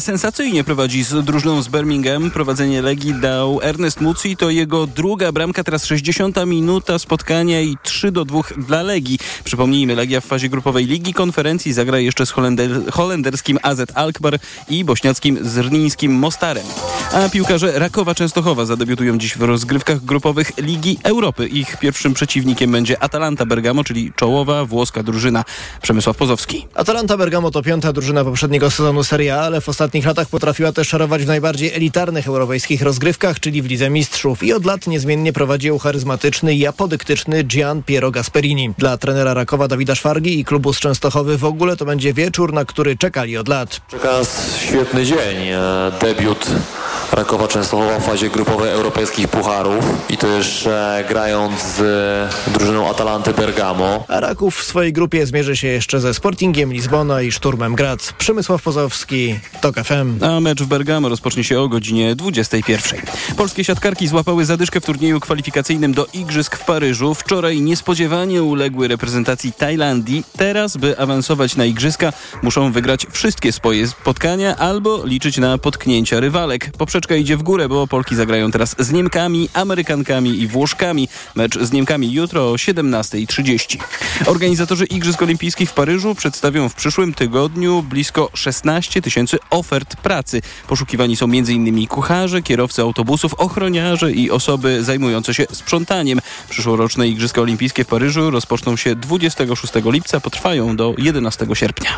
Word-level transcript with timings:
Sensacyjnie 0.00 0.64
prowadzi 0.64 1.04
z 1.04 1.24
drużyną 1.24 1.62
z 1.62 1.68
Birmingham. 1.68 2.30
Prowadzenie 2.30 2.82
Legii 2.82 3.14
dał 3.14 3.60
Ernest 3.62 4.00
Muci. 4.00 4.36
To 4.36 4.50
jego 4.50 4.86
druga 4.86 5.32
bramka, 5.32 5.64
teraz 5.64 5.84
60 5.84 6.36
minuta 6.46 6.98
spotkania 6.98 7.60
i 7.60 7.76
3 7.82 8.12
do 8.12 8.24
2 8.24 8.40
dla 8.56 8.82
Legii. 8.82 9.18
Przypomnijmy, 9.44 9.94
Legia 9.94 10.20
w 10.20 10.24
fazie 10.24 10.48
grupowej 10.48 10.86
Ligi 10.86 11.14
Konferencji 11.14 11.72
zagra 11.72 11.98
jeszcze 11.98 12.26
z 12.26 12.30
holender 12.30 12.70
holenderskim 12.92 13.58
AZ 13.62 13.80
Alkmaar 13.94 14.38
i 14.68 14.84
bośniackim 14.84 15.38
Zrnińskim 15.42 16.12
Mostarem. 16.12 16.66
A 17.12 17.28
piłkarze 17.28 17.78
Rakowa 17.78 18.14
Częstochowa 18.14 18.64
zadebiutują 18.64 19.18
dziś 19.18 19.38
w 19.38 19.42
rozgrywkach 19.42 20.04
grupowych 20.04 20.52
Ligi 20.58 20.98
Europy. 21.02 21.48
Ich 21.48 21.76
pierwszym 21.76 22.14
przeciwnikiem 22.14 22.72
będzie 22.72 23.02
Atalanta 23.02 23.46
Bergamo, 23.46 23.84
czyli 23.84 24.12
czołowa 24.16 24.64
włoska 24.64 25.02
drużyna. 25.02 25.44
Przemysław 25.82 26.16
Pozowski. 26.16 26.66
Atalanta 26.74 27.16
Bergamo 27.16 27.50
to 27.50 27.62
piąta 27.62 27.92
drużyna 27.92 28.24
poprzedniego 28.24 28.70
sezonu 28.70 29.04
Serie 29.04 29.36
A, 29.36 29.40
ale 29.40 29.60
w 29.60 29.64
ostatnich 29.82 30.06
latach 30.06 30.28
potrafiła 30.28 30.72
też 30.72 30.88
szarować 30.88 31.24
w 31.24 31.26
najbardziej 31.26 31.72
elitarnych 31.74 32.26
europejskich 32.26 32.82
rozgrywkach, 32.82 33.40
czyli 33.40 33.62
w 33.62 33.66
Lidze 33.66 33.90
Mistrzów. 33.90 34.42
I 34.42 34.52
od 34.52 34.64
lat 34.64 34.86
niezmiennie 34.86 35.32
prowadzi 35.32 35.68
ją 35.68 35.78
charyzmatyczny 35.78 36.54
i 36.54 36.66
apodyktyczny 36.66 37.44
Gian 37.44 37.82
Piero 37.82 38.10
Gasperini. 38.10 38.74
Dla 38.78 38.96
trenera 38.96 39.34
Rakowa 39.34 39.68
Dawida 39.68 39.94
Szwargi 39.94 40.40
i 40.40 40.44
klubu 40.44 40.72
z 40.72 40.80
Częstochowy 40.80 41.38
w 41.38 41.44
ogóle 41.44 41.76
to 41.76 41.84
będzie 41.84 42.12
wieczór, 42.12 42.52
na 42.52 42.64
który 42.64 42.96
czekali 42.96 43.36
od 43.36 43.48
lat. 43.48 43.80
Czeka 43.88 44.12
nas 44.12 44.56
świetny 44.56 45.04
dzień. 45.04 45.48
E, 45.48 45.92
Debiut 46.00 46.46
Rakowa 47.12 47.48
Częstochowa 47.48 47.98
w 47.98 48.04
fazie 48.04 48.30
grupowej 48.30 48.70
europejskich 48.70 49.28
pucharów 49.28 49.84
i 50.10 50.16
to 50.16 50.26
jeszcze 50.26 51.04
grając 51.08 51.62
z 51.62 51.80
drużyną 52.52 52.90
Atalanty 52.90 53.34
Bergamo. 53.34 54.04
A 54.08 54.20
Raków 54.20 54.56
w 54.56 54.64
swojej 54.64 54.92
grupie 54.92 55.26
zmierzy 55.26 55.56
się 55.56 55.68
jeszcze 55.68 56.00
ze 56.00 56.14
Sportingiem 56.14 56.72
Lizbona 56.72 57.22
i 57.22 57.32
Szturmem 57.32 57.74
Graz. 57.74 58.12
Przemysław 58.18 58.62
Pozowski, 58.62 59.40
TOK 59.74 59.86
FM. 59.86 60.24
A 60.24 60.40
mecz 60.40 60.62
w 60.62 60.66
Bergamo 60.66 61.08
rozpocznie 61.08 61.44
się 61.44 61.60
o 61.60 61.68
godzinie 61.68 62.14
21. 62.14 63.00
Polskie 63.36 63.64
siatkarki 63.64 64.08
złapały 64.08 64.44
zadyszkę 64.44 64.80
w 64.80 64.84
turnieju 64.84 65.20
kwalifikacyjnym 65.20 65.94
do 65.94 66.06
Igrzysk 66.12 66.56
w 66.56 66.64
Paryżu. 66.64 67.14
Wczoraj 67.14 67.60
niespodziewanie 67.60 68.42
uległy 68.42 68.88
reprezentacji 68.88 69.52
Tajlandii. 69.52 70.24
Teraz, 70.36 70.76
by 70.76 70.98
awansować 70.98 71.56
na 71.56 71.64
Igrzyska, 71.64 72.12
muszą 72.42 72.72
wygrać 72.72 73.06
wszystkie 73.10 73.52
swoje 73.52 73.88
spotkania 73.88 74.56
albo 74.56 75.06
liczyć 75.06 75.38
na 75.38 75.58
potknięcia 75.58 76.20
rywalek. 76.20 76.70
Poprzeczka 76.78 77.14
idzie 77.14 77.36
w 77.36 77.42
górę, 77.42 77.68
bo 77.68 77.86
Polki 77.86 78.16
zagrają 78.16 78.50
teraz 78.50 78.76
z 78.78 78.92
Niemkami, 78.92 79.48
Amerykankami 79.54 80.40
i 80.40 80.46
Włoszkami. 80.46 81.08
Mecz 81.34 81.58
z 81.58 81.72
Niemkami 81.72 82.12
jutro 82.12 82.50
o 82.50 82.54
17.30. 82.54 83.78
Organizatorzy 84.26 84.84
Igrzysk 84.84 85.22
Olimpijskich 85.22 85.70
w 85.70 85.74
Paryżu 85.74 86.14
przedstawią 86.14 86.68
w 86.68 86.74
przyszłym 86.74 87.14
tygodniu 87.14 87.82
blisko 87.82 88.30
16 88.34 89.02
tysięcy 89.02 89.38
ofert 89.52 89.96
pracy. 89.96 90.42
Poszukiwani 90.68 91.16
są 91.16 91.26
m.in. 91.26 91.86
kucharze, 91.86 92.42
kierowcy 92.42 92.82
autobusów, 92.82 93.34
ochroniarze 93.34 94.12
i 94.12 94.30
osoby 94.30 94.84
zajmujące 94.84 95.34
się 95.34 95.46
sprzątaniem. 95.52 96.20
Przyszłoroczne 96.48 97.08
Igrzyska 97.08 97.40
Olimpijskie 97.40 97.84
w 97.84 97.86
Paryżu 97.86 98.30
rozpoczną 98.30 98.76
się 98.76 98.94
26 98.94 99.72
lipca, 99.84 100.20
potrwają 100.20 100.76
do 100.76 100.94
11 100.98 101.46
sierpnia. 101.54 101.90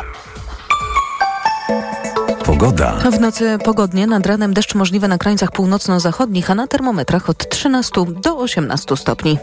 Pogoda. 2.45 2.93
W 3.11 3.19
nocy 3.19 3.57
pogodnie, 3.63 4.07
nad 4.07 4.25
ranem 4.25 4.53
deszcz 4.53 4.75
możliwy 4.75 5.07
na 5.07 5.17
krańcach 5.17 5.51
północno-zachodnich, 5.51 6.51
a 6.51 6.55
na 6.55 6.67
termometrach 6.67 7.29
od 7.29 7.49
13 7.49 7.91
do 8.21 8.37
18 8.37 8.97
stopni. 8.97 9.37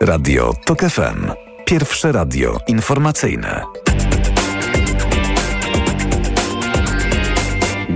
Radio 0.00 0.54
TOK 0.66 0.80
FM. 0.80 1.30
Pierwsze 1.64 2.12
radio 2.12 2.58
informacyjne. 2.68 3.64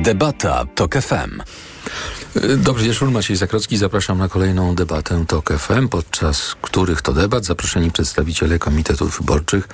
Debata 0.02 0.64
TOK 0.74 0.94
FM. 0.94 1.42
Dobry 2.56 2.84
wieczór, 2.84 3.10
Maciej 3.10 3.36
Zakrocki. 3.36 3.76
Zapraszam 3.76 4.18
na 4.18 4.28
kolejną 4.28 4.74
debatę 4.74 5.24
TOK 5.28 5.52
FM, 5.52 5.88
podczas 5.88 6.54
których 6.62 7.02
to 7.02 7.12
debat 7.12 7.44
zaproszeni 7.44 7.90
przedstawiciele 7.90 8.58
komitetów 8.58 9.18
wyborczych 9.18 9.68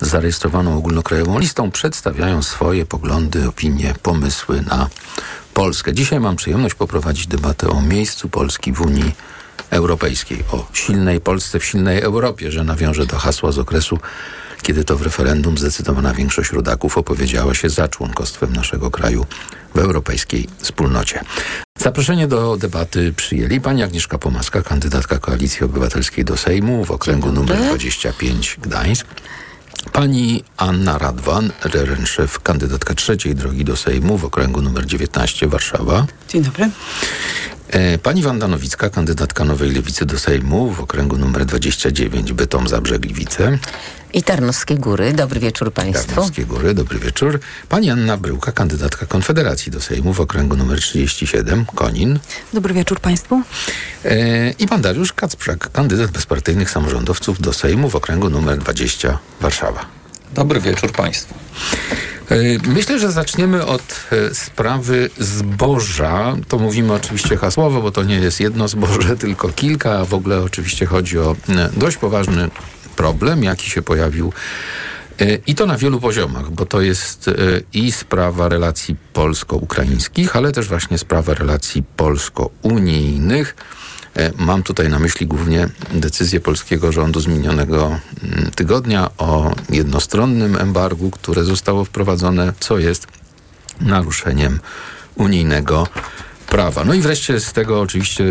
z 0.00 0.08
zarejestrowaną 0.08 0.76
ogólnokrajową 0.76 1.38
listą 1.38 1.70
przedstawiają 1.70 2.42
swoje 2.42 2.86
poglądy, 2.86 3.48
opinie, 3.48 3.94
pomysły 4.02 4.62
na 4.62 4.88
Polskę. 5.54 5.94
Dzisiaj 5.94 6.20
mam 6.20 6.36
przyjemność 6.36 6.74
poprowadzić 6.74 7.26
debatę 7.26 7.68
o 7.68 7.82
miejscu 7.82 8.28
Polski 8.28 8.72
w 8.72 8.80
Unii 8.80 9.14
Europejskiej, 9.70 10.44
o 10.52 10.66
silnej 10.72 11.20
Polsce 11.20 11.58
w 11.58 11.64
silnej 11.64 12.00
Europie, 12.00 12.52
że 12.52 12.64
nawiążę 12.64 13.06
do 13.06 13.18
hasła 13.18 13.52
z 13.52 13.58
okresu, 13.58 13.98
kiedy 14.62 14.84
to 14.84 14.96
w 14.96 15.02
referendum 15.02 15.58
zdecydowana 15.58 16.14
większość 16.14 16.52
rodaków 16.52 16.98
opowiedziała 16.98 17.54
się 17.54 17.70
za 17.70 17.88
członkostwem 17.88 18.52
naszego 18.52 18.90
kraju 18.90 19.26
w 19.74 19.78
europejskiej 19.78 20.48
wspólnocie. 20.58 21.20
Zaproszenie 21.78 22.26
do 22.26 22.56
debaty 22.56 23.12
przyjęli 23.12 23.60
pani 23.60 23.82
Agnieszka 23.82 24.18
Pomaska, 24.18 24.62
kandydatka 24.62 25.18
Koalicji 25.18 25.64
Obywatelskiej 25.64 26.24
do 26.24 26.36
Sejmu 26.36 26.84
w 26.84 26.90
okręgu 26.90 27.32
numer 27.32 27.56
25 27.56 28.56
Gdańsk. 28.62 29.06
Pani 29.92 30.44
Anna 30.56 30.98
Radwan, 30.98 31.52
Rerenszew, 31.64 32.40
kandydatka 32.40 32.94
trzeciej 32.94 33.34
drogi 33.34 33.64
do 33.64 33.76
Sejmu 33.76 34.18
w 34.18 34.24
okręgu 34.24 34.62
numer 34.62 34.86
19 34.86 35.48
Warszawa. 35.48 36.06
Dzień 36.28 36.42
dobry. 36.42 36.70
E, 37.68 37.98
Pani 37.98 38.22
Wanda 38.22 38.48
Nowicka, 38.48 38.90
kandydatka 38.90 39.44
Nowej 39.44 39.70
Lewicy 39.70 40.06
do 40.06 40.18
Sejmu 40.18 40.70
w 40.70 40.80
okręgu 40.80 41.16
numer 41.16 41.46
29 41.46 42.32
Bytom 42.32 42.68
Zabrzegliwice. 42.68 43.58
I 44.12 44.22
Tarnowskie 44.22 44.74
Góry. 44.74 45.12
Dobry 45.12 45.40
wieczór 45.40 45.72
Państwu. 45.72 46.06
Tarnowskie 46.06 46.44
Góry, 46.46 46.74
dobry 46.74 46.98
wieczór. 46.98 47.40
Pani 47.68 47.90
Anna 47.90 48.16
Bryłka, 48.16 48.52
kandydatka 48.52 49.06
Konfederacji 49.06 49.72
do 49.72 49.80
Sejmu 49.80 50.12
w 50.12 50.20
okręgu 50.20 50.56
numer 50.56 50.80
37 50.80 51.64
Konin. 51.74 52.18
Dobry 52.52 52.74
wieczór 52.74 53.00
Państwu. 53.00 53.42
E, 54.04 54.50
I 54.50 54.66
pan 54.66 54.82
Dariusz 54.82 55.12
Kacprzak, 55.12 55.72
kandydat 55.72 56.10
bezpartyjnych 56.10 56.70
samorządowców 56.70 57.40
do 57.40 57.52
Sejmu 57.52 57.90
w 57.90 57.96
okręgu 57.96 58.30
numer 58.30 58.58
20 58.58 59.18
Warszawa. 59.40 59.86
Dobry 60.34 60.60
wieczór 60.60 60.92
Państwu. 60.92 61.34
E, 62.30 62.36
Myślę, 62.68 62.98
że 62.98 63.12
zaczniemy 63.12 63.66
od 63.66 63.82
e, 64.12 64.34
sprawy 64.34 65.10
zboża. 65.18 66.36
To 66.48 66.58
mówimy 66.58 66.92
oczywiście 66.92 67.36
hasłowo, 67.36 67.82
bo 67.82 67.90
to 67.90 68.02
nie 68.02 68.14
jest 68.14 68.40
jedno 68.40 68.68
zboże, 68.68 69.16
tylko 69.26 69.48
kilka, 69.48 69.98
a 69.98 70.04
w 70.04 70.14
ogóle 70.14 70.42
oczywiście 70.42 70.86
chodzi 70.86 71.18
o 71.18 71.36
e, 71.48 71.70
dość 71.76 71.96
poważny 71.96 72.50
problem, 73.00 73.44
jaki 73.44 73.70
się 73.70 73.82
pojawił 73.82 74.32
e, 75.20 75.34
i 75.46 75.54
to 75.54 75.66
na 75.66 75.76
wielu 75.76 76.00
poziomach, 76.00 76.50
bo 76.50 76.66
to 76.66 76.80
jest 76.80 77.28
e, 77.28 77.32
i 77.72 77.92
sprawa 77.92 78.48
relacji 78.48 78.96
polsko-ukraińskich, 79.12 80.36
ale 80.36 80.52
też 80.52 80.68
właśnie 80.68 80.98
sprawa 80.98 81.34
relacji 81.34 81.82
polsko-unijnych. 81.96 83.56
E, 84.16 84.32
Mam 84.38 84.62
tutaj 84.62 84.88
na 84.88 84.98
myśli 84.98 85.26
głównie 85.26 85.68
decyzję 85.92 86.40
polskiego 86.40 86.92
rządu 86.92 87.20
z 87.20 87.26
minionego 87.26 87.98
mm, 88.22 88.50
tygodnia 88.50 89.10
o 89.18 89.54
jednostronnym 89.70 90.56
embargu, 90.56 91.10
które 91.10 91.44
zostało 91.44 91.84
wprowadzone, 91.84 92.52
co 92.60 92.78
jest 92.78 93.06
naruszeniem 93.80 94.60
unijnego. 95.14 95.86
No 96.84 96.94
i 96.94 97.00
wreszcie 97.00 97.40
z 97.40 97.52
tego 97.52 97.80
oczywiście 97.80 98.24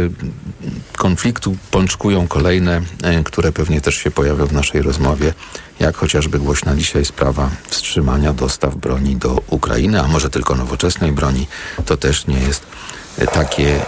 konfliktu 0.97 1.57
pączkują 1.71 2.27
kolejne, 2.27 2.81
e, 3.03 3.23
które 3.23 3.51
pewnie 3.51 3.81
też 3.81 3.95
się 3.95 4.11
pojawią 4.11 4.45
w 4.45 4.53
naszej 4.53 4.81
rozmowie, 4.81 5.33
jak 5.79 5.95
chociażby 5.97 6.39
głośna 6.39 6.75
dzisiaj 6.75 7.05
sprawa 7.05 7.49
wstrzymania 7.69 8.33
dostaw 8.33 8.75
broni 8.75 9.15
do 9.15 9.41
Ukrainy, 9.47 10.01
a 10.01 10.07
może 10.07 10.29
tylko 10.29 10.55
nowoczesnej 10.55 11.11
broni, 11.11 11.47
to 11.85 11.97
też 11.97 12.27
nie 12.27 12.39
jest 12.39 12.63
e, 13.17 13.27
takie 13.27 13.79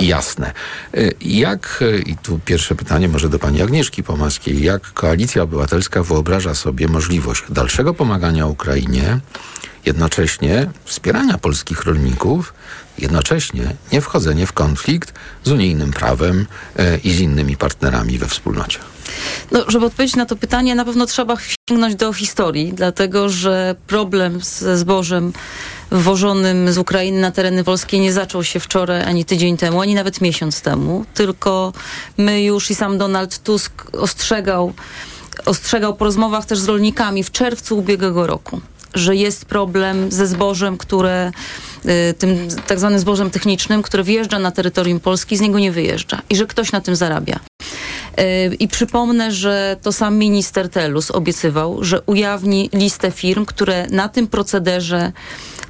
jasne. 0.00 0.52
Y, 0.96 1.14
Jak, 1.20 1.84
i 2.06 2.16
tu 2.16 2.40
pierwsze 2.44 2.74
pytanie 2.74 3.08
może 3.08 3.28
do 3.28 3.38
pani 3.38 3.62
Agnieszki 3.62 4.02
Pomaskiej, 4.02 4.62
jak 4.62 4.92
Koalicja 4.92 5.42
Obywatelska 5.42 6.02
wyobraża 6.02 6.54
sobie 6.54 6.88
możliwość 6.88 7.44
dalszego 7.50 7.94
pomagania 7.94 8.46
Ukrainie, 8.46 9.20
jednocześnie 9.86 10.70
wspierania 10.84 11.38
polskich 11.38 11.84
rolników, 11.84 12.54
jednocześnie 12.98 13.74
nie 13.92 14.00
wchodzenie 14.00 14.46
w 14.46 14.52
konflikt 14.52 15.12
z 15.44 15.50
unijnym 15.50 15.90
prawem 15.90 16.46
y, 16.80 17.00
i 17.04 17.10
z 17.10 17.20
innymi 17.20 17.56
partnerami 17.56 18.18
we 18.18 18.28
wspólnocie? 18.28 18.78
No, 19.52 19.64
żeby 19.68 19.86
odpowiedzieć 19.86 20.16
na 20.16 20.26
to 20.26 20.36
pytanie, 20.36 20.74
na 20.74 20.84
pewno 20.84 21.06
trzeba 21.06 21.36
sięgnąć 21.68 21.94
do 21.94 22.12
historii, 22.12 22.72
dlatego 22.72 23.28
że 23.28 23.74
problem 23.86 24.40
ze 24.40 24.78
zbożem 24.78 25.32
wwożonym 25.90 26.72
z 26.72 26.78
Ukrainy 26.78 27.20
na 27.20 27.30
tereny 27.30 27.64
polskie 27.64 27.98
nie 27.98 28.12
zaczął 28.12 28.44
się 28.44 28.60
wczoraj, 28.60 29.02
ani 29.02 29.24
tydzień 29.24 29.56
temu, 29.56 29.80
ani 29.80 29.94
nawet 29.94 30.20
miesiąc 30.20 30.60
temu, 30.60 31.04
tylko 31.14 31.72
my 32.16 32.42
już 32.42 32.70
i 32.70 32.74
sam 32.74 32.98
Donald 32.98 33.42
Tusk 33.42 33.72
ostrzegał, 33.92 34.72
ostrzegał 35.44 35.96
po 35.96 36.04
rozmowach 36.04 36.46
też 36.46 36.58
z 36.58 36.68
rolnikami 36.68 37.24
w 37.24 37.30
czerwcu 37.30 37.78
ubiegłego 37.78 38.26
roku 38.26 38.60
że 38.94 39.16
jest 39.16 39.44
problem 39.44 40.12
ze 40.12 40.26
zbożem, 40.26 40.78
które 40.78 41.32
tym 42.18 42.48
tak 42.66 42.78
zwanym 42.78 42.98
zbożem 42.98 43.30
technicznym, 43.30 43.82
które 43.82 44.04
wjeżdża 44.04 44.38
na 44.38 44.50
terytorium 44.50 45.00
Polski, 45.00 45.36
z 45.36 45.40
niego 45.40 45.58
nie 45.58 45.72
wyjeżdża 45.72 46.22
i 46.30 46.36
że 46.36 46.46
ktoś 46.46 46.72
na 46.72 46.80
tym 46.80 46.96
zarabia. 46.96 47.40
Y, 48.20 48.54
I 48.54 48.68
przypomnę, 48.68 49.32
że 49.32 49.76
to 49.82 49.92
sam 49.92 50.18
minister 50.18 50.68
Telus 50.68 51.10
obiecywał, 51.10 51.84
że 51.84 52.00
ujawni 52.06 52.70
listę 52.72 53.10
firm, 53.10 53.44
które 53.44 53.86
na 53.90 54.08
tym 54.08 54.26
procederze 54.26 55.12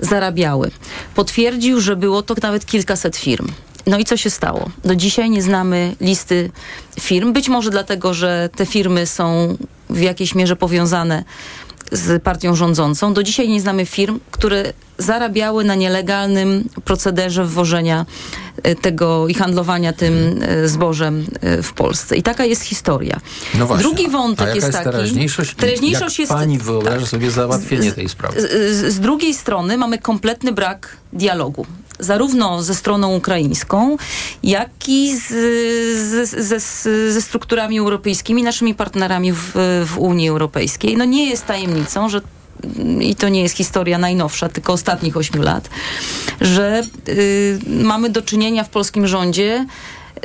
zarabiały. 0.00 0.70
Potwierdził, 1.14 1.80
że 1.80 1.96
było 1.96 2.22
to 2.22 2.34
nawet 2.42 2.66
kilkaset 2.66 3.16
firm. 3.16 3.48
No 3.86 3.98
i 3.98 4.04
co 4.04 4.16
się 4.16 4.30
stało? 4.30 4.70
Do 4.84 4.94
dzisiaj 4.94 5.30
nie 5.30 5.42
znamy 5.42 5.96
listy 6.00 6.50
firm. 7.00 7.32
Być 7.32 7.48
może 7.48 7.70
dlatego, 7.70 8.14
że 8.14 8.48
te 8.56 8.66
firmy 8.66 9.06
są 9.06 9.56
w 9.90 10.00
jakiejś 10.00 10.34
mierze 10.34 10.56
powiązane 10.56 11.24
z 11.92 12.22
partią 12.22 12.54
rządzącą. 12.54 13.14
Do 13.14 13.22
dzisiaj 13.22 13.48
nie 13.48 13.60
znamy 13.60 13.86
firm, 13.86 14.20
które 14.30 14.72
zarabiały 15.02 15.64
na 15.64 15.75
nielegalnym 15.75 16.69
procederze 16.84 17.44
wwożenia 17.44 18.06
e, 18.62 18.75
tego 18.75 19.28
i 19.28 19.34
handlowania 19.34 19.93
tym 19.93 20.40
e, 20.43 20.69
zbożem 20.69 21.26
e, 21.40 21.62
w 21.62 21.72
Polsce. 21.72 22.16
I 22.16 22.22
taka 22.22 22.44
jest 22.44 22.62
historia. 22.62 23.20
No 23.58 23.66
właśnie. 23.66 23.82
Drugi 23.82 24.08
wątek 24.08 24.46
jest 24.54 24.66
jest 24.66 24.78
taki. 24.78 24.90
teraźniejszość? 24.90 25.54
Teraźniejszość 25.54 26.19
Jak 26.19 26.19
jest. 26.19 26.32
pani 26.32 26.58
wyobraża 26.58 27.06
sobie 27.06 27.31
załatwienie 27.31 27.90
Z- 27.90 27.94
tej 27.94 28.08
sprawy? 28.08 28.40
Z, 28.40 28.94
z 28.94 29.00
drugiej 29.00 29.34
strony 29.34 29.76
mamy 29.76 29.99
kompletny 29.99 30.52
brak 30.52 30.96
dialogu. 31.12 31.66
Zarówno 31.98 32.62
ze 32.62 32.75
stroną 32.75 33.16
ukraińską, 33.16 33.96
jak 34.43 34.70
i 34.88 35.16
z, 35.16 35.28
z, 36.28 36.46
ze, 36.46 36.60
ze 37.12 37.22
strukturami 37.22 37.78
europejskimi, 37.78 38.43
naszymi 38.43 38.75
partnerami 38.75 39.32
w, 39.32 39.52
w 39.87 39.98
Unii 39.98 40.28
Europejskiej. 40.28 40.96
No 40.96 41.05
nie 41.05 41.31
jest 41.31 41.46
tajemnicą, 41.46 42.08
że 42.08 42.20
i 43.00 43.14
to 43.14 43.28
nie 43.28 43.42
jest 43.42 43.56
historia 43.56 43.98
najnowsza, 43.98 44.48
tylko 44.48 44.72
ostatnich 44.72 45.16
ośmiu 45.16 45.42
lat, 45.42 45.70
że 46.40 46.82
y, 47.08 47.58
mamy 47.66 48.10
do 48.10 48.22
czynienia 48.22 48.64
w 48.64 48.68
polskim 48.68 49.06
rządzie 49.06 49.66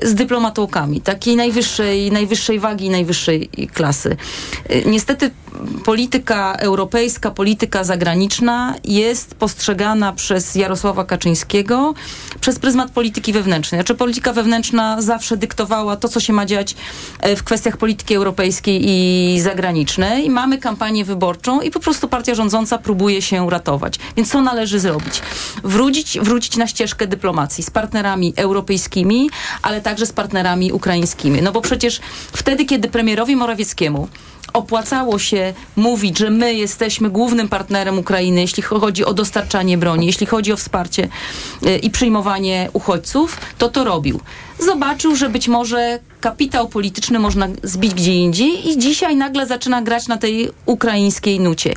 z 0.04 0.16
dyplomatałkami, 0.16 1.02
takiej 1.02 1.36
najwyższej, 1.36 2.12
najwyższej 2.12 2.60
wagi 2.60 2.90
najwyższej 2.90 3.50
klasy. 3.74 4.18
Y, 4.72 4.84
Niestety 4.86 5.32
polityka 5.86 6.54
europejska, 6.54 7.32
polityka 7.32 7.84
zagraniczna 7.84 8.76
jest 8.84 9.36
postrzegana 9.36 10.14
przez 10.14 10.56
Jarosława 10.56 11.06
Kaczyńskiego 11.06 11.94
przez 12.42 12.60
pryzmat 12.60 12.92
polityki 12.92 13.34
wewnętrznej. 13.34 13.82
Znaczy 13.82 13.96
polityka 13.96 14.34
wewnętrzna 14.34 15.02
zawsze 15.02 15.38
dyktowała 15.38 15.96
to, 15.96 16.08
co 16.08 16.20
się 16.20 16.34
ma 16.34 16.46
dziać 16.46 16.76
e, 17.20 17.36
w 17.36 17.44
kwestiach 17.44 17.78
polityki 17.78 18.16
europejskiej 18.16 18.82
i 18.86 19.40
zagranicznej. 19.42 20.30
Mamy 20.30 20.58
kampanię 20.58 21.06
wyborczą 21.06 21.62
i 21.62 21.72
po 21.72 21.80
prostu 21.80 22.08
partia 22.08 22.36
rządząca 22.36 22.78
próbuje 22.78 23.22
się 23.22 23.50
ratować. 23.50 24.00
Więc 24.18 24.32
co 24.32 24.42
należy 24.42 24.80
zrobić? 24.80 25.22
Wrócić, 25.64 26.20
wrócić 26.20 26.58
na 26.58 26.68
ścieżkę 26.68 27.08
dyplomacji 27.08 27.64
z 27.64 27.70
partnerami 27.70 28.34
europejskimi, 28.36 29.30
ale 29.62 29.82
także 29.88 30.06
z 30.06 30.14
partnerami 30.14 30.72
ukraińskimi. 30.72 31.42
No 31.42 31.52
bo 31.52 31.62
przecież 31.62 32.00
wtedy, 32.34 32.66
kiedy 32.66 32.90
premierowi 32.90 33.36
Morawieckiemu 33.36 34.08
opłacało 34.54 35.20
się 35.20 35.54
mówić, 35.76 36.18
że 36.18 36.30
my 36.30 36.54
jesteśmy 36.54 37.10
głównym 37.10 37.48
partnerem 37.50 38.00
Ukrainy, 38.00 38.42
jeśli 38.42 38.64
chodzi 38.64 39.06
o 39.06 39.14
dostarczanie 39.14 39.78
broni, 39.78 40.06
jeśli 40.06 40.26
chodzi 40.26 40.54
o 40.54 40.58
wsparcie 40.58 41.08
y, 41.66 41.78
i 41.78 41.90
przyjmowanie 41.90 42.70
uchodźców, 42.74 43.38
to 43.58 43.70
to 43.70 43.84
robił. 43.84 44.20
Zobaczył, 44.60 45.16
że 45.16 45.30
być 45.30 45.48
może 45.48 46.00
kapitał 46.22 46.68
polityczny 46.68 47.20
można 47.20 47.48
zbić 47.64 47.94
gdzie 47.94 48.16
indziej 48.16 48.70
i 48.70 48.78
dzisiaj 48.78 49.16
nagle 49.16 49.48
zaczyna 49.48 49.82
grać 49.82 50.08
na 50.08 50.18
tej 50.18 50.50
ukraińskiej 50.66 51.40
nucie. 51.40 51.74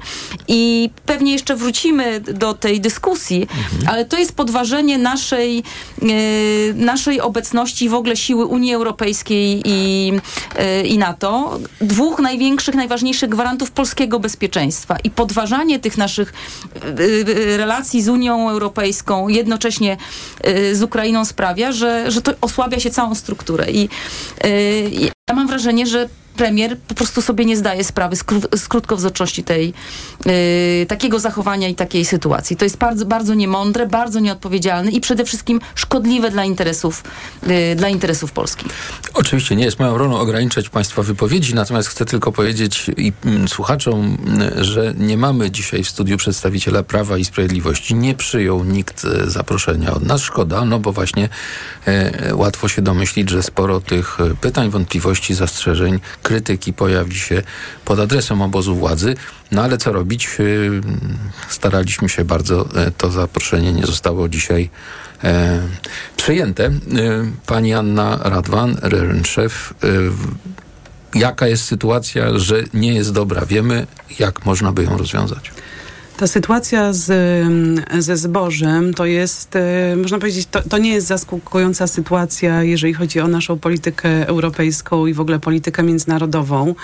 I 0.48 0.90
pewnie 1.06 1.32
jeszcze 1.32 1.56
wrócimy 1.56 2.20
do 2.20 2.54
tej 2.54 2.81
dyskusji, 2.81 3.46
ale 3.87 4.04
to 4.04 4.19
jest 4.19 4.32
podważenie 4.32 4.98
naszej, 4.98 5.62
y, 6.02 6.75
naszej 6.76 7.20
obecności 7.20 7.88
w 7.88 7.94
ogóle 7.94 8.16
siły 8.16 8.46
Unii 8.46 8.75
Europejskiej 8.75 9.62
i, 9.64 10.12
y, 10.82 10.86
i 10.86 10.98
NATO. 10.98 11.58
Dwóch 11.81 12.19
największych, 12.19 12.75
najważniejszych 12.75 13.31
gwarantów 13.31 13.70
polskiego 13.70 14.20
bezpieczeństwa 14.20 14.96
i 15.04 15.10
podważanie 15.10 15.78
tych 15.78 15.98
naszych 15.98 16.32
y, 16.76 17.02
y, 17.28 17.56
relacji 17.56 18.02
z 18.02 18.08
Unią 18.08 18.50
Europejską, 18.50 19.28
jednocześnie 19.28 19.96
z 20.72 20.82
Ukrainą 20.82 21.25
sprawia, 21.25 21.72
że, 21.72 22.10
że 22.10 22.22
to 22.22 22.32
osłabia 22.40 22.81
się 22.81 22.90
całą 22.90 23.14
strukturę. 23.14 23.70
I 23.70 23.88
ja 25.28 25.34
mam 25.34 25.46
wrażenie, 25.46 25.87
że 25.87 26.08
premier 26.37 26.79
po 26.79 26.94
prostu 26.94 27.23
sobie 27.23 27.44
nie 27.44 27.56
zdaje 27.56 27.85
sprawy 27.85 28.17
z, 28.17 28.25
kró- 28.25 28.56
z 28.56 28.69
krótkowzroczności 28.69 29.44
tej, 29.44 29.75
y, 30.27 30.87
takiego 30.88 31.19
zachowania 31.19 31.69
i 31.69 31.75
takiej 31.75 32.05
sytuacji. 32.05 32.56
To 32.56 32.65
jest 32.65 32.77
bardzo, 32.77 33.06
bardzo 33.06 33.35
niemądre, 33.35 33.87
bardzo 33.87 34.21
nieodpowiedzialne 34.21 34.91
i 34.91 35.00
przede 35.00 35.25
wszystkim 35.25 35.61
szkodliwe 35.75 36.31
dla 36.31 36.44
interesów, 36.44 37.05
y, 37.73 37.77
dla 37.77 37.88
interesów 37.88 38.32
Polski. 38.32 38.67
Oczywiście 39.15 39.56
nie 39.56 39.65
jest 39.65 39.79
moją 39.79 39.99
rolą 39.99 40.21
ograniczać 40.21 40.69
Państwa 40.69 41.03
wypowiedzi, 41.03 41.55
natomiast 41.55 41.88
chcę 41.88 42.05
tylko 42.05 42.32
powiedzieć 42.32 42.91
i 42.97 43.12
mm, 43.25 43.49
słuchaczom, 43.49 44.19
mm, 44.27 44.65
że 44.65 44.94
nie 44.99 45.17
mamy 45.17 45.50
dzisiaj 45.50 45.85
w 45.85 45.88
studiu 45.88 46.17
przedstawiciela 46.17 46.82
Prawa 46.82 47.19
i 47.19 47.25
Sprawiedliwości. 47.25 47.94
Nie 47.94 48.15
przyjął 48.15 48.65
nikt 48.65 49.05
e, 49.05 49.31
zaproszenia 49.31 49.94
od 49.94 50.03
nas. 50.03 50.23
Szkoda, 50.23 50.65
no 50.65 50.79
bo 50.79 50.93
właśnie 50.93 51.29
e, 51.87 52.35
łatwo 52.35 52.69
się 52.69 52.82
domyślić, 52.82 53.31
że 53.31 53.43
sporo 53.43 53.81
tych 53.81 54.19
pytań, 54.41 54.71
wątpliwości, 54.71 55.35
zastrzeżeń, 55.35 56.00
krytyki 56.22 56.72
pojawi 56.72 57.14
się 57.19 57.43
pod 57.84 58.00
adresem 58.00 58.43
obozu 58.43 58.75
władzy. 58.76 59.14
No 59.52 59.62
ale 59.62 59.78
co 59.78 59.93
robić? 59.93 60.26
E, 60.26 60.43
staraliśmy 61.49 62.08
się 62.08 62.25
bardzo, 62.25 62.69
e, 62.76 62.90
to 62.90 63.11
zaproszenie 63.11 63.72
nie 63.72 63.87
zostało 63.87 64.28
dzisiaj 64.28 64.70
e, 65.25 65.61
przyjęte. 66.17 66.64
E, 66.67 66.70
Pani 67.46 67.75
Anna 67.75 68.19
Radwan, 68.22 68.70
e, 68.70 68.76
w- 69.49 70.34
jaka 71.14 71.46
jest 71.46 71.64
sytuacja, 71.64 72.38
że 72.38 72.62
nie 72.75 72.94
jest 72.94 73.12
dobra? 73.12 73.46
Wiemy, 73.46 73.87
jak 74.19 74.44
można 74.46 74.72
by 74.72 74.84
ją 74.84 74.99
rozwiązać? 74.99 75.50
Ta 76.20 76.26
sytuacja 76.26 76.93
z, 76.93 77.11
mm, 77.11 78.02
ze 78.02 78.17
zbożem 78.17 78.94
to 78.94 79.06
jest, 79.06 79.56
e, 79.56 79.96
można 79.96 80.19
powiedzieć, 80.19 80.46
to, 80.50 80.62
to 80.62 80.78
nie 80.78 80.90
jest 80.90 81.06
zaskakująca 81.06 81.87
sytuacja, 81.87 82.62
jeżeli 82.62 82.94
chodzi 82.94 83.20
o 83.20 83.28
naszą 83.28 83.58
politykę 83.58 84.28
europejską 84.28 85.06
i 85.06 85.14
w 85.14 85.20
ogóle 85.20 85.38
politykę 85.38 85.82
międzynarodową. 85.82 86.75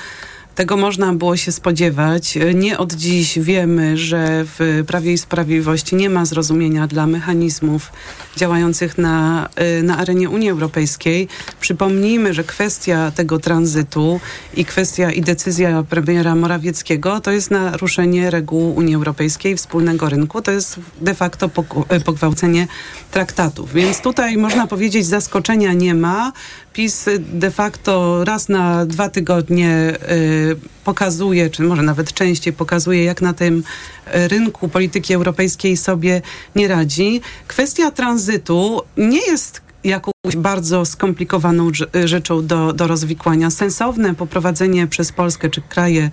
Tego 0.57 0.77
można 0.77 1.13
było 1.13 1.37
się 1.37 1.53
spodziewać. 1.53 2.39
Nie 2.55 2.79
od 2.79 2.93
dziś 2.93 3.39
wiemy, 3.39 3.99
że 3.99 4.45
w 4.45 4.85
Prawie 4.87 5.13
i 5.13 5.19
Sprawiedliwości 5.19 5.97
nie 5.97 6.11
ma 6.11 6.25
zrozumienia 6.25 6.87
dla 6.87 7.07
mechanizmów 7.07 7.93
działających 8.37 8.99
na, 8.99 9.49
e, 9.57 9.83
na 9.83 9.99
arenie 9.99 10.31
Unii 10.31 10.51
Europejskiej. 10.51 11.29
Przypomnijmy, 11.61 12.35
że 12.35 12.45
kwestia 12.45 13.11
tego 13.11 13.39
tranzytu 13.39 14.21
i 14.55 14.65
kwestia 14.65 15.13
i 15.13 15.21
decyzja 15.21 15.83
premiera 15.83 16.35
Morawieckiego 16.35 17.21
to 17.21 17.31
jest 17.31 17.51
naruszenie 17.51 18.31
reguł 18.31 18.75
Unii 18.77 18.95
Europejskiej, 18.95 19.57
wspólnego 19.57 20.09
rynku. 20.09 20.43
To 20.43 20.51
jest 20.51 20.81
de 21.01 21.15
facto 21.15 21.51
e, 21.89 22.01
pogwałcenie 22.01 22.67
traktatów. 23.11 23.73
Więc 23.73 24.01
tutaj 24.01 24.37
można 24.37 24.67
powiedzieć 24.67 25.07
zaskoczenia 25.07 25.73
nie 25.73 25.95
ma. 25.95 26.33
PiS 26.77 27.05
de 27.19 27.51
facto 27.51 28.25
raz 28.25 28.49
na 28.49 28.87
dwa 28.87 29.09
tygodnie 29.09 29.97
y, 30.11 30.57
pokazuje, 30.85 31.51
czy 31.51 31.63
może 31.63 31.83
nawet 31.83 32.13
częściej 32.13 32.53
pokazuje, 32.53 33.05
jak 33.05 33.23
na 33.23 33.33
tym 33.33 33.63
rynku 34.07 34.69
polityki 34.69 35.15
europejskiej 35.15 35.77
sobie 35.77 36.23
nie 36.57 36.69
radzi. 36.69 37.21
Kwestia 37.47 37.91
tranzytu 37.91 38.83
nie 38.97 39.27
jest 39.27 39.61
jakąś 39.85 40.37
bardzo 40.37 40.85
skomplikowaną 40.85 41.71
rze- 41.71 42.07
rzeczą 42.09 42.47
do, 42.47 42.73
do 42.73 42.87
rozwikłania. 42.87 43.51
Sensowne 43.51 44.15
poprowadzenie 44.15 44.87
przez 44.87 45.13
Polskę 45.13 45.51
czy 45.51 45.63
kraje 45.63 46.11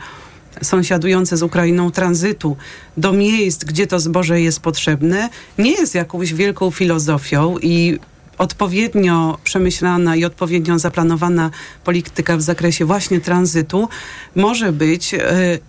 sąsiadujące 0.61 1.37
z 1.37 1.43
Ukrainą 1.43 1.91
tranzytu 1.91 2.57
do 2.97 3.13
miejsc, 3.13 3.63
gdzie 3.63 3.87
to 3.87 3.99
zboże 3.99 4.41
jest 4.41 4.59
potrzebne, 4.59 5.29
nie 5.57 5.71
jest 5.71 5.95
jakąś 5.95 6.33
wielką 6.33 6.71
filozofią 6.71 7.57
i 7.61 7.99
odpowiednio 8.37 9.37
przemyślana 9.43 10.15
i 10.15 10.25
odpowiednio 10.25 10.79
zaplanowana 10.79 11.49
polityka 11.83 12.37
w 12.37 12.41
zakresie 12.41 12.85
właśnie 12.85 13.21
tranzytu 13.21 13.89
może 14.35 14.71
być 14.71 15.13
e, 15.13 15.19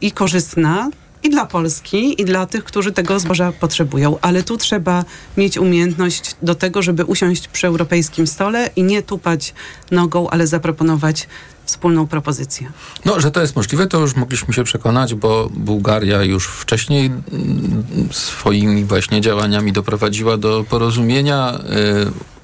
i 0.00 0.12
korzystna 0.12 0.90
i 1.24 1.30
dla 1.30 1.46
Polski, 1.46 2.22
i 2.22 2.24
dla 2.24 2.46
tych, 2.46 2.64
którzy 2.64 2.92
tego 2.92 3.20
zboża 3.20 3.52
potrzebują. 3.52 4.18
Ale 4.20 4.42
tu 4.42 4.56
trzeba 4.56 5.04
mieć 5.36 5.58
umiejętność 5.58 6.36
do 6.42 6.54
tego, 6.54 6.82
żeby 6.82 7.04
usiąść 7.04 7.48
przy 7.48 7.66
europejskim 7.66 8.26
stole 8.26 8.70
i 8.76 8.82
nie 8.82 9.02
tupać 9.02 9.54
nogą, 9.90 10.30
ale 10.30 10.46
zaproponować 10.46 11.28
wspólną 11.64 12.06
propozycję. 12.06 12.72
No, 13.04 13.20
że 13.20 13.30
to 13.30 13.40
jest 13.40 13.56
możliwe, 13.56 13.86
to 13.86 14.00
już 14.00 14.16
mogliśmy 14.16 14.54
się 14.54 14.64
przekonać, 14.64 15.14
bo 15.14 15.48
Bułgaria 15.50 16.22
już 16.22 16.46
wcześniej 16.46 17.06
mm, 17.06 17.84
swoimi 18.10 18.84
właśnie 18.84 19.20
działaniami 19.20 19.72
doprowadziła 19.72 20.36
do 20.36 20.64
porozumienia. 20.70 21.60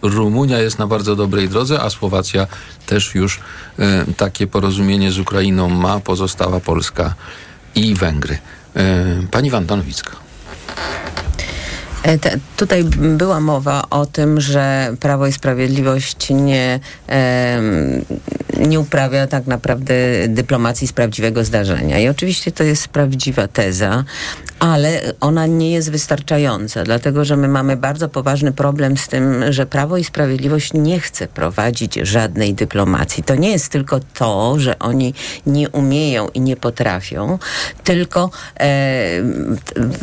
Rumunia 0.02 0.58
jest 0.58 0.78
na 0.78 0.86
bardzo 0.86 1.16
dobrej 1.16 1.48
drodze, 1.48 1.80
a 1.80 1.90
Słowacja 1.90 2.46
też 2.86 3.14
już 3.14 3.36
y, 3.36 4.14
takie 4.16 4.46
porozumienie 4.46 5.12
z 5.12 5.18
Ukrainą 5.18 5.68
ma, 5.68 6.00
pozostała 6.00 6.60
Polska 6.60 7.14
i 7.74 7.94
Węgry. 7.94 8.38
Y, 8.76 9.28
Pani 9.30 9.50
Wanda 9.50 9.76
Nowicka. 9.76 10.16
E, 12.02 12.18
Te, 12.18 12.38
tutaj 12.56 12.84
była 12.94 13.40
mowa 13.40 13.84
o 13.90 14.06
tym, 14.06 14.40
że 14.40 14.94
Prawo 15.00 15.26
i 15.26 15.32
Sprawiedliwość 15.32 16.30
nie, 16.30 16.80
em, 17.06 18.04
nie 18.58 18.80
uprawia 18.80 19.26
tak 19.26 19.46
naprawdę 19.46 19.94
dyplomacji 20.28 20.86
z 20.86 20.92
prawdziwego 20.92 21.44
zdarzenia. 21.44 21.98
I 21.98 22.08
oczywiście 22.08 22.52
to 22.52 22.64
jest 22.64 22.88
prawdziwa 22.88 23.48
teza, 23.48 24.04
ale 24.60 25.00
ona 25.20 25.46
nie 25.46 25.70
jest 25.70 25.90
wystarczająca, 25.90 26.84
dlatego 26.84 27.24
że 27.24 27.36
my 27.36 27.48
mamy 27.48 27.76
bardzo 27.76 28.08
poważny 28.08 28.52
problem 28.52 28.96
z 28.96 29.08
tym, 29.08 29.52
że 29.52 29.66
Prawo 29.66 29.96
i 29.96 30.04
Sprawiedliwość 30.04 30.72
nie 30.74 31.00
chce 31.00 31.28
prowadzić 31.28 31.94
żadnej 31.94 32.54
dyplomacji. 32.54 33.22
To 33.22 33.34
nie 33.34 33.50
jest 33.50 33.68
tylko 33.68 34.00
to, 34.14 34.54
że 34.58 34.78
oni 34.78 35.14
nie 35.46 35.70
umieją 35.70 36.28
i 36.28 36.40
nie 36.40 36.56
potrafią, 36.56 37.38
tylko 37.84 38.30
e, 38.60 39.22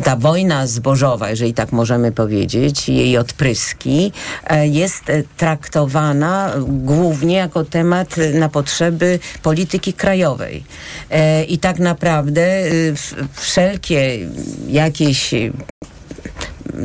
ta 0.03 0.15
wojna 0.15 0.67
zbożowa, 0.67 1.29
jeżeli 1.29 1.53
tak 1.53 1.71
możemy 1.71 2.11
powiedzieć, 2.11 2.89
jej 2.89 3.17
odpryski, 3.17 4.11
e, 4.47 4.67
jest 4.67 5.03
traktowana 5.37 6.53
głównie 6.67 7.35
jako 7.35 7.65
temat 7.65 8.15
na 8.33 8.49
potrzeby 8.49 9.19
polityki 9.43 9.93
krajowej. 9.93 10.63
E, 11.09 11.43
I 11.43 11.57
tak 11.57 11.79
naprawdę 11.79 12.41
e, 12.41 12.69
wszelkie 13.33 14.27
jakieś 14.67 15.33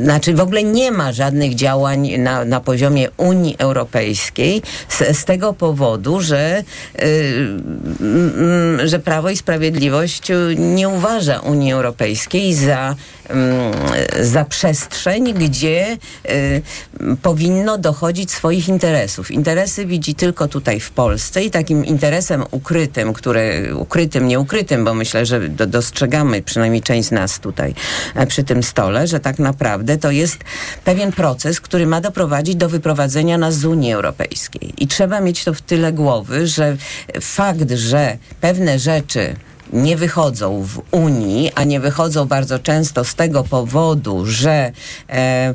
znaczy 0.01 0.33
w 0.33 0.39
ogóle 0.39 0.63
nie 0.63 0.91
ma 0.91 1.11
żadnych 1.11 1.55
działań 1.55 2.17
na, 2.17 2.45
na 2.45 2.59
poziomie 2.59 3.09
Unii 3.17 3.55
Europejskiej 3.57 4.61
z, 4.89 5.17
z 5.17 5.25
tego 5.25 5.53
powodu, 5.53 6.21
że, 6.21 6.63
y, 7.01 8.87
że 8.87 8.99
Prawo 8.99 9.29
i 9.29 9.37
Sprawiedliwość 9.37 10.27
nie 10.57 10.89
uważa 10.89 11.39
Unii 11.39 11.71
Europejskiej 11.73 12.53
za 12.53 12.95
za 14.21 14.45
przestrzeń, 14.45 15.33
gdzie 15.33 15.97
y, 16.29 16.61
powinno 17.21 17.77
dochodzić 17.77 18.31
swoich 18.31 18.67
interesów. 18.67 19.31
Interesy 19.31 19.85
widzi 19.85 20.15
tylko 20.15 20.47
tutaj 20.47 20.79
w 20.79 20.91
Polsce 20.91 21.43
i 21.43 21.51
takim 21.51 21.85
interesem 21.85 22.43
ukrytym, 22.51 23.13
który, 23.13 23.75
ukrytym, 23.75 24.27
nieukrytym, 24.27 24.85
bo 24.85 24.93
myślę, 24.93 25.25
że 25.25 25.49
do, 25.49 25.67
dostrzegamy 25.67 26.41
przynajmniej 26.41 26.81
część 26.81 27.07
z 27.07 27.11
nas 27.11 27.39
tutaj 27.39 27.75
e, 28.15 28.27
przy 28.27 28.43
tym 28.43 28.63
stole, 28.63 29.07
że 29.07 29.19
tak 29.19 29.39
naprawdę 29.39 29.97
to 29.97 30.11
jest 30.11 30.37
pewien 30.85 31.11
proces, 31.11 31.61
który 31.61 31.87
ma 31.87 32.01
doprowadzić 32.01 32.55
do 32.55 32.69
wyprowadzenia 32.69 33.37
nas 33.37 33.55
z 33.55 33.65
Unii 33.65 33.93
Europejskiej. 33.93 34.73
I 34.77 34.87
trzeba 34.87 35.21
mieć 35.21 35.43
to 35.43 35.53
w 35.53 35.61
tyle 35.61 35.93
głowy, 35.93 36.47
że 36.47 36.77
fakt, 37.21 37.71
że 37.71 38.17
pewne 38.41 38.79
rzeczy 38.79 39.35
nie 39.73 39.97
wychodzą 39.97 40.63
w 40.63 40.81
Unii, 40.91 41.51
a 41.55 41.63
nie 41.63 41.79
wychodzą 41.79 42.25
bardzo 42.25 42.59
często 42.59 43.03
z 43.03 43.15
tego 43.15 43.43
powodu, 43.43 44.25
że 44.25 44.71
e, 45.09 45.53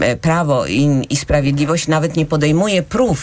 e, 0.00 0.16
Prawo 0.16 0.66
i, 0.66 1.06
i, 1.10 1.16
Sprawiedliwość 1.16 1.88
nawet 1.88 2.16
nie 2.16 2.26
podejmuje 2.26 2.82
prób 2.82 3.18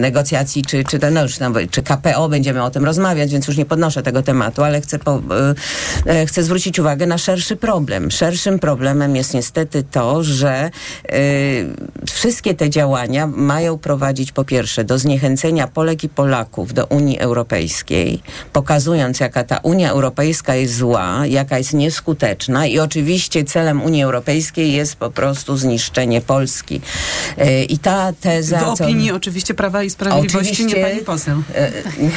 negocjacji, 0.00 0.62
czy, 0.62 0.84
czy, 0.84 0.98
no 1.12 1.22
już, 1.22 1.38
czy 1.70 1.82
KPO, 1.82 2.28
będziemy 2.28 2.62
o 2.62 2.70
tym 2.70 2.84
rozmawiać, 2.84 3.32
więc 3.32 3.46
już 3.46 3.56
nie 3.56 3.64
podnoszę 3.64 4.02
tego 4.02 4.22
tematu, 4.22 4.62
ale 4.62 4.80
chcę, 4.80 4.98
po, 4.98 5.22
e, 6.06 6.26
chcę 6.26 6.42
zwrócić 6.42 6.78
uwagę 6.78 7.06
na 7.06 7.18
szerszy 7.18 7.56
problem. 7.56 8.10
Szerszym 8.10 8.58
problemem 8.58 9.16
jest 9.16 9.34
niestety 9.34 9.82
to, 9.82 10.24
że 10.24 10.70
e, 11.08 11.20
wszystkie 12.06 12.54
te 12.54 12.70
działania 12.70 13.26
mają 13.26 13.78
prowadzić 13.78 14.32
po 14.32 14.44
pierwsze 14.44 14.84
do 14.84 14.98
zniechęcenia 14.98 15.66
Polek 15.66 16.04
i 16.04 16.08
Polaków 16.08 16.74
do 16.74 16.86
Unii 16.86 17.18
Europejskiej, 17.18 18.22
pokazując 18.52 19.19
jaka 19.20 19.44
ta 19.44 19.58
Unia 19.62 19.90
Europejska 19.90 20.54
jest 20.54 20.76
zła, 20.76 21.26
jaka 21.26 21.58
jest 21.58 21.74
nieskuteczna 21.74 22.66
i 22.66 22.78
oczywiście 22.78 23.44
celem 23.44 23.82
Unii 23.82 24.02
Europejskiej 24.02 24.72
jest 24.72 24.96
po 24.96 25.10
prostu 25.10 25.56
zniszczenie 25.56 26.20
Polski. 26.20 26.80
E, 27.38 27.64
I 27.64 27.78
ta 27.78 28.12
teza... 28.12 28.60
W 28.60 28.80
opinii 28.80 29.08
co... 29.08 29.14
oczywiście 29.14 29.54
Prawa 29.54 29.82
i 29.82 29.90
Sprawiedliwości, 29.90 30.52
oczywiście, 30.52 30.78
nie 30.78 30.86
pani 30.86 31.00
poseł. 31.00 31.42
E, 31.54 31.70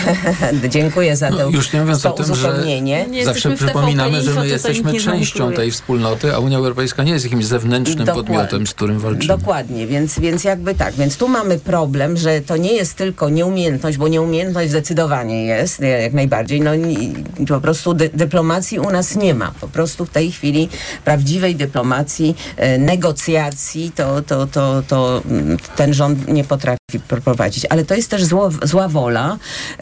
dziękuję 0.69 1.17
za 1.17 1.29
to 1.29 1.35
no, 1.35 1.49
Już 1.49 1.73
nie 1.73 1.81
mówiąc 1.81 2.05
o 2.05 2.11
tym, 2.11 2.35
że 2.35 2.63
zawsze 3.23 3.55
przypominamy, 3.55 4.21
że 4.21 4.33
my 4.33 4.47
jesteśmy 4.47 4.99
częścią 4.99 5.51
tej 5.51 5.71
wspólnoty, 5.71 6.35
a 6.35 6.39
Unia 6.39 6.57
Europejska 6.57 7.03
nie 7.03 7.11
jest 7.11 7.25
jakimś 7.25 7.45
zewnętrznym 7.45 8.05
Dokładnie. 8.05 8.23
podmiotem, 8.23 8.67
z 8.67 8.73
którym 8.73 8.99
walczymy. 8.99 9.37
Dokładnie, 9.37 9.87
więc, 9.87 10.19
więc 10.19 10.43
jakby 10.43 10.75
tak. 10.75 10.93
Więc 10.93 11.17
tu 11.17 11.27
mamy 11.27 11.59
problem, 11.59 12.17
że 12.17 12.41
to 12.41 12.57
nie 12.57 12.73
jest 12.73 12.95
tylko 12.95 13.29
nieumiejętność, 13.29 13.97
bo 13.97 14.07
nieumiejętność 14.07 14.69
zdecydowanie 14.69 15.45
jest, 15.45 15.79
jak 15.79 16.13
najbardziej. 16.13 16.61
No, 16.61 16.75
po 17.47 17.61
prostu 17.61 17.93
dy 17.93 18.09
dyplomacji 18.13 18.79
u 18.79 18.91
nas 18.91 19.15
nie 19.15 19.33
ma. 19.33 19.51
Po 19.61 19.67
prostu 19.67 20.05
w 20.05 20.09
tej 20.09 20.31
chwili 20.31 20.69
prawdziwej 21.05 21.55
dyplomacji, 21.55 22.35
e, 22.57 22.77
negocjacji 22.77 23.91
to, 23.95 24.21
to, 24.21 24.47
to, 24.47 24.83
to 24.87 25.21
mm, 25.29 25.57
ten 25.75 25.93
rząd 25.93 26.27
nie 26.27 26.43
potrafi 26.43 26.77
prowadzić. 27.23 27.65
Ale 27.69 27.85
to 27.85 27.95
jest 27.95 28.09
też 28.09 28.25
zło, 28.25 28.49
zła 28.63 28.87
wola, 28.87 29.37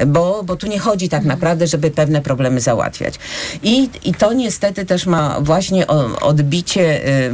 bo, 0.07 0.43
bo 0.43 0.55
tu 0.55 0.67
nie 0.67 0.79
chodzi 0.79 1.09
tak 1.09 1.23
naprawdę, 1.23 1.67
żeby 1.67 1.91
pewne 1.91 2.21
problemy 2.21 2.61
załatwiać. 2.61 3.19
I, 3.63 3.89
i 4.03 4.13
to 4.13 4.33
niestety 4.33 4.85
też 4.85 5.05
ma 5.05 5.41
właśnie 5.41 5.87
odbicie 6.21 7.07
y, 7.07 7.31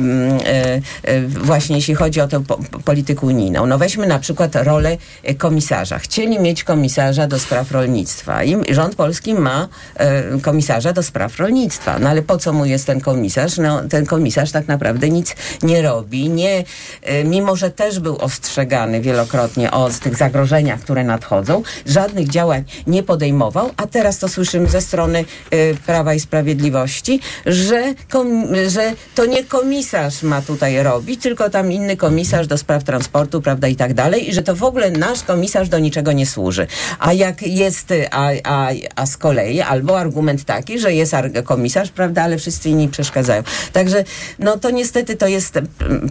y, 1.10 1.28
właśnie 1.28 1.76
jeśli 1.76 1.96
chodzi 1.96 2.22
o 2.22 2.28
tę 2.28 2.44
po, 2.44 2.60
politykę 2.86 3.26
unijną. 3.26 3.66
No 3.66 3.78
weźmy 3.78 4.08
na 4.08 4.20
przykład 4.20 4.56
rolę 4.56 4.98
komisarza. 5.38 6.00
Chcieli 6.00 6.40
mieć 6.40 6.64
komisarza 6.64 7.28
do 7.28 7.40
spraw 7.40 7.72
rolnictwa 7.72 8.44
i 8.44 8.74
rząd 8.74 8.96
polski 8.96 9.34
ma 9.34 9.57
E, 9.96 10.40
komisarza 10.42 10.94
do 10.94 11.04
spraw 11.04 11.40
rolnictwa. 11.40 12.00
No 12.00 12.10
ale 12.10 12.22
po 12.22 12.38
co 12.38 12.54
mu 12.54 12.66
jest 12.66 12.86
ten 12.86 13.02
komisarz? 13.02 13.58
No 13.58 13.84
ten 13.90 14.06
komisarz 14.06 14.52
tak 14.52 14.68
naprawdę 14.68 15.10
nic 15.10 15.36
nie 15.64 15.82
robi. 15.82 16.30
Nie, 16.30 16.64
e, 17.02 17.24
mimo, 17.24 17.56
że 17.56 17.72
też 17.72 18.00
był 18.00 18.18
ostrzegany 18.18 19.02
wielokrotnie 19.02 19.72
o 19.72 19.90
tych 19.90 20.18
zagrożeniach, 20.18 20.80
które 20.80 21.04
nadchodzą, 21.04 21.64
żadnych 21.86 22.30
działań 22.30 22.64
nie 22.88 23.04
podejmował, 23.04 23.70
a 23.78 23.88
teraz 23.88 24.20
to 24.20 24.28
słyszymy 24.28 24.70
ze 24.70 24.82
strony 24.82 25.26
e, 25.52 25.74
Prawa 25.74 26.14
i 26.14 26.20
Sprawiedliwości, 26.20 27.20
że, 27.46 27.94
kom, 28.10 28.56
że 28.68 28.94
to 29.16 29.26
nie 29.26 29.44
komisarz 29.44 30.24
ma 30.24 30.42
tutaj 30.42 30.84
robić, 30.84 31.22
tylko 31.22 31.50
tam 31.50 31.72
inny 31.72 31.98
komisarz 31.98 32.48
do 32.48 32.58
spraw 32.58 32.84
transportu, 32.84 33.42
prawda, 33.42 33.68
i 33.68 33.76
tak 33.76 33.94
dalej, 33.94 34.30
i 34.30 34.34
że 34.34 34.42
to 34.42 34.56
w 34.56 34.64
ogóle 34.64 34.92
nasz 34.92 35.24
komisarz 35.24 35.70
do 35.70 35.80
niczego 35.80 36.12
nie 36.12 36.26
służy. 36.26 36.68
A 37.00 37.14
jak 37.14 37.42
jest, 37.42 37.94
a, 38.12 38.30
a, 38.44 38.70
a 38.96 39.06
z 39.06 39.18
kolei, 39.18 39.47
albo 39.68 40.00
argument 40.00 40.46
taki, 40.46 40.80
że 40.80 40.94
jest 40.94 41.16
komisarz, 41.44 41.90
prawda, 41.92 42.24
ale 42.24 42.38
wszyscy 42.38 42.70
inni 42.70 42.88
przeszkadzają. 42.88 43.44
Także 43.74 44.04
no 44.40 44.58
to 44.58 44.70
niestety 44.70 45.16
to 45.16 45.28
jest 45.28 45.60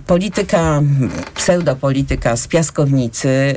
polityka, 0.07 0.83
pseudopolityka 1.35 2.37
z 2.37 2.49
piaskownicy, 2.49 3.57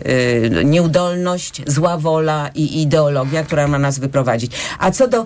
yy, 0.52 0.66
nieudolność, 0.66 1.62
zła 1.68 1.98
wola 1.98 2.50
i 2.56 2.82
ideologia, 2.82 3.44
która 3.44 3.68
ma 3.68 3.80
nas 3.80 4.00
wyprowadzić. 4.00 4.52
A 4.80 4.92
co 4.92 5.08
do, 5.08 5.26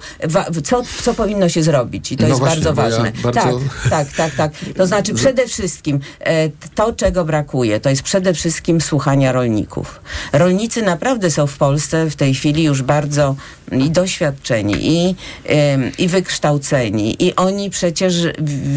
co, 0.64 0.82
co 1.04 1.14
powinno 1.14 1.50
się 1.50 1.64
zrobić? 1.64 2.12
I 2.12 2.18
to 2.18 2.24
no 2.24 2.30
jest 2.30 2.40
właśnie, 2.40 2.56
bardzo 2.56 2.74
ważne. 2.74 3.12
Ja 3.16 3.32
bardzo... 3.32 3.60
Tak, 3.90 3.90
tak, 3.90 4.08
tak, 4.16 4.36
tak. 4.36 4.52
To 4.78 4.88
znaczy 4.88 5.14
przede 5.24 5.48
wszystkim 5.48 6.00
e, 6.20 6.50
to, 6.76 6.94
czego 6.94 7.26
brakuje, 7.26 7.80
to 7.80 7.90
jest 7.90 8.02
przede 8.02 8.34
wszystkim 8.34 8.82
słuchania 8.82 9.32
rolników. 9.32 10.02
Rolnicy 10.34 10.82
naprawdę 10.82 11.32
są 11.32 11.48
w 11.48 11.58
Polsce 11.58 12.10
w 12.10 12.16
tej 12.16 12.34
chwili 12.34 12.64
już 12.64 12.82
bardzo 12.82 13.36
i 13.80 13.90
doświadczeni, 13.90 14.76
i, 14.82 15.16
i 15.98 16.08
wykształceni. 16.08 17.24
I 17.24 17.36
oni 17.36 17.70
przecież 17.70 18.16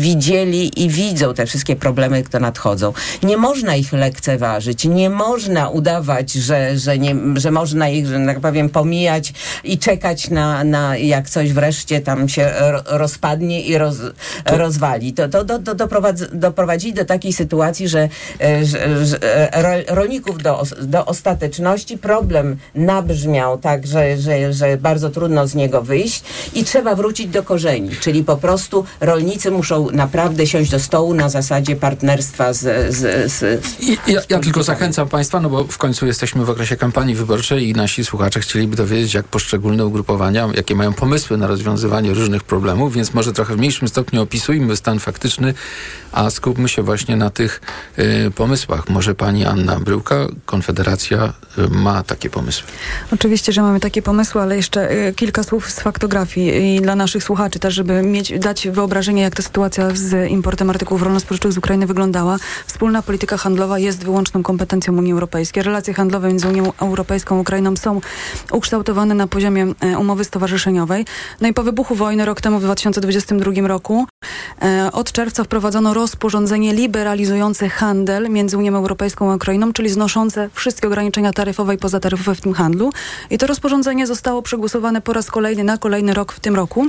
widzieli 0.01 0.85
i 0.85 0.89
widzą 0.89 1.35
te 1.35 1.47
wszystkie 1.47 1.77
problemy, 1.77 2.23
które 2.23 2.41
nadchodzą. 2.41 2.93
Nie 3.23 3.37
można 3.37 3.77
ich 3.77 3.93
lekceważyć, 3.93 4.85
nie 4.85 5.11
można 5.11 5.69
udawać, 5.69 6.33
że, 6.33 6.79
że, 6.79 6.99
nie, 6.99 7.17
że 7.35 7.51
można 7.51 7.89
ich, 7.89 8.07
że 8.07 8.27
tak 8.27 8.41
powiem, 8.41 8.69
pomijać 8.69 9.33
i 9.65 9.79
czekać 9.79 10.31
na, 10.31 10.65
na 10.65 10.97
jak 10.97 11.31
coś 11.31 11.53
wreszcie 11.53 12.01
tam 12.01 12.29
się 12.29 12.53
rozpadnie 12.87 13.61
i 13.61 13.79
roz, 13.79 13.97
to... 14.45 14.59
rozwali. 14.59 15.13
To, 15.13 15.29
to, 15.29 15.45
to, 15.45 15.59
to 15.59 15.75
doprowadzi, 15.75 16.25
doprowadzi 16.33 16.93
do 16.93 17.05
takiej 17.05 17.33
sytuacji, 17.33 17.89
że, 17.89 18.09
e, 18.41 18.65
że, 18.65 19.07
że 19.07 19.23
e, 19.55 19.95
rolników 19.95 20.43
do, 20.43 20.63
do 20.83 21.07
ostateczności 21.07 21.99
problem 21.99 22.57
nabrzmiał 22.75 23.59
tak, 23.59 23.87
że, 23.87 24.17
że, 24.19 24.53
że 24.53 24.77
bardzo 24.87 25.11
trudno 25.11 25.47
z 25.47 25.55
niego 25.55 25.83
wyjść 25.83 26.23
i 26.55 26.65
trzeba 26.65 26.95
wrócić 26.95 27.27
do 27.27 27.43
korzeni, 27.43 27.91
czyli 28.01 28.25
po 28.25 28.37
prostu 28.37 28.85
rolnicy 29.01 29.51
muszą 29.51 29.91
naprawdę 29.91 30.47
siąść 30.47 30.71
do 30.71 30.81
stołu 30.81 31.15
na 31.15 31.29
zasadzie 31.29 31.77
partnerstwa 31.77 32.53
z... 32.53 32.95
z, 32.95 33.33
z, 33.33 33.63
ja, 34.07 34.21
ja 34.29 34.39
tylko 34.39 34.63
zachęcam 34.63 35.09
Państwa, 35.09 35.41
no 35.41 35.51
bo 35.51 35.65
w 35.65 35.79
końcu 35.79 36.07
jesteśmy 36.07 36.45
w 36.45 36.51
okresie 36.51 36.77
kampanii 36.77 37.15
wyborczej 37.15 37.69
i 37.69 37.73
nasi 37.73 38.05
słuchacze 38.05 38.41
chcieliby 38.41 38.77
dowiedzieć, 38.77 39.15
jak 39.15 39.29
poszczególne 39.29 39.87
ugrupowania, 39.87 40.49
jakie 40.55 40.75
mają 40.75 40.93
pomysły 40.93 41.37
na 41.37 41.47
rozwiązywanie 41.47 42.15
różnych 42.15 42.45
problemów, 42.45 42.95
więc 42.95 43.15
może 43.15 43.33
trochę 43.33 43.55
w 43.55 43.59
mniejszym 43.59 43.89
stopniu 43.89 44.23
opisujmy 44.23 44.77
stan 44.77 44.99
faktyczny, 44.99 45.55
a 46.13 46.31
skupmy 46.31 46.69
się 46.69 46.83
właśnie 46.83 47.17
na 47.17 47.31
tych 47.31 47.61
y, 47.99 48.31
pomysłach. 48.31 48.89
Może 48.89 49.15
pani 49.15 49.45
Anna 49.45 49.81
Bryłka, 49.81 50.17
Konfederacja, 50.47 51.33
y, 51.59 51.69
ma 51.71 52.03
takie 52.03 52.31
pomysły. 52.31 52.67
Oczywiście, 53.13 53.53
że 53.53 53.63
mamy 53.63 53.81
takie 53.81 54.03
pomysły, 54.03 54.41
ale 54.43 54.57
jeszcze 54.57 54.66
jeszcze 54.67 54.91
e, 54.91 55.13
kilka 55.13 55.43
słów 55.43 55.71
z 55.71 55.81
faktografii 55.81 56.77
i 56.77 56.81
dla 56.81 56.97
naszych 56.97 57.25
słuchaczy 57.25 57.59
też, 57.59 57.75
żeby 57.75 58.03
mieć, 58.03 58.39
dać 58.39 58.69
wyobrażenie, 58.69 59.23
jak 59.23 59.35
ta 59.35 59.43
sytuacja 59.43 59.91
z 59.95 60.31
importem 60.31 60.71
artykułów 60.71 61.03
rolno-spożywczych 61.03 61.53
z 61.53 61.59
Ukrainy 61.59 61.87
wyglądała. 61.87 62.37
Wspólna 62.67 63.03
polityka 63.03 63.37
handlowa 63.37 63.79
jest 63.79 64.05
wyłączną 64.05 64.43
kompetencją 64.43 64.99
Unii 64.99 65.13
Europejskiej. 65.13 65.63
Relacje 65.63 65.95
handlowe 65.95 66.29
między 66.29 66.49
Unią 66.49 66.73
Europejską 66.81 67.37
a 67.37 67.41
Ukrainą 67.41 67.77
są 67.77 68.01
ukształtowane 68.53 69.15
na 69.15 69.27
poziomie 69.27 69.67
e, 69.81 69.99
umowy 69.99 70.25
stowarzyszeniowej. 70.25 71.05
No 71.41 71.49
i 71.49 71.55
po 71.55 71.63
wybuchu 71.63 71.95
wojny 71.95 72.25
rok 72.25 72.41
temu 72.41 72.59
w 72.59 72.63
2022 72.63 73.69
roku 73.69 74.07
e, 74.63 74.91
od 74.93 75.13
czerwca 75.13 75.45
wprowadzono 75.45 75.95
rozporządzenie 75.95 76.75
liberalizujące 76.75 77.69
handel 77.69 78.31
między 78.31 78.59
Unią 78.59 78.77
Europejską 78.77 79.33
a 79.33 79.35
Ukrainą, 79.35 79.73
czyli 79.73 79.89
znoszące 79.89 80.51
wszystkie 80.53 80.89
ograniczenia 80.89 81.33
taryfowe 81.33 81.75
i 81.75 81.79
pozataryfowe 81.79 82.35
w 82.35 82.41
tym 82.41 82.53
handlu. 82.53 82.93
I 83.31 83.39
to 83.39 83.47
rozporządzenie 83.47 84.07
zostało 84.07 84.43
przegłosowane 84.57 85.01
po 85.01 85.13
raz 85.13 85.31
kolejny 85.31 85.65
na 85.65 85.79
kolejny 85.79 86.15
rok 86.15 86.33
w 86.33 86.41
tym 86.41 86.57
roku 86.57 86.87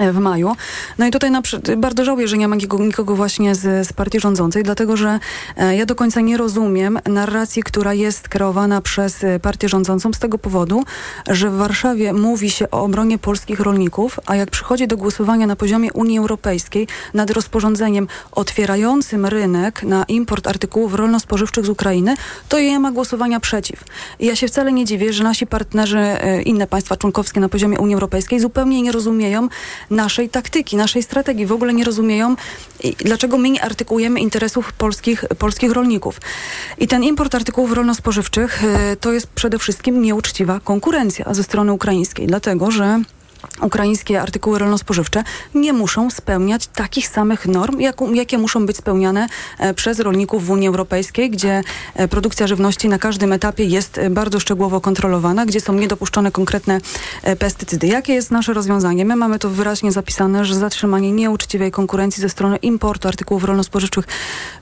w 0.00 0.18
maju. 0.18 0.56
No 0.98 1.06
i 1.06 1.10
tutaj 1.10 1.30
na, 1.30 1.42
bardzo 1.76 2.04
żałuję, 2.04 2.28
że 2.28 2.38
nie 2.38 2.48
ma 2.48 2.56
nikogo, 2.56 3.16
właśnie 3.16 3.54
z, 3.54 3.88
z 3.88 3.92
partii 3.92 4.20
rządzącej, 4.20 4.62
dlatego 4.62 4.96
że 4.96 5.18
e, 5.56 5.76
ja 5.76 5.86
do 5.86 5.94
końca 5.94 6.20
nie 6.20 6.36
rozumiem 6.36 6.98
narracji, 7.06 7.62
która 7.62 7.94
jest 7.94 8.28
kreowana 8.28 8.80
przez 8.80 9.24
e, 9.24 9.40
partię 9.40 9.68
rządzącą 9.68 10.12
z 10.12 10.18
tego 10.18 10.38
powodu, 10.38 10.84
że 11.28 11.50
w 11.50 11.54
Warszawie 11.54 12.12
mówi 12.12 12.50
się 12.50 12.70
o 12.70 12.82
obronie 12.82 13.18
polskich 13.18 13.60
rolników, 13.60 14.20
a 14.26 14.36
jak 14.36 14.50
przychodzi 14.50 14.86
do 14.86 14.96
głosowania 14.96 15.46
na 15.46 15.56
poziomie 15.56 15.92
Unii 15.92 16.18
Europejskiej 16.18 16.88
nad 17.14 17.30
rozporządzeniem 17.30 18.08
otwierającym 18.32 19.26
rynek 19.26 19.82
na 19.82 20.04
import 20.08 20.46
artykułów 20.46 20.94
rolno-spożywczych 20.94 21.66
z 21.66 21.68
Ukrainy, 21.68 22.14
to 22.48 22.60
nie 22.60 22.80
ma 22.80 22.92
głosowania 22.92 23.40
przeciw. 23.40 23.84
I 24.18 24.26
ja 24.26 24.36
się 24.36 24.48
wcale 24.48 24.72
nie 24.72 24.84
dziwię, 24.84 25.12
że 25.12 25.24
nasi 25.24 25.46
partnerzy, 25.46 25.98
e, 25.98 26.42
inne 26.42 26.66
państwa 26.66 26.96
członkowskie 26.96 27.40
na 27.40 27.48
poziomie 27.48 27.78
Unii 27.78 27.94
Europejskiej 27.94 28.40
zupełnie 28.40 28.82
nie 28.82 28.92
rozumieją 28.92 29.48
naszej 29.90 30.28
taktyki, 30.28 30.76
naszej 30.76 31.02
strategii. 31.02 31.46
W 31.46 31.52
ogóle 31.52 31.74
nie 31.74 31.84
rozumieją, 31.84 32.36
dlaczego 32.98 33.38
my 33.38 33.50
nie 33.50 33.64
artykułujemy 33.64 34.20
interesów 34.20 34.72
polskich, 34.72 35.24
polskich 35.38 35.72
rolników. 35.72 36.20
I 36.78 36.88
ten 36.88 37.04
import 37.04 37.34
artykułów 37.34 37.72
rolno-spożywczych 37.72 38.64
e, 38.64 38.96
to 38.96 39.12
jest 39.12 39.26
przede 39.26 39.58
wszystkim 39.58 40.02
nieuczciwa 40.02 40.60
konkurencja 40.60 41.34
ze 41.34 41.42
strony 41.42 41.72
ukraińskiej, 41.72 42.26
dlatego 42.26 42.70
że 42.70 43.00
ukraińskie 43.62 44.20
artykuły 44.20 44.58
rolno-spożywcze 44.58 45.24
nie 45.54 45.72
muszą 45.72 46.10
spełniać 46.10 46.66
takich 46.66 47.08
samych 47.08 47.46
norm, 47.46 47.80
jak, 47.80 47.96
jakie 48.12 48.38
muszą 48.38 48.66
być 48.66 48.76
spełniane 48.76 49.26
e, 49.58 49.74
przez 49.74 50.00
rolników 50.00 50.46
w 50.46 50.50
Unii 50.50 50.68
Europejskiej, 50.68 51.30
gdzie 51.30 51.62
e, 51.94 52.08
produkcja 52.08 52.46
żywności 52.46 52.88
na 52.88 52.98
każdym 52.98 53.32
etapie 53.32 53.64
jest 53.64 53.98
e, 53.98 54.10
bardzo 54.10 54.40
szczegółowo 54.40 54.80
kontrolowana, 54.80 55.46
gdzie 55.46 55.60
są 55.60 55.72
niedopuszczone 55.72 56.32
konkretne 56.32 56.80
pestycydy. 57.38 57.86
Jakie 57.86 58.14
jest 58.14 58.30
nasze 58.30 58.52
rozwiązanie? 58.54 59.04
My 59.04 59.16
mamy 59.16 59.38
to 59.38 59.50
wyraźnie 59.50 59.92
zapisane, 59.92 60.44
że 60.44 60.54
zatrzymanie 60.54 61.12
nieuczciwej 61.12 61.70
konkurencji 61.70 62.20
ze 62.20 62.28
strony 62.28 62.56
importu 62.56 63.08
artykułów 63.08 63.44
rolno-spożywczych 63.44 64.04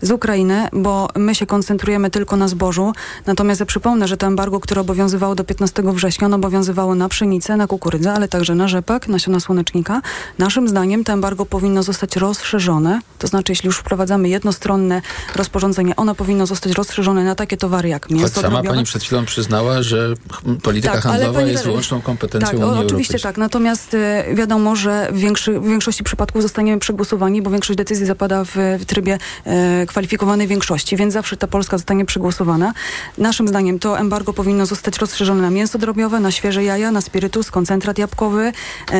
z 0.02 0.10
Ukrainy, 0.10 0.68
bo 0.72 1.08
my 1.16 1.34
się 1.34 1.46
koncentrujemy 1.46 2.10
tylko 2.10 2.36
na 2.36 2.48
zbożu. 2.48 2.92
Natomiast 3.26 3.60
ja 3.60 3.66
przypomnę, 3.66 4.08
że 4.08 4.16
to 4.16 4.26
embargo, 4.26 4.60
które 4.60 4.80
obowiązywało 4.80 5.34
do 5.34 5.44
15 5.44 5.82
września, 5.86 6.26
ono 6.26 6.36
obowiązywało 6.36 6.94
na 6.94 7.08
pszenicę, 7.08 7.56
na 7.56 7.66
kukurydzę, 7.66 8.12
ale 8.12 8.28
także 8.28 8.54
na 8.54 8.68
rzepak, 8.72 9.08
nasiona 9.08 9.40
słonecznika. 9.40 10.02
Naszym 10.38 10.68
zdaniem 10.68 11.04
to 11.04 11.12
embargo 11.12 11.46
powinno 11.46 11.82
zostać 11.82 12.16
rozszerzone, 12.16 13.00
to 13.18 13.26
znaczy 13.26 13.52
jeśli 13.52 13.66
już 13.66 13.78
wprowadzamy 13.78 14.28
jednostronne 14.28 15.02
rozporządzenie, 15.36 15.96
ono 15.96 16.14
powinno 16.14 16.46
zostać 16.46 16.72
rozszerzone 16.72 17.24
na 17.24 17.34
takie 17.34 17.56
towary 17.56 17.88
jak 17.88 18.10
mięso 18.10 18.34
Choć 18.34 18.44
sama 18.44 18.62
pani 18.62 18.84
przed 18.84 19.02
chwilą 19.02 19.24
przyznała, 19.24 19.82
że 19.82 20.14
polityka 20.62 20.94
Tak, 20.94 21.02
handlowa 21.02 21.38
pani- 21.40 21.50
jest 21.52 21.64
wyłączną 21.64 22.00
kompetencją 22.00 22.48
tak, 22.50 22.58
Unii 22.58 22.64
o, 22.64 22.68
Oczywiście 22.68 22.92
Europejskiej. 22.92 23.20
tak, 23.20 23.36
natomiast 23.38 23.94
e, 23.94 24.24
wiadomo, 24.34 24.76
że 24.76 25.08
w, 25.12 25.16
większy, 25.18 25.60
w 25.60 25.66
większości 25.68 26.04
przypadków 26.04 26.42
zostaniemy 26.42 26.78
przegłosowani, 26.78 27.42
bo 27.42 27.50
większość 27.50 27.76
decyzji 27.76 28.06
zapada 28.06 28.44
w, 28.44 28.50
w 28.80 28.84
trybie 28.84 29.18
e, 29.44 29.86
kwalifikowanej 29.86 30.46
większości, 30.48 30.96
więc 30.96 31.14
zawsze 31.14 31.36
ta 31.36 31.46
Polska 31.46 31.78
zostanie 31.78 32.04
przegłosowana. 32.04 32.72
Naszym 33.18 33.48
zdaniem 33.48 33.78
to 33.78 33.98
embargo 33.98 34.32
powinno 34.32 34.66
zostać 34.66 34.98
rozszerzone 34.98 35.42
na 35.42 35.50
mięso 35.50 35.78
drobiowe, 35.78 36.20
na 36.20 36.30
świeże 36.30 36.64
jaja, 36.64 36.90
na 36.90 37.00
spirytus, 37.00 37.50
koncentrat 37.50 37.98
jabłkowy, 37.98 38.52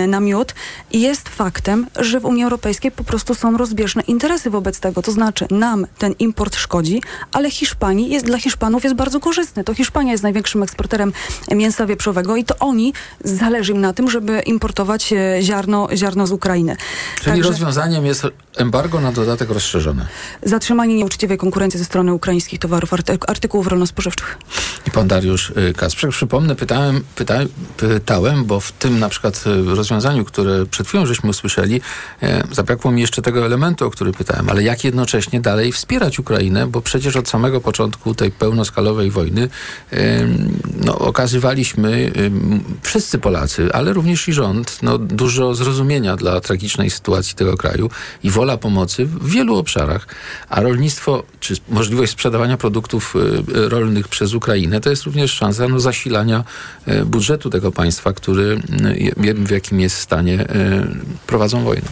na 0.09 0.21
miód 0.21 0.55
i 0.91 1.01
jest 1.01 1.29
faktem, 1.29 1.87
że 2.01 2.21
w 2.21 2.25
Unii 2.25 2.45
Europejskiej 2.45 2.91
po 2.93 3.05
prostu 3.05 3.35
są 3.35 3.57
rozbieżne 3.57 4.03
interesy 4.03 4.51
wobec 4.51 4.81
tego, 4.81 5.03
to 5.03 5.13
znaczy 5.13 5.47
nam 5.51 5.87
ten 5.99 6.15
import 6.19 6.57
szkodzi, 6.57 7.03
ale 7.33 7.51
Hiszpanii 7.51 8.11
jest 8.11 8.27
dla 8.27 8.39
Hiszpanów 8.39 8.85
jest 8.85 8.97
bardzo 8.97 9.21
korzystny. 9.21 9.65
To 9.65 9.75
Hiszpania 9.75 10.13
jest 10.13 10.23
największym 10.23 10.63
eksporterem 10.63 11.13
mięsa 11.51 11.87
wieprzowego 11.87 12.37
i 12.37 12.45
to 12.45 12.55
oni 12.61 12.93
zależy 13.25 13.73
im 13.73 13.81
na 13.81 13.93
tym, 13.93 14.11
żeby 14.11 14.41
importować 14.41 15.13
e, 15.13 15.43
ziarno, 15.43 15.89
ziarno 15.95 16.27
z 16.27 16.33
Ukrainy. 16.33 16.77
Czyli 17.17 17.25
Także 17.27 17.49
rozwiązaniem 17.49 18.07
jest 18.07 18.27
embargo 18.57 19.01
na 19.01 19.13
dodatek 19.13 19.51
rozszerzone. 19.51 20.07
zatrzymanie 20.43 20.95
nieuczciwej 20.97 21.39
konkurencji 21.39 21.79
ze 21.79 21.85
strony 21.85 22.13
ukraińskich 22.15 22.59
towarów, 22.61 22.91
arty- 22.93 23.19
artykułów 23.29 23.67
rolno-spożywczych. 23.67 24.39
I 24.87 24.91
pan 24.91 25.09
Dariusz 25.09 25.51
y, 25.51 25.73
Kasprzyk. 25.77 26.11
Przypomnę, 26.11 26.57
pytałem, 26.57 27.05
pyta, 27.17 27.35
pytałem, 27.77 28.45
bo 28.45 28.61
w 28.61 28.73
tym 28.73 28.99
na 28.99 29.09
przykład 29.09 29.45
rozwiązaniu, 29.67 30.25
które 30.25 30.67
przed 30.67 30.89
chwilą 30.89 31.07
żeśmy 31.07 31.31
usłyszeli, 31.31 31.81
e, 32.23 32.45
zabrakło 32.53 32.93
mi 32.93 33.01
jeszcze 33.01 33.23
tego 33.23 33.47
elementu, 33.47 33.87
o 33.87 33.91
który 33.91 34.13
pytałem, 34.13 34.51
ale 34.51 34.63
jak 34.63 34.85
jednocześnie 34.85 35.41
dalej 35.41 35.73
wspierać 35.73 36.19
Ukrainę, 36.19 36.67
bo 36.67 36.83
przecież 36.83 37.17
od 37.17 37.29
samego 37.29 37.61
początku 37.61 38.15
tej 38.15 38.31
pełnoskalowej 38.31 39.11
wojny 39.11 39.49
e, 39.93 40.27
no, 40.85 40.99
okazywaliśmy 40.99 42.13
e, 42.17 42.31
wszyscy 42.83 43.19
Polacy, 43.19 43.69
ale 43.73 43.93
również 43.93 44.29
i 44.29 44.33
rząd, 44.33 44.79
no, 44.83 44.99
dużo 44.99 45.55
zrozumienia 45.55 46.17
dla 46.17 46.41
tragicznej 46.41 46.91
sytuacji 46.91 47.35
tego 47.35 47.57
kraju 47.57 47.91
i 48.23 48.31
wola 48.31 48.57
pomocy 48.57 49.07
w 49.07 49.31
wielu 49.31 49.57
obszarach, 49.57 50.07
a 50.49 50.61
rolnictwo, 50.61 51.23
czy 51.41 51.55
możliwość 51.69 52.13
sprzedawania 52.13 52.57
produktów 52.57 53.15
rolnych 53.55 54.09
przez 54.09 54.35
Ukrainę, 54.35 54.81
to 54.81 54.91
jest 54.91 55.03
również 55.03 55.33
szansa 55.33 55.69
no, 55.69 55.81
zasilania 55.81 56.45
budżetu 57.07 57.51
tego 57.51 57.73
państwa, 57.73 58.13
który 58.13 58.61
w 59.47 59.51
jakim 59.51 59.81
jest 59.81 59.97
stanie 59.97 60.41
e, 60.41 60.87
prowadzą 61.27 61.65
wojnę. 61.65 61.89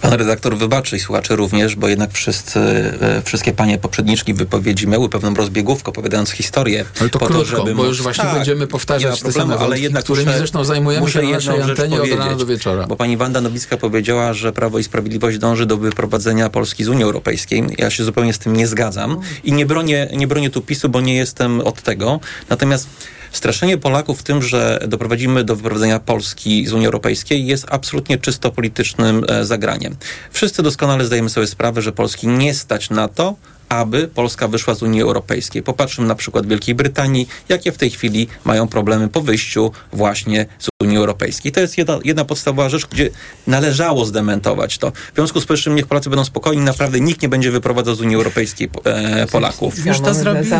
Pan 0.00 0.12
redaktor 0.12 0.56
wybaczy 0.56 0.96
i 0.96 1.00
słuchacze 1.00 1.36
również, 1.36 1.76
bo 1.76 1.88
jednak 1.88 2.12
wszyscy, 2.12 2.60
e, 2.60 3.22
wszystkie 3.24 3.52
panie 3.52 3.78
poprzedniczki 3.78 4.34
wypowiedzi 4.34 4.88
miały 4.88 5.08
pewną 5.08 5.34
rozbiegówkę, 5.34 5.88
opowiadając 5.90 6.30
historię. 6.30 6.84
Ale 7.00 7.10
to 7.10 7.18
po 7.18 7.26
krótko, 7.26 7.44
to, 7.44 7.56
żeby 7.56 7.74
bo 7.74 7.84
już 7.84 8.02
właśnie 8.02 8.24
Tak, 8.24 8.34
będziemy 8.34 8.66
powtarzać 8.66 9.18
te 9.18 9.22
problemu, 9.22 9.52
same 9.52 9.64
ale 9.64 9.80
jednak 9.80 10.04
którymi 10.04 10.26
muszę- 10.26 10.38
zresztą 10.38 10.64
zajmujemy 10.64 11.00
muszę 11.00 11.20
się 11.20 11.26
na 11.26 11.32
naszej 11.32 11.62
antenie 11.62 12.02
od 12.02 12.10
rana 12.10 12.34
do 12.34 12.46
wieczora. 12.46 12.86
Bo 12.86 12.96
pani 12.96 13.16
Wanda 13.16 13.40
Nowicka 13.40 13.76
powiedziała, 13.76 14.32
że 14.32 14.52
Prawo 14.52 14.78
i 14.78 14.84
Sprawiedliwość 14.84 15.38
dąży 15.38 15.66
do 15.66 15.76
wyprowadzenia 15.76 16.48
Polski 16.48 16.84
z 16.84 16.88
Unii 16.88 17.04
Europejskiej. 17.04 17.64
Ja 17.78 17.90
się 17.90 18.04
zupełnie 18.04 18.32
z 18.32 18.38
tym 18.38 18.56
nie 18.56 18.66
zgadzam 18.66 19.20
i 19.44 19.52
nie 19.52 19.66
bronię, 19.66 20.08
nie 20.16 20.26
bronię 20.26 20.50
tu 20.50 20.60
PiSu, 20.60 20.88
bo 20.88 21.00
nie 21.00 21.14
jestem 21.14 21.60
od 21.60 21.82
tego. 21.82 22.20
Natomiast 22.50 22.88
straszenie 23.32 23.78
Polaków 23.78 24.22
tym, 24.22 24.42
że 24.42 24.84
doprowadzimy 24.88 25.44
do 25.44 25.56
wyprowadzenia 25.56 26.00
Polski 26.00 26.66
z 26.66 26.72
Unii 26.72 26.86
Europejskiej 26.86 27.46
jest 27.46 27.66
absolutnie 27.70 28.18
czysto 28.18 28.50
politycznym 28.50 29.24
e, 29.28 29.44
zagraniem. 29.44 29.96
Wszyscy 30.30 30.62
doskonale 30.62 31.04
zdajemy 31.04 31.30
sobie 31.30 31.46
sprawę, 31.46 31.82
że 31.82 31.92
Polski 31.92 32.28
nie 32.28 32.54
stać 32.54 32.90
na 32.90 33.08
to, 33.08 33.36
aby 33.70 34.08
Polska 34.08 34.48
wyszła 34.48 34.74
z 34.74 34.82
Unii 34.82 35.02
Europejskiej. 35.02 35.62
Popatrzmy 35.62 36.06
na 36.06 36.14
przykład 36.14 36.46
Wielkiej 36.46 36.74
Brytanii, 36.74 37.28
jakie 37.48 37.72
w 37.72 37.76
tej 37.76 37.90
chwili 37.90 38.28
mają 38.44 38.68
problemy 38.68 39.08
po 39.08 39.20
wyjściu 39.20 39.72
właśnie 39.92 40.46
z 40.58 40.68
Unii 40.82 40.96
Europejskiej. 40.96 41.52
To 41.52 41.60
jest 41.60 41.78
jedna, 41.78 41.98
jedna 42.04 42.24
podstawowa 42.24 42.68
rzecz, 42.68 42.86
gdzie 42.86 43.10
należało 43.46 44.04
zdementować 44.04 44.78
to. 44.78 44.90
W 44.90 45.14
związku 45.14 45.40
z 45.40 45.46
powyższym 45.46 45.74
niech 45.74 45.86
Polacy 45.86 46.10
będą 46.10 46.24
spokojni, 46.24 46.62
naprawdę 46.62 47.00
nikt 47.00 47.22
nie 47.22 47.28
będzie 47.28 47.50
wyprowadzał 47.50 47.94
z 47.94 48.00
Unii 48.00 48.16
Europejskiej 48.16 48.70
e, 48.84 49.26
Polaków. 49.26 49.86
Już 49.86 50.00
to 50.00 50.14
zrobili. 50.14 50.50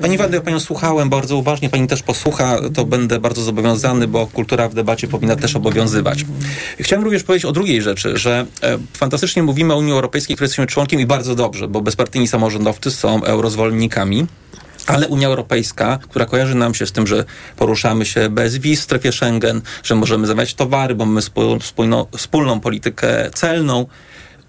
Pani 0.00 0.18
Wanda, 0.18 0.36
ja 0.36 0.42
panią 0.42 0.60
słuchałem 0.60 1.10
bardzo 1.10 1.36
uważnie, 1.36 1.70
pani 1.70 1.88
też 1.88 2.02
posłucha, 2.02 2.58
to 2.74 2.84
będę 2.84 3.20
bardzo 3.20 3.42
zobowiązany, 3.42 4.08
bo 4.08 4.26
kultura 4.26 4.68
w 4.68 4.74
debacie 4.74 5.08
powinna 5.08 5.36
też 5.36 5.56
obowiązywać. 5.56 6.24
Chciałem 6.80 7.04
również 7.04 7.22
powiedzieć 7.22 7.44
o 7.44 7.52
drugiej 7.52 7.82
rzeczy, 7.82 8.18
że 8.18 8.46
e, 8.62 8.78
fantastycznie 8.92 9.42
mówimy 9.42 9.74
o 9.74 9.76
Unii 9.76 9.92
Europejskiej, 9.92 10.36
której 10.36 10.46
jesteśmy 10.46 10.66
członkiem 10.66 11.00
i 11.00 11.06
bardzo 11.06 11.34
dobrze, 11.34 11.68
bo 11.68 11.80
bezpartyjni 12.10 12.28
samorządowcy 12.28 12.90
są 12.90 13.24
eurozwolennikami. 13.24 14.26
Ale 14.86 15.08
Unia 15.08 15.28
Europejska, 15.28 15.98
która 16.08 16.26
kojarzy 16.26 16.54
nam 16.54 16.74
się 16.74 16.86
z 16.86 16.92
tym, 16.92 17.06
że 17.06 17.24
poruszamy 17.56 18.06
się 18.06 18.28
bez 18.28 18.58
wiz 18.58 18.80
w 18.80 18.82
strefie 18.82 19.12
Schengen, 19.12 19.62
że 19.82 19.94
możemy 19.94 20.26
zamawiać 20.26 20.54
towary, 20.54 20.94
bo 20.94 21.06
mamy 21.06 21.22
spójną, 21.22 22.06
wspólną 22.16 22.60
politykę 22.60 23.30
celną, 23.34 23.86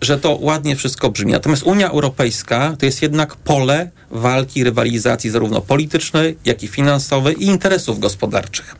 że 0.02 0.19
to 0.19 0.38
ładnie 0.41 0.76
wszystko 0.76 1.10
brzmi. 1.10 1.32
Natomiast 1.32 1.63
Unia 1.63 1.89
Europejska 1.89 2.76
to 2.80 2.86
jest 2.86 3.02
jednak 3.02 3.36
pole 3.36 3.89
walki, 4.12 4.63
rywalizacji 4.63 5.30
zarówno 5.30 5.62
politycznej, 5.62 6.38
jak 6.45 6.63
i 6.63 6.67
finansowej 6.67 7.43
i 7.43 7.45
interesów 7.45 8.00
gospodarczych. 8.00 8.76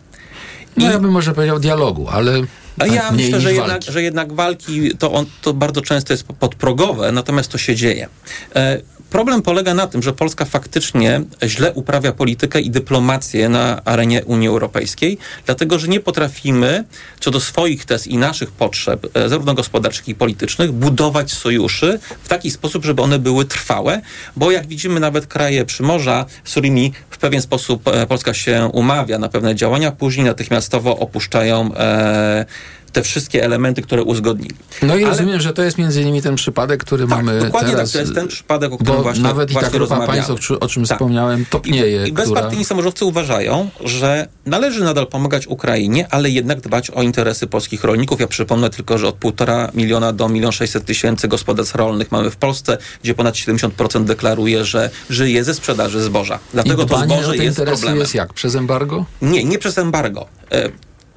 No 0.78 0.92
ja 0.92 1.00
bym 1.00 1.12
może 1.12 1.34
powiedział 1.34 1.60
dialogu, 1.60 2.08
ale 2.10 2.42
A 2.80 2.88
ja 2.88 3.12
mniej 3.12 3.26
myślę, 3.26 3.42
że 3.42 3.48
walki. 3.48 3.60
jednak, 3.60 3.84
że 3.84 4.04
jednak 4.04 4.34
walki 4.34 4.98
to, 4.98 5.12
on, 5.12 5.26
to 5.42 5.54
bardzo 5.54 5.82
często 5.82 6.14
jest 6.14 6.24
podprogowe, 6.24 7.12
natomiast 7.12 7.52
to 7.52 7.58
się 7.58 7.76
dzieje. 7.76 8.08
E, 8.56 8.82
problem 9.12 9.42
polega 9.42 9.74
na 9.74 9.88
tym, 9.88 10.04
że 10.04 10.14
Polska 10.14 10.46
faktycznie 10.46 11.22
źle 11.44 11.74
uprawia 11.74 12.12
politykę 12.12 12.62
i 12.62 12.70
dyplomację 12.70 13.50
na 13.50 13.84
arenie 13.86 14.26
Unii 14.26 14.48
Europejskiej, 14.48 15.18
dlatego 15.46 15.80
że 15.80 15.88
nie 15.88 16.00
potrafimy 16.00 16.84
co 17.20 17.32
do 17.32 17.40
swoich 17.40 17.86
tez 17.86 18.08
i 18.08 18.18
naszych 18.18 18.52
potrzeb, 18.52 19.08
e, 19.14 19.30
zarówno 19.30 19.54
gospodarczych, 19.54 20.02
jak 20.02 20.08
i 20.08 20.16
politycznych, 20.16 20.72
budować 20.72 21.32
sojuszy 21.32 22.00
w 22.24 22.28
taki 22.28 22.52
sposób, 22.52 22.86
żeby 22.86 23.02
one 23.02 23.20
były 23.20 23.46
trwałe, 23.46 24.02
bo 24.36 24.52
jak 24.52 24.68
widzimy 24.68 25.00
nawet 25.00 25.28
kraje 25.28 25.66
Przymorza, 25.66 26.26
z 26.44 26.52
którymi 26.52 26.94
w 27.10 27.18
pewien 27.18 27.42
sposób 27.42 27.88
e, 27.88 28.08
Polska 28.08 28.34
się 28.34 28.70
umawia 28.74 29.20
na 29.20 29.30
pewne 29.30 29.56
działania, 29.56 29.92
później 29.92 30.26
natychmiastowo 30.26 30.98
opuszczają 30.98 31.76
e, 31.76 32.46
te 32.94 33.04
wszystkie 33.04 33.44
elementy, 33.46 33.82
które 33.82 34.04
uzgodnili. 34.04 34.56
No 34.82 34.96
i 34.96 35.04
Ale- 35.04 35.10
rozumiem, 35.10 35.42
że 35.42 35.54
to 35.54 35.64
jest 35.64 35.78
między 35.78 36.02
innymi 36.02 36.22
ten 36.22 36.36
przypadek, 36.36 36.84
który 36.84 37.08
mamy 37.08 37.40
Dokładnie 37.40 37.72
teraz. 37.72 37.92
tak, 37.92 37.94
to 37.94 38.00
jest 38.00 38.16
ten 38.16 38.28
przypadek, 38.28 38.72
o 38.72 38.78
którym 38.78 38.96
bo 38.96 39.04
właśnie 39.04 39.24
nawet 39.24 39.52
i 39.52 39.54
ta 39.54 39.60
właśnie 39.60 39.80
grupa 39.80 40.08
państw, 40.08 40.30
o, 40.60 40.68
czym- 40.68 40.86
Tak. 40.86 40.98
wspomniałem, 40.98 41.46
topnieje. 41.46 42.08
I 42.08 42.12
która... 42.14 42.26
bezpartyjni 42.26 42.66
samorządcy 42.66 43.06
uważają, 43.06 43.70
że 43.86 44.28
należy 44.46 44.84
nadal 44.84 45.08
pomagać 45.08 45.48
Ukrainie, 45.48 46.08
ale 46.12 46.30
jednak 46.30 46.62
dbać 46.62 46.90
o 46.90 47.02
interesy 47.04 47.48
polskich 47.48 47.84
rolników. 47.84 48.20
Ja 48.20 48.28
przypomnę 48.28 48.70
tylko, 48.70 48.98
że 48.98 49.08
od 49.08 49.16
półtora 49.16 49.72
miliona 49.74 50.14
do 50.14 50.30
milion 50.30 50.52
sześćset 50.52 50.86
tysięcy 50.86 51.28
gospodarstw 51.28 51.76
rolnych 51.76 52.12
mamy 52.12 52.32
w 52.32 52.36
Polsce, 52.36 52.78
gdzie 53.04 53.14
ponad 53.14 53.36
70% 53.36 54.04
deklaruje, 54.04 54.66
że 54.66 54.90
żyje 55.10 55.44
ze 55.44 55.54
sprzedaży 55.54 56.02
zboża. 56.02 56.40
Dlatego 56.54 56.84
I 56.84 56.86
to 56.86 57.00
zboże 57.00 57.38
jest 57.38 57.62
problemem. 57.62 58.00
jest 58.00 58.16
jak? 58.16 58.34
Przez 58.34 58.56
embargo? 58.56 59.06
Nie, 59.22 59.44
nie 59.44 59.60
przez 59.60 59.78
embargo. 59.78 60.26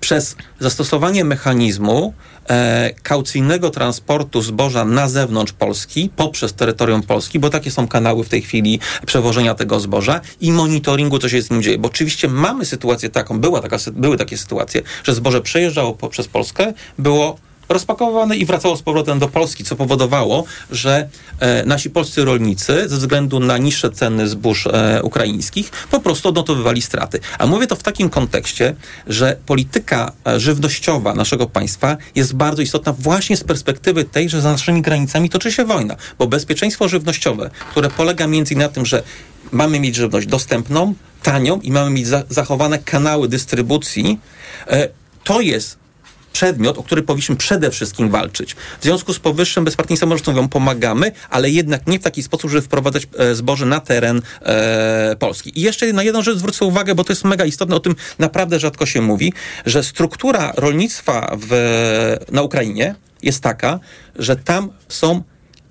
Przez 0.01 0.37
zastosowanie 0.61 1.25
mechanizmu 1.25 2.15
e, 2.49 2.91
kaucyjnego 3.03 3.71
transportu 3.71 4.43
zboża 4.43 4.85
na 4.85 5.09
zewnątrz 5.09 5.53
Polski, 5.53 6.11
poprzez 6.17 6.53
terytorium 6.53 7.03
Polski, 7.03 7.39
bo 7.39 7.51
takie 7.51 7.71
są 7.71 7.89
kanały 7.89 8.25
w 8.25 8.29
tej 8.29 8.43
chwili 8.43 8.81
przewożenia 9.07 9.55
tego 9.55 9.81
zboża 9.81 10.21
i 10.41 10.53
monitoringu, 10.53 11.19
co 11.19 11.29
się 11.29 11.43
z 11.43 11.51
nim 11.51 11.63
dzieje. 11.63 11.79
Bo 11.79 11.89
oczywiście 11.89 12.29
mamy 12.29 12.65
sytuację 12.65 13.11
taką, 13.11 13.41
była 13.41 13.63
taka, 13.63 13.77
były 13.93 14.17
takie 14.17 14.39
sytuacje, 14.39 14.83
że 15.05 15.15
zboże 15.15 15.41
przejeżdżało 15.41 15.93
po, 15.93 16.09
przez 16.09 16.29
Polskę, 16.29 16.73
było 16.99 17.37
rozpakowane 17.69 18.37
i 18.37 18.47
wracało 18.47 18.77
z 18.77 18.83
powrotem 18.83 19.19
do 19.19 19.29
Polski, 19.29 19.65
co 19.65 19.77
powodowało, 19.77 20.45
że 20.71 21.09
e, 21.41 21.65
nasi 21.65 21.91
polscy 21.91 22.25
rolnicy 22.25 22.89
ze 22.89 22.97
względu 22.97 23.41
na 23.41 23.59
niższe 23.59 23.91
ceny 23.91 24.29
zbóż 24.29 24.67
e, 24.67 25.03
ukraińskich 25.03 25.71
po 25.91 26.01
prostu 26.01 26.29
odnotowywali 26.29 26.83
straty. 26.83 27.21
A 27.39 27.47
mówię 27.47 27.67
to 27.67 27.77
w 27.77 27.83
takim 27.83 28.11
kontekście, 28.11 28.75
że 29.07 29.37
polityka 29.47 30.13
e, 30.27 30.41
żywnościowa 30.41 31.15
naszego 31.15 31.47
państwa 31.47 31.97
jest 32.15 32.35
bardzo 32.35 32.63
istotna 32.63 32.93
właśnie 32.93 33.37
z 33.37 33.45
perspektywy 33.45 34.05
tej, 34.05 34.29
że 34.29 34.41
za 34.41 34.53
naszymi 34.53 34.83
granicami 34.83 35.31
toczy 35.31 35.53
się 35.53 35.65
wojna, 35.65 35.97
bo 36.19 36.27
bezpieczeństwo 36.27 36.89
żywnościowe, 36.89 37.51
które 37.71 37.91
polega 37.91 38.27
między 38.27 38.55
innymi 38.55 38.67
na 38.67 38.73
tym, 38.75 38.87
że 38.87 39.03
mamy 39.53 39.81
mieć 39.81 39.97
żywność 39.97 40.27
dostępną, 40.27 40.95
tanią 41.23 41.61
i 41.61 41.71
mamy 41.73 41.91
mieć 41.91 42.07
za, 42.07 42.23
zachowane 42.29 42.79
kanały 42.79 43.29
dystrybucji, 43.29 44.19
e, 44.67 44.89
to 45.25 45.41
jest 45.41 45.84
przedmiot, 46.39 46.79
o 46.79 46.83
który 46.83 47.03
powinniśmy 47.03 47.37
przede 47.37 47.71
wszystkim 47.71 48.11
walczyć. 48.11 48.57
W 48.81 48.83
związku 48.85 49.13
z 49.15 49.19
powyższym 49.19 49.65
bezpartyjni 49.65 49.99
samorządowcy 49.99 50.31
mówią, 50.31 50.49
pomagamy, 50.49 51.13
ale 51.31 51.51
jednak 51.51 51.87
nie 51.87 51.99
w 51.99 52.03
taki 52.03 52.23
sposób, 52.23 52.51
żeby 52.51 52.63
wprowadzać 52.63 53.07
e, 53.19 53.35
zboże 53.35 53.67
na 53.67 53.81
teren 53.81 54.23
e, 54.43 55.17
Polski. 55.19 55.59
I 55.59 55.63
jeszcze 55.63 55.93
na 55.93 56.03
jedną 56.03 56.23
rzecz 56.23 56.37
zwrócę 56.39 56.65
uwagę, 56.65 56.95
bo 56.95 57.05
to 57.05 57.13
jest 57.13 57.25
mega 57.25 57.45
istotne, 57.45 57.77
o 57.77 57.81
tym 57.81 57.97
naprawdę 58.19 58.61
rzadko 58.61 58.87
się 58.87 59.01
mówi, 59.01 59.33
że 59.67 59.83
struktura 59.83 60.53
rolnictwa 60.57 61.37
w, 61.41 61.51
na 62.33 62.43
Ukrainie 62.43 62.95
jest 63.23 63.41
taka, 63.41 63.81
że 64.17 64.37
tam 64.37 64.71
są 64.89 65.23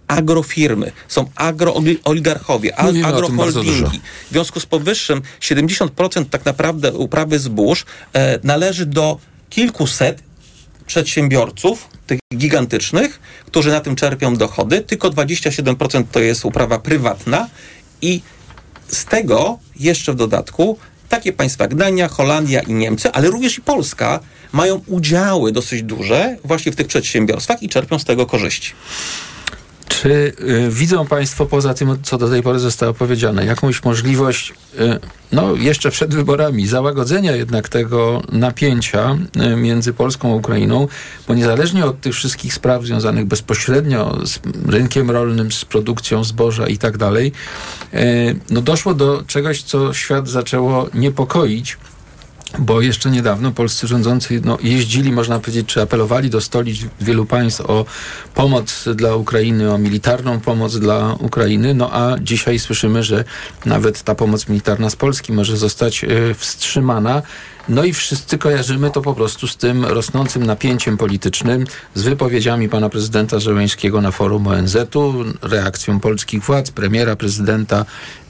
agrofirmy, 0.07 0.91
są 1.07 1.29
agrooligarchowie, 1.35 2.75
a- 2.79 2.83
Mówimy 2.83 3.07
o 3.15 3.21
tym 3.21 3.37
bardzo 3.37 3.63
dużo. 3.63 3.71
agroholdingi. 3.75 4.05
W 4.29 4.31
związku 4.31 4.59
z 4.59 4.65
powyższym 4.65 5.21
70% 5.41 6.25
tak 6.29 6.45
naprawdę 6.45 6.93
uprawy 6.93 7.39
zbóż 7.39 7.85
e, 8.13 8.39
należy 8.43 8.85
do 8.85 9.17
kilkuset 9.49 10.23
przedsiębiorców, 10.87 11.87
tych 12.07 12.19
gigantycznych, 12.35 13.19
którzy 13.45 13.71
na 13.71 13.79
tym 13.79 13.95
czerpią 13.95 14.35
dochody, 14.35 14.81
tylko 14.81 15.09
27% 15.09 16.03
to 16.11 16.19
jest 16.19 16.45
uprawa 16.45 16.79
prywatna 16.79 17.49
i 18.01 18.21
z 18.87 19.05
tego 19.05 19.59
jeszcze 19.79 20.13
w 20.13 20.15
dodatku 20.15 20.77
takie 21.09 21.33
państwa 21.33 21.63
jak 21.63 21.75
Dania, 21.75 22.07
Holandia 22.07 22.61
i 22.61 22.73
Niemcy, 22.73 23.11
ale 23.11 23.29
również 23.29 23.57
i 23.57 23.61
Polska 23.61 24.19
mają 24.51 24.81
udziały 24.87 25.51
dosyć 25.51 25.83
duże 25.83 26.37
właśnie 26.43 26.71
w 26.71 26.75
tych 26.75 26.87
przedsiębiorstwach 26.87 27.63
i 27.63 27.69
czerpią 27.69 27.99
z 27.99 28.05
tego 28.05 28.25
korzyści. 28.25 28.73
Czy 29.87 30.33
y, 30.39 30.69
widzą 30.69 31.05
Państwo, 31.05 31.45
poza 31.45 31.73
tym, 31.73 31.97
co 32.03 32.17
do 32.17 32.29
tej 32.29 32.43
pory 32.43 32.59
zostało 32.59 32.93
powiedziane, 32.93 33.45
jakąś 33.45 33.83
możliwość, 33.83 34.53
y, 34.79 34.99
no 35.31 35.55
jeszcze 35.55 35.91
przed 35.91 36.15
wyborami, 36.15 36.67
załagodzenia 36.67 37.35
jednak 37.35 37.69
tego 37.69 38.21
napięcia 38.31 39.17
y, 39.53 39.55
między 39.55 39.93
Polską 39.93 40.31
a 40.31 40.35
Ukrainą, 40.35 40.87
bo 41.27 41.33
niezależnie 41.33 41.85
od 41.85 42.01
tych 42.01 42.13
wszystkich 42.13 42.53
spraw 42.53 42.83
związanych 42.83 43.25
bezpośrednio 43.25 44.17
z 44.25 44.39
rynkiem 44.67 45.11
rolnym, 45.11 45.51
z 45.51 45.65
produkcją 45.65 46.23
zboża 46.23 46.67
i 46.67 46.77
tak 46.77 46.97
dalej, 46.97 47.31
y, 47.93 47.99
no 48.49 48.61
doszło 48.61 48.93
do 48.93 49.23
czegoś, 49.27 49.63
co 49.63 49.93
świat 49.93 50.27
zaczęło 50.27 50.89
niepokoić, 50.93 51.77
bo 52.59 52.81
jeszcze 52.81 53.11
niedawno 53.11 53.51
polscy 53.51 53.87
rządzący 53.87 54.41
no, 54.45 54.57
jeździli, 54.63 55.11
można 55.11 55.39
powiedzieć, 55.39 55.67
czy 55.67 55.81
apelowali 55.81 56.29
do 56.29 56.41
stolic 56.41 56.77
wielu 57.01 57.25
państw 57.25 57.61
o 57.61 57.85
pomoc 58.35 58.85
dla 58.95 59.15
Ukrainy, 59.15 59.73
o 59.73 59.77
militarną 59.77 60.39
pomoc 60.39 60.79
dla 60.79 61.15
Ukrainy, 61.19 61.73
no 61.73 61.89
a 61.93 62.19
dzisiaj 62.19 62.59
słyszymy, 62.59 63.03
że 63.03 63.23
nawet 63.65 64.03
ta 64.03 64.15
pomoc 64.15 64.47
militarna 64.49 64.89
z 64.89 64.95
Polski 64.95 65.33
może 65.33 65.57
zostać 65.57 66.03
e, 66.03 66.07
wstrzymana. 66.33 67.21
No 67.69 67.83
i 67.83 67.93
wszyscy 67.93 68.37
kojarzymy 68.37 68.91
to 68.91 69.01
po 69.01 69.13
prostu 69.13 69.47
z 69.47 69.57
tym 69.57 69.85
rosnącym 69.85 70.45
napięciem 70.45 70.97
politycznym, 70.97 71.65
z 71.95 72.01
wypowiedziami 72.01 72.69
pana 72.69 72.89
prezydenta 72.89 73.39
Żeleńskiego 73.39 74.01
na 74.01 74.11
forum 74.11 74.47
ONZ-u, 74.47 75.13
reakcją 75.41 75.99
polskich 75.99 76.43
władz, 76.43 76.71
premiera, 76.71 77.15
prezydenta 77.15 77.85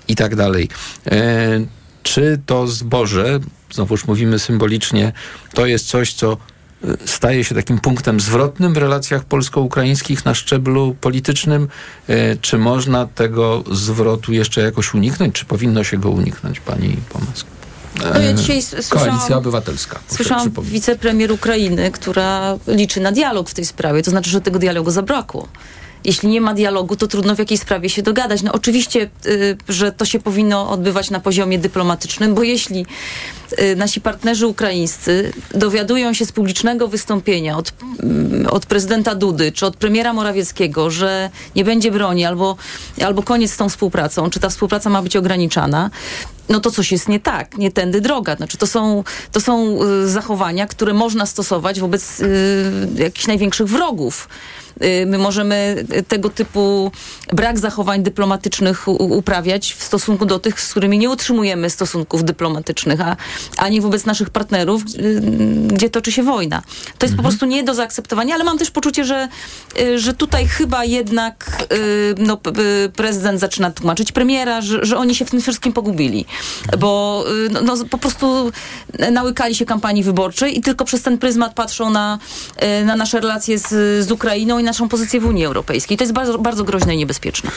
i 0.07 0.15
tak 0.15 0.35
dalej. 0.35 0.69
E, 1.11 1.82
czy 2.03 2.39
to 2.45 2.67
zboże, 2.67 3.39
znowuż 3.71 4.07
mówimy 4.07 4.39
symbolicznie, 4.39 5.11
to 5.53 5.65
jest 5.65 5.87
coś, 5.87 6.13
co 6.13 6.37
y, 6.83 6.97
staje 7.05 7.43
się 7.43 7.55
takim 7.55 7.79
punktem 7.79 8.19
zwrotnym 8.19 8.73
w 8.73 8.77
relacjach 8.77 9.23
polsko-ukraińskich 9.25 10.25
na 10.25 10.33
szczeblu 10.35 10.95
politycznym? 11.01 11.67
Y, 12.09 12.37
Czy 12.41 12.57
można 12.57 13.05
tego 13.07 13.63
zwrotu 13.71 14.33
jeszcze 14.33 14.61
jakoś 14.61 14.93
uniknąć? 14.93 15.35
Czy 15.35 15.45
powinno 15.45 15.83
się 15.83 15.97
go 15.97 16.09
uniknąć, 16.09 16.59
pani 16.59 16.97
Pomask? 17.09 17.47
No 17.99 18.05
ja 18.19 18.29
E, 18.29 18.35
dzisiaj 18.35 18.61
słyszałam- 18.61 19.05
Koalicja 19.09 19.37
Obywatelska. 19.37 19.99
Słyszałam 20.07 20.51
wicepremier 20.61 21.31
Ukrainy, 21.31 21.91
która 21.91 22.57
liczy 22.67 22.99
na 23.01 23.11
dialog 23.11 23.49
w 23.49 23.53
tej 23.53 23.65
sprawie, 23.65 24.03
to 24.03 24.11
znaczy, 24.11 24.29
że 24.29 24.41
tego 24.41 24.59
dialogu 24.59 24.91
zabrakło. 24.91 25.47
Jeśli 26.05 26.29
nie 26.29 26.41
ma 26.41 26.53
dialogu, 26.53 26.95
to 26.95 27.07
trudno 27.07 27.35
w 27.35 27.39
jakiej 27.39 27.57
sprawie 27.57 27.89
się 27.89 28.01
dogadać. 28.01 28.41
No 28.41 28.51
oczywiście, 28.51 29.09
y, 29.25 29.57
że 29.69 29.91
to 29.91 30.05
się 30.05 30.19
powinno 30.19 30.69
odbywać 30.69 31.09
na 31.09 31.19
poziomie 31.19 31.59
dyplomatycznym, 31.59 32.35
bo 32.35 32.43
jeśli 32.43 32.85
y, 33.61 33.75
nasi 33.75 34.01
partnerzy 34.01 34.47
ukraińscy 34.47 35.33
dowiadują 35.53 36.13
się 36.13 36.25
z 36.25 36.31
publicznego 36.31 36.87
wystąpienia 36.87 37.57
od, 37.57 37.73
mm, 38.03 38.47
od 38.47 38.65
prezydenta 38.65 39.15
Dudy 39.15 39.51
czy 39.51 39.65
od 39.65 39.77
premiera 39.77 40.13
Morawieckiego, 40.13 40.89
że 40.91 41.29
nie 41.55 41.63
będzie 41.63 41.91
broni 41.91 42.25
albo, 42.25 42.55
albo 43.05 43.23
koniec 43.23 43.51
z 43.51 43.57
tą 43.57 43.69
współpracą, 43.69 44.29
czy 44.29 44.39
ta 44.39 44.49
współpraca 44.49 44.89
ma 44.89 45.01
być 45.01 45.15
ograniczana, 45.15 45.89
no 46.49 46.59
to 46.59 46.71
coś 46.71 46.91
jest 46.91 47.09
nie 47.09 47.19
tak, 47.19 47.57
nie 47.57 47.71
tędy 47.71 48.01
droga. 48.01 48.35
Znaczy 48.35 48.57
to 48.57 48.67
są, 48.67 49.03
to 49.31 49.41
są 49.41 49.83
y, 49.83 50.07
zachowania, 50.07 50.67
które 50.67 50.93
można 50.93 51.25
stosować 51.25 51.79
wobec 51.79 52.19
y, 52.19 52.87
jakichś 52.95 53.27
największych 53.27 53.67
wrogów. 53.67 54.27
Y, 54.81 55.05
My 55.05 55.17
możemy 55.17 55.85
y, 55.95 56.03
tego 56.03 56.29
typu 56.29 56.91
brak 57.33 57.59
zachowań 57.59 58.03
dyplomatycznych 58.03 58.87
uprawiać 58.87 59.73
w 59.73 59.83
stosunku 59.83 60.25
do 60.25 60.39
tych, 60.39 60.61
z 60.61 60.71
którymi 60.71 60.97
nie 60.97 61.09
utrzymujemy 61.09 61.69
stosunków 61.69 62.23
dyplomatycznych, 62.23 63.01
a, 63.01 63.15
a 63.57 63.69
nie 63.69 63.81
wobec 63.81 64.05
naszych 64.05 64.29
partnerów, 64.29 64.83
y, 64.95 65.21
gdzie 65.67 65.89
toczy 65.89 66.11
się 66.11 66.23
wojna. 66.23 66.61
To 66.97 67.05
jest 67.05 67.15
po 67.15 67.23
prostu 67.23 67.45
nie 67.45 67.63
do 67.63 67.73
zaakceptowania, 67.73 68.35
ale 68.35 68.43
mam 68.43 68.57
też 68.57 68.71
poczucie, 68.71 69.05
że, 69.05 69.27
że 69.95 70.13
tutaj 70.13 70.47
chyba 70.47 70.85
jednak 70.85 71.67
no, 72.17 72.37
prezydent 72.95 73.39
zaczyna 73.39 73.71
tłumaczyć 73.71 74.11
premiera, 74.11 74.61
że, 74.61 74.85
że 74.85 74.97
oni 74.97 75.15
się 75.15 75.25
w 75.25 75.31
tym 75.31 75.41
wszystkim 75.41 75.73
pogubili. 75.73 76.25
Bo 76.79 77.25
y, 77.45 77.49
no, 77.49 77.61
no, 77.61 77.85
po 77.89 77.97
prostu 77.97 78.51
nałykali 79.11 79.55
się 79.55 79.65
kampanii 79.65 80.03
wyborczej 80.03 80.57
i 80.57 80.61
tylko 80.61 80.85
przez 80.85 81.01
ten 81.01 81.17
pryzmat 81.17 81.53
patrzą 81.53 81.89
na, 81.89 82.19
y, 82.81 82.85
na 82.85 82.95
nasze 82.95 83.19
relacje 83.19 83.59
z, 83.59 83.69
z 84.07 84.11
Ukrainą 84.11 84.59
i 84.59 84.63
naszą 84.63 84.89
pozycję 84.89 85.19
w 85.19 85.25
Unii 85.25 85.45
Europejskiej. 85.45 85.97
To 85.97 86.03
jest 86.03 86.13
bardzo, 86.13 86.37
bardzo 86.37 86.63
groźne 86.63 86.95
i 86.95 86.97
niebezpieczne. 86.97 87.51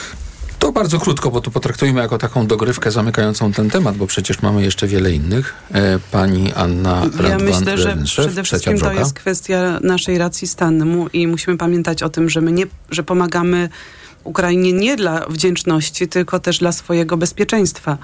To 0.59 0.71
bardzo 0.71 0.99
krótko, 0.99 1.31
bo 1.31 1.41
to 1.41 1.51
potraktujmy 1.51 2.01
jako 2.01 2.17
taką 2.17 2.47
dogrywkę 2.47 2.91
zamykającą 2.91 3.51
ten 3.51 3.69
temat, 3.69 3.97
bo 3.97 4.07
przecież 4.07 4.41
mamy 4.41 4.63
jeszcze 4.63 4.87
wiele 4.87 5.11
innych. 5.11 5.53
E, 5.73 5.99
Pani 6.11 6.53
Anna 6.53 7.05
Ja 7.15 7.29
Radwan 7.29 7.43
myślę, 7.43 7.77
że 7.77 7.97
przede 8.05 8.43
wszystkim 8.43 8.79
to 8.79 8.93
jest 8.93 9.13
kwestia 9.13 9.79
naszej 9.81 10.17
racji 10.17 10.47
stanu 10.47 11.07
i 11.13 11.27
musimy 11.27 11.57
pamiętać 11.57 12.03
o 12.03 12.09
tym, 12.09 12.29
że 12.29 12.41
my 12.41 12.51
nie, 12.51 12.65
że 12.89 13.03
pomagamy 13.03 13.69
Ukrainie 14.23 14.73
nie 14.73 14.95
dla 14.95 15.25
wdzięczności, 15.29 16.07
tylko 16.07 16.39
też 16.39 16.59
dla 16.59 16.71
swojego 16.71 17.17
bezpieczeństwa. 17.17 17.97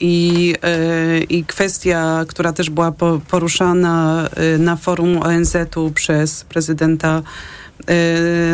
I, 0.00 0.54
y, 1.20 1.24
I 1.24 1.44
kwestia, 1.44 2.24
która 2.28 2.52
też 2.52 2.70
była 2.70 2.92
po, 2.92 3.20
poruszana 3.30 4.28
y, 4.54 4.58
na 4.58 4.76
forum 4.76 5.22
ONZ-u 5.22 5.90
przez 5.90 6.44
prezydenta 6.44 7.22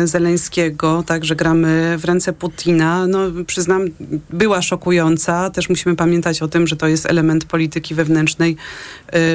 y, 0.03 0.07
Zeleńskiego, 0.07 1.03
także 1.07 1.35
gramy 1.35 1.97
w 1.97 2.05
ręce 2.05 2.33
Putina. 2.33 3.07
No, 3.07 3.19
przyznam, 3.47 3.85
była 4.29 4.61
szokująca. 4.61 5.49
Też 5.49 5.69
musimy 5.69 5.95
pamiętać 5.95 6.41
o 6.41 6.47
tym, 6.47 6.67
że 6.67 6.75
to 6.75 6.87
jest 6.87 7.05
element 7.05 7.45
polityki 7.45 7.95
wewnętrznej 7.95 8.55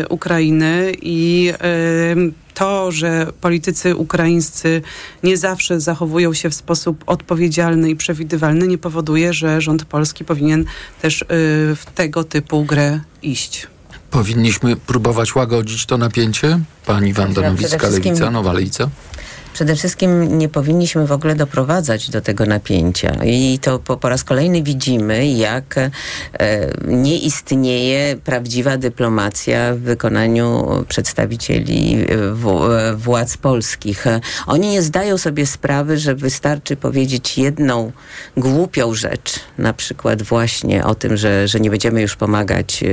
Ukrainy 0.09 0.92
i 1.03 1.53
to, 2.59 2.92
że 2.92 3.33
politycy 3.40 3.97
ukraińscy 3.97 4.83
nie 5.23 5.37
zawsze 5.37 5.81
zachowują 5.81 6.35
się 6.35 6.51
w 6.51 6.55
sposób 6.55 7.05
odpowiedzialny 7.07 7.90
i 7.90 7.97
przewidywalny, 7.97 8.66
nie 8.66 8.79
powoduje, 8.79 9.33
że 9.33 9.61
rząd 9.61 9.85
polski 9.85 10.25
powinien 10.25 10.64
też 11.03 11.23
y, 11.23 11.27
w 11.77 11.83
tego 11.94 12.25
typu 12.25 12.64
grę 12.64 13.01
iść. 13.23 13.66
Powinniśmy 14.11 14.77
próbować 14.77 15.35
łagodzić 15.35 15.87
to 15.87 15.99
napięcie? 15.99 16.61
Pani 16.87 17.12
Wanda 17.12 17.33
Przede 17.33 17.49
Nowicka, 17.51 17.79
wszystkim- 17.79 18.12
Lewica, 18.12 18.31
Nowa 18.31 18.53
Lewica? 18.53 18.88
Przede 19.52 19.76
wszystkim 19.76 20.38
nie 20.38 20.48
powinniśmy 20.48 21.06
w 21.06 21.12
ogóle 21.12 21.34
doprowadzać 21.34 22.11
do 22.11 22.20
tego 22.20 22.46
napięcia. 22.46 23.16
I 23.24 23.58
to 23.62 23.78
po, 23.78 23.96
po 23.96 24.08
raz 24.08 24.24
kolejny 24.24 24.62
widzimy, 24.62 25.28
jak 25.28 25.78
e, 25.78 25.90
nie 26.87 27.18
istnieje 27.18 28.16
prawdziwa 28.24 28.76
dyplomacja 28.76 29.74
w 29.74 29.78
wykonaniu 29.78 30.68
przedstawicieli 30.88 32.06
e, 32.08 32.16
w, 32.32 32.48
e, 32.48 32.96
władz 32.96 33.37
polskich. 33.37 34.04
Oni 34.46 34.68
nie 34.68 34.82
zdają 34.82 35.18
sobie 35.18 35.46
sprawy, 35.46 35.98
że 35.98 36.14
wystarczy 36.14 36.76
powiedzieć 36.76 37.38
jedną 37.38 37.92
głupią 38.37 38.94
rzecz, 38.94 39.40
na 39.58 39.72
przykład 39.72 40.22
właśnie 40.22 40.84
o 40.84 40.94
tym, 40.94 41.16
że, 41.16 41.48
że 41.48 41.61
nie 41.61 41.70
będziemy 41.70 42.02
już 42.02 42.16
pomagać 42.16 42.82
e, 42.82 42.87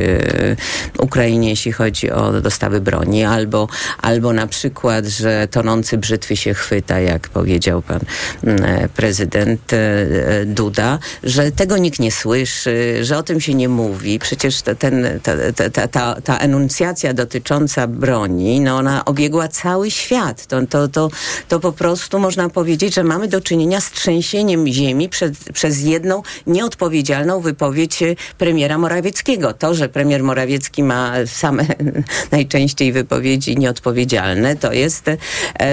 Ukrainie, 1.00 1.50
jeśli 1.50 1.72
chodzi 1.72 2.12
o 2.12 2.42
dostawy 2.42 2.82
broni, 2.82 3.24
albo, 3.24 3.68
albo 4.02 4.34
na 4.34 4.48
przykład, 4.48 5.06
że 5.06 5.48
tonący 5.52 5.98
brzytwy 5.98 6.36
się 6.36 6.45
chwyta, 6.54 7.00
jak 7.00 7.30
powiedział 7.30 7.82
pan 7.82 8.00
mm, 8.44 8.66
e, 8.66 8.90
prezydent 8.90 9.74
e, 9.74 9.78
e, 9.78 10.46
Duda, 10.46 11.00
że 11.24 11.52
tego 11.52 11.78
nikt 11.78 12.00
nie 12.00 12.12
słyszy, 12.12 12.98
że 13.02 13.18
o 13.18 13.24
tym 13.24 13.42
się 13.42 13.54
nie 13.54 13.70
mówi. 13.70 14.20
Przecież 14.20 14.62
ta, 14.62 14.76
ten, 14.76 15.20
ta, 15.24 15.32
ta, 15.72 15.88
ta, 15.88 16.22
ta, 16.22 16.38
enuncjacja 16.38 17.14
dotycząca 17.14 17.88
broni, 17.88 18.62
no 18.62 18.78
ona 18.78 19.06
obiegła 19.06 19.48
cały 19.48 19.92
świat. 19.92 20.46
To, 20.46 20.66
to, 20.68 20.88
to, 20.88 21.10
to 21.48 21.60
po 21.60 21.72
prostu 21.72 22.20
można 22.20 22.50
powiedzieć, 22.50 22.96
że 22.96 23.04
mamy 23.04 23.28
do 23.28 23.42
czynienia 23.42 23.82
z 23.82 23.92
trzęsieniem 23.92 24.68
ziemi 24.68 25.10
przed, 25.10 25.34
przez 25.54 25.82
jedną 25.82 26.22
nieodpowiedzialną 26.48 27.42
wypowiedź 27.42 28.04
premiera 28.38 28.78
Morawieckiego. 28.78 29.54
To, 29.54 29.74
że 29.74 29.90
premier 29.90 30.24
Morawiecki 30.24 30.84
ma 30.84 31.14
same 31.26 31.66
najczęściej 32.32 32.92
wypowiedzi 32.92 33.58
nieodpowiedzialne, 33.58 34.56
to 34.56 34.74
jest, 34.74 35.06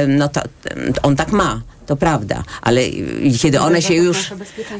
no 0.09 0.29
to 0.29 0.41
on 1.03 1.17
tak 1.17 1.33
ma. 1.33 1.63
To 1.93 1.97
prawda, 1.97 2.45
ale 2.63 2.81
kiedy 3.41 3.61
one 3.61 3.83
się 3.83 3.95
już, 3.95 4.31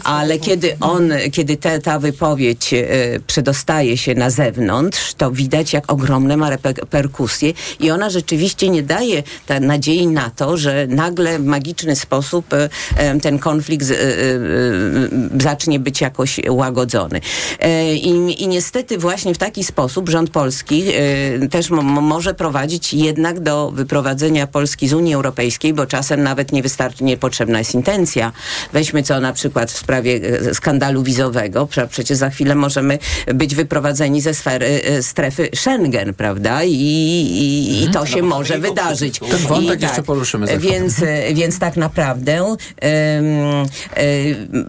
ale 0.05 0.39
kiedy 0.39 0.77
on, 0.81 1.13
kiedy 1.33 1.57
te, 1.57 1.81
ta 1.81 1.99
wypowiedź 1.99 2.75
e, 2.75 2.87
przedostaje 3.27 3.97
się 3.97 4.15
na 4.15 4.31
zewnątrz, 4.31 5.15
to 5.15 5.31
widać 5.31 5.73
jak 5.73 5.93
ogromne 5.93 6.37
ma 6.37 6.51
reperkusje 6.51 7.53
i 7.81 7.91
ona 7.91 8.11
rzeczywiście 8.11 8.69
nie 8.69 8.83
daje 8.83 9.23
nadziei 9.61 10.07
na 10.07 10.31
to, 10.31 10.57
że 10.57 10.87
nagle 10.87 11.39
w 11.39 11.45
magiczny 11.45 11.97
sposób 11.97 12.53
e, 12.53 12.69
e, 12.97 13.21
ten 13.21 13.39
konflikt 13.39 13.87
zacznie 15.41 15.79
być 15.79 16.01
jakoś 16.01 16.41
łagodzony. 16.49 17.21
I, 17.95 18.43
I 18.43 18.49
niestety 18.49 18.99
właśnie 18.99 19.35
w 19.35 19.39
taki 19.39 19.65
sposób 19.65 20.09
rząd 20.09 20.31
polski 20.31 20.85
też 21.51 21.71
mo- 21.71 21.83
mo- 21.83 22.01
może 22.01 22.35
prowadzić 22.35 22.95
jednak 22.95 23.41
do 23.41 23.71
wyprowadzenia 23.71 24.47
Polski 24.47 24.89
z 24.89 24.93
Unii 24.93 25.15
Europejskiej, 25.15 25.75
bo 25.75 25.87
czasem 25.87 26.23
nawet 26.23 26.53
nie 26.53 26.63
wystarczy, 26.63 27.02
niepotrzebna 27.03 27.59
jest 27.59 27.75
intencja. 27.75 28.33
Weźmy 28.73 29.03
co 29.03 29.21
na 29.21 29.33
przykład 29.33 29.71
w 29.71 29.79
sprawie 29.79 30.21
e, 30.51 30.55
skandalu 30.55 31.03
wizowego. 31.03 31.67
Prze- 31.67 31.89
Przecież 31.89 32.19
za 32.19 32.31
chwilę 32.31 32.55
możemy 32.55 32.99
być 33.35 33.55
wyprowadzeni 33.55 34.21
ze 34.21 34.35
sfery, 34.35 34.81
e, 34.85 35.03
strefy 35.03 35.49
Schengen, 35.55 36.15
prawda? 36.15 36.65
I, 36.65 36.73
i, 36.73 37.83
i 37.85 37.91
to 37.91 38.07
się 38.07 38.23
może 38.23 38.59
wydarzyć. 38.59 39.19
Ten 39.19 39.39
wątek 39.49 39.81
I 39.81 39.83
jeszcze 39.83 40.03
poruszymy 40.03 40.47
za. 40.47 40.57
Więc, 40.59 41.03
e, 41.03 41.35
więc 41.35 41.59
tak 41.59 41.77
naprawdę 41.77 42.57
e, 42.83 43.23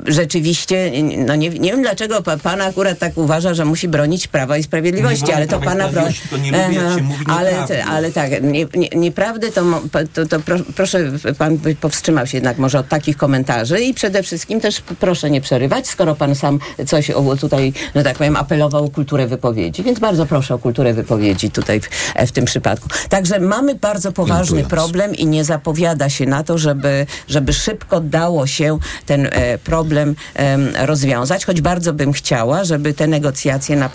rzeczywiście, 0.07 0.91
no 1.17 1.35
nie, 1.35 1.49
nie 1.49 1.71
wiem 1.71 1.81
dlaczego 1.81 2.21
pa, 2.21 2.37
pan 2.37 2.61
akurat 2.61 2.99
tak 2.99 3.17
uważa, 3.17 3.53
że 3.53 3.65
musi 3.65 3.87
bronić 3.87 4.27
Prawa 4.27 4.57
i 4.57 4.63
Sprawiedliwości, 4.63 5.25
Nie 5.25 5.35
ale 5.35 5.47
to 5.47 5.59
pana 5.59 5.87
broni. 5.87 6.13
Sprawiedliwości, 6.13 6.29
tylko 6.29 6.37
nie 6.37 6.51
lubię, 6.51 6.89
jak 6.89 6.97
się 6.97 7.03
mówi 7.03 7.25
ale, 7.27 7.83
ale 7.89 8.11
tak, 8.11 8.43
nie, 8.43 8.65
nie, 8.75 8.89
nieprawdę 8.95 9.51
to, 9.51 9.81
to, 10.13 10.25
to 10.25 10.39
pro, 10.39 10.57
proszę, 10.75 11.11
pan 11.37 11.57
by 11.57 11.75
powstrzymał 12.23 12.27
się 12.27 12.37
jednak 12.37 12.57
może 12.57 12.79
od 12.79 12.87
takich 12.87 13.17
komentarzy 13.17 13.81
i 13.81 13.93
przede 13.93 14.23
wszystkim 14.23 14.61
też 14.61 14.81
proszę 14.99 15.29
nie 15.29 15.41
przerywać, 15.41 15.87
skoro 15.87 16.15
pan 16.15 16.35
sam 16.35 16.59
coś 16.87 17.09
o, 17.11 17.35
tutaj, 17.35 17.73
no 17.95 18.03
tak 18.03 18.17
powiem, 18.17 18.35
apelował 18.35 18.85
o 18.85 18.89
kulturę 18.89 19.27
wypowiedzi, 19.27 19.83
więc 19.83 19.99
bardzo 19.99 20.25
proszę 20.25 20.55
o 20.55 20.59
kulturę 20.59 20.93
wypowiedzi 20.93 21.51
tutaj 21.51 21.81
w, 21.81 21.89
w 22.27 22.31
tym 22.31 22.45
przypadku. 22.45 22.87
Także 23.09 23.39
mamy 23.39 23.75
bardzo 23.75 24.11
poważny 24.11 24.63
problem 24.63 25.15
i 25.15 25.25
nie 25.25 25.43
zapowiada 25.43 26.09
się 26.09 26.25
na 26.25 26.43
to, 26.43 26.57
żeby, 26.57 27.05
żeby 27.27 27.53
szybko 27.53 27.99
dało 27.99 28.47
się 28.47 28.79
ten 29.05 29.25
e, 29.31 29.57
problem 29.57 30.15
em, 30.35 30.73
rozwiązać, 30.85 31.45
choć 31.45 31.61
bardzo 31.61 31.93
bym 31.93 32.13
chciała, 32.13 32.63
żeby 32.63 32.93
te 32.93 33.07
negocjacje, 33.07 33.75
na, 33.75 33.89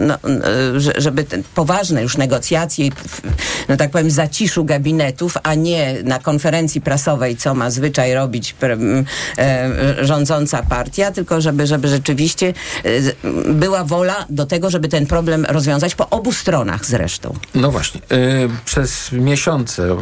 no, 0.00 0.14
e, 0.14 0.80
że- 0.80 0.92
żeby 0.96 1.24
te 1.24 1.38
poważne 1.54 2.02
już 2.02 2.16
negocjacje, 2.16 2.88
no 3.68 3.76
tak 3.76 3.90
powiem, 3.90 4.08
w 4.08 4.12
zaciszu 4.12 4.64
gabinetów, 4.64 5.36
a 5.42 5.54
nie 5.54 5.94
na 6.04 6.18
konferencji 6.18 6.80
prasowej, 6.80 6.99
co 7.38 7.54
ma 7.54 7.70
zwyczaj 7.70 8.14
robić 8.14 8.52
pre, 8.52 8.78
e, 9.38 10.04
rządząca 10.04 10.62
partia, 10.62 11.12
tylko 11.12 11.40
żeby, 11.40 11.66
żeby 11.66 11.88
rzeczywiście 11.88 12.54
e, 12.84 13.52
była 13.52 13.84
wola 13.84 14.26
do 14.30 14.46
tego, 14.46 14.70
żeby 14.70 14.88
ten 14.88 15.06
problem 15.06 15.46
rozwiązać 15.48 15.94
po 15.94 16.10
obu 16.10 16.32
stronach 16.32 16.86
zresztą. 16.86 17.34
No 17.54 17.70
właśnie. 17.70 18.00
y, 18.12 18.48
Przez 18.64 19.12
miesiące 19.12 19.96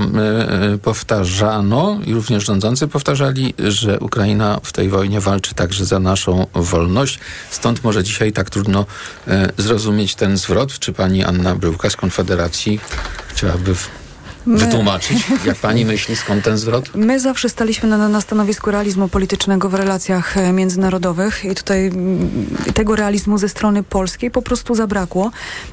y, 0.74 0.78
powtarzano 0.78 1.98
i 2.06 2.14
również 2.14 2.44
rządzący 2.46 2.88
powtarzali, 2.88 3.54
że 3.68 4.00
Ukraina 4.00 4.60
w 4.62 4.72
tej 4.72 4.88
wojnie 4.88 5.20
walczy 5.20 5.54
także 5.54 5.84
za 5.84 5.98
naszą 5.98 6.46
wolność. 6.54 7.18
Stąd 7.50 7.84
może 7.84 8.04
dzisiaj 8.04 8.32
tak 8.32 8.50
trudno 8.50 8.86
y, 9.28 9.32
zrozumieć 9.62 10.14
ten 10.14 10.36
zwrot. 10.36 10.78
Czy 10.78 10.92
pani 10.92 11.24
Anna 11.24 11.54
Bryłka 11.54 11.90
z 11.90 11.96
Konfederacji 11.96 12.80
chciałaby 13.28 13.74
w- 13.74 13.88
My- 14.46 14.58
wytłumaczyć, 14.58 15.26
jak 15.44 15.56
pani 15.56 15.84
myśli, 15.84 16.16
skąd 16.16 16.44
ten 16.44 16.56
zwrot? 16.58 16.90
My 16.94 17.20
zawsze 17.20 17.48
staliśmy 17.48 17.88
na, 17.88 18.08
na 18.08 18.20
stanowisku 18.20 18.70
realizmu 18.70 19.08
politycznego 19.08 19.68
w 19.68 19.74
relacjach 19.74 20.36
e, 20.36 20.52
międzynarodowych 20.52 21.44
i 21.44 21.54
tutaj 21.54 21.86
mm, 21.86 22.30
tego 22.74 22.96
realizmu 22.96 23.38
ze 23.38 23.48
strony 23.48 23.82
polskiej 23.82 24.30
po 24.30 24.42
prostu 24.42 24.74
zabrakło. 24.74 25.30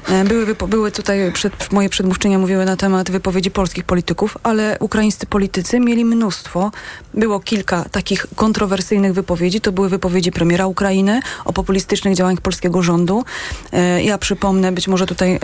E, 0.08 0.24
Były, 0.24 0.54
były 0.68 0.92
tutaj, 0.92 1.32
przed, 1.32 1.72
moje 1.72 1.88
przedmówczynie 1.88 2.38
mówiły 2.38 2.64
na 2.64 2.76
temat 2.76 3.10
wypowiedzi 3.10 3.50
polskich 3.50 3.84
polityków, 3.84 4.38
ale 4.42 4.76
ukraińscy 4.80 5.26
politycy 5.26 5.80
mieli 5.80 6.04
mnóstwo. 6.04 6.70
Było 7.14 7.40
kilka 7.40 7.84
takich 7.84 8.26
kontrowersyjnych 8.36 9.12
wypowiedzi. 9.12 9.60
To 9.60 9.72
były 9.72 9.88
wypowiedzi 9.88 10.32
premiera 10.32 10.66
Ukrainy 10.66 11.20
o 11.44 11.52
populistycznych 11.52 12.14
działaniach 12.14 12.40
polskiego 12.40 12.82
rządu. 12.82 13.24
E, 13.72 14.02
Ja 14.02 14.18
przypomnę, 14.18 14.72
być 14.72 14.88
może 14.88 15.06
tutaj 15.06 15.40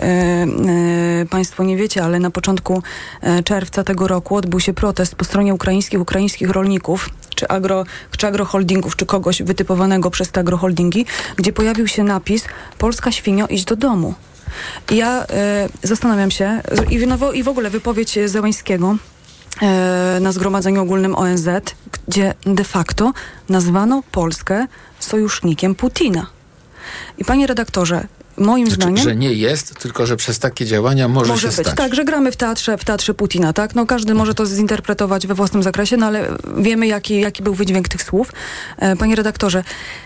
Państwo 1.29 1.63
nie 1.63 1.77
wiecie, 1.77 2.03
ale 2.03 2.19
na 2.19 2.31
początku 2.31 2.83
czerwca 3.45 3.83
tego 3.83 4.07
roku 4.07 4.35
odbył 4.35 4.59
się 4.59 4.73
protest 4.73 5.15
po 5.15 5.25
stronie 5.25 5.53
ukraińskich, 5.53 6.01
ukraińskich 6.01 6.49
rolników, 6.49 7.09
czy, 7.35 7.47
agro, 7.47 7.83
czy 8.17 8.27
agroholdingów, 8.27 8.95
czy 8.95 9.05
kogoś 9.05 9.43
wytypowanego 9.43 10.11
przez 10.11 10.31
te 10.31 10.39
agroholdingi, 10.39 11.05
gdzie 11.35 11.53
pojawił 11.53 11.87
się 11.87 12.03
napis 12.03 12.45
Polska 12.77 13.11
świnio, 13.11 13.47
idź 13.47 13.65
do 13.65 13.75
domu. 13.75 14.13
I 14.91 14.95
ja 14.95 15.25
e, 15.29 15.69
zastanawiam 15.83 16.31
się, 16.31 16.61
i, 16.89 17.07
no, 17.07 17.31
i 17.31 17.43
w 17.43 17.47
ogóle 17.47 17.69
wypowiedź 17.69 18.19
Zełańskiego 18.25 18.95
e, 19.61 20.17
na 20.21 20.31
Zgromadzeniu 20.31 20.81
Ogólnym 20.81 21.15
ONZ, 21.15 21.49
gdzie 22.07 22.33
de 22.45 22.63
facto 22.63 23.13
nazwano 23.49 24.03
Polskę 24.11 24.67
sojusznikiem 24.99 25.75
Putina. 25.75 26.27
I 27.17 27.25
panie 27.25 27.47
redaktorze, 27.47 28.07
moim 28.37 28.67
Znaczy, 28.67 28.81
zdaniem... 28.81 29.03
że 29.03 29.15
nie 29.15 29.33
jest, 29.33 29.75
tylko 29.79 30.05
że 30.05 30.17
przez 30.17 30.39
takie 30.39 30.65
działania 30.65 31.07
może, 31.07 31.31
Może 31.31 31.51
się 31.51 31.57
być, 31.57 31.67
stać. 31.67 31.77
tak, 31.77 31.95
że 31.95 32.05
gramy 32.05 32.31
w 32.31 32.35
teatrze, 32.35 32.77
w 32.77 32.85
teatrze 32.85 33.13
Putina, 33.13 33.53
tak? 33.53 33.75
No 33.75 33.85
każdy 33.85 34.13
może 34.13 34.33
to 34.33 34.45
zinterpretować 34.45 35.27
we 35.27 35.33
własnym 35.33 35.63
zakresie, 35.63 35.97
no 35.97 36.05
ale 36.05 36.27
wiemy, 36.57 36.87
jaki, 36.87 37.19
jaki 37.19 37.43
był 37.43 37.53
wydźwięk 37.53 37.87
tych 37.87 38.03
słów. 38.03 38.31
E, 38.77 38.95
Panie 38.95 39.15
redaktorze, 39.15 39.63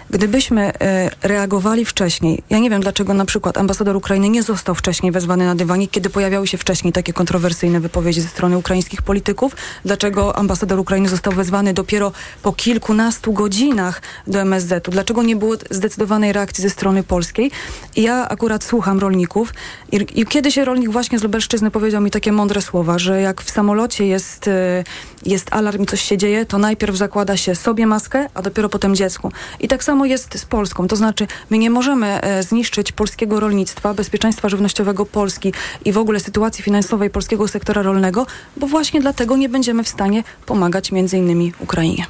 gdybyśmy 0.10 0.74
e, 0.82 1.10
reagowali 1.24 1.86
wcześniej, 1.86 2.44
ja 2.50 2.60
nie 2.60 2.70
wiem, 2.70 2.82
dlaczego 2.82 3.14
na 3.14 3.26
przykład 3.26 3.58
ambasador 3.58 3.96
Ukrainy 3.96 4.30
nie 4.30 4.44
został 4.44 4.76
wcześniej 4.76 5.12
wezwany 5.12 5.46
na 5.46 5.56
dywanik, 5.56 5.92
kiedy 5.92 6.10
pojawiały 6.10 6.48
się 6.48 6.58
wcześniej 6.58 6.94
takie 6.94 7.14
kontrowersyjne 7.14 7.80
wypowiedzi 7.80 8.22
ze 8.22 8.28
strony 8.28 8.58
ukraińskich 8.58 9.02
polityków, 9.02 9.56
dlaczego 9.86 10.36
ambasador 10.36 10.80
Ukrainy 10.80 11.10
został 11.10 11.34
wezwany 11.34 11.74
dopiero 11.74 12.12
po 12.44 12.54
kilkunastu 12.54 13.34
godzinach 13.34 14.02
do 14.28 14.42
MSZ-u, 14.42 14.92
dlaczego 14.92 15.24
nie 15.24 15.36
było 15.36 15.56
zdecydowanej 15.70 16.34
reakcji 16.34 16.62
ze 16.62 16.70
strony 16.70 17.04
polskiej. 17.04 17.52
I 17.96 18.02
ja 18.02 18.17
akurat 18.30 18.64
słucham 18.64 19.00
rolników 19.00 19.54
i, 19.92 20.06
i 20.16 20.26
kiedyś 20.26 20.58
rolnik 20.58 20.90
właśnie 20.90 21.20
z 21.20 21.24
Lubelszczyzny 21.24 21.72
powiedział 21.72 22.02
mi 22.02 22.12
takie 22.12 22.32
mądre 22.32 22.62
słowa, 22.62 23.00
że 23.00 23.22
jak 23.22 23.42
w 23.42 23.52
samolocie 23.52 24.08
jest, 24.08 24.48
e, 24.48 24.84
jest 25.26 25.54
alarm 25.54 25.84
i 25.84 25.86
coś 25.86 26.02
się 26.02 26.18
dzieje, 26.18 26.46
to 26.46 26.58
najpierw 26.58 26.96
zakłada 26.96 27.38
się 27.38 27.56
sobie 27.56 27.88
maskę, 27.88 28.30
a 28.34 28.42
dopiero 28.42 28.70
potem 28.70 28.96
dziecku. 28.96 29.32
I 29.60 29.68
tak 29.68 29.84
samo 29.84 30.06
jest 30.06 30.40
z 30.40 30.46
Polską. 30.46 30.88
To 30.88 30.96
znaczy, 30.96 31.28
my 31.50 31.58
nie 31.58 31.70
możemy 31.70 32.22
e, 32.22 32.44
zniszczyć 32.44 32.92
polskiego 32.92 33.40
rolnictwa, 33.40 33.94
bezpieczeństwa 33.94 34.50
żywnościowego 34.50 35.06
Polski 35.06 35.54
i 35.86 35.92
w 35.92 35.98
ogóle 35.98 36.20
sytuacji 36.20 36.64
finansowej 36.64 37.10
polskiego 37.10 37.48
sektora 37.48 37.82
rolnego, 37.82 38.26
bo 38.58 38.68
właśnie 38.68 39.02
dlatego 39.02 39.38
nie 39.38 39.50
będziemy 39.50 39.84
w 39.84 39.90
stanie 39.90 40.24
pomagać 40.46 40.92
między 40.92 41.18
innymi 41.18 41.54
Ukrainie. 41.60 42.06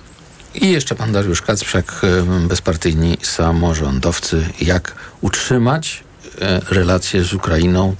I 0.61 0.71
jeszcze 0.71 0.95
pan 0.95 1.11
Dariusz 1.11 1.41
Kacprzak, 1.41 2.01
em, 2.03 2.47
bezpartyjni 2.47 3.17
samorządowcy. 3.21 4.49
Jak 4.61 4.95
utrzymać 5.21 6.03
e, 6.41 6.61
relacje 6.69 7.23
z 7.23 7.33
Ukrainą 7.33 7.95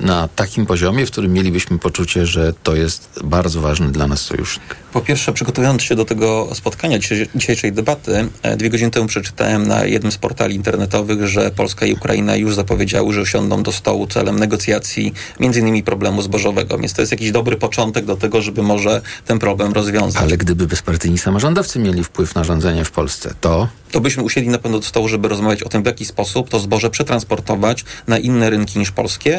na 0.00 0.28
takim 0.28 0.66
poziomie, 0.66 1.06
w 1.06 1.10
którym 1.10 1.32
mielibyśmy 1.32 1.78
poczucie, 1.78 2.26
że 2.26 2.52
to 2.62 2.76
jest 2.76 3.20
bardzo 3.24 3.60
ważny 3.60 3.92
dla 3.92 4.06
nas 4.06 4.20
sojusznik? 4.20 4.76
Po 4.92 5.00
pierwsze, 5.00 5.32
przygotowując 5.32 5.82
się 5.82 5.94
do 5.94 6.04
tego 6.04 6.48
spotkania, 6.54 6.98
dzisiejszej- 6.98 7.28
dzisiejszej 7.34 7.72
debaty, 7.72 8.28
e, 8.42 8.56
dwie 8.56 8.70
godziny 8.70 8.90
temu 8.90 9.06
przeczytałem 9.06 9.66
na 9.66 9.84
jednym 9.84 10.12
z 10.12 10.16
portali 10.18 10.54
internetowych, 10.56 11.26
że 11.26 11.50
Polska 11.50 11.86
i 11.86 11.92
Ukraina 11.92 12.36
już 12.36 12.54
zapowiedziały, 12.54 13.12
że 13.12 13.22
usiądą 13.22 13.62
do 13.62 13.72
stołu 13.72 14.06
celem 14.06 14.38
negocjacji 14.38 15.12
między 15.40 15.60
innymi 15.60 15.82
problemu 15.82 16.22
zbożowego. 16.22 16.78
Więc 16.78 16.92
to 16.92 17.02
jest 17.02 17.12
jakiś 17.12 17.32
dobry 17.32 17.56
początek 17.56 18.04
do 18.04 18.16
tego, 18.16 18.42
żeby 18.42 18.62
może 18.62 19.00
ten 19.26 19.38
problem 19.38 19.72
rozwiązać. 19.72 20.22
Ale 20.22 20.36
gdyby 20.36 20.66
bezpartyjni 20.66 21.18
samorządowcy 21.18 21.78
mieli 21.78 22.04
wpływ 22.04 22.34
na 22.34 22.44
rządzenie 22.44 22.84
w 22.84 22.90
Polsce, 22.90 23.34
to 23.40 23.68
to 23.92 24.00
byśmy 24.00 24.22
usiedli 24.22 24.50
na 24.50 24.58
pewno 24.58 24.78
do 24.78 24.86
stołu, 24.86 25.08
żeby 25.08 25.28
rozmawiać 25.28 25.62
o 25.62 25.68
tym, 25.68 25.82
w 25.82 25.86
jaki 25.86 26.04
sposób 26.04 26.48
to 26.48 26.60
zboże 26.60 26.90
przetransportować 26.90 27.84
na 28.06 28.18
inne 28.18 28.50
rynki 28.50 28.78
niż 28.78 28.90
polskie 28.90 29.29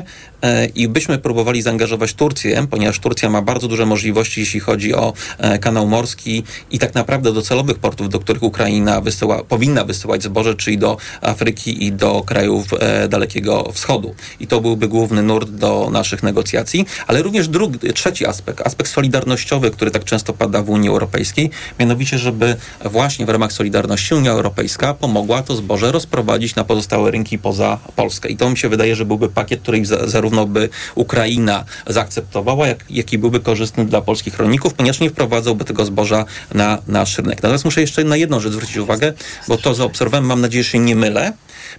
e, 0.42 0.66
i 0.66 0.88
byśmy 0.88 1.18
próbowali 1.18 1.62
zaangażować 1.62 2.14
Turcję, 2.14 2.68
ponieważ 2.70 3.00
Turcja 3.00 3.30
ma 3.30 3.42
bardzo 3.42 3.68
duże 3.68 3.86
możliwości, 3.86 4.40
jeśli 4.40 4.60
chodzi 4.60 4.96
o 4.96 5.14
e, 5.38 5.60
kanał 5.60 5.88
morski 5.88 6.44
i 6.72 6.80
tak 6.80 6.96
naprawdę 6.96 7.34
docelowych 7.34 7.80
portów, 7.80 8.10
do 8.10 8.20
których 8.20 8.44
Ukraina 8.44 9.02
wysyła, 9.02 9.44
powinna 9.44 9.84
wysyłać 9.84 10.24
zboże, 10.24 10.56
czyli 10.56 10.78
do 10.78 10.98
Afryki 11.22 11.86
i 11.86 11.92
do 11.92 12.24
krajów 12.24 12.68
e, 12.80 13.08
Dalekiego 13.08 13.72
Wschodu. 13.74 14.16
I 14.40 14.48
to 14.48 14.62
byłby 14.62 14.88
główny 14.88 15.24
nurt 15.24 15.50
do 15.50 15.90
naszych 15.92 16.24
negocjacji, 16.24 16.86
ale 17.08 17.22
również 17.22 17.48
drugi, 17.48 17.94
trzeci 17.94 18.26
aspekt, 18.26 18.68
aspekt 18.68 18.90
solidarnościowy, 18.90 19.72
który 19.72 19.92
tak 19.92 20.04
często 20.04 20.34
pada 20.34 20.64
w 20.64 20.70
Unii 20.70 20.90
Europejskiej, 20.90 21.50
mianowicie, 21.80 22.18
żeby 22.18 22.56
właśnie 22.86 23.26
w 23.26 23.30
ramach 23.30 23.52
Solidarności 23.52 24.16
Unia 24.16 24.32
Europejska 24.32 24.94
pomogła 24.94 25.44
to 25.44 25.56
zboże 25.56 25.92
rozprowadzić 25.92 26.56
na 26.56 26.64
pozostałe 26.64 27.12
rynki 27.12 27.40
poza 27.40 27.80
Polskę. 27.96 28.30
I 28.30 28.38
to 28.38 28.50
mi 28.50 28.58
się 28.58 28.70
wydaje, 28.70 28.96
że 28.96 29.06
byłby 29.06 29.30
pakiet, 29.30 29.62
który 29.62 29.78
za, 29.86 30.08
zarówno 30.08 30.46
by 30.46 30.70
Ukraina 30.96 31.66
zaakceptowała, 31.88 32.68
jak, 32.68 32.86
jaki 32.90 33.18
byłby 33.18 33.40
korzystny 33.40 33.86
dla 33.86 34.02
polskich 34.02 34.38
rolników, 34.38 34.74
ponieważ 34.74 35.00
nie 35.00 35.10
wprowadzałby 35.10 35.66
tego 35.66 35.86
zboża 35.86 36.26
na 36.54 36.78
nasz 36.88 37.18
rynek. 37.18 37.44
Natomiast 37.44 37.66
muszę 37.66 37.82
jeszcze 37.82 38.04
na 38.04 38.16
jedną 38.16 38.40
rzecz 38.40 38.54
zwrócić 38.54 38.78
uwagę, 38.78 39.14
bo 39.48 39.58
to 39.58 39.74
zaobserwowałem, 39.74 40.26
mam 40.26 40.42
nadzieję, 40.42 40.64
że 40.64 40.70
się 40.70 40.80
nie 40.80 40.96
mylę. 40.96 41.34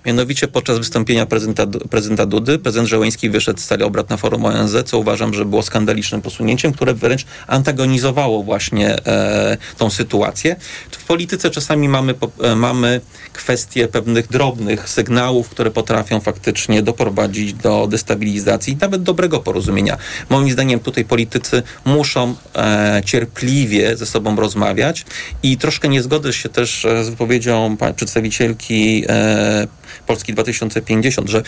Mianowicie 0.06 0.48
podczas 0.48 0.78
wystąpienia 0.78 1.26
prezydenta, 1.26 1.78
prezydenta 1.90 2.26
Dudy, 2.26 2.58
prezydent 2.58 2.88
Żeleński 2.88 3.30
wyszedł 3.30 3.60
z 3.60 3.64
sali 3.64 3.82
obrad 3.82 4.10
na 4.10 4.16
forum 4.16 4.44
ONZ, 4.44 4.76
co 4.84 4.98
uważam, 4.98 5.34
że 5.34 5.44
było 5.44 5.62
skandalicznym 5.62 6.22
posunięciem, 6.22 6.72
które 6.72 6.94
wręcz 6.94 7.26
antagonizowało 7.46 8.42
właśnie 8.42 9.06
e, 9.06 9.56
tą 9.78 9.90
sytuację. 9.90 10.56
W 10.90 11.04
polityce 11.04 11.50
czasami 11.50 11.88
mamy, 11.88 12.14
e, 12.42 12.56
mamy 12.56 13.00
kwestie 13.32 13.88
pewnych 13.88 14.28
drobnych 14.28 14.88
sygnałów, 14.88 15.48
które 15.48 15.70
potrafią 15.70 16.20
faktycznie 16.20 16.82
doprowadzić 16.82 17.54
do 17.54 17.86
destabilizacji, 17.92 18.76
nawet 18.80 19.02
dobrego 19.02 19.40
porozumienia. 19.40 19.96
Moim 20.30 20.50
zdaniem 20.50 20.80
tutaj 20.80 21.04
politycy 21.04 21.62
muszą 21.84 22.34
e, 22.56 23.02
cierpliwie 23.04 23.96
ze 23.96 24.06
sobą 24.06 24.36
rozmawiać 24.36 25.04
i 25.42 25.56
troszkę 25.56 25.88
nie 25.88 26.02
zgodzę 26.02 26.32
się 26.32 26.48
też 26.48 26.84
e, 26.84 27.04
z 27.04 27.08
wypowiedzią 27.08 27.76
przedstawicielki 27.96 29.04
e, 29.08 29.66
Polski 30.06 30.32
2050, 30.32 31.28
że 31.28 31.42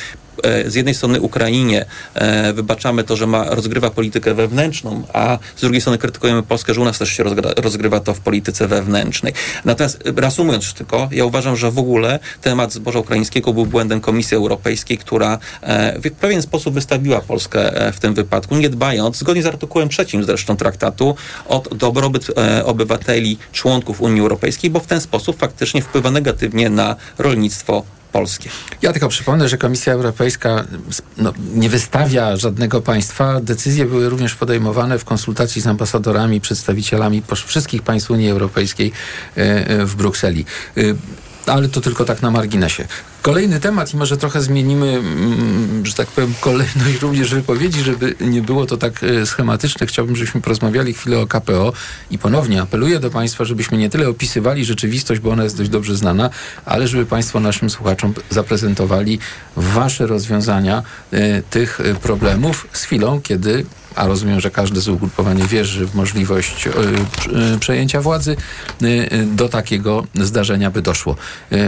z 0.66 0.74
jednej 0.74 0.94
strony 0.94 1.20
Ukrainie 1.20 1.84
e, 2.14 2.52
wybaczamy 2.52 3.04
to, 3.04 3.16
że 3.16 3.26
ma, 3.26 3.44
rozgrywa 3.44 3.90
politykę 3.90 4.34
wewnętrzną, 4.34 5.02
a 5.12 5.38
z 5.56 5.60
drugiej 5.60 5.80
strony 5.80 5.98
krytykujemy 5.98 6.42
Polskę, 6.42 6.74
że 6.74 6.80
u 6.80 6.84
nas 6.84 6.98
też 6.98 7.08
się 7.08 7.24
rozgrywa 7.56 8.00
to 8.00 8.14
w 8.14 8.20
polityce 8.20 8.68
wewnętrznej. 8.68 9.32
Natomiast 9.64 10.06
e, 10.06 10.20
reasumując 10.20 10.74
tylko, 10.74 11.08
ja 11.12 11.24
uważam, 11.24 11.56
że 11.56 11.70
w 11.70 11.78
ogóle 11.78 12.18
temat 12.42 12.72
zboża 12.72 12.98
ukraińskiego 12.98 13.52
był 13.52 13.66
błędem 13.66 14.00
Komisji 14.00 14.36
Europejskiej, 14.36 14.98
która 14.98 15.38
e, 15.62 16.00
w 16.00 16.12
pewien 16.12 16.42
sposób 16.42 16.74
wystawiła 16.74 17.20
Polskę 17.20 17.86
e, 17.86 17.92
w 17.92 18.00
tym 18.00 18.14
wypadku, 18.14 18.56
nie 18.56 18.70
dbając, 18.70 19.16
zgodnie 19.16 19.42
z 19.42 19.46
artykułem 19.46 19.88
trzecim 19.88 20.24
zresztą 20.24 20.56
traktatu, 20.56 21.16
o 21.48 21.62
dobrobyt 21.70 22.26
e, 22.38 22.64
obywateli, 22.64 23.38
członków 23.52 24.00
Unii 24.00 24.20
Europejskiej, 24.20 24.70
bo 24.70 24.80
w 24.80 24.86
ten 24.86 25.00
sposób 25.00 25.38
faktycznie 25.38 25.82
wpływa 25.82 26.10
negatywnie 26.10 26.70
na 26.70 26.96
rolnictwo 27.18 27.82
polskie. 28.14 28.50
Ja 28.82 28.92
tylko 28.92 29.08
przypomnę, 29.08 29.48
że 29.48 29.58
Komisja 29.58 29.92
Europejska 29.92 30.64
no, 31.16 31.32
nie 31.54 31.68
wystawia 31.68 32.36
żadnego 32.36 32.80
państwa. 32.80 33.40
Decyzje 33.40 33.84
były 33.84 34.08
również 34.08 34.34
podejmowane 34.34 34.98
w 34.98 35.04
konsultacji 35.04 35.62
z 35.62 35.66
ambasadorami, 35.66 36.40
przedstawicielami 36.40 37.22
wszystkich 37.46 37.82
państw 37.82 38.10
Unii 38.10 38.30
Europejskiej 38.30 38.92
e, 39.36 39.40
e, 39.40 39.86
w 39.86 39.96
Brukseli. 39.96 40.44
Ale 41.46 41.68
to 41.68 41.80
tylko 41.80 42.04
tak 42.04 42.22
na 42.22 42.30
marginesie. 42.30 42.86
Kolejny 43.22 43.60
temat 43.60 43.94
i 43.94 43.96
może 43.96 44.16
trochę 44.16 44.42
zmienimy, 44.42 44.88
mm, 44.88 45.86
że 45.86 45.94
tak 45.94 46.08
powiem, 46.08 46.34
kolejność 46.40 47.00
również 47.02 47.34
wypowiedzi, 47.34 47.80
żeby 47.80 48.14
nie 48.20 48.42
było 48.42 48.66
to 48.66 48.76
tak 48.76 49.04
e, 49.04 49.26
schematyczne. 49.26 49.86
Chciałbym, 49.86 50.16
żebyśmy 50.16 50.40
porozmawiali 50.40 50.94
chwilę 50.94 51.20
o 51.20 51.26
KPO 51.26 51.72
i 52.10 52.18
ponownie 52.18 52.62
apeluję 52.62 53.00
do 53.00 53.10
Państwa, 53.10 53.44
żebyśmy 53.44 53.78
nie 53.78 53.90
tyle 53.90 54.08
opisywali 54.08 54.64
rzeczywistość, 54.64 55.20
bo 55.20 55.30
ona 55.30 55.44
jest 55.44 55.56
dość 55.56 55.70
dobrze 55.70 55.96
znana, 55.96 56.30
ale 56.64 56.88
żeby 56.88 57.06
Państwo 57.06 57.40
naszym 57.40 57.70
słuchaczom 57.70 58.14
zaprezentowali 58.30 59.18
Wasze 59.56 60.06
rozwiązania 60.06 60.82
e, 61.12 61.42
tych 61.42 61.80
e, 61.80 61.94
problemów 61.94 62.66
z 62.72 62.82
chwilą, 62.82 63.20
kiedy 63.20 63.66
a 63.94 64.06
rozumiem, 64.06 64.40
że 64.40 64.50
każde 64.50 64.80
z 64.80 64.88
ugrupowań 64.88 65.46
wierzy 65.46 65.86
w 65.86 65.94
możliwość 65.94 66.66
e, 66.66 66.70
e, 66.70 67.58
przejęcia 67.58 68.00
władzy, 68.00 68.36
e, 68.82 69.24
do 69.26 69.48
takiego 69.48 70.06
zdarzenia 70.14 70.70
by 70.70 70.82
doszło. 70.82 71.16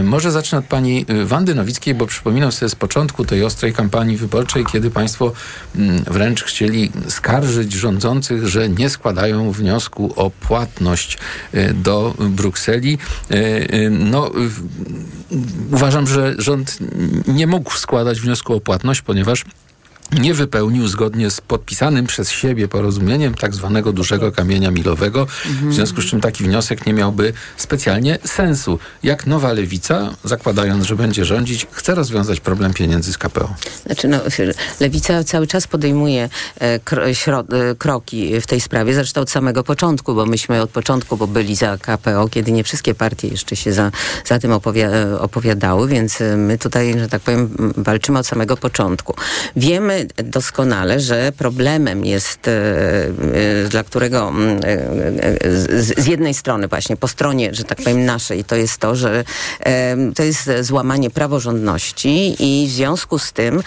Może 0.04 0.30
zacznę 0.30 0.58
od 0.58 0.64
pani 0.64 1.06
Wandy 1.24 1.54
Nowickiej, 1.54 1.94
bo 1.94 2.06
przypominam 2.06 2.52
sobie 2.52 2.68
z 2.68 2.74
początku 2.74 3.24
tej 3.24 3.44
ostrej 3.44 3.72
kampanii 3.72 4.16
wyborczej, 4.16 4.64
kiedy 4.72 4.90
państwo 4.90 5.32
mm, 5.76 6.04
wręcz 6.04 6.44
chcieli 6.44 6.92
skarżyć 7.08 7.72
rządzących, 7.72 8.46
że 8.46 8.68
nie 8.68 8.90
składają 8.90 9.50
wniosku 9.50 10.12
o 10.16 10.30
płatność 10.30 11.18
do 11.74 12.14
Brukseli. 12.18 12.98
No, 13.90 14.30
uważam, 15.72 16.06
że 16.06 16.34
rząd 16.38 16.78
nie 17.28 17.46
mógł 17.46 17.76
składać 17.76 18.20
wniosku 18.20 18.54
o 18.54 18.60
płatność, 18.60 19.02
ponieważ 19.02 19.44
nie 20.12 20.34
wypełnił 20.34 20.88
zgodnie 20.88 21.30
z 21.30 21.40
podpisanym 21.40 22.06
przez 22.06 22.30
siebie 22.30 22.68
porozumieniem 22.68 23.34
tak 23.34 23.54
zwanego 23.54 23.92
dużego 23.92 24.32
kamienia 24.32 24.70
milowego, 24.70 25.26
w 25.70 25.74
związku 25.74 26.02
z 26.02 26.04
czym 26.04 26.20
taki 26.20 26.44
wniosek 26.44 26.86
nie 26.86 26.92
miałby 26.92 27.32
specjalnie 27.56 28.18
sensu. 28.24 28.78
Jak 29.02 29.26
nowa 29.26 29.52
lewica, 29.52 30.10
zakładając, 30.24 30.84
że 30.84 30.96
będzie 30.96 31.24
rządzić, 31.24 31.66
chce 31.70 31.94
rozwiązać 31.94 32.40
problem 32.40 32.74
pieniędzy 32.74 33.12
z 33.12 33.18
KPO. 33.18 33.54
Znaczy, 33.86 34.08
no, 34.08 34.20
lewica 34.80 35.24
cały 35.24 35.46
czas 35.46 35.66
podejmuje 35.66 36.28
e, 36.58 36.78
kro, 36.78 37.06
e, 37.06 37.74
kroki 37.78 38.40
w 38.40 38.46
tej 38.46 38.60
sprawie, 38.60 38.94
zresztą 38.94 39.20
od 39.20 39.30
samego 39.30 39.64
początku, 39.64 40.14
bo 40.14 40.26
myśmy 40.26 40.62
od 40.62 40.70
początku, 40.70 41.16
bo 41.16 41.26
byli 41.26 41.56
za 41.56 41.78
KPO, 41.78 42.28
kiedy 42.28 42.52
nie 42.52 42.64
wszystkie 42.64 42.94
partie 42.94 43.28
jeszcze 43.28 43.56
się 43.56 43.72
za, 43.72 43.90
za 44.24 44.38
tym 44.38 44.52
e, 44.52 45.20
opowiadały, 45.20 45.88
więc 45.88 46.20
e, 46.20 46.36
my 46.36 46.58
tutaj, 46.58 46.98
że 46.98 47.08
tak 47.08 47.22
powiem, 47.22 47.72
walczymy 47.76 48.18
od 48.18 48.26
samego 48.26 48.56
początku. 48.56 49.14
Wiemy, 49.56 49.95
doskonale, 50.24 51.00
że 51.00 51.32
problemem 51.38 52.04
jest, 52.04 52.50
dla 53.70 53.84
którego 53.84 54.32
z, 55.44 55.98
z 55.98 56.06
jednej 56.06 56.34
strony 56.34 56.68
właśnie 56.68 56.96
po 56.96 57.08
stronie, 57.08 57.54
że 57.54 57.64
tak 57.64 57.78
powiem 57.78 58.04
naszej, 58.04 58.44
to 58.44 58.56
jest 58.56 58.78
to, 58.78 58.96
że 58.96 59.24
to 60.14 60.22
jest 60.22 60.50
złamanie 60.60 61.10
praworządności 61.10 62.36
i 62.38 62.66
w 62.68 62.70
związku 62.70 63.18
z 63.18 63.32
tym 63.32 63.62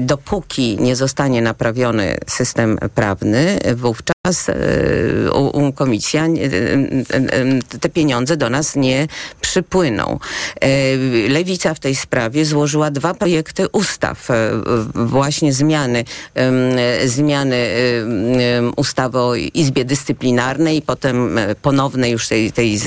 dopóki 0.00 0.76
nie 0.80 0.96
zostanie 0.96 1.42
naprawiony 1.42 2.16
system 2.26 2.78
prawny, 2.94 3.58
wówczas 3.74 4.12
komisja 5.74 6.26
te 7.80 7.88
pieniądze 7.88 8.36
do 8.36 8.50
nas 8.50 8.76
nie 8.76 9.08
przypłyną. 9.40 10.18
Lewica 11.28 11.74
w 11.74 11.80
tej 11.80 11.94
sprawie 11.94 12.44
złożyła 12.44 12.90
dwa 12.90 13.14
projekty 13.14 13.68
ustaw. 13.68 14.28
Właśnie 15.12 15.52
zmiany, 15.52 16.04
zmiany 17.06 17.56
ustawy 18.76 19.18
o 19.18 19.34
Izbie 19.34 19.84
Dyscyplinarnej 19.84 20.76
i 20.76 20.82
potem 20.82 21.38
ponownej 21.62 22.12
już 22.12 22.28
tej, 22.28 22.52
tej 22.52 22.80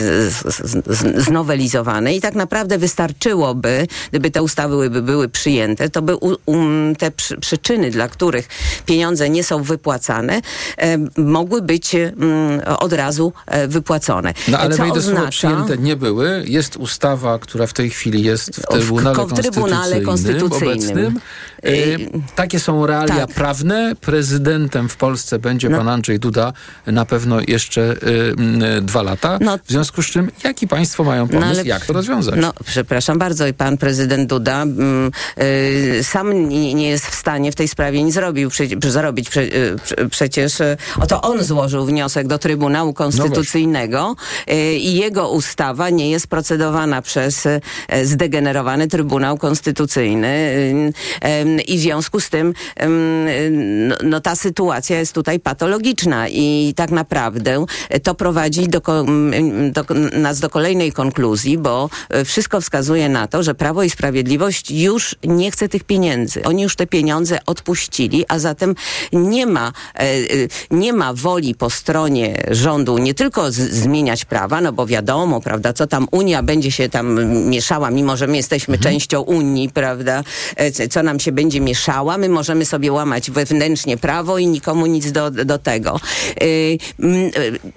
znowelizowanej. 1.17 2.17
I 2.17 2.21
tak 2.21 2.35
naprawdę 2.35 2.77
wystarczyłoby, 2.77 3.87
gdyby 4.09 4.31
te 4.31 4.43
ustawy 4.43 4.89
by 4.89 5.01
były 5.01 5.29
przyjęte, 5.29 5.89
to 5.89 6.01
by 6.01 6.15
um, 6.15 6.95
te 6.95 7.11
przy, 7.11 7.37
przyczyny, 7.37 7.91
dla 7.91 8.07
których 8.07 8.47
pieniądze 8.85 9.29
nie 9.29 9.43
są 9.43 9.63
wypłacane, 9.63 10.41
mogły 11.17 11.61
być 11.61 11.95
od 12.79 12.93
razu 12.93 13.33
wypłacone. 13.67 14.33
No 14.47 14.57
ale 14.57 14.75
Co 14.75 14.83
wejdę 14.83 14.99
oznacza... 14.99 15.29
przyjęte 15.29 15.77
nie 15.77 15.95
były. 15.95 16.43
Jest 16.47 16.77
ustawa, 16.77 17.39
która 17.39 17.67
w 17.67 17.73
tej 17.73 17.89
chwili 17.89 18.23
jest 18.23 18.55
w 18.55 18.67
Trybunale, 18.67 19.25
w 19.25 19.33
Trybunale 19.33 20.01
Konstytucyjnym. 20.01 20.71
Obecnym. 20.71 21.19
E, 21.65 21.71
takie 22.35 22.59
są 22.59 22.85
realia 22.85 23.27
tak. 23.27 23.35
prawne. 23.35 23.95
Prezydentem 24.01 24.89
w 24.89 24.95
Polsce 24.97 25.39
będzie 25.39 25.69
No. 25.69 25.77
pan 25.77 25.89
Andrzej 25.89 26.19
Duda 26.19 26.53
na 26.87 27.05
pewno 27.05 27.37
jeszcze 27.47 27.81
e, 27.81 27.95
m, 28.37 28.85
dwa 28.85 29.01
lata. 29.01 29.37
No. 29.41 29.57
W 29.57 29.71
związku 29.71 30.01
z 30.01 30.05
czym, 30.05 30.31
jaki 30.43 30.67
państwo 30.67 31.03
mają 31.03 31.27
pomysł, 31.27 31.49
ale- 31.49 31.63
jak 31.63 31.85
to 31.85 31.93
rozwiązać? 31.93 32.35
No, 32.37 32.53
przepraszam 32.65 33.19
bardzo, 33.19 33.47
i 33.47 33.53
pan 33.53 33.77
prezydent 33.77 34.29
Duda 34.29 34.61
mm, 34.61 35.11
y, 35.41 35.99
sam 36.03 36.49
nie, 36.49 36.73
nie 36.73 36.89
jest 36.89 37.05
w 37.05 37.15
stanie 37.15 37.51
w 37.51 37.55
tej 37.55 37.67
sprawie 37.67 38.03
nic 38.03 38.13
zrobił, 38.13 38.49
przy, 38.49 38.67
zarobić. 38.87 39.29
Prze, 39.29 39.41
y, 39.41 39.75
prze, 39.83 39.95
przecież 40.09 40.59
y, 40.61 40.77
oto 40.99 41.21
on 41.21 41.43
złożył 41.43 41.85
wniosek 41.85 42.27
do 42.27 42.37
Trybunału 42.37 42.93
Konstytucyjnego 42.93 44.15
y, 44.51 44.73
i 44.73 44.95
jego 44.95 45.29
ustawa 45.29 45.89
nie 45.89 46.09
jest 46.11 46.27
procedowana 46.27 47.01
przez 47.01 47.45
y, 47.45 47.61
zdegenerowany 48.03 48.87
Trybunał 48.87 49.37
Konstytucyjny 49.37 50.27
y, 50.27 51.27
y, 51.27 51.54
i 51.59 51.77
w 51.77 51.81
związku 51.81 52.19
z 52.19 52.29
tym 52.29 52.53
no, 53.89 53.95
no, 54.03 54.21
ta 54.21 54.35
sytuacja 54.35 54.99
jest 54.99 55.13
tutaj 55.13 55.39
patologiczna 55.39 56.29
i 56.29 56.73
tak 56.75 56.91
naprawdę 56.91 57.65
to 58.03 58.15
prowadzi 58.15 58.67
do, 58.67 58.81
do, 59.71 59.85
nas 60.13 60.39
do 60.39 60.49
kolejnej 60.49 60.91
konkluzji, 60.91 61.57
bo 61.57 61.89
e, 62.09 62.25
wszystko 62.25 62.61
wskazuje 62.61 63.09
na 63.09 63.27
to, 63.27 63.43
że 63.43 63.55
Prawo 63.55 63.83
i 63.83 63.89
Sprawiedliwość 63.89 64.71
już 64.71 65.15
nie 65.23 65.51
chce 65.51 65.69
tych 65.69 65.83
pieniędzy. 65.83 66.43
Oni 66.43 66.63
już 66.63 66.75
te 66.75 66.87
pieniądze 66.87 67.39
odpuścili, 67.45 68.25
a 68.27 68.39
zatem 68.39 68.75
nie 69.13 69.45
ma, 69.45 69.71
e, 69.95 70.01
e, 70.01 70.15
nie 70.71 70.93
ma 70.93 71.13
woli 71.13 71.55
po 71.55 71.69
stronie 71.69 72.43
rządu 72.51 72.97
nie 72.97 73.13
tylko 73.13 73.51
zmieniać 73.51 74.25
prawa, 74.25 74.61
no 74.61 74.73
bo 74.73 74.85
wiadomo, 74.85 75.41
prawda, 75.41 75.73
co 75.73 75.87
tam 75.87 76.07
Unia 76.11 76.43
będzie 76.43 76.71
się 76.71 76.89
tam 76.89 77.25
mieszała, 77.49 77.91
mimo 77.91 78.17
że 78.17 78.27
my 78.27 78.37
jesteśmy 78.37 78.77
częścią 78.77 79.21
Unii, 79.21 79.69
prawda, 79.69 80.23
co 80.89 81.03
nam 81.03 81.19
się 81.19 81.31
będzie 81.31 81.44
mieszała, 81.53 82.17
my 82.17 82.29
możemy 82.29 82.65
sobie 82.65 82.91
łamać 82.91 83.31
wewnętrznie 83.31 83.97
prawo 83.97 84.37
i 84.37 84.47
nikomu 84.47 84.85
nic 84.85 85.11
do, 85.11 85.31
do 85.31 85.57
tego. 85.57 85.99
Mm, 86.99 87.31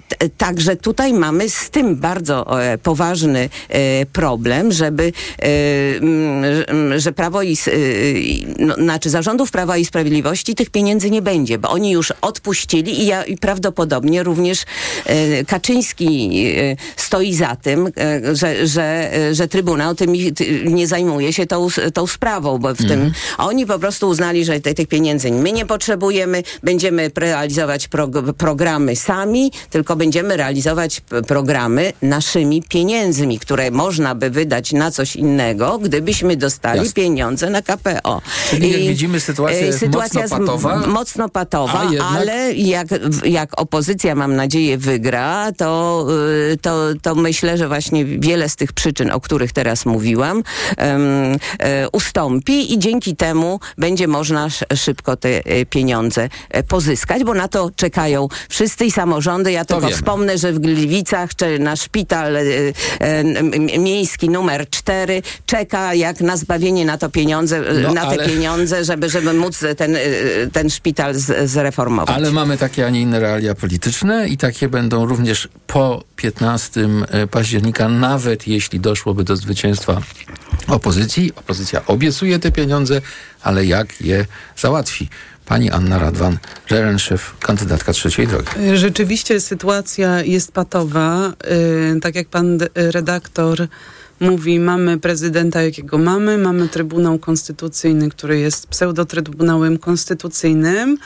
t- 0.07 0.29
Także 0.37 0.75
tutaj 0.75 1.13
mamy 1.13 1.49
z 1.49 1.69
tym 1.69 1.95
bardzo 1.95 2.63
e, 2.63 2.77
poważny 2.77 3.49
e, 3.69 4.05
problem, 4.05 4.71
żeby, 4.71 5.11
e, 5.39 5.45
mm, 5.97 6.43
że- 6.61 6.69
mm, 6.69 6.99
Prawo 7.15 7.41
i, 7.41 7.57
e, 7.67 7.79
i- 8.19 8.47
no, 8.59 8.73
znaczy 8.75 9.09
zarządów 9.09 9.51
Prawa 9.51 9.77
i 9.77 9.85
Sprawiedliwości 9.85 10.55
tych 10.55 10.69
pieniędzy 10.69 11.09
nie 11.11 11.21
będzie, 11.21 11.57
bo 11.57 11.69
oni 11.69 11.91
już 11.91 12.13
odpuścili 12.21 13.01
i, 13.01 13.05
ja, 13.05 13.23
i 13.23 13.37
prawdopodobnie 13.37 14.23
również 14.23 14.63
Kaczyński 15.47 16.45
stoi 16.95 17.33
za 17.33 17.55
tym, 17.55 17.89
że, 18.33 18.67
że, 18.67 19.11
że 19.31 19.47
Trybunał 19.47 19.95
tymi, 19.95 20.33
ty, 20.33 20.63
nie 20.65 20.87
zajmuje 20.87 21.33
się 21.33 21.45
tą, 21.45 21.67
tą 21.93 22.07
sprawą, 22.07 22.57
bo 22.57 22.73
w 22.73 22.77
tym 22.87 23.11
a 23.37 23.45
oni 23.49 23.65
po 23.65 23.79
prostu 23.79 24.09
uznali, 24.09 24.45
że 24.45 24.59
te, 24.59 24.73
tych 24.73 24.87
pieniędzy 24.87 25.31
my 25.31 25.51
nie 25.51 25.65
potrzebujemy, 25.65 26.43
będziemy 26.63 27.11
realizować 27.15 27.87
prog- 27.89 28.33
programy 28.33 28.95
sami, 28.95 29.51
tylko 29.69 29.95
będziemy 29.95 30.37
realizować 30.37 31.01
programy 31.27 31.93
naszymi 32.01 32.63
pieniędzmi, 32.69 33.39
które 33.39 33.71
można 33.71 34.15
by 34.15 34.29
wydać 34.29 34.71
na 34.73 34.91
coś 34.91 35.15
innego, 35.15 35.79
gdybyśmy 35.83 36.37
dostali 36.37 36.79
Jasne. 36.79 36.93
pieniądze 36.93 37.49
na 37.49 37.61
KPO. 37.61 38.21
Czyli 38.49 38.71
jak 38.71 38.81
widzimy, 38.81 39.19
sytuacja 39.19 39.59
e, 39.59 39.65
jest 39.65 39.79
sytuacja 39.79 40.21
mocno 40.21 40.39
patowa. 40.39 40.87
mocno 40.87 41.29
patowa, 41.29 41.83
jednak- 41.91 42.07
ale 42.17 42.53
jak, 42.53 42.87
jak 43.25 43.61
opozycja, 43.61 44.15
mam 44.15 44.35
nadzieję, 44.35 44.77
wygra, 44.77 45.51
to, 45.57 46.05
y, 46.53 46.57
to, 46.57 46.77
to 47.01 47.15
myślę, 47.15 47.57
że 47.57 47.67
właśnie 47.67 48.05
wiele 48.05 48.49
z 48.49 48.55
tych 48.55 48.73
przyczyn, 48.73 49.11
o 49.11 49.19
których 49.21 49.51
teraz 49.53 49.85
mówiłam, 49.85 50.43
e, 50.77 51.87
ustąpi 51.91 52.73
i 52.73 52.79
dzięki 52.79 53.15
temu 53.15 53.38
będzie 53.77 54.07
można 54.07 54.45
sz- 54.45 54.79
szybko 54.79 55.15
te 55.17 55.29
e, 55.45 55.65
pieniądze 55.65 56.29
e, 56.49 56.63
pozyskać, 56.63 57.23
bo 57.23 57.33
na 57.33 57.47
to 57.47 57.69
czekają 57.75 58.27
wszyscy 58.49 58.85
i 58.85 58.91
samorządy. 58.91 59.51
Ja 59.51 59.65
To 59.65 59.73
tylko 59.75 59.87
wiemy. 59.87 59.97
wspomnę, 59.97 60.37
że 60.37 60.53
w 60.53 60.59
Gliwicach 60.59 61.35
czy 61.35 61.59
na 61.59 61.75
szpital 61.75 62.35
e, 62.37 62.43
miejski 63.79 64.29
numer 64.29 64.69
4 64.69 65.21
czeka 65.45 65.93
jak 65.93 66.21
na 66.21 66.37
zbawienie 66.37 66.85
na 66.85 66.97
to 66.97 67.09
pieniądze, 67.09 67.61
No, 67.83 67.93
na 67.93 68.01
te 68.01 68.07
ale- 68.07 68.25
pieniądze, 68.29 68.85
żeby, 68.85 69.09
żeby 69.09 69.33
móc 69.33 69.63
ten, 69.77 69.97
ten 70.53 70.69
szpital 70.69 71.13
z, 71.15 71.49
zreformować. 71.49 72.15
Ale 72.15 72.31
mamy 72.31 72.57
takie, 72.57 72.85
a 72.85 72.89
nie 72.89 73.01
inne 73.01 73.19
realia 73.19 73.55
polityczne 73.55 74.27
i 74.27 74.37
takie 74.37 74.69
będą 74.69 75.05
również 75.05 75.49
po 75.67 76.03
15 76.15 76.89
października, 77.31 77.89
nawet 77.89 78.47
jeśli 78.47 78.79
doszłoby 78.79 79.23
do 79.23 79.35
zwycięstwa 79.35 80.01
opozycji. 80.67 81.31
Opozycja 81.35 81.85
obiecuje 81.85 82.39
te 82.39 82.51
pieniądze, 82.51 83.01
ale 83.41 83.65
jak 83.65 84.01
je 84.01 84.25
załatwi? 84.57 85.09
Pani 85.45 85.71
Anna 85.71 85.99
Radwan, 85.99 86.37
Żerenszew, 86.67 87.37
kandydatka 87.39 87.93
trzeciej 87.93 88.27
drogi. 88.27 88.49
Rzeczywiście 88.73 89.39
sytuacja 89.39 90.23
jest 90.23 90.51
patowa. 90.51 91.33
Yy, 91.93 91.99
tak 91.99 92.15
jak 92.15 92.27
pan 92.27 92.59
redaktor 92.75 93.67
mówi, 94.19 94.59
mamy 94.59 94.97
prezydenta, 94.97 95.61
jakiego 95.61 95.97
mamy, 95.97 96.37
mamy 96.37 96.67
Trybunał 96.67 97.19
Konstytucyjny, 97.19 98.09
który 98.09 98.39
jest 98.39 98.67
pseudotrybunałem 98.67 99.77
konstytucyjnym. 99.77 100.97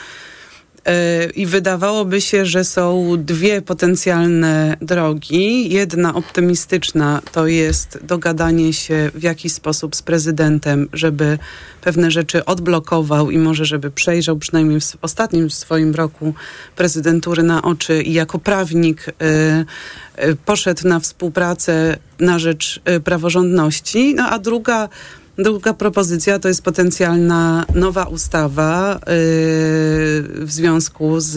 Yy, 0.86 1.30
I 1.36 1.46
wydawałoby 1.46 2.22
się, 2.22 2.46
że 2.46 2.64
są 2.64 3.16
dwie 3.18 3.62
potencjalne 3.62 4.78
drogi. 4.82 5.74
Jedna 5.74 6.16
optymistyczna 6.16 7.22
to 7.32 7.48
jest 7.48 8.00
dogadanie 8.02 8.74
się 8.74 9.12
w 9.16 9.24
jakiś 9.24 9.54
sposób 9.54 9.96
z 9.96 10.02
prezydentem, 10.02 10.90
żeby 10.94 11.40
pewne 11.82 12.12
rzeczy 12.12 12.46
odblokował 12.46 13.32
i 13.32 13.38
może 13.38 13.66
żeby 13.66 13.92
przejrzał 13.92 14.38
przynajmniej 14.38 14.82
w 14.82 14.98
ostatnim 15.02 15.52
swoim 15.52 15.96
roku 15.96 16.34
prezydentury 16.76 17.44
na 17.44 17.62
oczy 17.62 18.02
i 18.02 18.14
jako 18.14 18.40
prawnik 18.40 19.08
y, 19.08 19.14
y, 20.24 20.36
poszedł 20.36 20.88
na 20.88 21.00
współpracę 21.00 21.98
na 22.20 22.40
rzecz 22.40 22.82
y, 22.90 23.00
praworządności. 23.00 24.16
No 24.16 24.30
a 24.30 24.40
druga 24.40 24.90
Druga 25.38 25.74
propozycja 25.74 26.40
to 26.40 26.48
jest 26.48 26.62
potencjalna 26.62 27.66
nowa 27.76 28.04
ustawa 28.04 28.94
yy, 28.94 29.06
w 30.46 30.48
związku 30.48 31.20
z, 31.20 31.30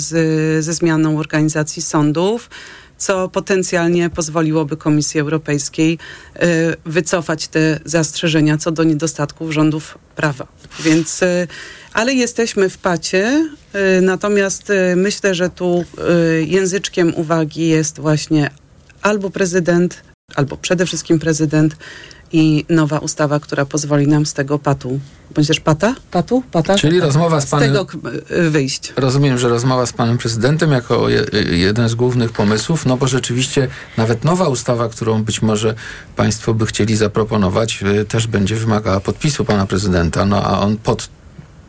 z, 0.00 0.64
ze 0.64 0.74
zmianą 0.74 1.18
organizacji 1.18 1.82
sądów, 1.82 2.50
co 2.98 3.28
potencjalnie 3.28 4.10
pozwoliłoby 4.10 4.76
Komisji 4.76 5.20
Europejskiej 5.20 5.98
yy, 6.34 6.46
wycofać 6.86 7.48
te 7.48 7.80
zastrzeżenia 7.84 8.58
co 8.58 8.70
do 8.72 8.84
niedostatków 8.84 9.52
rządów 9.52 9.98
prawa. 10.16 10.46
Więc, 10.84 11.20
yy, 11.20 11.48
ale 11.92 12.14
jesteśmy 12.14 12.68
w 12.68 12.78
pacie, 12.78 13.50
natomiast 14.02 14.72
myślę, 14.96 15.34
że 15.34 15.50
tu 15.50 15.84
języczkiem 16.46 17.14
uwagi 17.14 17.68
jest 17.68 18.00
właśnie 18.00 18.50
albo 19.02 19.30
prezydent, 19.30 20.02
albo 20.36 20.56
przede 20.56 20.86
wszystkim 20.86 21.18
prezydent 21.18 21.76
i 22.36 22.64
nowa 22.68 22.98
ustawa, 22.98 23.40
która 23.40 23.64
pozwoli 23.64 24.06
nam 24.06 24.26
z 24.26 24.32
tego 24.32 24.58
patu, 24.58 25.00
bądź 25.34 25.48
też 25.48 25.60
pata? 25.60 25.94
Patu? 26.10 26.42
Pata? 26.52 26.74
Czyli 26.78 27.00
rozmowa 27.00 27.40
z 27.40 27.46
panem- 27.46 27.68
tego 27.68 27.86
k- 27.86 27.98
y, 28.46 28.50
wyjść. 28.50 28.92
Rozumiem, 28.96 29.38
że 29.38 29.48
rozmowa 29.48 29.86
z 29.86 29.92
panem 29.92 30.18
prezydentem 30.18 30.72
jako 30.72 31.08
je, 31.08 31.24
jeden 31.50 31.88
z 31.88 31.94
głównych 31.94 32.32
pomysłów, 32.32 32.86
no 32.86 32.96
bo 32.96 33.08
rzeczywiście 33.08 33.68
nawet 33.96 34.24
nowa 34.24 34.48
ustawa, 34.48 34.88
którą 34.88 35.22
być 35.22 35.42
może 35.42 35.74
państwo 36.16 36.54
by 36.54 36.66
chcieli 36.66 36.96
zaproponować, 36.96 37.82
y, 38.00 38.04
też 38.04 38.26
będzie 38.26 38.56
wymagała 38.56 39.00
podpisu 39.00 39.44
pana 39.44 39.66
prezydenta, 39.66 40.24
no 40.24 40.42
a 40.44 40.60
on 40.60 40.76
pod 40.76 41.08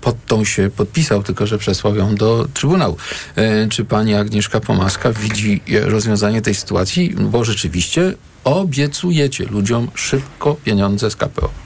pod 0.02 0.26
tą 0.26 0.44
się 0.46 0.70
podpisał, 0.70 1.24
tylko 1.24 1.48
że 1.48 1.58
przesłał 1.58 1.96
ją 1.96 2.16
do 2.16 2.48
Trybunału. 2.54 2.98
E, 3.36 3.68
czy 3.68 3.86
pani 3.86 4.16
Agnieszka 4.16 4.60
Pomaska 4.60 5.12
widzi 5.14 5.62
rozwiązanie 5.86 6.42
tej 6.42 6.56
sytuacji? 6.56 7.16
No 7.18 7.28
bo 7.30 7.44
rzeczywiście 7.46 8.14
obiecujecie 8.46 9.46
ludziom 9.46 9.88
szybko 9.94 10.56
pieniądze 10.64 11.12
z 11.12 11.16
KPO. 11.16 11.66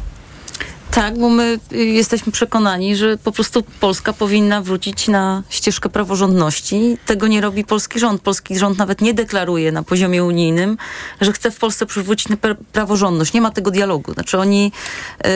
Tak, 0.92 1.20
bo 1.20 1.30
my 1.30 1.60
y, 1.74 1.86
jesteśmy 1.86 2.32
przekonani, 2.32 2.96
że 2.96 3.18
po 3.18 3.32
prostu 3.32 3.64
Polska 3.80 4.14
powinna 4.14 4.62
wrócić 4.62 5.08
na 5.08 5.44
ścieżkę 5.50 5.90
praworządności. 5.90 6.98
Tego 7.06 7.28
nie 7.28 7.42
robi 7.42 7.64
polski 7.64 8.00
rząd. 8.00 8.22
Polski 8.22 8.60
rząd 8.60 8.78
nawet 8.78 9.02
nie 9.02 9.14
deklaruje 9.14 9.72
na 9.72 9.84
poziomie 9.84 10.24
unijnym, 10.24 10.78
że 11.22 11.34
chce 11.34 11.52
w 11.52 11.58
Polsce 11.58 11.86
przywrócić 11.86 12.28
praworządność. 12.72 13.34
Nie 13.34 13.42
ma 13.42 13.52
tego 13.52 13.72
dialogu. 13.72 14.14
Znaczy 14.14 14.40
oni 14.40 14.72
y, 15.26 15.30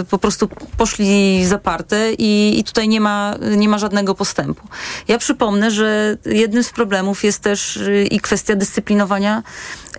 y, 0.00 0.04
po 0.04 0.18
prostu 0.18 0.48
poszli 0.76 1.44
zaparte 1.46 2.12
i, 2.12 2.58
i 2.58 2.64
tutaj 2.64 2.88
nie 2.88 3.00
ma, 3.00 3.34
nie 3.56 3.68
ma 3.68 3.78
żadnego 3.78 4.14
postępu. 4.14 4.68
Ja 5.08 5.18
przypomnę, 5.18 5.70
że 5.70 6.16
jednym 6.26 6.64
z 6.64 6.70
problemów 6.70 7.24
jest 7.24 7.40
też 7.40 7.76
y, 7.76 8.06
i 8.10 8.20
kwestia 8.20 8.56
dyscyplinowania 8.56 9.42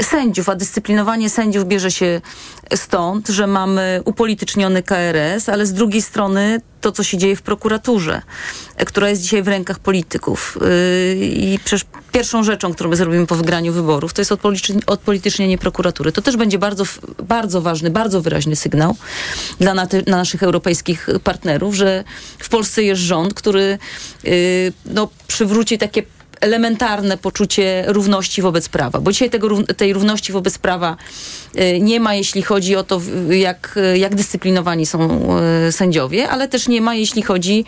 sędziów, 0.01 0.49
a 0.49 0.55
dyscyplinowanie 0.55 1.29
sędziów 1.29 1.65
bierze 1.65 1.91
się 1.91 2.21
stąd, 2.75 3.27
że 3.27 3.47
mamy 3.47 4.01
upolityczniony 4.05 4.83
KRS, 4.83 5.49
ale 5.49 5.65
z 5.65 5.73
drugiej 5.73 6.01
strony 6.01 6.61
to, 6.81 6.91
co 6.91 7.03
się 7.03 7.17
dzieje 7.17 7.35
w 7.35 7.41
prokuraturze, 7.41 8.21
e, 8.77 8.85
która 8.85 9.09
jest 9.09 9.21
dzisiaj 9.21 9.43
w 9.43 9.47
rękach 9.47 9.79
polityków. 9.79 10.57
Yy, 10.61 11.25
I 11.25 11.59
przecież 11.59 11.85
pierwszą 12.11 12.43
rzeczą, 12.43 12.73
którą 12.73 12.89
my 12.89 12.95
zrobimy 12.95 13.27
po 13.27 13.35
wygraniu 13.35 13.73
wyborów, 13.73 14.13
to 14.13 14.21
jest 14.21 14.31
odpolityczni- 14.31 14.83
odpolitycznienie 14.87 15.57
prokuratury. 15.57 16.11
To 16.11 16.21
też 16.21 16.37
będzie 16.37 16.57
bardzo, 16.57 16.83
bardzo 17.23 17.61
ważny, 17.61 17.89
bardzo 17.89 18.21
wyraźny 18.21 18.55
sygnał 18.55 18.95
dla, 19.59 19.73
na 19.73 19.85
dla 19.85 20.17
naszych 20.17 20.43
europejskich 20.43 21.07
partnerów, 21.23 21.75
że 21.75 22.03
w 22.39 22.49
Polsce 22.49 22.83
jest 22.83 23.01
rząd, 23.01 23.33
który 23.33 23.77
yy, 24.23 24.31
no, 24.85 25.09
przywróci 25.27 25.77
takie 25.77 26.03
elementarne 26.41 27.17
poczucie 27.17 27.83
równości 27.87 28.41
wobec 28.41 28.69
prawa. 28.69 28.99
Bo 28.99 29.11
dzisiaj 29.11 29.29
tego, 29.29 29.63
tej 29.63 29.93
równości 29.93 30.33
wobec 30.33 30.57
prawa 30.57 30.97
nie 31.81 31.99
ma, 31.99 32.13
jeśli 32.15 32.41
chodzi 32.41 32.75
o 32.75 32.83
to, 32.83 33.01
jak, 33.29 33.79
jak 33.95 34.15
dyscyplinowani 34.15 34.85
są 34.85 35.29
y, 35.67 35.71
sędziowie, 35.71 36.29
ale 36.29 36.47
też 36.47 36.67
nie 36.67 36.81
ma, 36.81 36.95
jeśli 36.95 37.21
chodzi 37.21 37.65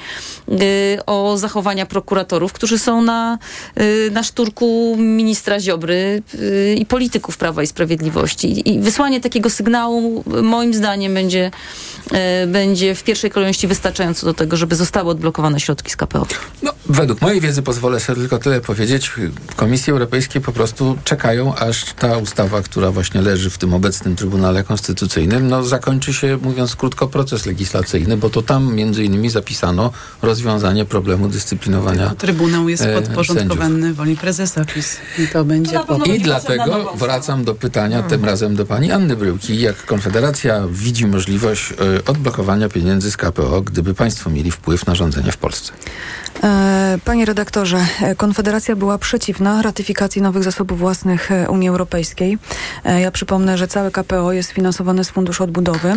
y, 0.50 1.06
o 1.06 1.38
zachowania 1.38 1.86
prokuratorów, 1.86 2.54
którzy 2.54 2.80
są 2.80 3.02
na, 3.02 3.38
y, 3.80 4.12
na 4.12 4.24
szturku 4.24 4.96
ministra 5.00 5.60
Ziobry 5.60 6.22
y, 6.36 6.76
i 6.80 6.86
polityków 6.86 7.38
Prawa 7.38 7.64
i 7.64 7.68
Sprawiedliwości. 7.68 8.70
I- 8.70 8.80
wysłanie 8.80 9.22
takiego 9.22 9.50
sygnału, 9.50 10.24
y, 10.38 10.42
moim 10.42 10.74
zdaniem, 10.74 11.14
będzie, 11.14 11.52
y, 12.44 12.48
będzie 12.48 12.96
w 12.96 13.04
pierwszej 13.04 13.32
kolejności 13.32 13.68
wystarczająco 13.68 14.26
do 14.26 14.34
tego, 14.34 14.58
żeby 14.58 14.76
zostały 14.76 15.10
odblokowane 15.10 15.60
środki 15.60 15.92
z 15.92 15.96
KPO. 15.96 16.26
No, 16.64 16.72
według 16.86 17.22
mojej 17.22 17.42
wiedzy 17.42 17.62
pozwolę 17.62 18.00
sobie 18.00 18.20
tylko 18.20 18.38
tyle 18.40 18.62
powiedzieć. 18.62 19.12
Komisje 19.56 19.94
Europejskie 19.94 20.42
po 20.42 20.52
prostu 20.52 20.98
czekają, 21.04 21.56
aż 21.56 21.94
ta 21.94 22.18
ustawa, 22.18 22.62
która 22.62 22.92
właśnie 22.92 23.22
leży 23.22 23.50
w 23.50 23.58
tym 23.58 23.73
obecnym 23.74 24.16
Trybunale 24.16 24.64
Konstytucyjnym, 24.64 25.48
no 25.48 25.64
zakończy 25.64 26.14
się, 26.14 26.38
mówiąc 26.42 26.76
krótko, 26.76 27.08
proces 27.08 27.46
legislacyjny, 27.46 28.18
bo 28.18 28.30
to 28.30 28.42
tam 28.42 28.76
między 28.76 29.04
innymi 29.04 29.30
zapisano 29.30 29.92
rozwiązanie 30.22 30.86
problemu 30.86 31.28
dyscyplinowania 31.28 32.14
Trybunał 32.18 32.70
jest 32.70 32.84
e, 32.84 33.02
podporządkowany 33.02 33.94
woli 33.94 34.18
prezesa 34.18 34.66
PiS 34.66 34.98
i 35.20 35.28
to 35.28 35.46
będzie 35.46 35.80
po... 35.80 35.96
I 35.96 36.20
dlatego 36.20 36.94
wracam 36.96 37.44
do 37.44 37.56
pytania, 37.56 38.04
tym 38.04 38.26
razem 38.26 38.56
do 38.56 38.66
pani 38.66 38.92
Anny 38.92 39.16
Bryłki. 39.16 39.62
Jak 39.62 39.86
Konfederacja 39.86 40.64
widzi 40.70 41.08
możliwość 41.08 41.72
e, 41.72 42.06
odblokowania 42.06 42.70
pieniędzy 42.70 43.12
z 43.12 43.18
KPO, 43.18 43.62
gdyby 43.62 43.94
państwo 43.94 44.30
mieli 44.30 44.52
wpływ 44.52 44.86
na 44.86 44.96
rządzenie 44.96 45.32
w 45.32 45.38
Polsce? 45.38 45.74
E, 46.44 46.98
Panie 47.06 47.26
redaktorze, 47.26 47.86
Konfederacja 48.18 48.76
była 48.76 48.98
przeciwna 48.98 49.62
ratyfikacji 49.62 50.22
nowych 50.22 50.44
zasobów 50.44 50.80
własnych 50.80 51.30
Unii 51.50 51.70
Europejskiej. 51.70 52.38
Ja 53.00 53.12
przypomnę, 53.12 53.58
że 53.58 53.63
całe 53.68 53.92
KPO 53.92 54.32
jest 54.32 54.52
finansowane 54.52 55.04
z 55.04 55.10
Funduszu 55.10 55.44
Odbudowy 55.44 55.96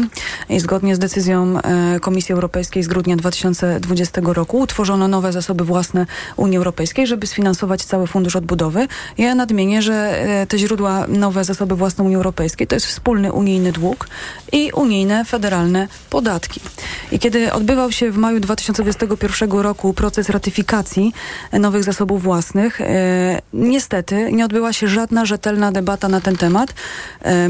i 0.49 0.61
zgodnie 0.61 0.97
z 0.97 0.99
decyzją 0.99 1.61
e, 1.61 2.01
Komisji 2.01 2.33
Europejskiej 2.33 2.83
z 2.83 2.89
grudnia 2.89 3.17
2020 3.17 4.21
roku 4.25 4.59
utworzono 4.59 5.09
nowe 5.09 5.33
zasoby 5.33 5.65
własne 5.65 6.07
Unii 6.37 6.59
Europejskiej, 6.59 7.07
żeby 7.07 7.27
sfinansować 7.27 7.85
cały 7.85 8.07
Fundusz 8.07 8.37
Odbudowy. 8.37 8.89
Ja 9.19 9.35
nadmienię, 9.35 9.83
że 9.83 9.95
e, 9.95 10.47
te 10.47 10.59
źródła, 10.59 11.07
nowe 11.09 11.45
zasoby 11.45 11.77
własne 11.77 12.05
Unii 12.05 12.17
Europejskiej 12.17 12.67
to 12.67 12.77
jest 12.77 12.87
wspólny 12.87 13.33
unijny 13.33 13.73
dług 13.73 14.09
i 14.53 14.71
unijne 14.75 15.25
federalne 15.25 15.89
podatki. 16.11 16.61
I 17.13 17.19
kiedy 17.19 17.53
odbywał 17.53 17.93
się 17.93 18.11
w 18.11 18.17
maju 18.17 18.41
2021 18.41 19.51
roku 19.51 19.95
proces 19.95 20.29
ratyfikacji 20.29 21.13
e, 21.53 21.59
nowych 21.59 21.85
zasobów 21.85 22.23
własnych, 22.23 22.81
niestety 23.53 24.33
nie 24.33 24.45
odbyła 24.45 24.73
się 24.73 24.89
żadna 24.89 25.25
rzetelna 25.25 25.73
debata 25.73 26.09
na 26.09 26.21
ten 26.21 26.37
temat. 26.37 26.75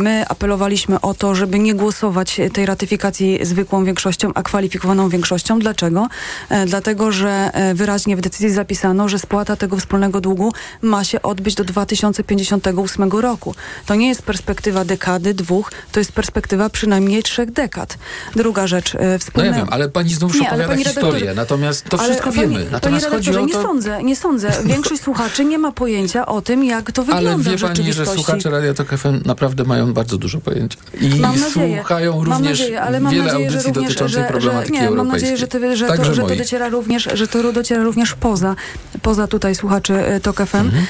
My 0.06 0.28
apelowaliśmy 0.28 1.00
o 1.00 1.14
to, 1.14 1.34
żeby 1.34 1.58
nie 1.58 1.74
głosować 1.74 2.40
tej 2.52 2.66
ratyfikacji 2.66 3.38
zwykłą 3.42 3.84
większością, 3.84 4.30
a 4.34 4.42
kwalifikowaną 4.42 5.08
większością. 5.08 5.58
Dlaczego? 5.58 6.08
E, 6.48 6.66
dlatego, 6.66 7.12
że 7.12 7.50
e, 7.52 7.74
wyraźnie 7.74 8.16
w 8.16 8.20
decyzji 8.20 8.50
zapisano, 8.50 9.08
że 9.08 9.18
spłata 9.18 9.56
tego 9.56 9.76
wspólnego 9.76 10.20
długu 10.20 10.52
ma 10.82 11.04
się 11.04 11.22
odbyć 11.22 11.54
do 11.54 11.64
2058 11.64 13.10
roku. 13.10 13.54
To 13.86 13.94
nie 13.94 14.08
jest 14.08 14.22
perspektywa 14.22 14.84
dekady, 14.84 15.34
dwóch, 15.34 15.72
to 15.92 16.00
jest 16.00 16.12
perspektywa 16.12 16.70
przynajmniej 16.70 17.22
trzech 17.22 17.50
dekad. 17.50 17.98
Druga 18.36 18.66
rzecz, 18.66 18.94
e, 18.94 19.12
No 19.12 19.18
wspólne... 19.18 19.48
ja 19.48 19.56
wiem, 19.56 19.66
ale 19.70 19.88
pani 19.88 20.14
znów 20.14 20.34
Nie, 20.34 20.40
opowiada 20.40 20.68
panie 20.68 20.84
historię, 20.84 21.32
natomiast 21.34 21.84
to 21.88 21.98
wszystko 21.98 22.32
wiemy. 22.32 22.66
Natomiast 22.70 23.06
chodzi 23.06 23.30
redaktorze, 23.30 23.40
o 23.40 23.46
nie 23.46 23.52
to... 23.52 23.62
sądzę, 23.62 24.02
nie 24.02 24.16
sądzę. 24.16 24.52
Większość 24.64 25.02
słuchaczy 25.02 25.44
nie 25.44 25.58
ma 25.58 25.72
pojęcia 25.72 26.26
o 26.26 26.42
tym, 26.42 26.64
jak 26.64 26.92
to 26.92 27.02
wygląda 27.02 27.30
Ale 27.30 27.42
wie 27.42 27.58
pani, 27.58 27.92
że 27.92 28.06
słuchacze 28.06 28.50
Radia 28.50 28.74
Tok 28.74 28.88
FM 28.88 29.20
naprawdę 29.24 29.64
mają 29.64 29.95
bardzo 29.96 30.18
dużo 30.18 30.40
pojęcia. 30.40 30.78
I 31.00 31.08
Mam 31.08 31.40
nadzieję. 31.40 31.76
słuchają 31.78 32.12
mam 32.12 32.24
również 32.24 32.60
nadzieję, 32.60 32.80
ale 32.80 33.00
mam 33.00 33.12
wiele 33.12 33.24
nadzieję, 33.24 33.50
że 33.50 33.58
audycji 33.58 33.72
również, 33.74 34.12
że, 34.12 34.24
problematyki 34.24 34.76
że, 34.76 34.82
nie, 34.82 34.90
mam 34.90 34.98
europejskiej. 34.98 35.22
nadzieję, 35.22 35.36
że, 35.36 35.46
ty, 35.46 35.76
że, 35.76 35.86
to, 35.86 36.14
że 36.14 36.22
to 36.22 36.36
dociera 36.36 36.68
również, 36.68 37.08
że 37.14 37.28
to 37.28 37.52
dociera 37.52 37.82
również 37.82 38.14
poza, 38.14 38.56
poza 39.02 39.26
tutaj 39.26 39.54
słuchaczy 39.54 39.94
e, 39.94 40.20
TOK 40.20 40.36
FM. 40.36 40.56
Mhm. 40.56 40.86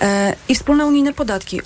E, 0.00 0.34
I 0.48 0.54
wspólne 0.54 0.86
unijne 0.86 1.12
podatki. 1.12 1.60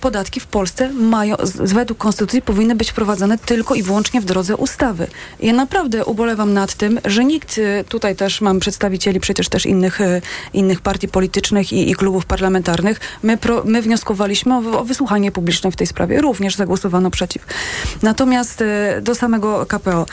Podatki 0.00 0.40
w 0.40 0.46
Polsce 0.46 0.90
mają, 0.92 1.36
według 1.54 1.98
konstytucji 1.98 2.42
powinny 2.42 2.74
być 2.74 2.90
wprowadzane 2.90 3.38
tylko 3.38 3.74
i 3.74 3.82
wyłącznie 3.82 4.20
w 4.20 4.24
drodze 4.24 4.56
ustawy. 4.56 5.06
Ja 5.40 5.52
naprawdę 5.52 6.04
ubolewam 6.04 6.52
nad 6.52 6.74
tym, 6.74 7.00
że 7.04 7.24
nikt, 7.24 7.58
e, 7.58 7.84
tutaj 7.84 8.16
też 8.16 8.40
mam 8.40 8.60
przedstawicieli 8.60 9.20
przecież 9.20 9.48
też 9.48 9.66
innych, 9.66 10.00
e, 10.00 10.20
innych 10.52 10.80
partii 10.80 11.08
politycznych 11.08 11.72
i, 11.72 11.90
i 11.90 11.94
klubów 11.94 12.26
parlamentarnych, 12.26 13.00
my, 13.22 13.36
pro, 13.36 13.62
my 13.64 13.82
wnioskowaliśmy 13.82 14.54
o, 14.54 14.80
o 14.80 14.84
wysłuchanie 14.84 15.32
publiczne 15.32 15.70
w 15.70 15.76
tej 15.76 15.86
sprawie. 15.86 16.20
Również 16.20 16.56
zagłosowano 16.56 17.10
przeciw. 17.10 17.46
Natomiast 18.02 18.64
do 19.02 19.14
samego 19.14 19.66
KPO. 19.66 20.06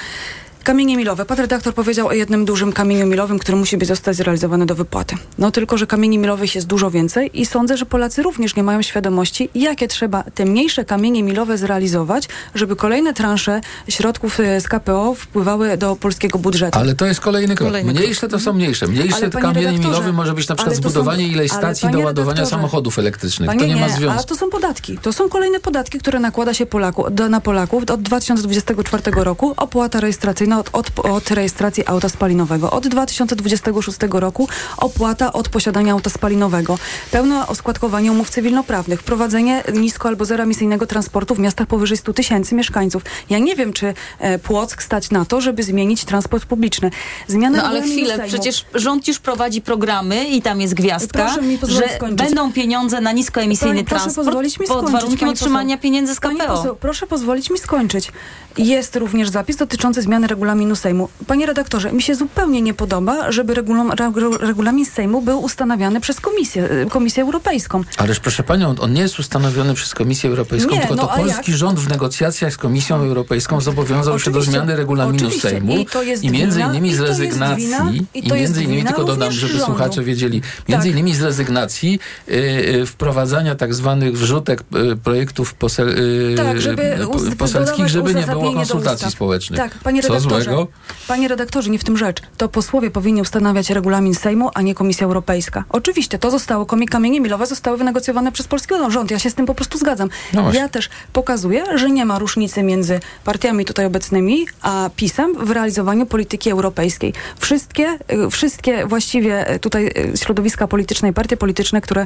Kamienie 0.64 0.98
milowe. 0.98 1.26
Pan 1.26 1.38
redaktor 1.38 1.74
powiedział 1.74 2.08
o 2.08 2.14
jednym 2.14 2.46
dużym 2.46 2.74
kamieniu 2.74 3.08
milowym, 3.08 3.40
który 3.40 3.58
musi 3.58 3.78
być 3.78 3.88
zostać 3.88 4.16
zrealizowany 4.16 4.66
do 4.66 4.76
wypłaty. 4.76 5.16
No 5.38 5.52
tylko, 5.52 5.78
że 5.78 5.88
kamieni 5.88 6.18
milowych 6.18 6.56
jest 6.56 6.68
dużo 6.68 6.92
więcej 6.92 7.42
i 7.42 7.46
sądzę, 7.46 7.78
że 7.78 7.86
Polacy 7.86 8.24
również 8.24 8.56
nie 8.56 8.64
mają 8.64 8.82
świadomości, 8.82 9.50
jakie 9.56 9.88
trzeba 9.88 10.24
te 10.24 10.46
mniejsze 10.46 10.86
kamienie 10.86 11.24
milowe 11.24 11.58
zrealizować, 11.58 12.28
żeby 12.56 12.76
kolejne 12.76 13.14
transze 13.14 13.62
środków 13.88 14.40
e, 14.40 14.62
z 14.62 14.68
KPO 14.68 15.14
wpływały 15.16 15.78
do 15.78 15.96
polskiego 15.96 16.40
budżetu. 16.40 16.80
Ale 16.80 16.96
to 16.96 17.06
jest 17.06 17.20
kolejny 17.20 17.56
krok. 17.56 17.70
Kolejny 17.70 17.94
mniejsze 17.94 18.28
to 18.28 18.40
są 18.40 18.54
mniejsze. 18.54 18.88
Mniejsze 18.88 19.30
kamienie 19.30 19.80
milowy 19.80 20.14
może 20.14 20.34
być 20.34 20.48
na 20.48 20.56
przykład 20.56 20.76
to 20.78 20.84
są- 20.84 20.90
zbudowanie 20.90 21.28
ileś 21.28 21.52
stacji 21.52 21.90
do 21.90 22.00
ładowania 22.00 22.46
samochodów 22.46 23.00
elektrycznych. 23.00 23.48
Panie 23.48 23.60
to 23.60 23.66
nie, 23.68 23.76
ma 23.76 23.86
a 23.86 23.90
związku. 23.90 24.28
to 24.28 24.36
są 24.36 24.50
podatki. 24.50 24.98
To 24.98 25.14
są 25.14 25.30
kolejne 25.30 25.60
podatki, 25.60 26.00
które 26.00 26.20
nakłada 26.20 26.54
się 26.54 26.66
Polaku, 26.66 27.06
na 27.30 27.42
Polaków. 27.42 27.84
Od 27.92 28.02
2024 28.02 29.04
roku 29.24 29.54
opłata 29.58 30.00
rejestracyjna 30.00 30.51
od, 30.60 30.70
od, 30.74 31.00
od 31.00 31.32
rejestracji 31.32 31.84
auta 31.88 32.10
spalinowego. 32.10 32.72
Od 32.72 32.88
2026 32.88 34.00
roku 34.12 34.48
opłata 34.78 35.34
od 35.34 35.50
posiadania 35.50 35.94
auta 35.94 36.10
spalinowego. 36.10 36.78
Pełne 37.12 37.48
oskładkowanie 37.48 38.12
umów 38.12 38.30
cywilnoprawnych. 38.30 39.04
Prowadzenie 39.04 39.64
nisko 39.74 40.08
albo 40.08 40.26
zeroemisyjnego 40.26 40.88
transportu 40.88 41.36
w 41.36 41.40
miastach 41.40 41.68
powyżej 41.68 41.98
100 41.98 42.14
tysięcy 42.14 42.56
mieszkańców. 42.56 43.04
Ja 43.30 43.40
nie 43.40 43.56
wiem, 43.56 43.74
czy 43.74 43.94
e, 44.20 44.40
Płock 44.40 44.84
stać 44.84 45.12
na 45.12 45.26
to, 45.26 45.42
żeby 45.42 45.64
zmienić 45.64 46.06
transport 46.06 46.46
publiczny. 46.46 46.92
Zmiana 47.28 47.58
No 47.58 47.64
ale 47.64 47.82
chwilę, 47.82 48.16
Sejmu. 48.16 48.28
przecież 48.28 48.66
rząd 48.74 49.08
już 49.08 49.20
prowadzi 49.20 49.62
programy 49.62 50.26
i 50.28 50.42
tam 50.42 50.62
jest 50.62 50.74
gwiazdka, 50.74 51.36
że 51.68 51.90
skończyć. 51.96 52.18
będą 52.18 52.54
pieniądze 52.54 53.02
na 53.02 53.12
niskoemisyjny 53.12 53.76
Pani, 53.76 53.86
transport 53.86 54.16
pozwolić 54.16 54.60
mi 54.60 54.68
pod 54.68 54.78
skończyć, 54.78 54.94
warunkiem 54.94 55.20
pani 55.20 55.32
otrzymania 55.32 55.78
pieniędzy 55.78 56.16
z 56.16 56.20
Pani 56.20 56.40
KPO. 56.40 56.56
poseł, 56.56 56.76
proszę 56.76 57.08
pozwolić 57.08 57.50
mi 57.50 57.58
skończyć. 57.58 58.12
Jest 58.58 58.96
również 58.96 59.30
zapis 59.30 59.56
dotyczący 59.56 60.02
zmiany 60.02 60.28
regulaminu 60.28 60.41
regulaminu 60.42 60.76
Sejmu. 60.76 61.10
Panie 61.28 61.46
redaktorze, 61.46 61.92
mi 61.94 62.02
się 62.02 62.16
zupełnie 62.16 62.62
nie 62.62 62.74
podoba, 62.74 63.32
żeby 63.32 63.54
regulam, 63.54 63.90
regu- 63.92 64.38
regulamin 64.38 64.86
Sejmu 64.86 65.22
był 65.22 65.40
ustanawiany 65.44 66.02
przez 66.02 66.20
Komisję, 66.22 66.72
y, 66.72 66.86
Komisję 66.90 67.24
Europejską. 67.24 67.82
Ależ 67.98 68.20
proszę 68.20 68.44
panią, 68.44 68.76
on 68.80 68.94
nie 68.94 69.02
jest 69.02 69.20
ustanowiony 69.20 69.74
przez 69.74 69.94
Komisję 69.94 70.30
Europejską, 70.30 70.72
Nie, 70.72 70.80
tylko 70.80 70.96
no 70.96 71.08
to 71.08 71.16
polski 71.16 71.52
jak? 71.52 71.60
rząd 71.60 71.80
w 71.80 71.90
negocjacjach 71.90 72.54
z 72.54 72.58
Komisją 72.58 72.96
Europejską 72.96 73.62
zobowiązał 73.62 74.20
się 74.20 74.32
do 74.32 74.40
Oczywiście, 74.40 74.52
zmiany 74.52 74.76
regulaminu 74.76 75.18
oczywiście. 75.18 75.50
Sejmu 75.50 75.78
I 75.78 75.86
to 75.86 76.04
jest 76.04 76.24
między 76.24 76.60
wina- 76.60 76.70
innymi 76.72 76.90
i 76.90 76.96
z 76.96 77.00
rezygnacji 77.00 77.66
wina- 77.68 77.92
i 78.14 78.20
i 78.20 78.30
to 78.30 78.36
jest 78.36 78.56
między 78.56 78.64
innymi, 78.64 78.84
tylko 78.84 79.04
dodam, 79.04 79.32
żeby 79.32 79.54
rządu. 79.54 79.66
słuchacze 79.66 80.04
wiedzieli, 80.04 80.42
między 80.70 80.88
Tak. 80.88 80.92
innymi 80.94 81.16
z 81.16 81.22
rezygnacji 81.22 82.00
y, 82.30 82.34
y, 82.82 82.86
wprowadzania 82.86 83.56
tak 83.56 83.74
zwanych 83.74 84.18
wrzutek 84.18 84.62
y, 84.94 84.96
projektów 84.96 85.54
posel, 85.54 85.90
y, 85.90 86.34
Tak, 86.38 86.62
żeby 86.62 86.98
poselskich, 87.38 87.88
żeby 87.88 88.16
nie 88.16 88.28
było 88.28 88.54
konsultacji 88.54 89.12
społecznych. 89.12 89.60
Tak, 89.60 89.72
panie 89.84 90.02
redaktorze. 90.02 90.31
Złego? 90.32 90.68
Panie 91.08 91.28
redaktorze, 91.28 91.70
nie 91.70 91.80
w 91.80 91.84
tym 91.84 91.98
rzecz. 91.98 92.22
To 92.38 92.50
posłowie 92.50 92.92
powinni 92.92 93.22
ustanawiać 93.22 93.70
regulamin 93.70 94.16
Sejmu, 94.16 94.50
a 94.54 94.62
nie 94.62 94.76
Komisja 94.76 95.06
Europejska. 95.06 95.64
Oczywiście, 95.70 96.20
to 96.20 96.32
zostało, 96.32 96.66
kamienie 96.90 97.22
milowe 97.22 97.46
zostały 97.46 97.78
wynegocjowane 97.78 98.32
przez 98.32 98.48
polski 98.48 98.74
rząd. 98.90 99.12
Ja 99.12 99.20
się 99.20 99.30
z 99.30 99.36
tym 99.36 99.46
po 99.46 99.56
prostu 99.56 99.78
zgadzam. 99.78 100.10
No 100.34 100.54
ja 100.54 100.70
też 100.70 100.90
pokazuję, 101.14 101.64
że 101.76 101.90
nie 101.90 102.06
ma 102.06 102.20
różnicy 102.20 102.64
między 102.64 103.00
partiami 103.24 103.66
tutaj 103.66 103.86
obecnymi, 103.86 104.46
a 104.62 104.90
PiSem 104.96 105.46
w 105.46 105.52
realizowaniu 105.52 106.06
polityki 106.06 106.50
europejskiej. 106.50 107.14
Wszystkie, 107.40 107.98
y, 108.26 108.30
wszystkie 108.30 108.86
właściwie 108.86 109.54
y, 109.54 109.60
tutaj 109.60 109.88
y, 110.14 110.18
środowiska 110.18 110.68
polityczne 110.68 111.10
i 111.10 111.14
partie 111.14 111.38
polityczne, 111.38 111.82
które, 111.82 112.06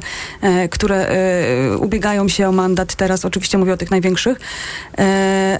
które 0.70 1.06
ubiegają 1.80 2.28
się 2.28 2.48
o 2.48 2.52
mandat, 2.52 2.94
teraz 2.94 3.24
oczywiście 3.24 3.58
mówię 3.58 3.72
o 3.72 3.76
tych 3.76 3.90
największych, 3.90 4.38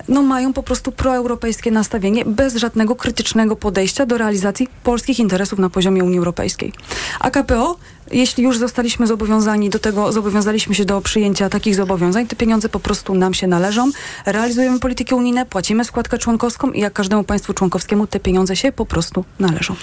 no 0.08 0.22
mają 0.22 0.52
po 0.52 0.62
prostu 0.62 0.92
proeuropejskie 0.92 1.70
nastawienie 1.70 2.24
bez 2.24 2.55
żadnego 2.56 2.96
krytycznego 2.96 3.56
podejścia 3.56 4.06
do 4.06 4.18
realizacji 4.18 4.68
polskich 4.82 5.18
interesów 5.18 5.58
na 5.58 5.70
poziomie 5.70 6.04
Unii 6.04 6.18
Europejskiej. 6.18 6.72
A 7.20 7.30
KPO, 7.30 7.76
jeśli 8.10 8.44
już 8.44 8.58
zostaliśmy 8.58 9.06
zobowiązani 9.06 9.70
do 9.70 9.78
tego, 9.78 10.12
zobowiązaliśmy 10.12 10.74
się 10.74 10.84
do 10.84 11.00
przyjęcia 11.00 11.48
takich 11.48 11.74
zobowiązań, 11.74 12.26
te 12.26 12.36
pieniądze 12.36 12.68
po 12.68 12.80
prostu 12.80 13.14
nam 13.14 13.34
się 13.34 13.46
należą. 13.46 13.90
Realizujemy 14.26 14.80
polityki 14.80 15.14
unijne, 15.14 15.46
płacimy 15.46 15.84
składkę 15.84 16.18
członkowską 16.18 16.70
i 16.70 16.80
jak 16.80 16.92
każdemu 16.92 17.24
państwu 17.24 17.54
członkowskiemu 17.54 18.06
te 18.06 18.20
pieniądze 18.20 18.56
się 18.56 18.72
po 18.72 18.86
prostu 18.86 19.24
należą. 19.40 19.74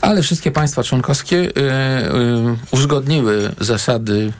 Ale 0.00 0.22
wszystkie 0.22 0.50
państwa 0.50 0.82
członkowskie 0.82 1.36
y, 1.36 1.50
y, 1.50 1.52
uzgodniły 2.70 3.52
zasady 3.60 4.32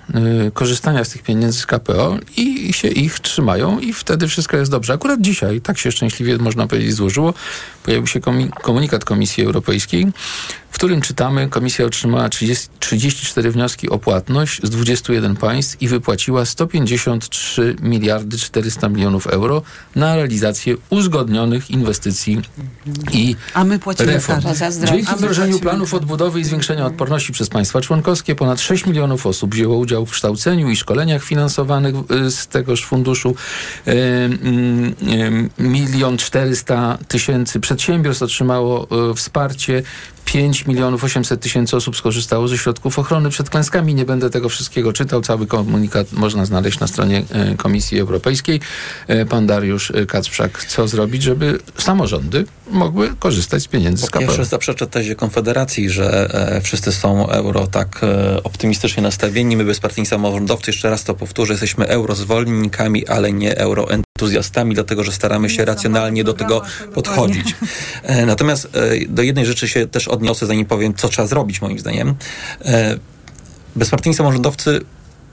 y, 0.46 0.50
korzystania 0.50 1.04
z 1.04 1.08
tych 1.08 1.22
pieniędzy 1.22 1.58
z 1.58 1.66
KPO 1.66 2.16
i 2.36 2.72
się 2.72 2.88
ich 2.88 3.20
trzymają 3.20 3.78
i 3.78 3.92
wtedy 3.92 4.28
wszystko 4.28 4.56
jest 4.56 4.70
dobrze. 4.70 4.92
Akurat 4.92 5.20
dzisiaj, 5.20 5.60
tak 5.60 5.78
się 5.78 5.92
szczęśliwie 5.92 6.38
można 6.38 6.66
powiedzieć 6.66 6.94
złożyło, 6.94 7.34
pojawił 7.82 8.06
się 8.06 8.20
komunikat 8.62 9.04
Komisji 9.04 9.44
Europejskiej, 9.44 10.06
w 10.76 10.78
którym 10.78 11.00
czytamy, 11.00 11.48
Komisja 11.48 11.86
otrzymała 11.86 12.28
30, 12.28 12.68
34 12.80 13.50
wnioski 13.50 13.90
o 13.90 13.98
płatność 13.98 14.60
z 14.62 14.70
21 14.70 15.36
państw 15.36 15.82
i 15.82 15.88
wypłaciła 15.88 16.44
153 16.44 17.76
miliardy 17.82 18.38
400 18.38 18.88
milionów 18.88 19.26
euro 19.26 19.62
na 19.94 20.16
realizację 20.16 20.76
uzgodnionych 20.90 21.70
inwestycji 21.70 22.40
i 23.12 23.36
A 23.54 23.64
my 23.64 23.78
płacimy 23.78 24.12
reform. 24.12 24.40
Dzięki 24.86 25.14
wdrożeniu 25.16 25.58
planów 25.60 25.94
odbudowy 25.94 26.40
i 26.40 26.44
zwiększenia 26.44 26.86
odporności 26.86 27.32
przez 27.32 27.48
państwa 27.48 27.80
członkowskie 27.80 28.34
ponad 28.34 28.60
6 28.60 28.86
milionów 28.86 29.26
osób 29.26 29.54
wzięło 29.54 29.76
udział 29.76 30.06
w 30.06 30.10
kształceniu 30.10 30.70
i 30.70 30.76
szkoleniach 30.76 31.24
finansowanych 31.24 31.94
z 32.30 32.46
tegoż 32.46 32.84
funduszu. 32.84 33.34
Y, 33.88 33.90
mm, 33.92 34.94
y, 35.58 35.62
Milion 35.62 36.18
czterysta 36.18 36.98
tysięcy 37.08 37.60
przedsiębiorstw 37.60 38.22
otrzymało 38.22 38.88
y, 39.10 39.14
wsparcie. 39.14 39.82
5 40.26 40.66
milionów 40.66 41.04
800 41.04 41.40
tysięcy 41.40 41.76
osób 41.76 41.96
skorzystało 41.96 42.48
ze 42.48 42.58
środków 42.58 42.98
ochrony 42.98 43.30
przed 43.30 43.50
klęskami. 43.50 43.94
Nie 43.94 44.04
będę 44.04 44.30
tego 44.30 44.48
wszystkiego 44.48 44.92
czytał. 44.92 45.20
Cały 45.20 45.46
komunikat 45.46 46.12
można 46.12 46.46
znaleźć 46.46 46.80
na 46.80 46.86
stronie 46.86 47.22
e, 47.30 47.54
Komisji 47.54 48.00
Europejskiej. 48.00 48.60
E, 49.06 49.26
Pan 49.26 49.46
Dariusz 49.46 49.90
e, 49.90 50.06
Kacprzak, 50.06 50.64
co 50.64 50.88
zrobić, 50.88 51.22
żeby 51.22 51.58
samorządy 51.78 52.44
mogły 52.70 53.10
korzystać 53.18 53.62
z 53.62 53.68
pieniędzy 53.68 54.06
z 54.06 54.10
Po 54.10 54.18
pierwsze 54.18 54.36
KPO? 54.36 54.44
zaprzeczę 54.44 54.86
tezie 54.86 55.14
Konfederacji, 55.14 55.90
że 55.90 56.30
wszyscy 56.62 56.92
są 56.92 57.28
euro 57.28 57.66
tak 57.66 58.00
optymistycznie 58.44 59.02
nastawieni. 59.02 59.56
My 59.56 59.64
bezpartyjni 59.64 60.06
samorządowcy, 60.06 60.70
jeszcze 60.70 60.90
raz 60.90 61.04
to 61.04 61.14
powtórzę, 61.14 61.52
jesteśmy 61.52 61.86
eurozwolennikami, 61.86 63.06
ale 63.06 63.32
nie 63.32 63.58
euroentuzjastami, 63.58 64.05
dlatego 64.74 65.04
że 65.04 65.12
staramy 65.12 65.50
się 65.50 65.64
racjonalnie 65.64 66.24
do 66.24 66.34
tego 66.34 66.62
podchodzić. 66.94 67.54
E, 68.02 68.26
natomiast 68.26 68.68
e, 68.74 69.06
do 69.08 69.22
jednej 69.22 69.46
rzeczy 69.46 69.68
się 69.68 69.86
też 69.86 70.08
odniosę, 70.08 70.46
zanim 70.46 70.66
powiem, 70.66 70.94
co 70.94 71.08
trzeba 71.08 71.28
zrobić 71.28 71.60
moim 71.60 71.78
zdaniem. 71.78 72.14
E, 72.64 72.98
bezpartyjni 73.76 74.16
samorządowcy 74.16 74.80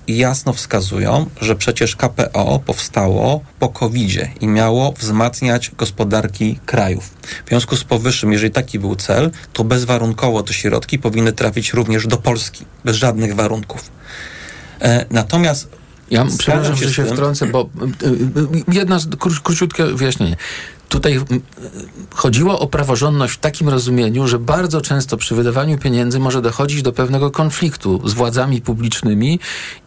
jasno 0.07 0.53
wskazują, 0.53 1.29
że 1.41 1.55
przecież 1.55 1.95
KPO 1.95 2.59
powstało 2.65 3.41
po 3.59 3.69
covid 3.69 4.41
i 4.41 4.47
miało 4.47 4.91
wzmacniać 4.91 5.71
gospodarki 5.77 6.59
krajów. 6.65 7.13
W 7.45 7.49
związku 7.49 7.75
z 7.75 7.84
powyższym, 7.84 8.31
jeżeli 8.31 8.51
taki 8.51 8.79
był 8.79 8.95
cel, 8.95 9.31
to 9.53 9.63
bezwarunkowo 9.63 10.43
te 10.43 10.53
środki 10.53 10.99
powinny 10.99 11.34
trafić 11.34 11.73
również 11.73 12.07
do 12.07 12.17
Polski, 12.17 12.65
bez 12.86 12.95
żadnych 12.95 13.36
warunków. 13.36 13.91
Natomiast 15.09 15.69
Ja 16.14 16.22
zgadzam 16.22 16.38
przepraszam, 16.38 16.76
że 16.76 16.86
z 16.86 16.93
się 16.93 17.05
wtrącę, 17.05 17.47
bo 17.47 17.70
y, 18.03 18.07
y, 18.07 18.64
jedna 18.74 18.99
z- 18.99 19.07
kró, 19.16 19.32
króciutkie 19.43 19.86
wyjaśnienie. 19.86 20.36
Tutaj 20.93 21.13
mm, 21.13 21.41
chodziło 22.13 22.59
o 22.59 22.67
praworządność 22.67 23.33
w 23.33 23.37
takim 23.37 23.69
rozumieniu, 23.69 24.27
że 24.27 24.39
bardzo 24.39 24.81
często 24.81 25.17
przy 25.17 25.35
wydawaniu 25.35 25.77
pieniędzy 25.77 26.19
może 26.19 26.41
dochodzić 26.41 26.81
do 26.81 26.93
pewnego 26.93 27.31
konfliktu 27.31 28.09
z 28.09 28.13
władzami 28.13 28.61
publicznymi 28.61 29.39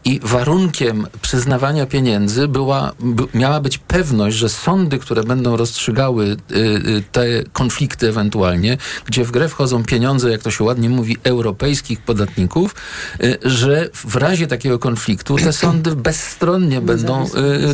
i 0.04 0.20
warunkiem 0.22 1.06
przyznawania 1.22 1.86
pieniędzy 1.86 2.48
była, 2.48 2.92
by, 3.00 3.22
miała 3.34 3.60
być 3.60 3.78
pewność, 3.78 4.36
że 4.36 4.48
sądy, 4.48 4.98
które 4.98 5.24
będą 5.24 5.56
rozstrzygały 5.56 6.24
y, 6.26 6.56
y, 6.56 7.02
te 7.12 7.26
konflikty 7.52 8.08
ewentualnie, 8.08 8.78
gdzie 9.04 9.24
w 9.24 9.30
grę 9.30 9.48
wchodzą 9.48 9.84
pieniądze, 9.84 10.30
jak 10.30 10.42
to 10.42 10.50
się 10.50 10.64
ładnie 10.64 10.88
mówi, 10.88 11.16
europejskich 11.24 12.00
podatników, 12.00 12.74
y, 13.20 13.38
że 13.44 13.88
w 13.94 14.16
razie 14.16 14.46
takiego 14.46 14.78
konfliktu 14.78 15.36
te 15.36 15.52
sądy 15.52 15.96
bezstronnie 15.96 16.80
będą 16.80 17.26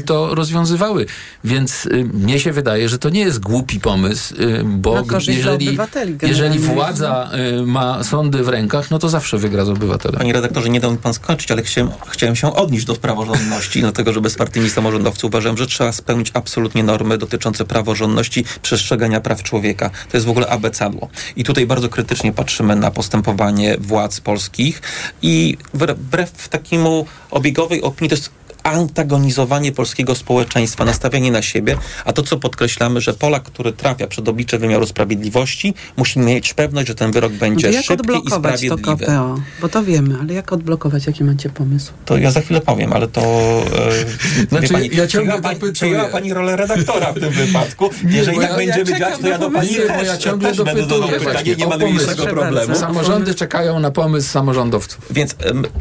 to 0.07 0.35
rozwiązywały. 0.35 1.07
Więc 1.45 1.89
mnie 2.12 2.41
się 2.41 2.53
wydaje, 2.53 2.89
że 2.89 2.99
to 2.99 3.11
nie 3.11 3.22
jest 3.23 3.41
głupi 3.41 3.81
pomysł, 3.81 4.35
y, 4.35 4.64
bo 4.64 5.03
jeżeli, 5.29 5.79
jeżeli 6.23 6.59
władza 6.59 7.31
y, 7.61 7.66
ma 7.66 8.05
sądy 8.05 8.43
w 8.43 8.49
rękach, 8.49 8.91
no 8.91 8.99
to 8.99 9.09
zawsze 9.09 9.39
wygra 9.39 9.64
z 9.64 9.68
obywatelem. 9.68 10.18
Panie 10.18 10.33
redaktorze, 10.33 10.68
nie 10.68 10.81
dał 10.81 10.93
mi 10.93 10.99
pan 10.99 11.14
skończyć, 11.14 11.51
ale 11.51 11.62
chciałem, 11.62 11.91
chciałem 12.09 12.37
się 12.37 12.55
odnieść 12.55 12.85
do 12.85 12.95
praworządności, 12.95 13.81
dlatego 13.81 14.12
że 14.12 14.20
bezpartyjni 14.20 14.70
samorządowcy 14.70 15.27
uważają, 15.27 15.57
że 15.57 15.66
trzeba 15.66 15.93
spełnić 15.93 16.31
absolutnie 16.35 16.83
normy 16.83 17.18
dotyczące 17.18 17.64
praworządności, 17.64 18.45
przestrzegania 18.62 19.20
praw 19.20 19.43
człowieka. 19.43 19.91
To 20.11 20.16
jest 20.16 20.27
w 20.27 20.31
ogóle 20.31 20.49
abecadło. 20.49 21.09
I 21.37 21.45
tutaj 21.45 21.66
bardzo 21.66 21.89
krytycznie 21.89 22.33
patrzymy 22.33 22.77
na 22.77 22.91
postępowanie 22.91 23.77
władz 23.81 24.20
polskich 24.20 24.83
i 25.23 25.57
wbrew- 25.75 25.97
wbrew 25.97 26.49
takiemu 26.49 27.07
obiegowej 27.31 27.83
opinii 27.83 28.09
to 28.09 28.14
jest 28.14 28.31
antagonizowanie 28.63 29.73
polskiego 29.73 30.15
społeczeństwa, 30.15 30.85
nastawianie 30.85 31.33
na 31.33 31.43
siebie, 31.43 31.77
a 32.05 32.13
to, 32.13 32.23
co 32.23 32.37
podkreślamy, 32.37 33.01
że 33.01 33.15
Polak, 33.15 33.43
który 33.43 33.73
trafia 33.73 34.07
przed 34.07 34.29
oblicze 34.29 34.59
wymiaru 34.59 34.87
sprawiedliwości, 34.87 35.75
musi 35.97 36.19
mieć 36.19 36.55
pewność, 36.55 36.89
że 36.89 36.95
ten 36.95 37.13
wyrok 37.13 37.33
No 37.33 37.39
będzie 37.39 37.69
to 37.69 37.75
jak 37.75 37.85
szybki 37.85 37.93
i 38.09 38.13
odblokować 38.17 38.61
to 38.61 38.67
sprawiedliwy. 38.67 39.07
KPO? 39.07 39.37
Bo 39.61 39.69
to 39.69 39.83
wiemy, 39.85 40.17
ale 40.21 40.35
jak 40.35 40.53
odblokować? 40.53 41.07
Jaki 41.07 41.25
macie 41.25 41.51
pomysł? 41.51 41.93
To 42.05 42.17
ja 42.17 42.31
za 42.31 42.41
chwilę 42.41 42.61
powiem, 42.61 42.93
ale 42.93 43.09
to. 43.09 43.21
E, 43.21 44.49
Znaczy, 44.49 44.69
pani, 44.73 44.91
ja 44.93 45.07
ciągle 45.07 45.41
pani, 45.43 45.59
dopytuję. 45.61 46.05
pani 46.13 46.35
rolę 46.35 46.57
redaktora 46.57 47.13
w 47.13 47.21
tym 47.21 47.31
wypadku. 47.31 47.91
Jeżeli 48.09 48.37
bo 48.37 48.43
tak 48.43 48.51
ja- 48.51 48.57
będziemy 48.57 48.99
ja 48.99 49.17
to 49.19 49.29
ja 49.29 49.39
do 49.39 49.51
pani 49.51 49.69
pomysły. 49.69 49.87
też, 49.87 50.07
ja 50.07 50.17
ciągle 50.19 50.49
też 50.49 50.63
będę 50.63 50.87
dopytuję 50.87 51.21
pytanie, 51.21 51.57
nie 51.57 51.67
ma 51.67 51.77
najmniejszego 51.77 52.27
problemu. 52.27 52.75
Samorządy 52.75 53.35
czekają 53.35 53.81
na 53.81 53.91
pomysł 53.91 54.29
samorządowców. 54.29 55.07
Więc 55.11 55.37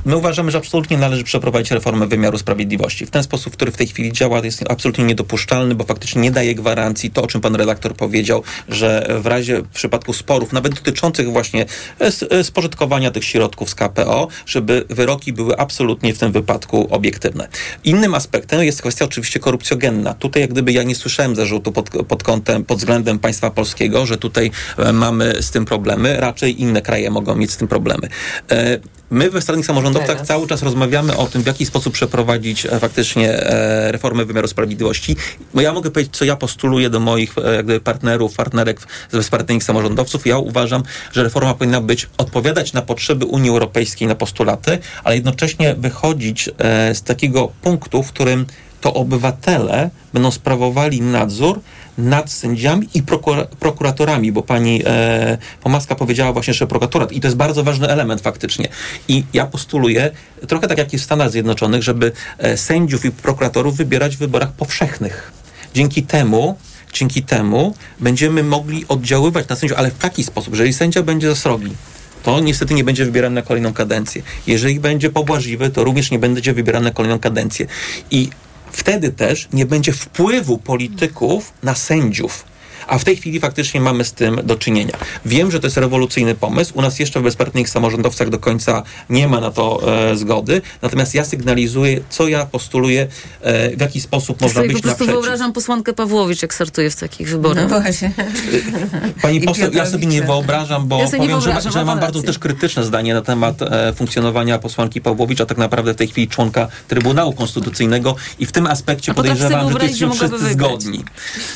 my 0.06 0.18
uważamy, 0.18 0.52
że 0.52 0.58
absolutnie 0.58 0.98
należy 0.98 1.24
przeprowadzić 1.24 1.72
reformę 1.72 2.08
wymiaru 2.08 2.38
sprawiedliwości. 2.38 2.71
W 2.78 3.10
ten 3.12 3.24
sposób, 3.24 3.54
który 3.54 3.72
w 3.72 3.78
tej 3.78 3.88
chwili 3.88 4.14
działa, 4.14 4.42
jest 4.44 4.64
absolutnie 4.70 5.04
niedopuszczalny, 5.04 5.76
bo 5.76 5.84
faktycznie 5.84 6.22
nie 6.22 6.32
daje 6.32 6.56
gwarancji 6.56 7.12
to, 7.12 7.22
o 7.22 7.28
czym 7.28 7.42
pan 7.42 7.56
redaktor 7.56 7.96
powiedział, 7.96 8.44
że 8.70 9.08
w 9.22 9.26
razie 9.26 9.62
w 9.62 9.68
przypadku 9.68 10.14
sporów, 10.14 10.54
nawet 10.54 10.74
dotyczących 10.74 11.32
właśnie 11.32 11.66
e, 12.02 12.12
e, 12.30 12.44
spożytkowania 12.44 13.12
tych 13.12 13.26
środków 13.26 13.70
z 13.70 13.76
KPO, 13.76 14.28
żeby 14.46 14.86
wyroki 14.90 15.34
były 15.34 15.58
absolutnie 15.58 16.14
w 16.14 16.18
tym 16.18 16.32
wypadku 16.32 16.88
obiektywne. 16.90 17.48
Innym 17.84 18.16
aspektem 18.16 18.64
jest 18.64 18.82
kwestia 18.82 19.06
oczywiście 19.06 19.40
korupcjogenna. 19.40 20.14
Tutaj 20.14 20.42
jak 20.42 20.52
gdyby 20.52 20.72
ja 20.72 20.84
nie 20.84 20.96
słyszałem 20.96 21.36
zarzutu 21.36 21.72
pod, 21.72 21.90
pod 21.90 22.24
kątem, 22.24 22.66
pod 22.66 22.78
względem 22.78 23.20
państwa 23.20 23.50
polskiego, 23.50 24.06
że 24.06 24.18
tutaj 24.18 24.52
e, 24.78 24.94
mamy 24.94 25.42
z 25.42 25.52
tym 25.52 25.66
problemy. 25.66 26.18
Raczej 26.20 26.62
inne 26.62 26.82
kraje 26.82 27.12
mogą 27.12 27.36
mieć 27.36 27.52
z 27.52 27.58
tym 27.58 27.68
problemy. 27.68 28.08
My 29.12 29.30
we 29.30 29.42
stronnych 29.42 29.66
samorządowcach 29.66 30.22
cały 30.22 30.48
czas 30.48 30.64
rozmawiamy 30.64 31.18
o 31.18 31.28
tym, 31.28 31.44
w 31.44 31.46
jaki 31.46 31.66
sposób 31.66 31.94
przeprowadzić 31.94 32.66
e, 32.66 32.80
faktycznie 32.80 33.30
e, 33.30 33.92
reformę 33.92 34.26
wymiaru 34.26 34.48
sprawiedliwości. 34.48 35.16
Bo 35.54 35.62
ja 35.62 35.74
mogę 35.74 35.92
powiedzieć, 35.92 36.18
co 36.18 36.26
ja 36.26 36.36
postuluję 36.36 36.90
do 36.90 37.00
moich 37.00 37.38
e, 37.38 37.56
jak 37.56 37.66
gdyby 37.66 37.80
partnerów, 37.80 38.36
partnerek 38.36 38.80
ze 39.12 39.18
bezpartyjnych 39.18 39.64
samorządowców. 39.64 40.26
Ja 40.26 40.38
uważam, 40.38 40.84
że 41.12 41.24
reforma 41.24 41.54
powinna 41.54 41.82
być, 41.82 42.10
odpowiadać 42.18 42.74
na 42.74 42.82
potrzeby 42.82 43.26
Unii 43.26 43.50
Europejskiej, 43.50 44.08
na 44.08 44.16
postulaty, 44.16 44.80
ale 45.04 45.16
jednocześnie 45.16 45.76
wychodzić 45.76 46.50
z 46.94 47.02
takiego 47.02 47.52
punktu, 47.62 48.04
w 48.04 48.08
którym 48.08 48.46
to 48.82 48.94
obywatele 48.94 49.90
będą 50.14 50.32
sprawowali 50.32 51.02
nadzór 51.02 51.60
nad 52.02 52.32
sędziami 52.32 52.90
i 52.94 53.04
prokura- 53.04 53.46
prokuratorami, 53.60 54.32
bo 54.32 54.44
pani 54.44 54.82
e, 54.86 55.38
Pomaska 55.62 55.96
powiedziała 55.96 56.34
właśnie, 56.34 56.54
że 56.54 56.68
prokuratorat 56.68 57.12
i 57.12 57.22
to 57.22 57.28
jest 57.28 57.38
bardzo 57.38 57.64
ważny 57.64 57.88
element 57.88 58.22
faktycznie. 58.22 58.68
I 59.08 59.24
ja 59.34 59.46
postuluję, 59.46 60.12
trochę 60.48 60.68
tak 60.68 60.78
jak 60.78 60.94
jest 60.94 61.04
w 61.04 61.06
Stanach 61.06 61.32
Zjednoczonych, 61.32 61.84
żeby 61.84 62.12
e, 62.38 62.58
sędziów 62.58 63.06
i 63.06 63.12
prokuratorów 63.12 63.78
wybierać 63.78 64.16
w 64.16 64.20
wyborach 64.20 64.52
powszechnych. 64.52 65.32
Dzięki 65.74 66.04
temu 66.04 66.58
dzięki 66.94 67.24
temu 67.24 67.76
będziemy 68.00 68.44
mogli 68.44 68.86
oddziaływać 68.88 69.48
na 69.48 69.56
sędziów, 69.56 69.78
ale 69.78 69.92
w 69.92 69.98
taki 69.98 70.24
sposób, 70.24 70.56
że 70.56 70.64
jeżeli 70.64 70.74
sędzia 70.74 71.04
będzie 71.04 71.30
za 71.30 71.36
srogi, 71.36 71.72
to 72.24 72.40
niestety 72.40 72.74
nie 72.74 72.84
będzie 72.84 73.06
wybierany 73.06 73.36
na 73.36 73.42
kolejną 73.42 73.74
kadencję. 73.74 74.22
Jeżeli 74.48 74.80
będzie 74.80 75.10
pobłażliwy, 75.10 75.70
to 75.70 75.84
również 75.84 76.12
nie 76.12 76.20
będzie 76.20 76.54
wybierany 76.54 76.86
na 76.86 76.92
kolejną 76.92 77.20
kadencję. 77.20 77.66
I 78.12 78.30
wtedy 78.72 79.12
też 79.12 79.48
nie 79.54 79.66
będzie 79.66 79.94
wpływu 79.94 80.58
polityków 80.58 81.54
na 81.64 81.76
sędziów. 81.76 82.51
A 82.92 82.98
w 82.98 83.04
tej 83.04 83.16
chwili 83.16 83.40
faktycznie 83.40 83.82
mamy 83.82 84.06
z 84.06 84.14
tym 84.14 84.40
do 84.44 84.56
czynienia. 84.56 84.94
Wiem, 85.26 85.52
że 85.52 85.60
to 85.60 85.68
jest 85.68 85.78
rewolucyjny 85.78 86.36
pomysł. 86.36 86.74
U 86.76 86.82
nas 86.82 87.00
jeszcze 87.00 87.20
w 87.20 87.24
bezpartyjnych 87.24 87.70
samorządowcach 87.70 88.30
do 88.30 88.40
końca 88.40 88.84
nie 89.10 89.28
ma 89.28 89.40
na 89.40 89.52
to 89.52 89.82
e, 90.12 90.16
zgody. 90.16 90.62
Natomiast 90.82 91.16
ja 91.16 91.26
sygnalizuję, 91.26 92.02
co 92.10 92.28
ja 92.28 92.46
postuluję, 92.46 93.08
e, 93.42 93.76
w 93.78 93.82
jaki 93.82 94.02
sposób 94.02 94.42
Ja 94.42 94.46
można 94.48 94.62
sobie 94.62 94.68
po 94.68 94.74
być 94.74 94.84
prostu 94.84 95.04
naprzeciw. 95.04 95.22
wyobrażam 95.24 95.54
posłankę 95.54 95.94
Pawłowicz, 95.94 96.42
jak 96.42 96.54
startuje 96.54 96.90
w 96.90 96.96
takich 96.96 97.30
wyborach. 97.30 97.70
No 97.70 97.82
właśnie. 97.82 98.12
Pani 99.22 99.38
I 99.38 99.42
poseł, 99.42 99.72
ja 99.74 99.86
sobie 99.86 100.06
nie 100.06 100.22
wyobrażam, 100.22 100.88
bo 100.88 101.00
Ja 101.00 101.06
powiem, 101.06 101.22
że, 101.22 101.28
wyobrażam, 101.28 101.74
że 101.74 101.80
ma 101.80 101.86
mam 101.86 102.00
bardzo 102.00 102.22
też 102.24 102.40
krytyczne 102.40 102.84
zdanie 102.84 103.14
na 103.14 103.22
temat 103.22 103.62
e, 103.62 103.94
funkcjonowania 103.94 104.60
posłanki 104.60 105.02
Pawłowicza, 105.02 105.46
tak 105.46 105.58
naprawdę 105.58 105.94
w 105.94 105.96
tej 105.98 106.08
chwili 106.08 106.28
członka 106.28 106.68
Trybunału 106.88 107.34
Konstytucyjnego 107.34 108.16
i 108.40 108.46
w 108.46 108.52
tym 108.52 108.68
aspekcie 108.68 109.14
podejrzewam, 109.14 109.68
że 109.68 109.74
tu 109.74 109.80
że 109.80 109.86
jesteśmy 109.86 110.16
wszyscy 110.16 110.54
zgodni. 110.54 111.04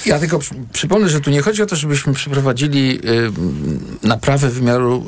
Ja 0.06 0.20
tylko 0.20 0.40
przy, 0.40 0.56
przypomnę, 0.74 1.10
że 1.10 1.25
tu 1.26 1.32
nie 1.32 1.42
chodzi 1.42 1.62
o 1.62 1.66
to, 1.66 1.76
żebyśmy 1.76 2.14
przeprowadzili 2.14 3.00
y, 4.04 4.08
naprawę 4.08 4.50
wymiaru 4.50 5.06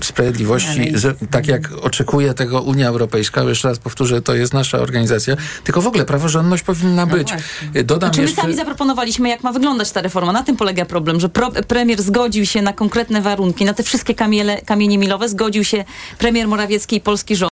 y, 0.00 0.04
sprawiedliwości, 0.04 0.98
że, 0.98 1.14
tak 1.30 1.46
jak 1.46 1.72
oczekuje 1.82 2.34
tego 2.34 2.62
Unia 2.62 2.88
Europejska. 2.88 3.42
Jeszcze 3.42 3.68
raz 3.68 3.78
powtórzę, 3.78 4.22
to 4.22 4.34
jest 4.34 4.54
nasza 4.54 4.78
organizacja. 4.78 5.36
Tylko 5.64 5.80
w 5.80 5.86
ogóle 5.86 6.04
praworządność 6.04 6.62
powinna 6.62 7.06
być. 7.06 7.32
Y, 7.76 7.84
Dodam 7.84 8.08
Znaczy 8.08 8.20
my 8.20 8.26
jeszcze... 8.26 8.42
sami 8.42 8.56
zaproponowaliśmy, 8.56 9.28
jak 9.28 9.42
ma 9.42 9.52
wyglądać 9.52 9.90
ta 9.90 10.02
reforma. 10.02 10.32
Na 10.32 10.42
tym 10.42 10.56
polega 10.56 10.84
problem, 10.84 11.20
że 11.20 11.28
pro, 11.28 11.50
premier 11.50 12.02
zgodził 12.02 12.46
się 12.46 12.62
na 12.62 12.72
konkretne 12.72 13.22
warunki, 13.22 13.64
na 13.64 13.74
te 13.74 13.82
wszystkie 13.82 14.14
kamiele, 14.14 14.62
kamienie 14.62 14.98
milowe, 14.98 15.28
zgodził 15.28 15.64
się 15.64 15.84
premier 16.18 16.48
Morawiecki 16.48 16.96
i 16.96 17.00
polski 17.00 17.36
rząd. 17.36 17.55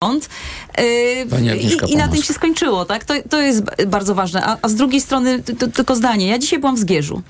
Pani 1.29 1.49
Agnieszka 1.51 1.85
i, 1.87 1.91
I 1.91 1.95
na 1.95 2.07
tym 2.07 2.23
się 2.23 2.33
skończyło, 2.33 2.85
tak? 2.85 3.05
To, 3.05 3.13
to 3.29 3.41
jest 3.41 3.63
bardzo 3.87 4.15
ważne. 4.15 4.45
A, 4.45 4.57
a 4.61 4.69
z 4.69 4.75
drugiej 4.75 5.01
strony, 5.01 5.43
t- 5.43 5.55
t- 5.55 5.67
tylko 5.67 5.95
zdanie. 5.95 6.27
Ja 6.27 6.39
dzisiaj 6.39 6.59
byłam 6.59 6.75
w 6.75 6.79
Zgierzu. 6.79 7.21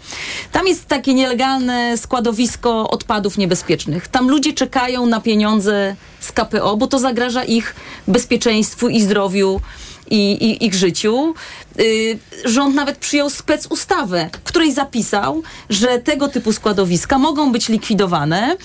Tam 0.52 0.68
jest 0.68 0.86
takie 0.86 1.14
nielegalne 1.14 1.98
składowisko 1.98 2.90
odpadów 2.90 3.38
niebezpiecznych. 3.38 4.08
Tam 4.08 4.30
ludzie 4.30 4.54
czekają 4.54 5.06
na 5.06 5.22
pieniądze 5.22 5.96
z 6.20 6.32
KPO, 6.32 6.78
bo 6.78 6.88
to 6.88 7.00
zagraża 7.00 7.44
ich 7.44 7.76
bezpieczeństwu 8.08 8.90
i 8.90 9.02
zdrowiu 9.02 9.62
i, 10.10 10.32
i 10.32 10.66
ich 10.66 10.74
życiu. 10.74 11.34
Y, 11.80 12.20
rząd 12.46 12.76
nawet 12.76 12.98
przyjął 12.98 13.30
spec 13.30 13.68
ustawę, 13.68 14.30
w 14.34 14.44
której 14.44 14.74
zapisał, 14.74 15.44
że 15.70 16.00
tego 16.00 16.28
typu 16.28 16.54
składowiska 16.54 17.18
mogą 17.18 17.52
być 17.52 17.70
likwidowane 17.70 18.58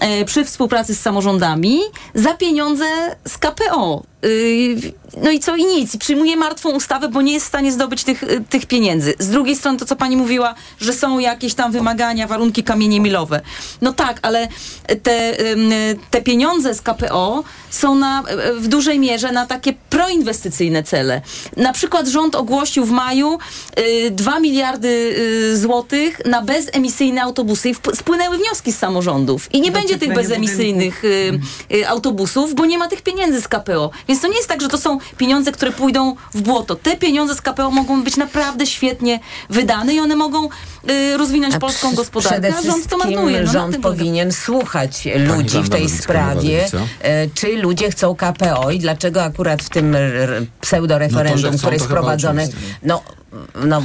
e, 0.00 0.24
przy 0.24 0.44
współpracy 0.44 0.94
z 0.94 1.00
samorządami 1.00 1.80
za 2.14 2.34
pieniądze 2.34 2.84
z 3.28 3.38
KPO. 3.38 4.02
Y, 4.24 4.92
no 5.22 5.30
i 5.30 5.40
co 5.40 5.56
i 5.56 5.64
nic. 5.64 5.96
Przyjmuje 5.96 6.36
martwą 6.36 6.70
ustawę, 6.70 7.08
bo 7.08 7.22
nie 7.22 7.32
jest 7.32 7.46
w 7.46 7.48
stanie 7.48 7.72
zdobyć 7.72 8.04
tych, 8.04 8.22
y, 8.22 8.44
tych 8.50 8.66
pieniędzy. 8.66 9.14
Z 9.18 9.28
drugiej 9.28 9.56
strony 9.56 9.78
to, 9.78 9.84
co 9.84 9.96
pani 9.96 10.16
mówiła, 10.16 10.54
że 10.80 10.92
są 10.92 11.18
jakieś 11.18 11.54
tam 11.54 11.72
wymagania, 11.72 12.26
warunki 12.26 12.64
kamienie 12.64 13.00
milowe. 13.00 13.40
No 13.80 13.92
tak, 13.92 14.18
ale 14.22 14.48
te, 15.02 15.36
te 16.10 16.22
pieniądze 16.22 16.74
z 16.74 16.82
KPO 16.82 17.44
są 17.70 17.94
na, 17.94 18.22
w 18.58 18.68
dużej 18.68 18.98
mierze 18.98 19.32
na 19.32 19.46
takie 19.46 19.72
proinwestycyjne 19.90 20.82
cele. 20.82 21.20
Na 21.56 21.72
przykład 21.72 22.08
rząd 22.08 22.34
ogłosił 22.34 22.55
w 22.64 22.90
maju 22.90 23.38
y, 23.78 24.10
2 24.10 24.40
miliardy 24.40 24.88
y, 24.88 25.56
złotych 25.58 26.20
na 26.24 26.42
bezemisyjne 26.42 27.22
autobusy 27.22 27.68
i 27.70 27.74
spłynęły 27.94 28.38
wnioski 28.38 28.72
z 28.72 28.78
samorządów. 28.78 29.54
I 29.54 29.60
nie 29.60 29.72
będzie 29.72 29.98
tych 29.98 30.14
bezemisyjnych 30.14 31.04
y, 31.04 31.40
y, 31.74 31.88
autobusów, 31.88 32.54
bo 32.54 32.66
nie 32.66 32.78
ma 32.78 32.88
tych 32.88 33.02
pieniędzy 33.02 33.40
z 33.40 33.48
KPO. 33.48 33.90
Więc 34.08 34.20
to 34.20 34.28
nie 34.28 34.36
jest 34.36 34.48
tak, 34.48 34.62
że 34.62 34.68
to 34.68 34.78
są 34.78 34.98
pieniądze, 35.16 35.52
które 35.52 35.72
pójdą 35.72 36.16
w 36.34 36.40
błoto. 36.42 36.74
Te 36.76 36.96
pieniądze 36.96 37.34
z 37.34 37.40
KPO 37.40 37.70
mogą 37.70 38.02
być 38.02 38.16
naprawdę 38.16 38.66
świetnie 38.66 39.20
wydane 39.50 39.94
i 39.94 40.00
one 40.00 40.16
mogą 40.16 40.48
y, 40.90 41.16
rozwinąć 41.16 41.54
A 41.54 41.58
polską 41.58 41.88
przy- 41.88 41.96
gospodarkę, 41.96 42.40
Przede 42.40 42.48
a 42.48 42.62
rząd 42.62 42.66
to 42.66 42.72
wszystkim 42.72 42.98
marnuje. 42.98 43.42
No, 43.42 43.52
rząd 43.52 43.76
polega. 43.76 43.88
powinien 43.98 44.32
słuchać 44.32 45.08
ludzi 45.16 45.58
w 45.62 45.68
tej 45.68 45.88
sprawie, 45.88 46.66
e, 47.02 47.28
czy 47.34 47.56
ludzie 47.56 47.90
chcą 47.90 48.14
KPO 48.16 48.70
i 48.70 48.78
dlaczego 48.78 49.22
akurat 49.24 49.62
w 49.62 49.68
tym 49.68 49.90
No 49.90 49.98
pseudoreferendum, 50.60 51.42
to, 51.42 51.48
chcą, 51.48 51.58
które 51.58 51.72
jest 51.74 51.86
prowadzone. 51.88 52.45
No, 52.82 53.02
no 53.64 53.82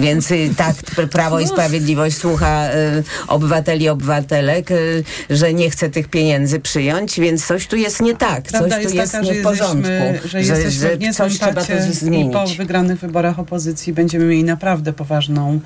więc 0.00 0.28
tak 0.56 0.76
pr- 0.76 1.08
Prawo 1.08 1.40
i 1.40 1.46
Sprawiedliwość 1.46 2.16
słucha 2.16 2.68
y, 2.68 3.04
obywateli, 3.28 3.88
obywatelek, 3.88 4.70
y, 4.70 5.04
że 5.30 5.54
nie 5.54 5.70
chce 5.70 5.90
tych 5.90 6.08
pieniędzy 6.08 6.60
przyjąć, 6.60 7.20
więc 7.20 7.46
coś 7.46 7.66
tu 7.66 7.76
jest 7.76 8.02
nie 8.02 8.16
tak, 8.16 8.42
Prawda 8.42 8.68
coś 8.68 8.76
tu 8.76 8.82
jest 8.82 8.94
jest 8.94 9.12
taka, 9.12 9.24
nie 9.24 9.34
że 9.34 9.40
w 9.40 9.42
porządku, 9.42 9.88
jesteśmy, 9.88 10.30
że 10.30 10.40
jesteśmy 10.40 11.12
w 11.12 11.16
coś 11.16 11.38
trzeba 11.38 11.64
tu 11.64 11.72
i 11.90 11.92
zmienić. 11.92 12.32
po 12.32 12.46
wygranych 12.46 13.00
wyborach 13.00 13.38
opozycji 13.38 13.92
będziemy 13.92 14.24
mieli 14.24 14.44
naprawdę 14.44 14.92
poważną, 14.92 15.60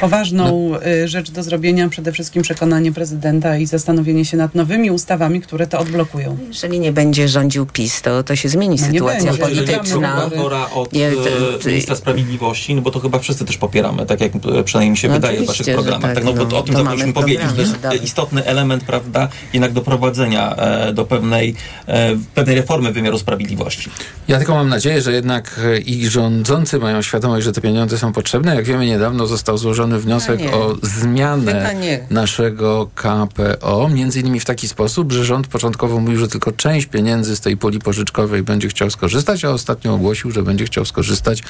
poważną 0.00 0.68
No. 0.70 0.86
y, 0.86 1.08
rzecz 1.08 1.30
do 1.30 1.42
zrobienia. 1.42 1.88
Przede 1.88 2.12
wszystkim 2.12 2.42
przekonanie 2.42 2.92
prezydenta 2.92 3.56
i 3.58 3.66
zastanowienie 3.66 4.24
się 4.24 4.36
nad 4.36 4.54
nowymi 4.54 4.90
ustawami, 4.90 5.40
które 5.40 5.66
to 5.66 5.78
odblokują. 5.78 6.38
Jeżeli 6.48 6.80
nie 6.80 6.92
będzie 6.92 7.28
rządził 7.28 7.66
PiS, 7.66 8.02
to, 8.02 8.22
to 8.22 8.36
się 8.36 8.48
zmieni 8.48 8.76
No 8.80 8.86
nie 8.86 8.92
sytuacja 8.92 9.32
będzie. 9.32 9.48
Jeżeli 9.48 9.66
polityczna. 9.66 10.16
prokuratora 10.16 10.70
od 10.74 10.92
Nie, 10.92 11.08
e, 11.08 11.12
to- 11.12 11.58
to- 11.62 11.68
ministra 11.68 11.96
sprawiedliwości, 11.96 12.74
no 12.74 12.82
bo 12.82 12.90
to 12.90 13.00
chyba 13.00 13.18
wszyscy 13.18 13.44
też 13.44 13.56
popieramy, 13.56 14.06
tak 14.06 14.20
jak 14.20 14.32
e, 14.36 14.64
przynajmniej 14.64 14.90
mi 14.90 14.96
się 14.96 15.08
No 15.08 15.14
wydaje 15.14 15.40
w 15.42 15.46
waszych 15.46 15.66
programach. 15.66 16.00
tak, 16.02 16.14
Tak, 16.14 16.24
no, 16.24 16.32
bo 16.32 16.38
no, 16.38 16.46
to 16.46 16.58
o 16.58 16.62
tym 16.62 16.84
mamy 16.84 17.12
powiedzieć. 17.12 17.46
To 17.54 17.60
jest 17.60 17.72
dobra. 17.72 17.94
istotny 17.94 18.44
element, 18.44 18.84
prawda, 18.84 19.28
jednak 19.52 19.72
doprowadzenia 19.72 20.56
e, 20.56 20.92
do 20.92 21.04
pewnej, 21.04 21.54
e, 21.86 22.16
pewnej 22.34 22.56
reformy 22.56 22.92
wymiaru 22.92 23.18
sprawiedliwości. 23.18 23.90
Ja 24.28 24.38
tylko 24.38 24.54
mam 24.54 24.68
nadzieję, 24.68 25.02
że 25.02 25.12
jednak 25.12 25.60
i 25.86 26.06
rządzący 26.08 26.78
mają 26.78 27.02
świadomość, 27.02 27.44
że 27.44 27.52
te 27.52 27.60
pieniądze 27.60 27.98
są 27.98 28.12
potrzebne. 28.12 28.54
Jak 28.54 28.64
wiemy, 28.64 28.86
niedawno 28.86 29.26
został 29.26 29.58
złożony 29.58 29.67
wniosek 29.74 30.40
nie. 30.40 30.52
o 30.52 30.76
zmianę 30.82 31.74
naszego 32.10 32.88
KPO, 32.94 33.88
między 33.88 34.20
innymi 34.20 34.40
w 34.40 34.44
taki 34.44 34.68
sposób, 34.68 35.12
że 35.12 35.24
rząd 35.24 35.46
początkowo 35.46 36.00
mówił, 36.00 36.18
że 36.18 36.28
tylko 36.28 36.52
część 36.52 36.86
pieniędzy 36.86 37.36
z 37.36 37.40
tej 37.40 37.56
puli 37.56 37.78
pożyczkowej 37.78 38.42
będzie 38.42 38.68
chciał 38.68 38.90
skorzystać, 38.90 39.44
a 39.44 39.50
ostatnio 39.50 39.94
ogłosił, 39.94 40.30
że 40.30 40.42
będzie 40.42 40.64
chciał 40.64 40.84
skorzystać 40.84 41.42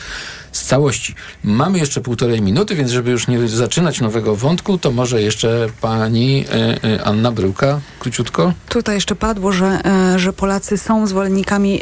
z 0.53 0.65
całości. 0.65 1.15
Mamy 1.45 1.79
jeszcze 1.79 2.01
półtorej 2.01 2.43
minuty, 2.43 2.75
więc 2.75 2.91
żeby 2.91 3.11
już 3.11 3.29
nie 3.29 3.49
zaczynać 3.49 4.01
nowego 4.01 4.37
wątku, 4.37 4.79
to 4.79 4.91
może 4.91 5.23
jeszcze 5.23 5.67
pani 5.81 6.45
e, 6.51 6.85
e, 6.85 7.05
Anna 7.05 7.33
Bryłka, 7.33 7.81
króciutko. 7.99 8.53
Tutaj 8.69 8.95
jeszcze 8.95 9.17
padło, 9.17 9.53
że, 9.53 9.81
e, 9.85 10.19
że 10.19 10.33
Polacy 10.33 10.79
są 10.79 11.07
zwolennikami 11.07 11.81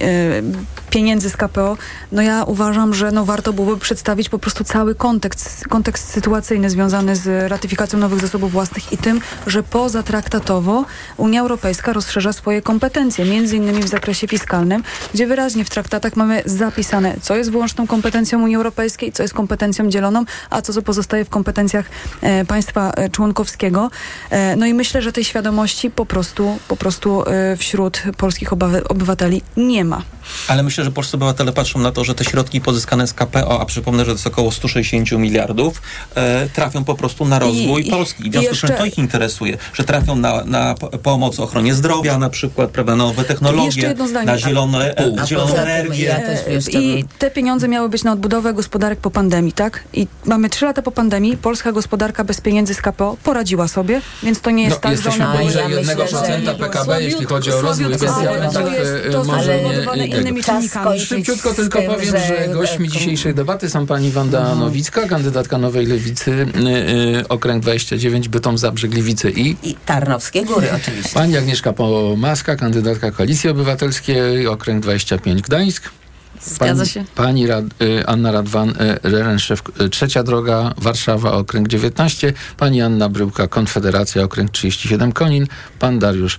pieniędzy 0.96 1.30
z 1.30 1.36
KPO. 1.36 1.76
No 2.12 2.22
ja 2.22 2.44
uważam, 2.44 2.94
że 2.94 3.10
no 3.10 3.24
warto 3.24 3.52
byłoby 3.52 3.76
przedstawić 3.78 4.28
po 4.28 4.38
prostu 4.38 4.64
cały 4.64 4.94
kontekst, 4.94 5.68
kontekst 5.68 6.08
sytuacyjny 6.08 6.70
związany 6.70 7.16
z 7.16 7.50
ratyfikacją 7.50 7.98
nowych 7.98 8.20
zasobów 8.20 8.52
własnych 8.52 8.92
i 8.92 8.98
tym, 8.98 9.20
że 9.46 9.62
pozatraktatowo 9.62 10.84
Unia 11.16 11.40
Europejska 11.40 11.92
rozszerza 11.92 12.32
swoje 12.32 12.62
kompetencje, 12.62 13.24
między 13.24 13.56
innymi 13.56 13.82
w 13.82 13.88
zakresie 13.88 14.28
fiskalnym, 14.28 14.82
gdzie 15.14 15.26
wyraźnie 15.26 15.64
w 15.64 15.70
traktatach 15.70 16.16
mamy 16.16 16.42
zapisane, 16.44 17.16
co 17.22 17.36
jest 17.36 17.50
wyłączną 17.50 17.86
kompetencją 17.86 18.42
Unii 18.42 18.56
Europejskiej, 18.56 19.12
co 19.12 19.22
jest 19.22 19.34
kompetencją 19.34 19.88
dzieloną, 19.88 20.24
a 20.50 20.62
co, 20.62 20.82
pozostaje 20.82 21.24
w 21.24 21.28
kompetencjach 21.28 21.86
e, 22.22 22.44
państwa 22.44 22.90
e, 22.90 23.10
członkowskiego. 23.10 23.90
E, 24.30 24.56
no 24.56 24.66
i 24.66 24.74
myślę, 24.74 25.02
że 25.02 25.12
tej 25.12 25.24
świadomości 25.24 25.90
po 25.90 26.06
prostu, 26.06 26.58
po 26.68 26.76
prostu 26.76 27.24
e, 27.26 27.56
wśród 27.56 28.02
polskich 28.16 28.52
obywateli 28.88 29.42
nie 29.56 29.84
ma. 29.84 30.15
Ale 30.48 30.62
myślę, 30.62 30.84
że 30.84 30.90
polscy 30.90 31.16
obywatele 31.16 31.52
patrzą 31.52 31.78
na 31.78 31.92
to, 31.92 32.04
że 32.04 32.14
te 32.14 32.24
środki 32.24 32.60
pozyskane 32.60 33.06
z 33.06 33.12
KPO, 33.14 33.60
a 33.60 33.64
przypomnę, 33.64 34.04
że 34.04 34.10
to 34.10 34.12
jest 34.12 34.26
około 34.26 34.52
160 34.52 35.12
miliardów, 35.12 35.82
e, 36.14 36.48
trafią 36.48 36.84
po 36.84 36.94
prostu 36.94 37.24
na 37.24 37.38
rozwój 37.38 37.86
I- 37.88 37.90
Polski. 37.90 38.26
I 38.26 38.30
w 38.30 38.32
związku 38.32 38.54
z 38.54 38.58
czym 38.58 38.68
to 38.70 38.84
ich 38.84 38.98
interesuje, 38.98 39.58
że 39.72 39.84
trafią 39.84 40.16
na, 40.16 40.44
na 40.44 40.74
pomoc 41.02 41.40
ochronie 41.40 41.74
zdrowia 41.74 42.18
na 42.18 42.30
przykład, 42.30 42.70
prawda, 42.70 42.96
nowe 42.96 43.24
technologie, 43.24 43.94
na 44.24 44.38
zielone, 44.38 44.94
A 45.18 45.22
e, 45.22 45.26
zieloną 45.26 45.54
energię. 45.56 46.04
ja 46.04 46.80
I 46.80 47.04
te 47.18 47.30
pieniądze 47.30 47.68
miały 47.68 47.88
być 47.88 48.04
na 48.04 48.12
odbudowę 48.12 48.54
gospodarek 48.54 48.98
po 48.98 49.10
pandemii, 49.10 49.52
tak? 49.52 49.84
I 49.92 50.06
mamy 50.24 50.50
trzy 50.50 50.64
lata 50.64 50.82
po 50.82 50.92
pandemii, 50.92 51.36
polska 51.36 51.72
gospodarka 51.72 52.24
bez 52.24 52.40
pieniędzy 52.40 52.74
z 52.74 52.82
KPO 52.82 53.16
poradziła 53.24 53.68
sobie, 53.68 54.00
więc 54.22 54.40
to 54.40 54.50
nie 54.50 54.64
jest 54.64 54.76
No, 54.76 54.80
tak, 54.80 54.90
że 54.90 54.96
jesteśmy 54.96 55.24
ona... 55.24 55.38
poniżej 55.38 55.62
ja 55.62 55.68
myślę, 55.68 55.94
1% 55.96 56.44
że- 56.46 56.54
PKB, 56.54 57.02
jeśli 57.02 57.24
chodzi 57.24 57.52
o 57.52 57.60
rozwój 57.60 57.86
ale 57.86 57.98
tak 57.98 58.52
to 58.64 58.70
jest- 58.72 59.14
e, 59.14 59.24
może 59.24 59.62
nie 59.96 60.08
innymi 60.20 60.42
czynnikami. 60.44 61.00
Szybciutko 61.00 61.54
tylko 61.54 61.78
tym, 61.78 61.90
powiem, 61.90 62.04
że- 62.10 62.26
że 62.26 62.48
gośćmi 62.52 62.88
dzisiejszej 62.88 63.34
debaty 63.34 63.70
są 63.70 63.86
pani 63.86 64.10
Wanda 64.10 64.54
Nowicka, 64.54 65.08
kandydatka 65.08 65.58
Nowej 65.58 65.86
Lewicy, 65.86 66.30
y, 66.30 66.44
y, 67.20 67.28
okręg 67.28 67.62
29, 67.62 68.28
Bytom, 68.28 68.58
Zabrze, 68.58 68.88
Gliwice 68.88 69.30
i 69.30 69.56
I 69.62 69.74
Tarnowskie 69.86 70.44
Góry 70.44 70.68
oczywiście. 70.76 71.14
pani 71.14 71.36
Agnieszka 71.36 71.72
Pomaska, 71.72 72.56
kandydatka 72.56 73.10
Koalicji 73.10 73.50
Obywatelskiej, 73.50 74.46
okręg 74.46 74.82
25, 74.82 75.42
Gdańsk. 75.42 75.90
Zgadza 76.46 76.74
Pani- 76.82 76.88
się. 76.88 77.04
Pani 77.14 77.46
Rad, 77.46 77.64
y, 77.82 78.06
Anna 78.06 78.32
Radwan, 78.32 78.68
y, 78.70 78.74
Rerenszew, 79.02 79.62
y, 79.80 79.88
Trzecia 79.88 80.22
Droga, 80.22 80.74
Warszawa, 80.78 81.32
okręg 81.32 81.68
19. 81.68 82.32
Pani 82.56 82.82
Anna 82.82 83.08
Bryłka, 83.08 83.48
Konfederacja, 83.48 84.22
okręg 84.22 84.50
37, 84.50 85.12
Konin. 85.12 85.46
Pan 85.78 85.98
Dariusz 85.98 86.38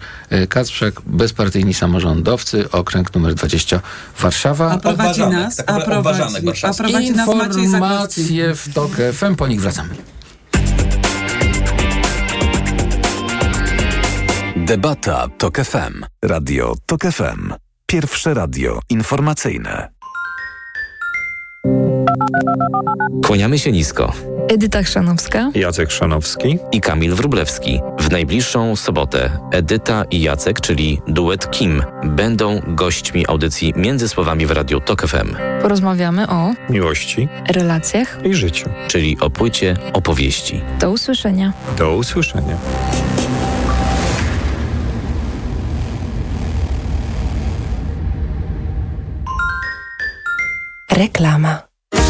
Kacprzak, 0.50 1.02
bezpartyjni 1.06 1.74
samorządowcy, 1.74 2.72
okręg 2.72 3.14
numer 3.16 3.34
20, 3.36 3.82
Warszawa. 4.20 4.72
A 4.72 4.78
prowadzi 4.78 5.02
Obważanek, 5.22 5.46
nas, 5.46 5.56
tak 5.56 5.70
a 5.70 5.74
naprawdę 5.74 6.00
obważanek 6.00 6.32
prowadzi, 6.32 6.48
a 6.48 6.52
warszawski. 6.52 6.84
prowadzi 6.84 7.12
nas. 7.12 7.66
Informacje 7.66 8.56
w 8.56 8.74
TOK 8.74 8.92
FM, 9.14 9.36
po 9.36 9.48
nich 9.48 9.62
wracamy. 9.62 9.90
Debata 14.56 15.28
TOK 15.38 15.58
FM. 15.58 16.06
Radio 16.26 16.74
TOK 16.86 17.02
FM. 17.02 17.54
Pierwsze 17.86 18.34
radio 18.34 18.80
informacyjne. 18.90 19.97
Kłaniamy 23.26 23.60
się 23.60 23.72
nisko. 23.72 24.14
Edyta 24.50 24.84
Chrzanowska. 24.84 25.52
Jacek 25.56 25.92
Szanowski. 25.92 26.60
I 26.72 26.82
Kamil 26.82 27.16
Wrublewski. 27.16 27.80
W 28.00 28.12
najbliższą 28.12 28.76
sobotę 28.76 29.30
Edyta 29.52 30.04
i 30.12 30.22
Jacek, 30.22 30.62
czyli 30.62 31.02
duet 31.08 31.52
Kim, 31.52 31.84
będą 32.04 32.62
gośćmi 32.68 33.28
audycji 33.28 33.74
Między 33.76 34.10
Słowami 34.10 34.46
w 34.46 34.52
Radiu 34.52 34.82
TOK 34.82 35.08
FM, 35.08 35.36
Porozmawiamy 35.62 36.28
o 36.30 36.54
Miłości 36.70 37.28
relacjach. 37.50 38.20
i 38.26 38.34
życiu. 38.34 38.70
czyli 38.88 39.18
o 39.20 39.30
płycie 39.30 39.78
opowieści. 39.94 40.62
Do 40.80 40.92
usłyszenia. 40.92 41.54
Do 41.78 41.96
usłyszenia. 41.96 42.58
Reklama. 50.90 51.67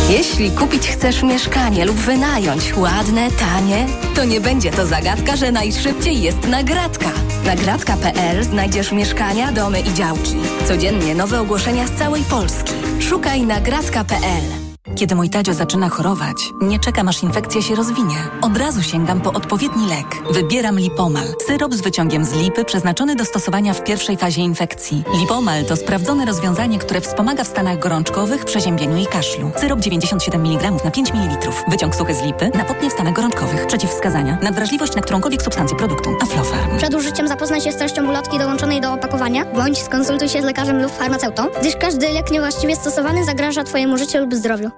Jeśli 0.09 0.51
kupić 0.51 0.87
chcesz 0.87 1.23
mieszkanie 1.23 1.85
lub 1.85 1.95
wynająć 1.95 2.77
ładne, 2.77 3.31
tanie, 3.31 3.85
to 4.15 4.25
nie 4.25 4.41
będzie 4.41 4.71
to 4.71 4.85
zagadka, 4.85 5.35
że 5.35 5.51
najszybciej 5.51 6.21
jest 6.21 6.47
nagradka. 6.47 7.11
Nagradka.pl 7.45 8.43
znajdziesz 8.43 8.91
mieszkania, 8.91 9.51
domy 9.51 9.79
i 9.79 9.93
działki. 9.93 10.35
Codziennie 10.67 11.15
nowe 11.15 11.41
ogłoszenia 11.41 11.87
z 11.87 11.91
całej 11.91 12.23
Polski. 12.23 12.73
Szukaj 12.99 13.41
nagradka.pl. 13.41 14.66
Kiedy 14.95 15.15
mój 15.15 15.29
Tadzio 15.29 15.53
zaczyna 15.53 15.89
chorować, 15.89 16.37
nie 16.61 16.79
czekam 16.79 17.07
aż 17.07 17.23
infekcja 17.23 17.61
się 17.61 17.75
rozwinie. 17.75 18.15
Od 18.41 18.57
razu 18.57 18.83
sięgam 18.83 19.21
po 19.21 19.33
odpowiedni 19.33 19.87
lek. 19.87 20.33
Wybieram 20.33 20.79
Lipomal. 20.79 21.27
Syrop 21.47 21.73
z 21.73 21.81
wyciągiem 21.81 22.25
z 22.25 22.33
lipy 22.33 22.65
przeznaczony 22.65 23.15
do 23.15 23.25
stosowania 23.25 23.73
w 23.73 23.83
pierwszej 23.83 24.17
fazie 24.17 24.41
infekcji. 24.41 25.03
Lipomal 25.19 25.65
to 25.65 25.75
sprawdzone 25.75 26.25
rozwiązanie, 26.25 26.79
które 26.79 27.01
wspomaga 27.01 27.43
w 27.43 27.47
stanach 27.47 27.79
gorączkowych, 27.79 28.45
przeziębieniu 28.45 28.97
i 28.97 29.05
kaszlu. 29.05 29.51
Syrop 29.57 29.79
97 29.79 30.45
mg 30.45 30.71
na 30.85 30.91
5 30.91 31.13
ml. 31.13 31.51
Wyciąg 31.67 31.95
suchy 31.95 32.15
z 32.15 32.21
lipy 32.21 32.51
na 32.53 32.89
w 32.89 32.93
stanach 32.93 33.13
gorączkowych. 33.13 33.67
Przeciwwskazania. 33.67 34.37
Nadwrażliwość 34.41 34.95
na 34.95 35.01
którąkolwiek 35.01 35.41
substancję 35.41 35.77
produktu. 35.77 36.09
Aflofarm. 36.21 36.77
Przed 36.77 36.95
użyciem 36.95 37.27
zapoznaj 37.27 37.61
się 37.61 37.71
z 37.71 37.75
treścią 37.75 38.09
ulotki 38.09 38.39
dołączonej 38.39 38.81
do 38.81 38.93
opakowania, 38.93 39.45
bądź 39.45 39.77
skonsultuj 39.77 40.29
się 40.29 40.41
z 40.41 40.45
lekarzem 40.45 40.81
lub 40.81 40.91
farmaceutą, 40.91 41.47
gdyż 41.61 41.75
każdy 41.75 42.09
lek 42.09 42.31
niewłaściwie 42.31 42.75
stosowany 42.75 43.25
zagraża 43.25 43.63
Twojemu 43.63 43.97
życiu 43.97 44.17
lub 44.19 44.35
zdrowiu. 44.35 44.76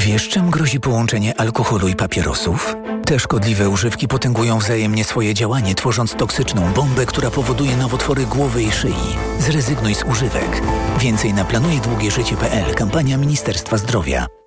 Wiesz, 0.00 0.28
czym 0.28 0.50
grozi 0.50 0.80
połączenie 0.80 1.40
alkoholu 1.40 1.88
i 1.88 1.94
papierosów? 1.94 2.76
Te 3.06 3.18
szkodliwe 3.18 3.68
używki 3.68 4.08
potęgują 4.08 4.58
wzajemnie 4.58 5.04
swoje 5.04 5.34
działanie, 5.34 5.74
tworząc 5.74 6.14
toksyczną 6.14 6.72
bombę, 6.72 7.06
która 7.06 7.30
powoduje 7.30 7.76
nowotwory 7.76 8.26
głowy 8.26 8.62
i 8.62 8.70
szyi. 8.72 9.16
Zrezygnuj 9.38 9.94
z 9.94 10.04
używek. 10.04 10.62
Więcej 10.98 11.34
na 11.34 11.44
planujedługieżycie.pl. 11.44 12.74
Kampania 12.74 13.18
Ministerstwa 13.18 13.78
Zdrowia. 13.78 14.26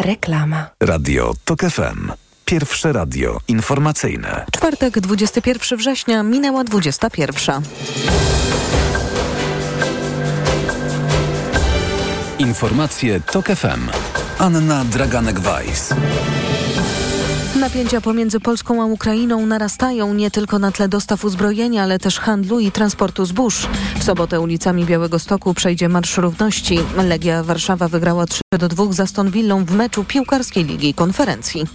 Reklama. 0.00 0.70
Radio 0.82 1.32
TOK 1.44 1.60
FM. 1.60 2.12
Pierwsze 2.44 2.92
radio 2.92 3.40
informacyjne. 3.48 4.44
Czwartek, 4.52 5.00
21 5.00 5.78
września, 5.78 6.22
minęła 6.22 6.64
21. 6.64 7.62
Informacje 12.38 13.20
TOK 13.20 13.46
FM. 13.46 13.88
Anna 14.38 14.84
Draganek-Weiss. 14.84 15.94
Napięcia 17.56 18.00
pomiędzy 18.00 18.40
Polską 18.40 18.82
a 18.82 18.86
Ukrainą 18.86 19.46
narastają 19.46 20.14
nie 20.14 20.30
tylko 20.30 20.58
na 20.58 20.72
tle 20.72 20.88
dostaw 20.88 21.24
uzbrojenia, 21.24 21.82
ale 21.82 21.98
też 21.98 22.20
handlu 22.20 22.60
i 22.60 22.72
transportu 22.72 23.24
zbóż. 23.24 23.66
W 23.98 24.04
sobotę 24.04 24.40
ulicami 24.40 24.84
Białego 24.84 25.18
Stoku 25.18 25.54
przejdzie 25.54 25.88
Marsz 25.88 26.16
Równości. 26.16 26.78
Legia 27.08 27.42
Warszawa 27.42 27.88
wygrała 27.88 28.26
3 28.26 28.40
do 28.58 28.68
2 28.68 28.92
za 28.92 29.02
Aston 29.02 29.30
Villą 29.30 29.64
w 29.64 29.74
meczu 29.74 30.04
piłkarskiej 30.04 30.64
Ligi 30.64 30.94
Konferencji. 30.94 31.66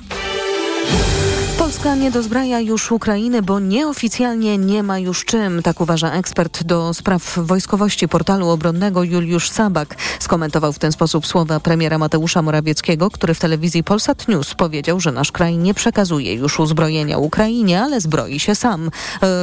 Polska 1.75 1.95
nie 1.95 2.11
dozbraja 2.11 2.59
już 2.59 2.91
Ukrainy, 2.91 3.41
bo 3.41 3.59
nieoficjalnie 3.59 4.57
nie 4.57 4.83
ma 4.83 4.99
już 4.99 5.25
czym, 5.25 5.63
tak 5.63 5.81
uważa 5.81 6.11
ekspert 6.11 6.63
do 6.63 6.93
spraw 6.93 7.37
wojskowości 7.37 8.07
portalu 8.07 8.49
obronnego 8.49 9.03
Juliusz 9.03 9.49
Sabak. 9.49 9.95
Skomentował 10.19 10.73
w 10.73 10.79
ten 10.79 10.91
sposób 10.91 11.27
słowa 11.27 11.59
premiera 11.59 11.97
Mateusza 11.97 12.41
Morawieckiego, 12.41 13.11
który 13.11 13.33
w 13.33 13.39
telewizji 13.39 13.83
Polsat 13.83 14.27
News 14.27 14.53
powiedział, 14.53 14.99
że 14.99 15.11
nasz 15.11 15.31
kraj 15.31 15.57
nie 15.57 15.73
przekazuje 15.73 16.33
już 16.33 16.59
uzbrojenia 16.59 17.17
Ukrainie, 17.17 17.81
ale 17.81 18.01
zbroi 18.01 18.39
się 18.39 18.55
sam. 18.55 18.91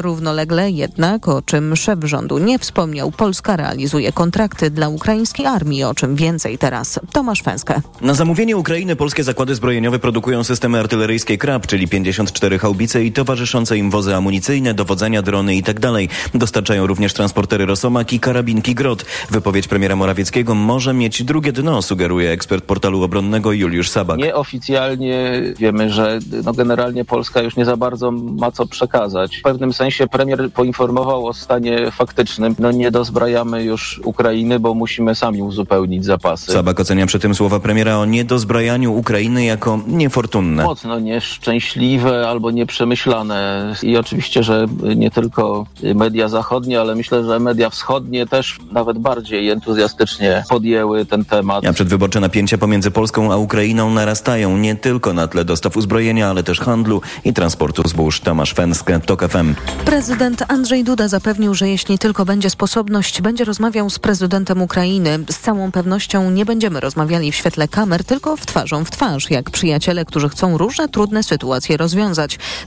Równolegle 0.00 0.70
jednak, 0.70 1.28
o 1.28 1.42
czym 1.42 1.76
szef 1.76 1.98
rządu 2.04 2.38
nie 2.38 2.58
wspomniał, 2.58 3.10
Polska 3.10 3.56
realizuje 3.56 4.12
kontrakty 4.12 4.70
dla 4.70 4.88
ukraińskiej 4.88 5.46
armii, 5.46 5.84
o 5.84 5.94
czym 5.94 6.16
więcej 6.16 6.58
teraz. 6.58 7.00
Tomasz 7.12 7.42
Fęskę. 7.42 7.80
Na 8.00 8.14
zamówienie 8.14 8.56
Ukrainy 8.56 8.96
polskie 8.96 9.24
zakłady 9.24 9.54
zbrojeniowe 9.54 9.98
produkują 9.98 10.44
systemy 10.44 10.80
artyleryjskie 10.80 11.38
KRAP, 11.38 11.66
czyli 11.66 11.88
54 12.22 12.58
haubice 12.58 13.04
i 13.04 13.12
towarzyszące 13.12 13.78
im 13.78 13.90
wozy 13.90 14.16
amunicyjne, 14.16 14.74
dowodzenia, 14.74 15.22
drony 15.22 15.54
itd. 15.54 15.92
Dostarczają 16.34 16.86
również 16.86 17.12
transportery 17.12 17.66
Rosomak 17.66 18.12
i 18.12 18.20
karabinki 18.20 18.74
Grot. 18.74 19.04
Wypowiedź 19.30 19.68
premiera 19.68 19.96
Morawieckiego 19.96 20.54
może 20.54 20.94
mieć 20.94 21.24
drugie 21.24 21.52
dno, 21.52 21.82
sugeruje 21.82 22.30
ekspert 22.30 22.64
portalu 22.64 23.02
obronnego 23.02 23.52
Juliusz 23.52 23.88
Sabak. 23.90 24.18
Nieoficjalnie 24.18 25.42
wiemy, 25.58 25.90
że 25.90 26.18
no 26.44 26.52
generalnie 26.52 27.04
Polska 27.04 27.42
już 27.42 27.56
nie 27.56 27.64
za 27.64 27.76
bardzo 27.76 28.10
ma 28.10 28.50
co 28.50 28.66
przekazać. 28.66 29.36
W 29.36 29.42
pewnym 29.42 29.72
sensie 29.72 30.06
premier 30.06 30.52
poinformował 30.52 31.26
o 31.26 31.32
stanie 31.32 31.90
faktycznym. 31.90 32.54
No 32.58 32.70
nie 32.70 32.90
dozbrajamy 32.90 33.64
już 33.64 34.00
Ukrainy, 34.04 34.60
bo 34.60 34.74
musimy 34.74 35.14
sami 35.14 35.42
uzupełnić 35.42 36.04
zapasy. 36.04 36.52
Sabak 36.52 36.80
ocenia 36.80 37.06
przy 37.06 37.18
tym 37.18 37.34
słowa 37.34 37.60
premiera 37.60 37.98
o 37.98 38.04
niedozbrajaniu 38.04 38.94
Ukrainy 38.94 39.44
jako 39.44 39.80
niefortunne. 39.86 40.64
Mocno 40.64 41.00
nieszczęśliwe 41.00 42.01
albo 42.04 42.50
nieprzemyślane. 42.50 43.74
I 43.82 43.96
oczywiście, 43.96 44.42
że 44.42 44.66
nie 44.96 45.10
tylko 45.10 45.66
media 45.94 46.28
zachodnie, 46.28 46.80
ale 46.80 46.94
myślę, 46.94 47.24
że 47.24 47.40
media 47.40 47.70
wschodnie 47.70 48.26
też 48.26 48.58
nawet 48.72 48.98
bardziej 48.98 49.50
entuzjastycznie 49.50 50.44
podjęły 50.48 51.06
ten 51.06 51.24
temat. 51.24 51.66
A 51.66 51.72
przedwyborcze 51.72 52.20
napięcia 52.20 52.58
pomiędzy 52.58 52.90
Polską 52.90 53.32
a 53.32 53.36
Ukrainą 53.36 53.90
narastają 53.90 54.56
nie 54.56 54.76
tylko 54.76 55.12
na 55.12 55.28
tle 55.28 55.44
dostaw 55.44 55.76
uzbrojenia, 55.76 56.30
ale 56.30 56.42
też 56.42 56.60
handlu 56.60 57.00
i 57.24 57.32
transportu 57.32 57.82
zbóż. 57.88 58.20
Tomasz 58.20 58.54
Fenskę, 58.54 59.00
TOK 59.00 59.28
FM. 59.28 59.54
Prezydent 59.84 60.44
Andrzej 60.48 60.84
Duda 60.84 61.08
zapewnił, 61.08 61.54
że 61.54 61.68
jeśli 61.68 61.98
tylko 61.98 62.24
będzie 62.24 62.50
sposobność, 62.50 63.20
będzie 63.22 63.44
rozmawiał 63.44 63.90
z 63.90 63.98
prezydentem 63.98 64.62
Ukrainy. 64.62 65.18
Z 65.30 65.38
całą 65.38 65.72
pewnością 65.72 66.30
nie 66.30 66.44
będziemy 66.44 66.80
rozmawiali 66.80 67.32
w 67.32 67.34
świetle 67.34 67.68
kamer, 67.68 68.04
tylko 68.04 68.36
w 68.36 68.46
twarzą 68.46 68.84
w 68.84 68.90
twarz, 68.90 69.30
jak 69.30 69.50
przyjaciele, 69.50 70.04
którzy 70.04 70.28
chcą 70.28 70.58
różne 70.58 70.88
trudne 70.88 71.22
sytuacje 71.22 71.76
rozwiązać, 71.76 71.91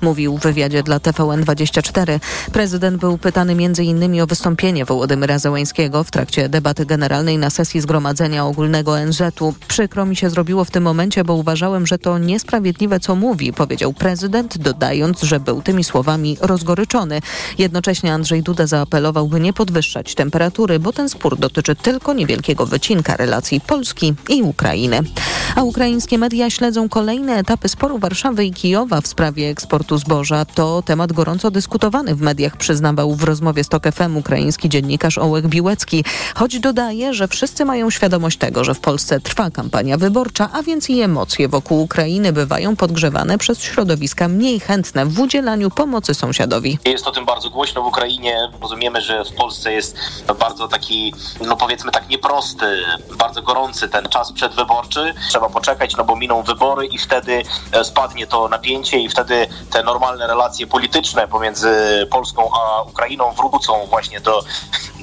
mówił 0.02 0.38
w 0.38 0.42
wywiadzie 0.42 0.84
dla 0.84 0.98
TVN24. 0.98 2.20
Prezydent 2.52 2.98
był 2.98 3.18
pytany 3.18 3.54
m.in. 3.54 4.22
o 4.22 4.28
wystąpienie 4.28 4.86
Wołodymyra 4.86 5.40
Zełańskiego 5.40 6.04
w 6.04 6.12
trakcie 6.12 6.50
debaty 6.50 6.86
generalnej 6.86 7.38
na 7.38 7.50
sesji 7.50 7.82
Zgromadzenia 7.82 8.46
Ogólnego 8.46 8.92
ONZ-u. 8.92 9.54
Przykro 9.68 10.06
mi 10.06 10.16
się 10.16 10.30
zrobiło 10.30 10.66
w 10.66 10.72
tym 10.72 10.84
momencie, 10.84 11.24
bo 11.24 11.34
uważałem, 11.34 11.88
że 11.88 11.98
to 11.98 12.18
niesprawiedliwe, 12.18 13.00
co 13.00 13.16
mówi, 13.16 13.54
powiedział 13.54 13.94
prezydent, 13.94 14.58
dodając, 14.58 15.22
że 15.22 15.40
był 15.40 15.62
tymi 15.62 15.84
słowami 15.84 16.38
rozgoryczony. 16.42 17.20
Jednocześnie 17.58 18.14
Andrzej 18.14 18.44
Duda 18.44 18.68
zaapelował, 18.68 19.28
by 19.28 19.40
nie 19.40 19.54
podwyższać 19.54 20.16
temperatury, 20.16 20.80
bo 20.80 20.94
ten 20.94 21.10
spór 21.10 21.38
dotyczy 21.38 21.76
tylko 21.76 22.14
niewielkiego 22.14 22.66
wycinka 22.66 23.18
relacji 23.18 23.62
Polski 23.62 24.14
i 24.30 24.44
Ukrainy. 24.44 25.00
A 25.56 25.64
ukraińskie 25.64 26.18
media 26.18 26.50
śledzą 26.50 26.90
kolejne 26.90 27.36
etapy 27.36 27.70
sporu 27.70 28.00
Warszawy 28.00 28.46
i 28.46 28.54
Kijowa 28.54 29.02
w 29.02 29.08
sprawie 29.16 29.50
eksportu 29.50 29.98
zboża. 29.98 30.46
To 30.46 30.82
temat 30.82 31.14
gorąco 31.14 31.52
dyskutowany 31.52 32.16
w 32.16 32.22
mediach, 32.22 32.58
przyznawał 32.58 33.16
w 33.16 33.24
rozmowie 33.24 33.64
z 33.64 33.70
TOK 33.70 33.84
FM 33.94 34.18
ukraiński 34.18 34.70
dziennikarz 34.70 35.18
Ołek 35.18 35.48
Biłecki. 35.48 36.04
Choć 36.36 36.60
dodaje, 36.60 37.14
że 37.14 37.28
wszyscy 37.28 37.66
mają 37.66 37.90
świadomość 37.90 38.38
tego, 38.38 38.64
że 38.64 38.74
w 38.74 38.80
Polsce 38.80 39.20
trwa 39.20 39.52
kampania 39.52 39.98
wyborcza, 39.98 40.50
a 40.54 40.64
więc 40.64 40.90
i 40.90 41.02
emocje 41.02 41.48
wokół 41.48 41.82
Ukrainy 41.82 42.34
bywają 42.34 42.76
podgrzewane 42.76 43.38
przez 43.38 43.62
środowiska 43.62 44.28
mniej 44.28 44.60
chętne 44.60 45.06
w 45.06 45.20
udzielaniu 45.20 45.70
pomocy 45.70 46.14
sąsiadowi. 46.14 46.80
Jest 46.86 47.08
o 47.08 47.12
tym 47.12 47.26
bardzo 47.26 47.50
głośno 47.50 47.84
w 47.84 47.86
Ukrainie. 47.86 48.38
Rozumiemy, 48.62 49.02
że 49.02 49.26
w 49.26 49.36
Polsce 49.36 49.74
jest 49.74 49.98
bardzo 50.40 50.68
taki, 50.68 51.14
no 51.48 51.58
powiedzmy 51.58 51.92
tak 51.92 52.10
nieprosty, 52.10 52.66
bardzo 53.18 53.42
gorący 53.42 53.90
ten 53.90 54.10
czas 54.10 54.32
przedwyborczy. 54.32 55.14
Trzeba 55.30 55.50
poczekać, 55.50 55.96
no 55.98 56.04
bo 56.06 56.16
miną 56.16 56.44
wybory 56.44 56.86
i 56.86 56.98
wtedy 56.98 57.44
e, 57.72 57.84
spadnie 57.84 58.28
to 58.28 58.48
napięcie 58.48 59.05
i 59.06 59.10
wtedy 59.10 59.48
te 59.72 59.84
normalne 59.84 60.28
relacje 60.28 60.68
polityczne 60.68 61.28
pomiędzy 61.28 61.70
Polską 62.12 62.50
a 62.54 62.82
Ukrainą 62.82 63.32
wrócą 63.34 63.86
właśnie 63.86 64.22
do, 64.22 64.44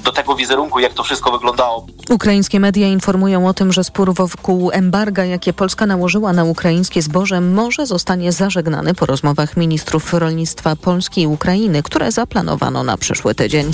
do 0.03 0.11
tego 0.11 0.35
wizerunku, 0.35 0.79
jak 0.79 0.93
to 0.93 1.03
wszystko 1.03 1.31
wyglądało. 1.31 1.87
Ukraińskie 2.09 2.59
media 2.59 2.87
informują 2.87 3.47
o 3.47 3.53
tym, 3.53 3.73
że 3.73 3.83
spór 3.83 4.13
wokół 4.13 4.71
embarga, 4.71 5.25
jakie 5.25 5.53
Polska 5.53 5.85
nałożyła 5.85 6.33
na 6.33 6.43
ukraińskie 6.43 7.01
zboże, 7.01 7.41
może 7.41 7.85
zostanie 7.85 8.31
zażegnany 8.31 8.93
po 8.93 9.05
rozmowach 9.05 9.57
ministrów 9.57 10.13
rolnictwa 10.13 10.75
Polski 10.75 11.21
i 11.21 11.27
Ukrainy, 11.27 11.83
które 11.83 12.11
zaplanowano 12.11 12.83
na 12.83 12.97
przyszły 12.97 13.35
tydzień. 13.35 13.71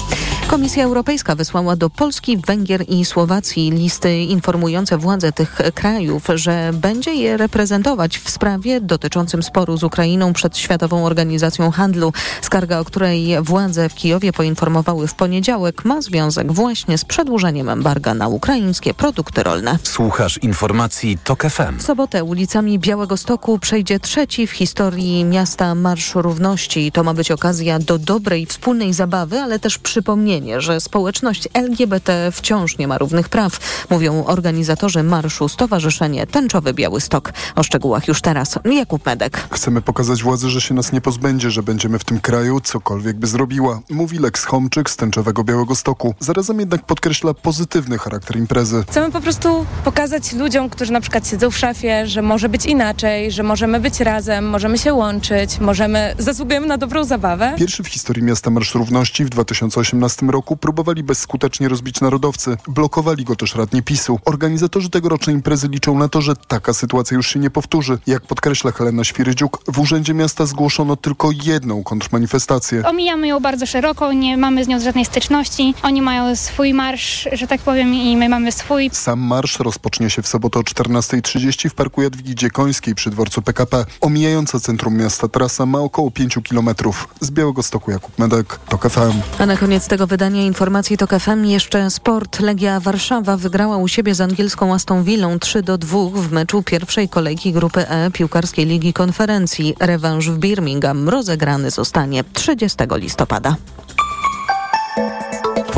Komisja 0.47 0.83
Europejska 0.83 1.35
wysłała 1.35 1.75
do 1.75 1.89
Polski, 1.89 2.37
Węgier 2.37 2.83
i 2.87 3.05
Słowacji 3.05 3.71
listy 3.71 4.17
informujące 4.17 4.97
władze 4.97 5.31
tych 5.31 5.61
krajów, 5.73 6.23
że 6.35 6.71
będzie 6.73 7.13
je 7.13 7.37
reprezentować 7.37 8.17
w 8.17 8.29
sprawie 8.29 8.81
dotyczącym 8.81 9.43
sporu 9.43 9.77
z 9.77 9.83
Ukrainą 9.83 10.33
przed 10.33 10.57
Światową 10.57 11.05
Organizacją 11.05 11.71
Handlu. 11.71 12.13
Skarga, 12.41 12.79
o 12.79 12.85
której 12.85 13.41
władze 13.41 13.89
w 13.89 13.95
Kijowie 13.95 14.33
poinformowały 14.33 15.07
w 15.07 15.15
poniedziałek, 15.15 15.85
ma 15.85 16.01
związek 16.01 16.18
właśnie 16.47 16.97
z 16.97 17.05
przedłużeniem 17.05 17.69
embarga 17.69 18.13
na 18.13 18.27
ukraińskie 18.27 18.93
produkty 18.93 19.43
rolne. 19.43 19.79
Słuchasz 19.83 20.37
informacji 20.37 21.17
TOK 21.23 21.43
FM. 21.43 21.77
W 21.77 21.81
sobotę 21.81 22.23
ulicami 22.23 22.79
Białego 22.79 23.17
Stoku 23.17 23.59
przejdzie 23.59 23.99
trzeci 23.99 24.47
w 24.47 24.51
historii 24.51 25.25
miasta 25.25 25.75
Marsz 25.75 26.15
Równości. 26.15 26.91
To 26.91 27.03
ma 27.03 27.13
być 27.13 27.31
okazja 27.31 27.79
do 27.79 27.97
dobrej 27.97 28.45
wspólnej 28.45 28.93
zabawy, 28.93 29.39
ale 29.39 29.59
też 29.59 29.77
przypomnienie, 29.77 30.61
że 30.61 30.81
społeczność 30.81 31.47
LGBT 31.53 32.31
wciąż 32.31 32.77
nie 32.77 32.87
ma 32.87 32.97
równych 32.97 33.29
praw, 33.29 33.59
mówią 33.89 34.25
organizatorzy 34.25 35.03
marszu 35.03 35.49
Stowarzyszenie 35.49 36.27
Tęczowy 36.27 36.73
Biały 36.73 37.01
Stok. 37.01 37.33
O 37.55 37.63
szczegółach 37.63 38.07
już 38.07 38.21
teraz 38.21 38.59
Jakub 38.65 39.05
Medek. 39.05 39.47
Chcemy 39.51 39.81
pokazać 39.81 40.23
władzy, 40.23 40.49
że 40.49 40.61
się 40.61 40.73
nas 40.73 40.91
nie 40.91 41.01
pozbędzie, 41.01 41.51
że 41.51 41.63
będziemy 41.63 41.99
w 41.99 42.03
tym 42.03 42.19
kraju, 42.19 42.61
cokolwiek 42.61 43.17
by 43.17 43.27
zrobiła, 43.27 43.79
mówi 43.89 44.19
Lex 44.19 44.45
Homczyk 44.45 44.89
z 44.89 44.97
Tęczowego 44.97 45.43
Białego 45.43 45.75
Stoku. 45.75 46.08
Zarazem 46.19 46.59
jednak 46.59 46.85
podkreśla 46.85 47.33
pozytywny 47.33 47.97
charakter 47.97 48.37
imprezy. 48.37 48.83
Chcemy 48.87 49.11
po 49.11 49.21
prostu 49.21 49.65
pokazać 49.83 50.33
ludziom, 50.33 50.69
którzy 50.69 50.91
na 50.91 51.01
przykład 51.01 51.27
siedzą 51.27 51.51
w 51.51 51.57
szafie, 51.57 52.07
że 52.07 52.21
może 52.21 52.49
być 52.49 52.65
inaczej, 52.65 53.31
że 53.31 53.43
możemy 53.43 53.79
być 53.79 53.99
razem, 53.99 54.49
możemy 54.49 54.77
się 54.77 54.93
łączyć, 54.93 55.59
możemy, 55.59 56.15
zasługujemy 56.19 56.67
na 56.67 56.77
dobrą 56.77 57.03
zabawę. 57.03 57.53
Pierwszy 57.57 57.83
w 57.83 57.87
historii 57.87 58.23
miasta 58.23 58.49
Marsz 58.49 58.75
Równości 58.75 59.25
w 59.25 59.29
2018 59.29 60.25
roku 60.25 60.57
próbowali 60.57 61.03
bezskutecznie 61.03 61.69
rozbić 61.69 62.01
narodowcy. 62.01 62.57
Blokowali 62.67 63.23
go 63.23 63.35
też 63.35 63.55
radni 63.55 63.83
PiSu. 63.83 64.19
Organizatorzy 64.25 64.89
tegorocznej 64.89 65.35
imprezy 65.35 65.67
liczą 65.67 65.97
na 65.97 66.09
to, 66.09 66.21
że 66.21 66.35
taka 66.35 66.73
sytuacja 66.73 67.17
już 67.17 67.27
się 67.27 67.39
nie 67.39 67.49
powtórzy. 67.49 67.97
Jak 68.07 68.23
podkreśla 68.23 68.71
Helena 68.71 69.03
Świrydziuk, 69.03 69.63
w 69.67 69.79
Urzędzie 69.79 70.13
Miasta 70.13 70.45
zgłoszono 70.45 70.95
tylko 70.95 71.29
jedną 71.43 71.83
kontrmanifestację. 71.83 72.83
Omijamy 72.85 73.27
ją 73.27 73.39
bardzo 73.39 73.65
szeroko, 73.65 74.13
nie 74.13 74.37
mamy 74.37 74.63
z 74.63 74.67
nią 74.67 74.79
żadnej 74.79 75.05
styczności. 75.05 75.73
Oni 75.83 75.98
mają 76.01 76.35
swój 76.35 76.73
marsz, 76.73 77.27
że 77.31 77.47
tak 77.47 77.61
powiem, 77.61 77.93
i 77.93 78.17
my 78.17 78.29
mamy 78.29 78.51
swój. 78.51 78.89
Sam 78.93 79.19
marsz 79.19 79.59
rozpocznie 79.59 80.09
się 80.09 80.21
w 80.21 80.27
sobotę 80.27 80.59
o 80.59 80.61
14.30 80.61 81.69
w 81.69 81.73
Parku 81.73 82.01
Jadwigi 82.01 82.35
Dziekońskiej 82.35 82.95
przy 82.95 83.09
dworcu 83.09 83.41
PKP. 83.41 83.85
Omijająca 84.01 84.59
centrum 84.59 84.97
miasta 84.97 85.27
trasa 85.27 85.65
ma 85.65 85.79
około 85.79 86.11
5 86.11 86.37
kilometrów. 86.43 87.07
Z 87.19 87.31
Białego 87.31 87.63
Stoku 87.63 87.91
Jakub 87.91 88.19
Medek, 88.19 88.59
TOK 88.69 88.89
FM. 88.89 89.39
A 89.39 89.45
na 89.45 89.57
koniec 89.57 89.87
tego 89.87 90.07
wydania 90.07 90.43
informacji 90.43 90.97
TOK 90.97 91.09
FM 91.19 91.45
jeszcze 91.45 91.89
sport. 91.89 92.39
Legia 92.39 92.79
Warszawa 92.79 93.37
wygrała 93.37 93.77
u 93.77 93.87
siebie 93.87 94.15
z 94.15 94.21
angielską 94.21 94.73
Aston 94.73 95.03
Villą 95.03 95.39
3 95.39 95.63
do 95.63 95.77
2 95.77 95.97
w 96.13 96.31
meczu 96.31 96.63
pierwszej 96.63 97.09
kolejki 97.09 97.53
grupy 97.53 97.87
E 97.89 98.11
piłkarskiej 98.11 98.65
Ligi 98.65 98.93
Konferencji. 98.93 99.75
Rewanż 99.79 100.29
w 100.29 100.37
Birmingham 100.37 101.09
rozegrany 101.09 101.71
zostanie 101.71 102.23
30 102.23 102.77
listopada. 102.91 103.55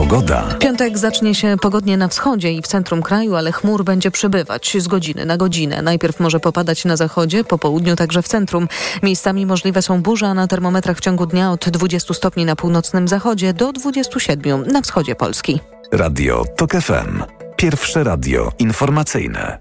Pogoda. 0.02 0.44
Piątek 0.60 0.98
zacznie 0.98 1.36
się 1.36 1.56
pogodnie 1.62 1.98
na 1.98 2.08
wschodzie 2.08 2.52
i 2.52 2.62
w 2.62 2.68
centrum 2.68 3.02
kraju, 3.02 3.36
ale 3.36 3.52
chmur 3.52 3.84
będzie 3.84 4.12
przybywać 4.12 4.78
z 4.80 4.88
godziny 4.88 5.26
na 5.26 5.38
godzinę. 5.38 5.82
Najpierw 5.82 6.20
może 6.20 6.40
popadać 6.40 6.86
na 6.86 6.98
zachodzie, 6.98 7.44
po 7.44 7.58
południu 7.58 7.96
także 7.96 8.22
w 8.22 8.28
centrum. 8.28 8.68
Miejscami 9.04 9.46
możliwe 9.46 9.82
są 9.82 10.02
burze, 10.02 10.28
a 10.28 10.34
na 10.34 10.48
termometrach 10.48 10.98
w 10.98 11.00
ciągu 11.00 11.26
dnia 11.26 11.52
od 11.52 11.70
20 11.70 12.14
stopni 12.14 12.46
na 12.46 12.56
północnym 12.56 13.08
zachodzie 13.08 13.54
do 13.54 13.74
27 13.74 14.64
na 14.68 14.82
wschodzie 14.82 15.16
Polski. 15.16 15.60
Radio 15.92 16.46
TOK 16.58 16.72
FM. 16.72 17.24
Pierwsze 17.56 18.04
radio 18.04 18.52
informacyjne. 18.60 19.60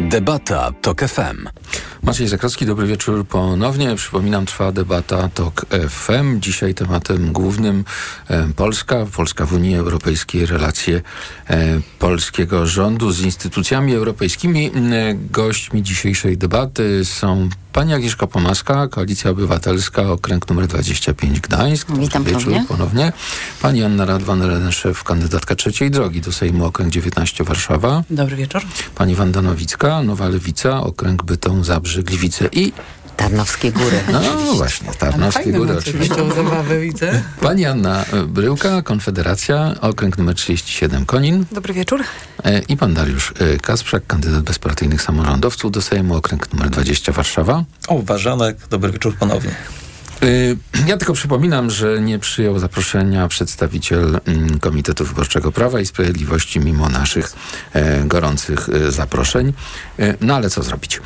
Debata 0.00 0.70
TOK 0.82 1.00
FM. 1.00 1.48
Maciej 2.02 2.28
Zakrowski, 2.28 2.66
dobry 2.66 2.86
wieczór 2.86 3.26
ponownie. 3.26 3.94
Przypominam, 3.96 4.46
trwa 4.46 4.72
debata 4.72 5.28
TOK 5.34 5.66
FM. 5.88 6.40
Dzisiaj 6.40 6.74
tematem 6.74 7.32
głównym 7.32 7.84
e, 8.28 8.48
Polska, 8.56 9.06
Polska 9.16 9.46
w 9.46 9.52
Unii 9.52 9.76
Europejskiej, 9.76 10.46
relacje 10.46 11.02
e, 11.50 11.80
polskiego 11.98 12.66
rządu 12.66 13.12
z 13.12 13.20
instytucjami 13.20 13.94
europejskimi. 13.94 14.66
E, 14.66 15.14
gośćmi 15.14 15.82
dzisiejszej 15.82 16.38
debaty 16.38 17.04
są 17.04 17.48
Pani 17.72 17.94
Agnieszka 17.94 18.26
Pomaska, 18.26 18.88
Koalicja 18.88 19.30
Obywatelska, 19.30 20.02
okręg 20.02 20.48
numer 20.48 20.66
25 20.66 21.40
Gdańsk. 21.40 21.88
Witam 21.90 22.24
Dobry 22.24 22.32
wieczór 22.38 22.52
ponownie. 22.52 22.68
ponownie. 22.68 23.12
Pani 23.62 23.82
Anna 23.84 24.06
Radwan-Reneszef, 24.06 25.02
kandydatka 25.04 25.54
trzeciej 25.54 25.90
drogi 25.90 26.20
do 26.20 26.32
Sejmu, 26.32 26.64
okręg 26.64 26.92
19 26.92 27.44
Warszawa. 27.44 28.02
Dobry 28.10 28.36
wieczór. 28.36 28.62
Pani 28.94 29.14
Wanda 29.14 29.42
Nowicka, 29.42 30.02
Nowa 30.02 30.28
Lewica, 30.28 30.80
okręg 30.80 31.22
Bytom, 31.22 31.64
Zabrze, 31.64 32.02
Gliwice 32.02 32.48
i 32.52 32.72
Tarnowskie 33.20 33.72
Góry. 33.72 34.00
No 34.12 34.20
właśnie, 34.54 34.90
Tarnowskie 34.98 35.42
Fajne 35.42 35.58
Góry 35.58 35.78
oczywiście. 35.78 36.14
tą 36.14 36.34
zabawę, 36.34 36.80
widzę. 36.80 37.22
Pani 37.40 37.66
Anna 37.66 38.04
e, 38.04 38.22
Bryłka, 38.22 38.82
Konfederacja, 38.82 39.74
okręg 39.80 40.18
numer 40.18 40.34
37 40.34 41.06
Konin 41.06 41.44
Dobry 41.52 41.74
wieczór. 41.74 42.02
e, 42.44 42.58
i 42.58 42.76
pan 42.76 42.94
Dariusz 42.94 43.32
e, 43.38 43.58
Kasprzak, 43.58 44.06
kandydat 44.06 44.42
bezpartyjnych 44.42 45.02
samorządowców 45.02 45.72
do 45.72 45.82
Sejmu, 45.82 46.14
okręg 46.16 46.52
numer 46.52 46.70
20 46.70 47.12
Warszawa. 47.12 47.64
O, 47.88 48.02
Ważanek, 48.02 48.56
dobry 48.70 48.92
wieczór 48.92 49.16
ponownie. 49.16 49.50
Y, 50.22 50.56
Ja 50.86 50.96
tylko 50.96 51.12
przypominam, 51.12 51.70
że 51.70 52.00
nie 52.00 52.18
przyjął 52.18 52.58
zaproszenia 52.58 53.28
przedstawiciel 53.28 54.20
mm, 54.24 54.60
Komitetu 54.60 55.04
Wyborczego 55.04 55.52
Prawa 55.52 55.80
i 55.80 55.86
Sprawiedliwości 55.86 56.60
mimo 56.60 56.88
naszych 56.88 57.32
e, 57.72 58.04
gorących 58.04 58.68
e, 58.68 58.92
zaproszeń. 58.92 59.52
E, 59.98 60.14
no 60.20 60.34
ale 60.34 60.50
co 60.50 60.62
zrobić? 60.62 61.00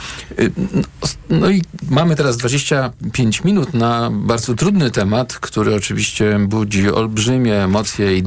No, 0.66 1.08
no 1.30 1.50
i 1.50 1.62
mamy 1.90 2.16
teraz 2.16 2.36
25 2.36 3.44
minut 3.44 3.74
na 3.74 4.10
bardzo 4.12 4.54
trudny 4.54 4.90
temat, 4.90 5.32
który 5.32 5.74
oczywiście 5.74 6.38
budzi 6.48 6.90
olbrzymie 6.90 7.64
emocje 7.64 8.18
i 8.18 8.24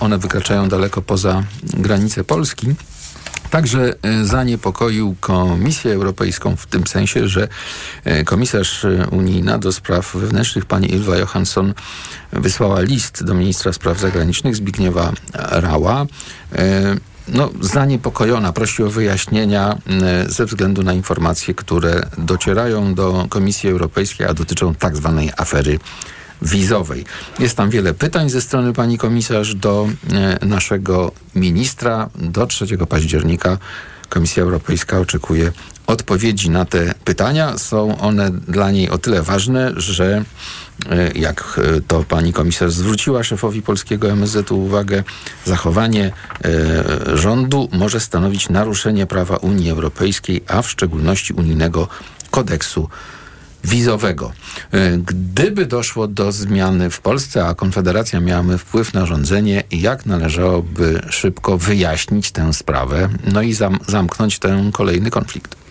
one 0.00 0.18
wykraczają 0.18 0.68
daleko 0.68 1.02
poza 1.02 1.44
granice 1.62 2.24
Polski. 2.24 2.74
Także 3.50 3.94
e, 4.02 4.24
zaniepokoił 4.24 5.14
Komisję 5.20 5.92
Europejską 5.92 6.56
w 6.56 6.66
tym 6.66 6.86
sensie, 6.86 7.28
że 7.28 7.48
e, 8.04 8.24
komisarz 8.24 8.84
e, 8.84 9.06
unijna 9.10 9.58
do 9.58 9.72
spraw 9.72 10.14
wewnętrznych 10.14 10.64
pani 10.64 10.94
Ylva 10.94 11.16
Johansson 11.16 11.74
wysłała 12.32 12.80
list 12.80 13.24
do 13.24 13.34
ministra 13.34 13.72
spraw 13.72 14.00
zagranicznych 14.00 14.56
Zbigniewa 14.56 15.12
Rała. 15.34 16.06
No, 17.28 17.50
zaniepokojona, 17.60 18.52
prosi 18.52 18.82
o 18.82 18.90
wyjaśnienia 18.90 19.78
ze 20.28 20.46
względu 20.46 20.82
na 20.82 20.92
informacje, 20.92 21.54
które 21.54 22.02
docierają 22.18 22.94
do 22.94 23.26
Komisji 23.28 23.70
Europejskiej, 23.70 24.26
a 24.26 24.34
dotyczą 24.34 24.74
tak 24.74 24.96
zwanej 24.96 25.30
afery 25.36 25.78
wizowej. 26.42 27.04
Jest 27.38 27.56
tam 27.56 27.70
wiele 27.70 27.94
pytań 27.94 28.30
ze 28.30 28.40
strony 28.40 28.72
pani 28.72 28.98
komisarz 28.98 29.54
do 29.54 29.88
e, 30.12 30.46
naszego 30.46 31.12
ministra. 31.34 32.08
Do 32.14 32.46
3 32.46 32.66
października 32.88 33.58
Komisja 34.08 34.42
Europejska 34.42 35.00
oczekuje 35.00 35.52
odpowiedzi 35.86 36.50
na 36.50 36.64
te 36.64 36.94
pytania. 37.04 37.58
Są 37.58 37.98
one 37.98 38.30
dla 38.30 38.70
niej 38.70 38.90
o 38.90 38.98
tyle 38.98 39.22
ważne, 39.22 39.72
że 39.76 40.24
e, 40.90 41.12
jak 41.12 41.60
e, 41.76 41.80
to 41.80 42.04
pani 42.04 42.32
komisarz 42.32 42.72
zwróciła 42.72 43.24
szefowi 43.24 43.62
polskiego 43.62 44.10
MSZ-u 44.10 44.64
uwagę, 44.64 45.04
zachowanie 45.44 46.12
rządu 47.14 47.68
może 47.72 48.00
stanowić 48.00 48.48
naruszenie 48.48 49.06
prawa 49.06 49.36
Unii 49.36 49.70
Europejskiej, 49.70 50.44
a 50.48 50.62
w 50.62 50.70
szczególności 50.70 51.32
unijnego 51.32 51.88
kodeksu 52.30 52.88
wizowego. 53.66 54.32
E, 54.72 54.98
Gdyby 54.98 55.66
doszło 55.66 56.08
do 56.08 56.32
zmiany 56.32 56.90
w 56.90 57.00
Polsce, 57.00 57.46
a 57.46 57.54
Konfederacja 57.54 58.20
miałaby 58.20 58.58
wpływ 58.58 58.94
na 58.94 59.06
rządzenie, 59.06 59.64
jak 59.70 60.06
należałoby 60.06 61.02
szybko 61.10 61.58
wyjaśnić 61.58 62.30
tę 62.30 62.52
sprawę, 62.52 63.08
no 63.32 63.42
i 63.42 63.52
zam 63.52 63.78
zamknąć 63.86 64.38
ten 64.38 64.72
kolejny 64.72 65.10
konflikt? 65.10 65.65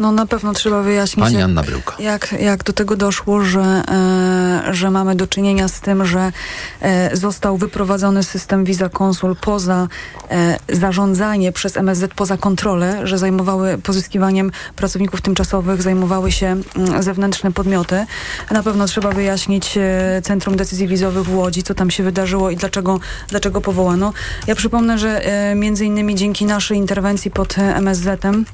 No 0.00 0.12
na 0.12 0.26
pewno 0.26 0.52
trzeba 0.52 0.82
wyjaśnić, 0.82 1.24
Pani 1.24 1.42
Anna 1.42 1.62
Bryłka. 1.62 1.96
jak, 1.98 2.34
jak 2.40 2.64
do 2.64 2.72
tego 2.72 2.96
doszło, 2.96 3.44
że, 3.44 3.60
e, 3.60 4.74
że 4.74 4.90
mamy 4.90 5.14
do 5.14 5.26
czynienia 5.26 5.68
z 5.68 5.80
tym, 5.80 6.06
że 6.06 6.32
e, 6.80 7.16
został 7.16 7.56
wyprowadzony 7.56 8.22
system 8.22 8.64
Visa 8.64 8.88
Konsul 8.88 9.36
poza 9.40 9.88
e, 10.30 10.58
zarządzanie 10.68 11.52
przez 11.52 11.76
MSZ, 11.76 12.14
poza 12.14 12.36
kontrolę, 12.36 13.06
że 13.06 13.18
zajmowały 13.18 13.78
pozyskiwaniem 13.78 14.50
pracowników 14.76 15.20
tymczasowych, 15.20 15.82
zajmowały 15.82 16.32
się 16.32 16.46
mm, 16.46 17.02
zewnętrzne 17.02 17.52
podmioty. 17.52 18.06
Na 18.50 18.62
pewno 18.62 18.86
trzeba 18.86 19.12
wyjaśnić 19.12 19.76
e, 19.76 20.22
Centrum 20.22 20.56
Decyzji 20.56 20.88
Wizowych 20.88 21.24
w 21.24 21.34
Łodzi, 21.34 21.62
co 21.62 21.74
tam 21.74 21.90
się 21.90 22.02
wydarzyło 22.02 22.50
i 22.50 22.56
dlaczego, 22.56 23.00
dlaczego 23.28 23.60
powołano. 23.60 24.12
Ja 24.46 24.54
przypomnę, 24.54 24.98
że 24.98 25.24
e, 25.24 25.54
między 25.54 25.84
innymi 25.84 26.14
dzięki 26.14 26.44
naszej 26.44 26.78
interwencji 26.78 27.30
pod 27.30 27.58
e, 27.58 27.76
MSZ-em 27.76 28.44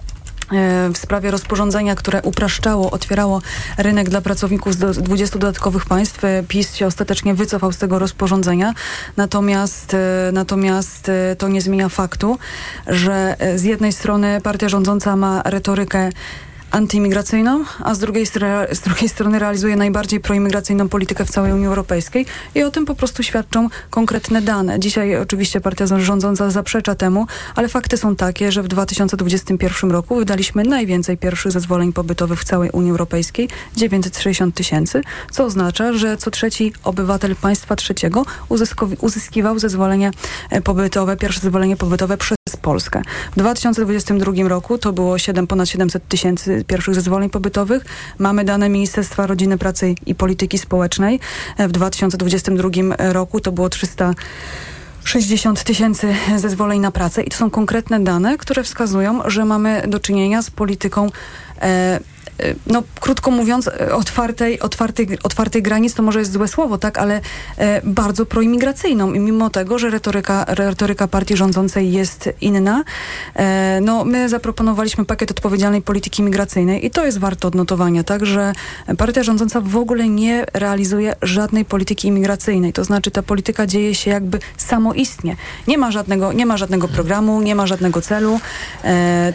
w 0.94 0.98
sprawie 0.98 1.30
rozporządzenia, 1.30 1.94
które 1.94 2.22
upraszczało, 2.22 2.90
otwierało 2.90 3.42
rynek 3.78 4.08
dla 4.08 4.20
pracowników 4.20 4.74
z 4.74 4.76
do- 4.76 4.94
z 4.94 4.98
20 4.98 5.38
dodatkowych 5.38 5.86
państw. 5.86 6.24
E, 6.24 6.42
PiS 6.48 6.74
się 6.74 6.86
ostatecznie 6.86 7.34
wycofał 7.34 7.72
z 7.72 7.78
tego 7.78 7.98
rozporządzenia. 7.98 8.74
Natomiast, 9.16 9.94
e, 9.94 10.30
natomiast 10.32 11.08
e, 11.08 11.36
to 11.36 11.48
nie 11.48 11.60
zmienia 11.60 11.88
faktu, 11.88 12.38
że 12.86 13.36
e, 13.38 13.58
z 13.58 13.62
jednej 13.62 13.92
strony 13.92 14.40
partia 14.40 14.68
rządząca 14.68 15.16
ma 15.16 15.42
retorykę 15.44 16.10
antyimigracyjną, 16.70 17.64
a 17.84 17.94
z 17.94 17.98
drugiej, 17.98 18.26
z 18.72 18.80
drugiej 18.80 19.08
strony 19.08 19.38
realizuje 19.38 19.76
najbardziej 19.76 20.20
proimigracyjną 20.20 20.88
politykę 20.88 21.24
w 21.24 21.30
całej 21.30 21.52
Unii 21.52 21.66
Europejskiej 21.66 22.26
i 22.54 22.62
o 22.62 22.70
tym 22.70 22.86
po 22.86 22.94
prostu 22.94 23.22
świadczą 23.22 23.68
konkretne 23.90 24.42
dane. 24.42 24.80
Dzisiaj 24.80 25.16
oczywiście 25.16 25.60
partia 25.60 25.86
rządząca 25.86 26.50
zaprzecza 26.50 26.94
temu, 26.94 27.26
ale 27.54 27.68
fakty 27.68 27.96
są 27.96 28.16
takie, 28.16 28.52
że 28.52 28.62
w 28.62 28.68
2021 28.68 29.90
roku 29.90 30.16
wydaliśmy 30.16 30.62
najwięcej 30.62 31.18
pierwszych 31.18 31.52
zezwoleń 31.52 31.92
pobytowych 31.92 32.40
w 32.40 32.44
całej 32.44 32.70
Unii 32.70 32.90
Europejskiej, 32.90 33.48
960 33.76 34.54
tysięcy, 34.54 35.02
co 35.30 35.44
oznacza, 35.44 35.92
że 35.92 36.16
co 36.16 36.30
trzeci 36.30 36.72
obywatel 36.84 37.36
państwa 37.36 37.76
trzeciego 37.76 38.24
uzyskiwał 39.00 39.58
zezwolenie 39.58 40.10
pobytowe, 40.64 41.16
pierwsze 41.16 41.40
zezwolenie 41.40 41.76
pobytowe 41.76 42.16
przez 42.16 42.36
Polskę. 42.62 43.02
W 43.32 43.36
2022 43.36 44.48
roku 44.48 44.78
to 44.78 44.92
było 44.92 45.18
7, 45.18 45.46
ponad 45.46 45.68
700 45.68 46.08
tysięcy 46.08 46.64
pierwszych 46.66 46.94
zezwoleń 46.94 47.30
pobytowych. 47.30 47.84
Mamy 48.18 48.44
dane 48.44 48.68
Ministerstwa 48.68 49.26
Rodziny, 49.26 49.58
Pracy 49.58 49.94
i 50.06 50.14
Polityki 50.14 50.58
Społecznej. 50.58 51.20
W 51.58 51.72
2022 51.72 52.68
roku 52.98 53.40
to 53.40 53.52
było 53.52 53.68
300 53.68 54.14
60 55.04 55.64
tysięcy 55.64 56.14
zezwoleń 56.36 56.80
na 56.80 56.90
pracę 56.90 57.22
i 57.22 57.30
to 57.30 57.36
są 57.36 57.50
konkretne 57.50 58.00
dane, 58.00 58.38
które 58.38 58.62
wskazują, 58.62 59.30
że 59.30 59.44
mamy 59.44 59.82
do 59.88 60.00
czynienia 60.00 60.42
z 60.42 60.50
polityką 60.50 61.10
e, 61.62 62.00
no, 62.66 62.82
krótko 63.00 63.30
mówiąc, 63.30 63.68
e, 63.68 63.94
otwartej, 63.94 64.60
otwartej, 64.60 65.08
otwartej 65.22 65.62
granic 65.62 65.94
to 65.94 66.02
może 66.02 66.18
jest 66.18 66.32
złe 66.32 66.48
słowo, 66.48 66.78
tak, 66.78 66.98
ale 66.98 67.20
e, 67.58 67.80
bardzo 67.84 68.26
proimigracyjną. 68.26 69.12
I 69.12 69.20
mimo 69.20 69.50
tego, 69.50 69.78
że 69.78 69.90
retoryka, 69.90 70.44
retoryka 70.48 71.08
partii 71.08 71.36
rządzącej 71.36 71.92
jest 71.92 72.28
inna, 72.40 72.84
no, 73.80 74.04
my 74.04 74.28
zaproponowaliśmy 74.28 75.04
pakiet 75.04 75.30
odpowiedzialnej 75.30 75.82
polityki 75.82 76.22
migracyjnej 76.22 76.86
i 76.86 76.90
to 76.90 77.04
jest 77.04 77.18
warte 77.18 77.48
odnotowania, 77.48 78.04
tak, 78.04 78.26
że 78.26 78.52
partia 78.98 79.22
rządząca 79.22 79.60
w 79.60 79.76
ogóle 79.76 80.08
nie 80.08 80.46
realizuje 80.52 81.16
żadnej 81.22 81.64
polityki 81.64 82.08
imigracyjnej. 82.08 82.72
To 82.72 82.84
znaczy 82.84 83.10
ta 83.10 83.22
polityka 83.22 83.66
dzieje 83.66 83.94
się 83.94 84.10
jakby 84.10 84.38
samoistnie. 84.56 85.36
Nie 85.68 85.78
ma 85.78 85.90
żadnego, 85.90 86.32
nie 86.32 86.46
ma 86.46 86.56
żadnego 86.56 86.88
programu, 86.88 87.42
nie 87.42 87.54
ma 87.54 87.66
żadnego 87.66 88.00
celu. 88.02 88.40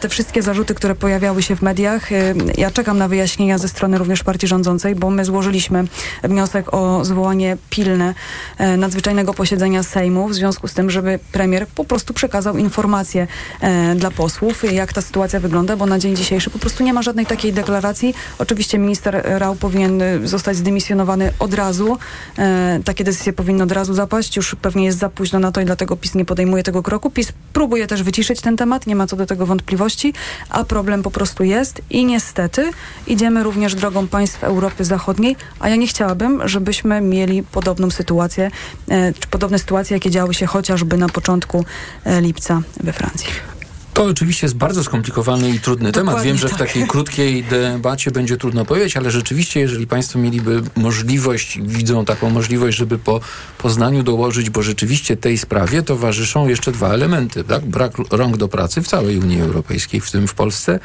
Te 0.02 0.10
wszystkie 0.10 0.41
zarzuty, 0.41 0.76
które 0.76 0.95
pojawiały 0.95 1.43
się 1.43 1.56
w 1.56 1.62
mediach, 1.62 2.10
ja 2.58 2.72
czekam 2.72 2.91
na 2.98 3.08
wyjaśnienia 3.08 3.58
ze 3.58 3.68
strony 3.68 3.98
również 3.98 4.24
partii 4.24 4.48
rządzącej, 4.48 4.96
bo 4.96 5.10
my 5.10 5.26
złożyliśmy 5.26 5.84
wniosek 6.24 6.74
o 6.74 7.06
zwołanie 7.06 7.58
pilne 7.70 8.14
e, 8.58 8.78
nadzwyczajnego 8.78 9.34
posiedzenia 9.34 9.84
Sejmu 9.84 10.28
w 10.28 10.34
związku 10.34 10.68
z 10.68 10.74
tym, 10.74 10.89
żeby 10.89 11.20
premier 11.32 11.68
po 11.68 11.86
prostu 11.86 12.14
przekazał 12.14 12.58
informacje 12.58 13.28
e, 13.62 13.96
dla 13.96 14.12
posłów, 14.12 14.74
jak 14.74 14.94
ta 14.94 15.02
sytuacja 15.02 15.39
wygląda, 15.39 15.76
bo 15.76 15.86
na 15.86 16.00
dzień 16.00 16.16
dzisiejszy 16.16 16.50
po 16.50 16.60
prostu 16.60 16.84
nie 16.84 16.94
ma 16.94 17.02
żadnej 17.02 17.26
takiej 17.26 17.54
deklaracji. 17.54 18.14
Oczywiście 18.39 18.78
minister 18.78 19.22
Rał 19.26 19.56
powinien 19.56 20.02
e, 20.02 20.28
zostać 20.28 20.58
zdymisjonowany 20.58 21.34
od 21.39 21.54
razu. 21.54 21.98
E, 22.38 22.80
takie 22.86 23.04
decyzje 23.04 23.34
powinny 23.34 23.64
od 23.64 23.72
razu 23.72 23.94
zapaść. 23.94 24.36
Już 24.38 24.56
pewnie 24.62 24.86
jest 24.86 24.98
za 24.98 25.10
późno 25.10 25.39
na 25.39 25.52
to 25.52 25.62
i 25.62 25.66
dlatego 25.66 25.96
PiS 25.96 26.16
nie 26.16 26.26
podejmuje 26.26 26.64
tego 26.64 26.84
kroku. 26.84 27.10
PiS 27.10 27.34
próbuje 27.54 27.88
też 27.88 28.04
wyciszyć 28.04 28.42
ten 28.42 28.58
temat, 28.58 28.88
nie 28.88 28.96
ma 28.96 29.08
co 29.08 29.16
do 29.16 29.26
tego 29.26 29.46
wątpliwości, 29.46 30.14
a 30.50 30.64
problem 30.64 31.04
po 31.04 31.12
prostu 31.12 31.44
jest 31.44 31.82
i 31.89 32.06
niestety 32.06 32.72
idziemy 33.07 33.43
również 33.43 33.75
drogą 33.75 34.07
państw 34.07 34.43
Europy 34.43 34.86
Zachodniej, 34.86 35.36
a 35.59 35.69
ja 35.69 35.75
nie 35.75 35.88
chciałabym, 35.88 36.47
żebyśmy 36.47 37.01
mieli 37.01 37.43
podobną 37.43 37.89
sytuację, 37.89 38.51
e, 38.89 39.13
czy 39.13 39.27
podobne 39.27 39.59
sytuacje, 39.59 39.97
jakie 39.97 40.11
działy 40.11 40.34
się 40.34 40.45
chociażby 40.45 40.97
na 40.97 41.09
początku 41.09 41.65
e, 42.03 42.21
lipca 42.21 42.61
we 42.84 42.93
Francji. 42.93 43.61
To 43.94 44.04
oczywiście 44.04 44.46
jest 44.46 44.56
bardzo 44.56 44.84
skomplikowany 44.84 45.50
i 45.50 45.60
trudny 45.60 45.92
Dokładnie 45.92 46.12
temat. 46.12 46.26
Wiem, 46.26 46.38
że 46.38 46.48
w 46.48 46.52
tak. 46.52 46.60
takiej 46.60 46.88
krótkiej 46.92 47.44
debacie 47.44 48.12
będzie 48.12 48.38
trudno 48.38 48.66
powiedzieć, 48.66 48.98
ale 48.98 49.12
rzeczywiście, 49.12 49.60
jeżeli 49.60 49.88
Państwo 49.88 50.20
mieliby 50.20 50.62
możliwość, 50.76 51.60
widzą 51.62 52.06
taką 52.06 52.30
możliwość, 52.30 52.78
żeby 52.78 52.98
po 52.98 53.20
Poznaniu 53.58 54.04
dołożyć, 54.04 54.50
bo 54.50 54.64
rzeczywiście 54.64 55.18
tej 55.18 55.38
sprawie 55.38 55.84
towarzyszą 55.84 56.48
jeszcze 56.48 56.72
dwa 56.72 56.89
elementy. 56.89 57.44
Tak? 57.44 57.66
Brak 57.66 57.92
rąk 58.12 58.38
do 58.38 58.48
pracy 58.48 58.82
w 58.82 58.88
całej 58.88 59.18
Unii 59.18 59.42
Europejskiej, 59.42 60.02
w 60.02 60.12
tym 60.12 60.28
w 60.28 60.34
Polsce, 60.34 60.80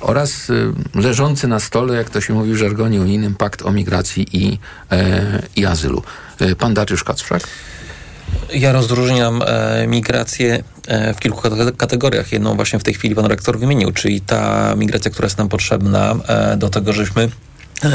oraz 0.00 0.50
y, 0.50 0.72
leżący 0.94 1.48
na 1.48 1.60
stole, 1.60 1.94
jak 1.94 2.10
to 2.10 2.20
się 2.20 2.34
mówi 2.34 2.52
w 2.52 2.56
żargonie 2.56 3.00
unijnym, 3.00 3.34
pakt 3.34 3.62
o 3.62 3.72
migracji 3.72 4.26
i, 4.32 4.58
e, 4.90 5.42
i 5.56 5.66
azylu. 5.66 6.02
E, 6.40 6.56
Pan 6.56 6.74
Dariusz 6.74 7.04
Kacprzak? 7.04 7.48
Ja 8.54 8.72
rozróżniam 8.72 9.42
e, 9.46 9.86
migrację 9.86 10.64
w 11.14 11.20
kilku 11.20 11.40
kate- 11.40 11.76
kategoriach. 11.76 12.32
Jedną 12.32 12.56
właśnie 12.56 12.78
w 12.78 12.82
tej 12.82 12.94
chwili 12.94 13.14
pan 13.14 13.26
rektor 13.26 13.58
wymienił, 13.58 13.92
czyli 13.92 14.20
ta 14.20 14.74
migracja, 14.76 15.10
która 15.10 15.26
jest 15.26 15.38
nam 15.38 15.48
potrzebna 15.48 16.16
e, 16.28 16.56
do 16.56 16.68
tego, 16.68 16.92
żebyśmy 16.92 17.22
e, 17.22 17.28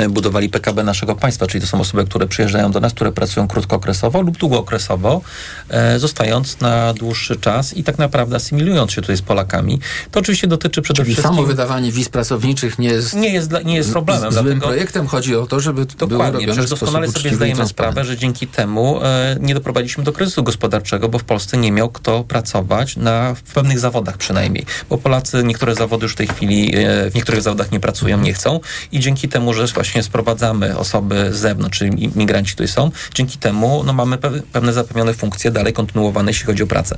budowali 0.10 0.50
PKB 0.50 0.84
naszego 0.84 1.16
państwa, 1.16 1.48
czyli 1.48 1.62
to 1.62 1.68
są 1.68 1.80
osoby, 1.82 2.06
które 2.06 2.28
przyjeżdżają 2.28 2.72
do 2.72 2.80
nas, 2.80 2.94
które 2.94 3.12
pracują 3.12 3.48
krótkookresowo 3.48 4.22
lub 4.22 4.38
długookresowo, 4.38 5.22
e, 5.70 6.00
zostając 6.00 6.60
na 6.60 6.94
dłuższy 6.94 7.36
czas 7.36 7.74
i 7.78 7.84
tak 7.84 7.98
naprawdę 7.98 8.36
asymilując 8.36 8.92
się 8.92 9.02
tutaj 9.02 9.18
z 9.18 9.22
Polakami. 9.22 9.80
To 10.12 10.20
oczywiście 10.20 10.48
dotyczy 10.48 10.82
przede 10.82 11.04
Czyli 11.04 11.14
wszystkim... 11.16 11.36
samo 11.36 11.48
wydawanie 11.48 11.92
wiz 11.92 12.10
pracowniczych 12.10 12.80
nie 12.80 12.88
jest, 12.90 13.14
nie 13.14 13.34
jest, 13.34 13.50
dla, 13.50 13.62
nie 13.62 13.76
jest 13.76 13.92
problemem. 13.92 14.32
z- 14.32 14.34
złym 14.34 14.46
dlatego- 14.46 14.66
projektem. 14.68 15.08
Chodzi 15.08 15.36
o 15.36 15.46
to, 15.46 15.60
żeby 15.60 15.86
Dokładnie, 15.86 16.26
robione 16.34 16.54
przecież 16.54 16.70
doskonale 16.70 17.08
sobie 17.12 17.36
zdajemy 17.36 17.68
sprawę, 17.68 18.06
że 18.06 18.18
dzięki 18.18 18.48
temu 18.48 19.00
e, 19.04 19.38
nie 19.40 19.54
doprowadziliśmy 19.54 20.04
do 20.04 20.14
kryzysu 20.14 20.44
gospodarczego, 20.44 21.10
bo 21.10 21.20
w 21.20 21.24
Polsce 21.24 21.58
nie 21.58 21.72
miał 21.72 21.90
kto 21.90 22.24
pracować 22.24 22.96
na, 22.98 23.34
w 23.36 23.42
pewnych 23.42 23.80
zawodach 23.80 24.18
przynajmniej. 24.18 24.66
Bo 24.90 24.98
Polacy 24.98 25.44
niektóre 25.44 25.76
zawody 25.76 26.06
już 26.06 26.14
w 26.14 26.16
tej 26.16 26.28
chwili 26.28 26.76
e, 26.76 27.10
w 27.12 27.16
niektórych 27.16 27.42
zawodach 27.42 27.72
nie 27.72 27.80
pracują, 27.80 28.22
nie 28.22 28.34
chcą 28.34 28.60
i 28.92 29.00
dzięki 29.00 29.30
temu, 29.30 29.54
że 29.54 29.68
właśnie 29.80 30.04
sprowadzamy 30.04 30.78
osoby 30.78 31.34
z 31.34 31.38
zewnątrz, 31.38 31.78
czyli 31.80 32.04
im- 32.04 32.12
migranci 32.16 32.52
tutaj 32.52 32.68
są, 32.68 32.92
dzięki 33.14 33.38
temu 33.38 33.84
no, 33.84 33.94
mamy 33.94 34.18
pe- 34.18 34.42
pewne 34.42 34.74
zapewnione 34.74 35.14
funkcje 35.14 35.52
dalej 35.52 35.74
kontynuowane, 35.74 36.32
jeśli 36.32 36.46
chodzi 36.46 36.64
o 36.64 36.68
pracę. 36.68 36.98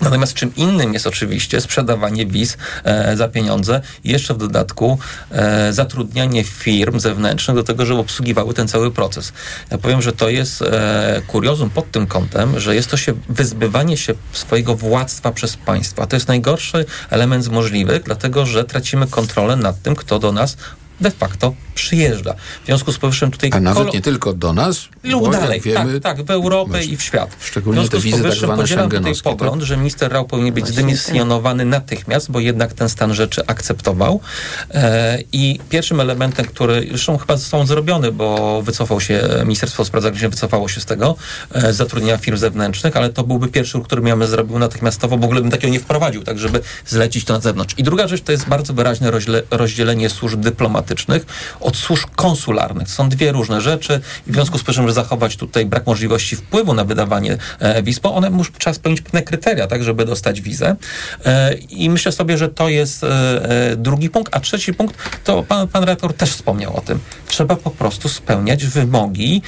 Natomiast 0.00 0.34
czym 0.34 0.54
innym 0.56 0.92
jest 0.92 1.06
oczywiście 1.06 1.60
sprzedawanie 1.60 2.26
wiz 2.26 2.56
e, 2.84 3.16
za 3.16 3.28
pieniądze 3.28 3.80
i 4.04 4.10
jeszcze 4.10 4.34
w 4.34 4.38
dodatku 4.38 4.98
e, 5.30 5.72
zatrudnianie 5.72 6.44
firm 6.44 7.00
zewnętrznych 7.00 7.56
do 7.56 7.62
tego, 7.62 7.86
żeby 7.86 8.00
obsługiwały 8.00 8.54
ten 8.54 8.68
cały 8.68 8.90
proces. 8.90 9.32
Ja 9.70 9.78
powiem, 9.78 10.02
że 10.02 10.12
to 10.12 10.28
jest 10.28 10.62
e, 10.62 11.22
kuriozum 11.26 11.70
pod 11.70 11.90
tym 11.90 12.06
kątem, 12.06 12.60
że 12.60 12.74
jest 12.74 12.90
to 12.90 12.96
się 12.96 13.12
wyzbywanie 13.28 13.96
się 13.96 14.14
swojego 14.32 14.74
władztwa 14.74 15.32
przez 15.32 15.56
państwo. 15.56 16.02
A 16.02 16.06
to 16.06 16.16
jest 16.16 16.28
najgorszy 16.28 16.84
element 17.10 17.44
z 17.44 17.48
możliwych, 17.48 18.02
dlatego 18.02 18.46
że 18.46 18.64
tracimy 18.64 19.06
kontrolę 19.06 19.56
nad 19.56 19.82
tym, 19.82 19.96
kto 19.96 20.18
do 20.18 20.32
nas 20.32 20.56
de 21.00 21.10
facto 21.10 21.54
przyjeżdża. 21.74 22.34
W 22.62 22.66
związku 22.66 22.92
z 22.92 22.98
powyższym 22.98 23.30
tutaj... 23.30 23.50
A 23.52 23.60
nawet 23.60 23.82
kolo- 23.82 23.94
nie 23.94 24.02
tylko 24.02 24.32
do 24.32 24.52
nas, 24.52 24.88
lub 25.04 25.24
bo 25.24 25.30
dalej, 25.30 25.60
wiemy, 25.60 26.00
tak, 26.00 26.16
tak, 26.16 26.26
w 26.26 26.30
Europę 26.30 26.84
i 26.84 26.96
w 26.96 27.02
świat. 27.02 27.36
szczególnie 27.40 27.80
w 27.80 27.82
związku 27.82 27.96
te 27.96 28.00
z 28.00 28.04
wizy 28.04 28.16
tak 28.16 28.24
powyższym 28.24 28.56
podzielam 28.56 28.90
tutaj 28.90 29.14
tak? 29.14 29.22
pogląd, 29.22 29.62
że 29.62 29.76
minister 29.76 30.12
Rał 30.12 30.26
powinien 30.26 30.54
być 30.54 30.66
zdymisjonowany 30.66 31.64
natychmiast, 31.64 32.30
bo 32.30 32.40
jednak 32.40 32.72
ten 32.72 32.88
stan 32.88 33.14
rzeczy 33.14 33.46
akceptował. 33.46 34.20
E, 34.70 35.18
I 35.32 35.60
pierwszym 35.68 36.00
elementem, 36.00 36.46
który 36.46 36.86
zresztą 36.88 37.18
chyba 37.18 37.36
został 37.36 37.66
zrobiony, 37.66 38.12
bo 38.12 38.62
wycofał 38.62 39.00
się, 39.00 39.28
Ministerstwo 39.44 39.84
Spraw 39.84 40.02
Zagranicznych 40.02 40.30
wycofało 40.30 40.68
się 40.68 40.80
z 40.80 40.84
tego, 40.84 41.16
e, 41.52 41.72
z 41.72 41.76
zatrudnienia 41.76 42.16
firm 42.16 42.36
zewnętrznych, 42.36 42.96
ale 42.96 43.10
to 43.10 43.24
byłby 43.24 43.48
pierwszy 43.48 43.78
ruch, 43.78 43.86
który 43.86 44.08
ja 44.08 44.16
bym 44.16 44.28
zrobił 44.28 44.58
natychmiastowo, 44.58 45.18
w 45.18 45.24
ogóle 45.24 45.40
bym 45.40 45.50
takiego 45.50 45.72
nie 45.72 45.80
wprowadził, 45.80 46.22
tak 46.22 46.38
żeby 46.38 46.60
zlecić 46.86 47.24
to 47.24 47.34
na 47.34 47.40
zewnątrz. 47.40 47.74
I 47.78 47.82
druga 47.82 48.08
rzecz 48.08 48.22
to 48.22 48.32
jest 48.32 48.48
bardzo 48.48 48.74
wyraźne 48.74 49.10
rozdziele, 49.10 49.42
rozdzielenie 49.50 50.10
służb 50.10 50.40
dyplomatycznych 50.40 50.83
od 51.60 51.76
służb 51.76 52.08
konsularnych. 52.16 52.90
Są 52.90 53.08
dwie 53.08 53.32
różne 53.32 53.60
rzeczy 53.60 54.00
i 54.26 54.30
w 54.30 54.34
związku 54.34 54.58
z 54.58 54.64
tym, 54.64 54.74
żeby 54.74 54.92
zachować 54.92 55.36
tutaj 55.36 55.66
brak 55.66 55.86
możliwości 55.86 56.36
wpływu 56.36 56.74
na 56.74 56.84
wydawanie 56.84 57.38
e, 57.58 57.82
wiz, 57.82 57.98
bo 57.98 58.14
one 58.14 58.30
muszą, 58.30 58.52
trzeba 58.58 58.74
spełnić 58.74 59.00
pewne 59.00 59.22
kryteria, 59.22 59.66
tak, 59.66 59.84
żeby 59.84 60.04
dostać 60.04 60.40
wizę. 60.40 60.76
E, 61.24 61.54
I 61.54 61.90
myślę 61.90 62.12
sobie, 62.12 62.38
że 62.38 62.48
to 62.48 62.68
jest 62.68 63.04
e, 63.04 63.74
drugi 63.76 64.10
punkt. 64.10 64.36
A 64.36 64.40
trzeci 64.40 64.74
punkt, 64.74 64.96
to 65.24 65.42
pan, 65.42 65.68
pan 65.68 65.84
rektor 65.84 66.14
też 66.14 66.30
wspomniał 66.30 66.76
o 66.76 66.80
tym. 66.80 66.98
Trzeba 67.28 67.56
po 67.56 67.70
prostu 67.70 68.08
spełniać 68.08 68.66
wymogi 68.66 69.42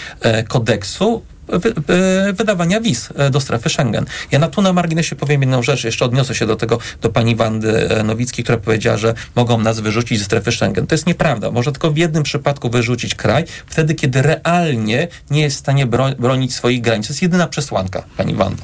kodeksu 0.49 1.23
wy, 1.49 1.59
wy- 1.87 2.33
wydawania 2.33 2.81
wiz 2.81 3.09
e, 3.17 3.31
do 3.31 3.41
strefy 3.41 3.69
Schengen. 3.69 4.05
Ja 4.31 4.39
na 4.39 4.49
tu 4.49 4.63
na 4.63 4.73
marginesie 4.73 5.17
powiem 5.17 5.41
jedną 5.41 5.63
rzecz, 5.63 5.85
jeszcze 5.85 6.05
odniosę 6.05 6.35
się 6.35 6.47
do 6.47 6.57
tego, 6.57 6.79
do 7.03 7.09
pani 7.11 7.37
Wandy 7.37 7.91
e, 7.91 8.03
Nowickiej, 8.03 8.45
która 8.45 8.59
powiedziała, 8.59 8.97
że 8.97 9.15
mogą 9.37 9.59
nas 9.61 9.81
wyrzucić 9.81 10.19
ze 10.19 10.25
strefy 10.25 10.53
Schengen. 10.53 10.87
To 10.87 10.95
jest 10.95 11.07
nieprawda. 11.07 11.51
Może 11.51 11.73
tylko 11.73 11.91
w 11.91 11.97
jednym 11.97 12.23
przypadku 12.23 12.71
wyrzucić 12.71 13.15
kraj, 13.15 13.45
wtedy, 13.67 13.95
kiedy 13.95 14.23
realnie 14.23 15.09
nie 15.31 15.41
jest 15.43 15.57
w 15.57 15.59
stanie 15.59 15.87
bro, 15.87 16.11
bronić 16.19 16.55
swoich 16.55 16.81
granic. 16.81 17.07
To 17.07 17.13
jest 17.13 17.23
jedyna 17.23 17.47
przesłanka, 17.47 18.03
pani 18.17 18.35
Wando. 18.35 18.63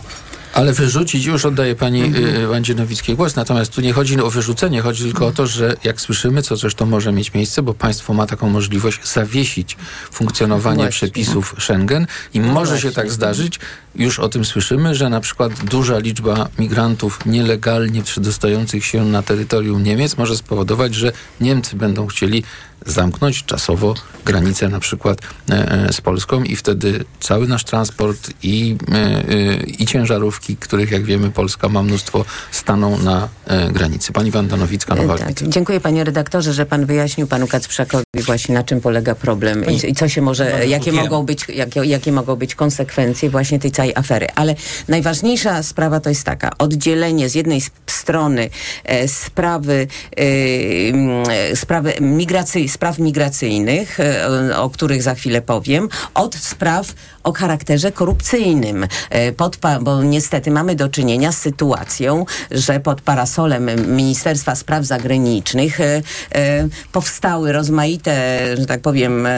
Ale 0.54 0.72
wyrzucić 0.72 1.24
już 1.24 1.44
oddaje 1.44 1.74
pani 1.74 2.02
y, 2.16 2.46
Wandzie 2.46 2.74
Nowickiej 2.74 3.16
głos. 3.16 3.36
Natomiast 3.36 3.72
tu 3.72 3.80
nie 3.80 3.92
chodzi 3.92 4.20
o 4.20 4.30
wyrzucenie, 4.30 4.80
chodzi 4.82 5.04
tylko 5.04 5.26
o 5.26 5.32
to, 5.32 5.46
że 5.46 5.76
jak 5.84 6.00
słyszymy, 6.00 6.42
co 6.42 6.56
zresztą 6.56 6.86
może 6.86 7.12
mieć 7.12 7.34
miejsce, 7.34 7.62
bo 7.62 7.74
państwo 7.74 8.14
ma 8.14 8.26
taką 8.26 8.48
możliwość 8.48 9.08
zawiesić 9.12 9.76
funkcjonowanie 10.12 10.76
Właśnie. 10.76 10.92
przepisów 10.92 11.54
Schengen 11.58 12.06
i 12.34 12.40
No 12.40 12.52
może 12.52 12.76
się 12.76 12.82
właśnie. 12.82 13.02
tak 13.02 13.10
zdarzyć, 13.10 13.60
już 13.94 14.18
o 14.18 14.28
tym 14.28 14.44
słyszymy, 14.44 14.94
że 14.94 15.08
na 15.10 15.20
przykład 15.20 15.64
duża 15.64 15.98
liczba 15.98 16.48
migrantów 16.58 17.18
nielegalnie 17.26 18.02
przedostających 18.02 18.84
się 18.84 19.04
na 19.04 19.22
terytorium 19.22 19.82
Niemiec 19.82 20.16
może 20.16 20.36
spowodować, 20.36 20.94
że 20.94 21.12
Niemcy 21.40 21.76
będą 21.76 22.06
chcieli 22.06 22.44
zamknąć 22.86 23.44
czasowo 23.44 23.94
granicę 24.24 24.68
na 24.68 24.80
przykład 24.80 25.18
e, 25.50 25.72
e, 25.88 25.92
z 25.92 26.00
Polską 26.00 26.42
i 26.42 26.56
wtedy 26.56 27.04
cały 27.20 27.48
nasz 27.48 27.64
transport 27.64 28.30
i, 28.42 28.76
e, 28.92 29.56
i 29.56 29.86
ciężarówki, 29.86 30.56
których 30.56 30.90
jak 30.90 31.04
wiemy 31.04 31.30
Polska 31.30 31.68
ma 31.68 31.82
mnóstwo, 31.82 32.24
staną 32.50 32.98
na 32.98 33.28
granicy. 33.72 34.12
Pani 34.12 34.30
Wanda 34.30 34.56
Nowicka, 34.56 34.94
Nowa 34.94 35.18
Tak. 35.18 35.32
Dziękuję 35.48 35.80
panie 35.80 36.04
redaktorze, 36.04 36.52
że 36.52 36.66
pan 36.66 36.86
wyjaśnił 36.86 37.26
panu 37.26 37.46
Kacprzakowi 37.46 38.04
właśnie 38.24 38.54
na 38.54 38.62
czym 38.62 38.80
polega 38.80 39.14
problem 39.14 39.64
i, 39.70 39.90
i 39.90 39.94
co 39.94 40.08
się 40.08 40.22
może, 40.22 40.44
Bardzo 40.44 40.66
jakie 40.66 40.92
wiem. 40.92 41.02
mogą, 41.02 41.22
być, 41.22 41.48
jakie, 41.48 41.84
jakie 41.84 42.12
mogą 42.12 42.36
być 42.36 42.54
konsekwencje 42.54 43.30
właśnie 43.30 43.58
tej 43.58 43.70
całej 43.70 43.92
afery. 43.96 44.26
Ale 44.34 44.54
najważniejsza 44.88 45.62
sprawa 45.62 46.00
to 46.00 46.08
jest 46.08 46.24
taka, 46.24 46.50
oddzielenie 46.58 47.28
z 47.28 47.34
jednej 47.34 47.62
strony 47.86 48.50
e, 48.84 49.08
sprawy, 49.08 49.86
e, 50.16 51.56
sprawy 51.56 51.92
migracji, 52.00 52.68
spraw 52.72 52.98
migracyjnych, 52.98 54.00
e, 54.00 54.56
o 54.56 54.70
których 54.70 55.02
za 55.02 55.14
chwilę 55.14 55.42
powiem, 55.42 55.88
od 56.14 56.34
spraw 56.34 56.94
o 57.22 57.32
charakterze 57.32 57.92
korupcyjnym. 57.92 58.86
E, 59.10 59.32
bo 59.80 60.02
niestety 60.02 60.50
mamy 60.50 60.74
do 60.74 60.88
czynienia 60.88 61.32
z 61.32 61.38
sytuacją, 61.38 62.24
że 62.50 62.80
pod 62.80 63.00
parasolem 63.00 63.70
Ministerstwa 63.96 64.54
Spraw 64.54 64.84
Zagranicznych 64.84 65.80
e, 65.80 66.02
e, 66.34 66.68
powstały 66.92 67.52
rozmaite, 67.52 68.40
że 68.58 68.66
tak 68.66 68.80
powiem, 68.80 69.28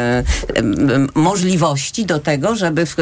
możliwości 1.14 2.06
do 2.06 2.18
tego, 2.18 2.56
żeby 2.56 2.86
w, 2.86 2.96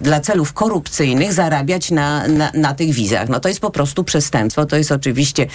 dla 0.00 0.20
celów 0.20 0.52
korupcyjnych 0.52 1.32
zarabiać 1.32 1.90
na, 1.90 2.28
na, 2.28 2.50
na 2.54 2.74
tych 2.74 2.92
wizach. 2.92 3.28
No 3.28 3.40
to 3.40 3.48
jest 3.48 3.60
po 3.60 3.70
prostu 3.70 4.04
przestępstwo, 4.04 4.66
to 4.66 4.76
jest 4.76 4.92
oczywiście 4.92 5.46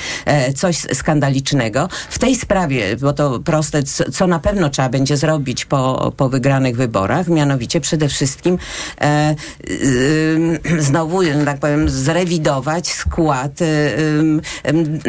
coś 0.56 0.78
skandalicznego. 0.94 1.90
W 2.10 2.20
tej 2.20 2.36
sprawie, 2.36 2.98
bo 2.98 3.14
to 3.14 3.40
proste, 3.40 3.84
co 4.14 4.28
na 4.28 4.40
pewno 4.40 4.70
trzeba 4.70 4.90
będzie 4.90 5.18
zrobić 5.18 5.66
po, 5.66 6.14
po 6.18 6.30
wygranych 6.30 6.76
wyborach, 6.76 7.28
mianowicie 7.28 7.82
przede 7.82 8.10
wszystkim 8.10 8.43
e, 9.02 9.36
y, 9.70 10.60
znowu, 10.90 11.24
że 11.24 11.46
tak 11.46 11.60
powiem, 11.60 11.90
zrewidować 11.90 12.92
skład 12.92 13.62
y, 13.62 13.66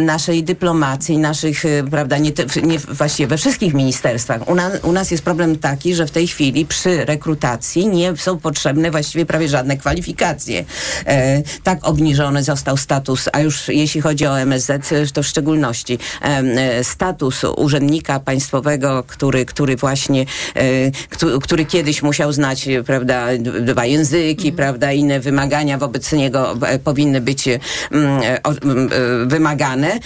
naszej 0.00 0.44
dyplomacji, 0.44 1.18
naszych, 1.18 1.64
y, 1.64 1.84
prawda, 1.90 2.18
nie, 2.18 2.32
nie 2.62 2.78
właściwie 2.78 3.26
we 3.26 3.36
wszystkich 3.36 3.74
ministerstwach. 3.74 4.48
U, 4.48 4.54
na, 4.54 4.70
u 4.82 4.92
nas 4.92 5.10
jest 5.10 5.24
problem 5.24 5.58
taki, 5.58 5.94
że 5.94 6.06
w 6.06 6.10
tej 6.10 6.26
chwili 6.26 6.66
przy 6.66 7.04
rekrutacji 7.04 7.86
nie 7.86 8.16
są 8.16 8.38
potrzebne 8.38 8.90
właściwie 8.90 9.26
prawie 9.26 9.48
żadne 9.48 9.76
kwalifikacje. 9.76 10.64
E, 11.06 11.42
tak 11.62 11.78
obniżony 11.88 12.42
został 12.42 12.76
status, 12.76 13.28
a 13.32 13.40
już 13.40 13.68
jeśli 13.68 14.00
chodzi 14.00 14.26
o 14.26 14.40
MSZ, 14.40 14.94
to 15.12 15.22
w 15.22 15.26
szczególności 15.26 15.98
e, 16.22 16.84
status 16.84 17.44
urzędnika 17.56 18.20
państwowego, 18.20 19.04
który, 19.06 19.44
który 19.44 19.76
właśnie, 19.76 20.26
e, 20.54 20.90
któ- 21.10 21.40
który 21.40 21.64
kiedyś 21.64 22.02
musiał 22.02 22.32
znać, 22.32 22.68
e, 22.68 22.82
prawda, 22.82 23.23
dwa 23.60 23.84
języki, 23.84 24.52
prawda, 24.52 24.92
inne 24.92 25.20
wymagania 25.20 25.78
wobec 25.78 26.12
niego 26.12 26.56
e, 26.66 26.78
powinny 26.78 27.20
być 27.20 27.48
e, 27.48 27.58
mm, 27.90 28.22
e, 28.22 28.40
mm, 28.44 29.28
wymagane, 29.28 29.98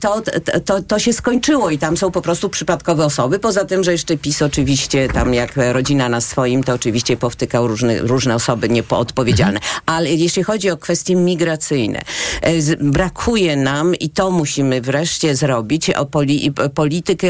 to, 0.00 0.22
to, 0.64 0.82
to, 0.82 0.98
się 0.98 1.12
skończyło 1.12 1.70
i 1.70 1.78
tam 1.78 1.96
są 1.96 2.10
po 2.10 2.22
prostu 2.22 2.48
przypadkowe 2.48 3.04
osoby. 3.04 3.38
Poza 3.38 3.64
tym, 3.64 3.84
że 3.84 3.92
jeszcze 3.92 4.16
PiS 4.16 4.42
oczywiście 4.42 5.08
tam 5.08 5.34
jak 5.34 5.54
rodzina 5.72 6.08
na 6.08 6.20
swoim, 6.20 6.64
to 6.64 6.72
oczywiście 6.72 7.16
powtykał 7.16 7.68
różne, 7.68 7.98
różne 7.98 8.34
osoby 8.34 8.68
nieodpowiedzialne. 8.68 9.60
Ale 9.86 10.10
jeśli 10.10 10.42
chodzi 10.42 10.70
o 10.70 10.76
kwestie 10.76 11.16
migracyjne, 11.16 12.02
brakuje 12.80 13.56
nam 13.56 13.94
i 13.94 14.10
to 14.10 14.30
musimy 14.30 14.80
wreszcie 14.80 15.36
zrobić 15.36 15.90
o 15.90 16.06
poli, 16.06 16.52
politykę 16.74 17.26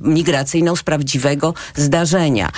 migracyjną 0.00 0.76
z 0.76 0.82
prawdziwego 0.82 1.54
zdarzenia. 1.76 2.50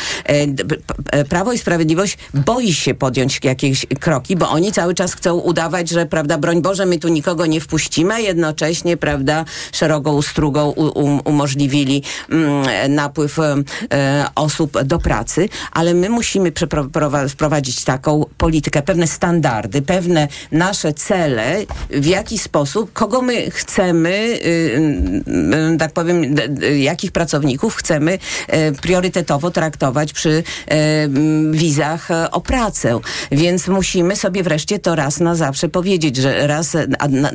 Prawo 1.29 1.53
i 1.53 1.59
Sprawiedliwość 1.59 2.04
sprawiedliwość 2.07 2.19
boi 2.35 2.75
się 2.75 2.95
podjąć 2.95 3.41
jakieś 3.45 3.87
kroki, 4.01 4.37
bo 4.37 4.51
oni 4.51 4.73
cały 4.73 4.95
czas 4.95 5.15
chcą 5.15 5.35
udawać, 5.35 5.89
że 5.89 6.07
prawda, 6.07 6.39
broń 6.39 6.63
Boże, 6.63 6.87
my 6.87 6.99
tu 6.99 7.09
nikogo 7.09 7.47
nie 7.47 7.61
wpuścimy, 7.61 8.23
jednocześnie, 8.23 8.97
prawda, 8.97 9.45
szeroką 9.73 10.23
strugą 10.23 10.71
um, 10.71 11.21
umożliwili 11.25 12.03
mm, 12.31 12.95
napływ 12.95 13.39
e, 13.39 13.65
osób 14.35 14.83
do 14.83 14.99
pracy, 14.99 15.49
ale 15.73 15.95
my 15.95 16.09
musimy 16.09 16.53
wprowadzić 17.29 17.85
taką 17.85 18.25
politykę, 18.39 18.83
pewne 18.83 19.07
standardy, 19.07 19.83
pewne 19.83 20.29
nasze 20.53 20.93
cele, 20.93 21.57
w 21.91 22.07
jaki 22.07 22.39
sposób, 22.39 22.93
kogo 22.93 23.23
my 23.23 23.51
chcemy, 23.51 24.11
y, 24.11 24.45
y, 25.75 25.79
tak 25.79 25.93
powiem, 25.93 26.35
jakich 26.79 27.13
pracowników 27.13 27.77
chcemy 27.77 28.19
e, 28.49 28.73
priorytetowo 28.73 29.51
traktować 29.51 30.13
przy 30.13 30.43
e, 30.69 31.09
wizach 31.51 31.94
o 32.31 32.41
pracę. 32.41 33.01
Więc 33.33 33.69
musimy 33.69 34.17
sobie 34.17 34.43
wreszcie 34.43 34.79
to 34.79 34.95
raz 34.95 35.21
na 35.21 35.35
zawsze 35.35 35.69
powiedzieć, 35.69 36.17
że 36.17 36.47
raz 36.47 36.77
na, 37.19 37.31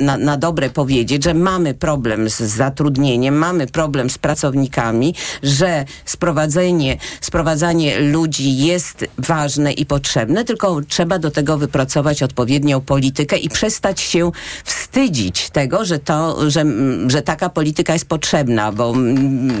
na, 0.00 0.16
na 0.16 0.36
dobre 0.36 0.70
powiedzieć, 0.70 1.24
że 1.24 1.34
mamy 1.34 1.74
problem 1.74 2.30
z 2.30 2.40
zatrudnieniem, 2.40 3.34
mamy 3.34 3.66
problem 3.66 4.10
z 4.10 4.18
pracownikami, 4.18 5.14
że 5.42 5.84
sprowadzenie, 6.04 6.96
sprowadzanie 7.20 8.00
ludzi 8.00 8.56
jest 8.56 9.04
ważne 9.18 9.72
i 9.72 9.86
potrzebne, 9.86 10.44
tylko 10.44 10.80
trzeba 10.88 11.18
do 11.18 11.30
tego 11.30 11.58
wypracować 11.58 12.22
odpowiednią 12.22 12.80
politykę 12.80 13.36
i 13.36 13.48
przestać 13.48 14.00
się 14.00 14.30
wstydzić 14.64 15.50
tego, 15.50 15.84
że 15.84 15.98
to, 15.98 16.50
że, 16.50 16.64
że 17.06 17.22
taka 17.22 17.48
polityka 17.48 17.92
jest 17.92 18.08
potrzebna, 18.08 18.72
bo 18.72 18.94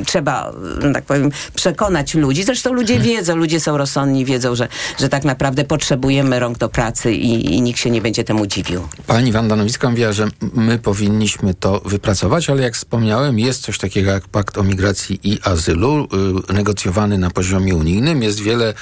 trzeba, 0.06 0.52
tak 0.94 1.04
powiem, 1.04 1.30
przekonać 1.54 2.14
ludzi. 2.14 2.44
Zresztą 2.44 2.72
ludzie 2.72 2.98
wiedzą, 2.98 3.36
ludzie 3.36 3.60
są 3.60 3.76
rozsądni, 3.76 4.24
wiedzą, 4.24 4.35
że, 4.40 4.68
że 4.98 5.08
tak 5.08 5.24
naprawdę 5.24 5.64
potrzebujemy 5.64 6.40
rąk 6.40 6.58
do 6.58 6.68
pracy 6.68 7.12
i, 7.12 7.54
i 7.54 7.62
nikt 7.62 7.80
się 7.80 7.90
nie 7.90 8.00
będzie 8.00 8.24
temu 8.24 8.46
dziwił. 8.46 8.88
Pani 9.06 9.32
Wanda 9.32 9.56
Nowicka 9.56 9.90
mówiła, 9.90 10.12
że 10.12 10.28
my 10.54 10.78
powinniśmy 10.78 11.54
to 11.54 11.80
wypracować, 11.84 12.50
ale 12.50 12.62
jak 12.62 12.74
wspomniałem, 12.74 13.38
jest 13.38 13.62
coś 13.62 13.78
takiego 13.78 14.10
jak 14.10 14.28
pakt 14.28 14.58
o 14.58 14.62
migracji 14.62 15.20
i 15.22 15.38
azylu, 15.42 16.08
y, 16.50 16.52
negocjowany 16.52 17.18
na 17.18 17.30
poziomie 17.30 17.74
unijnym. 17.74 18.22
Jest 18.22 18.40
wiele 18.40 18.74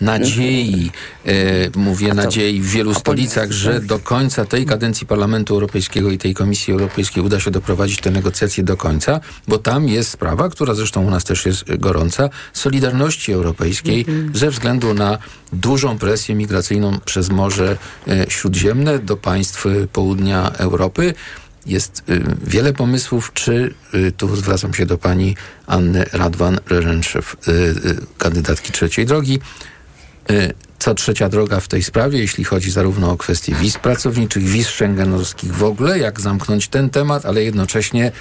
nadziei, 0.00 0.90
y, 1.26 1.70
mówię 1.76 2.14
nadziei 2.14 2.60
w 2.60 2.70
wielu 2.70 2.94
stolicach, 2.94 3.52
że 3.52 3.80
do 3.80 3.98
końca 3.98 4.44
tej 4.44 4.66
kadencji 4.66 5.06
Parlamentu 5.06 5.54
Europejskiego 5.54 6.10
i 6.10 6.18
tej 6.18 6.34
Komisji 6.34 6.72
Europejskiej 6.72 7.22
uda 7.22 7.40
się 7.40 7.50
doprowadzić 7.50 8.00
te 8.00 8.10
negocjacje 8.10 8.64
do 8.64 8.76
końca, 8.76 9.20
bo 9.48 9.58
tam 9.58 9.88
jest 9.88 10.10
sprawa, 10.10 10.48
która 10.48 10.74
zresztą 10.74 11.06
u 11.06 11.10
nas 11.10 11.24
też 11.24 11.46
jest 11.46 11.64
gorąca, 11.78 12.30
Solidarności 12.52 13.32
Europejskiej 13.32 14.00
mhm. 14.00 14.30
ze 14.36 14.50
względu 14.50 14.94
na 14.96 15.18
dużą 15.52 15.98
presję 15.98 16.34
migracyjną 16.34 16.98
przez 17.04 17.28
Morze 17.30 17.76
e, 18.08 18.26
Śródziemne 18.28 18.98
do 18.98 19.16
państw 19.16 19.66
e, 19.66 19.86
południa 19.92 20.50
Europy. 20.50 21.14
Jest 21.66 22.02
y, 22.10 22.22
wiele 22.44 22.72
pomysłów, 22.72 23.32
czy 23.34 23.74
y, 23.94 24.12
tu 24.12 24.36
zwracam 24.36 24.74
się 24.74 24.86
do 24.86 24.98
pani 24.98 25.36
Anny 25.66 26.04
Radwan-Rerenszew, 26.04 27.36
kandydatki 28.18 28.72
trzeciej 28.72 29.06
drogi. 29.06 29.40
Co 30.78 30.94
trzecia 30.94 31.28
droga 31.28 31.60
w 31.60 31.68
tej 31.68 31.82
sprawie, 31.82 32.18
jeśli 32.18 32.44
chodzi 32.44 32.70
zarówno 32.70 33.10
o 33.10 33.16
kwestie 33.16 33.54
wiz 33.54 33.78
pracowniczych, 33.78 34.44
wiz 34.44 34.68
szengenowskich 34.68 35.54
w 35.54 35.64
ogóle, 35.64 35.98
jak 35.98 36.20
zamknąć 36.20 36.68
ten 36.68 36.90
temat, 36.90 37.26
ale 37.26 37.44
jednocześnie 37.44 38.12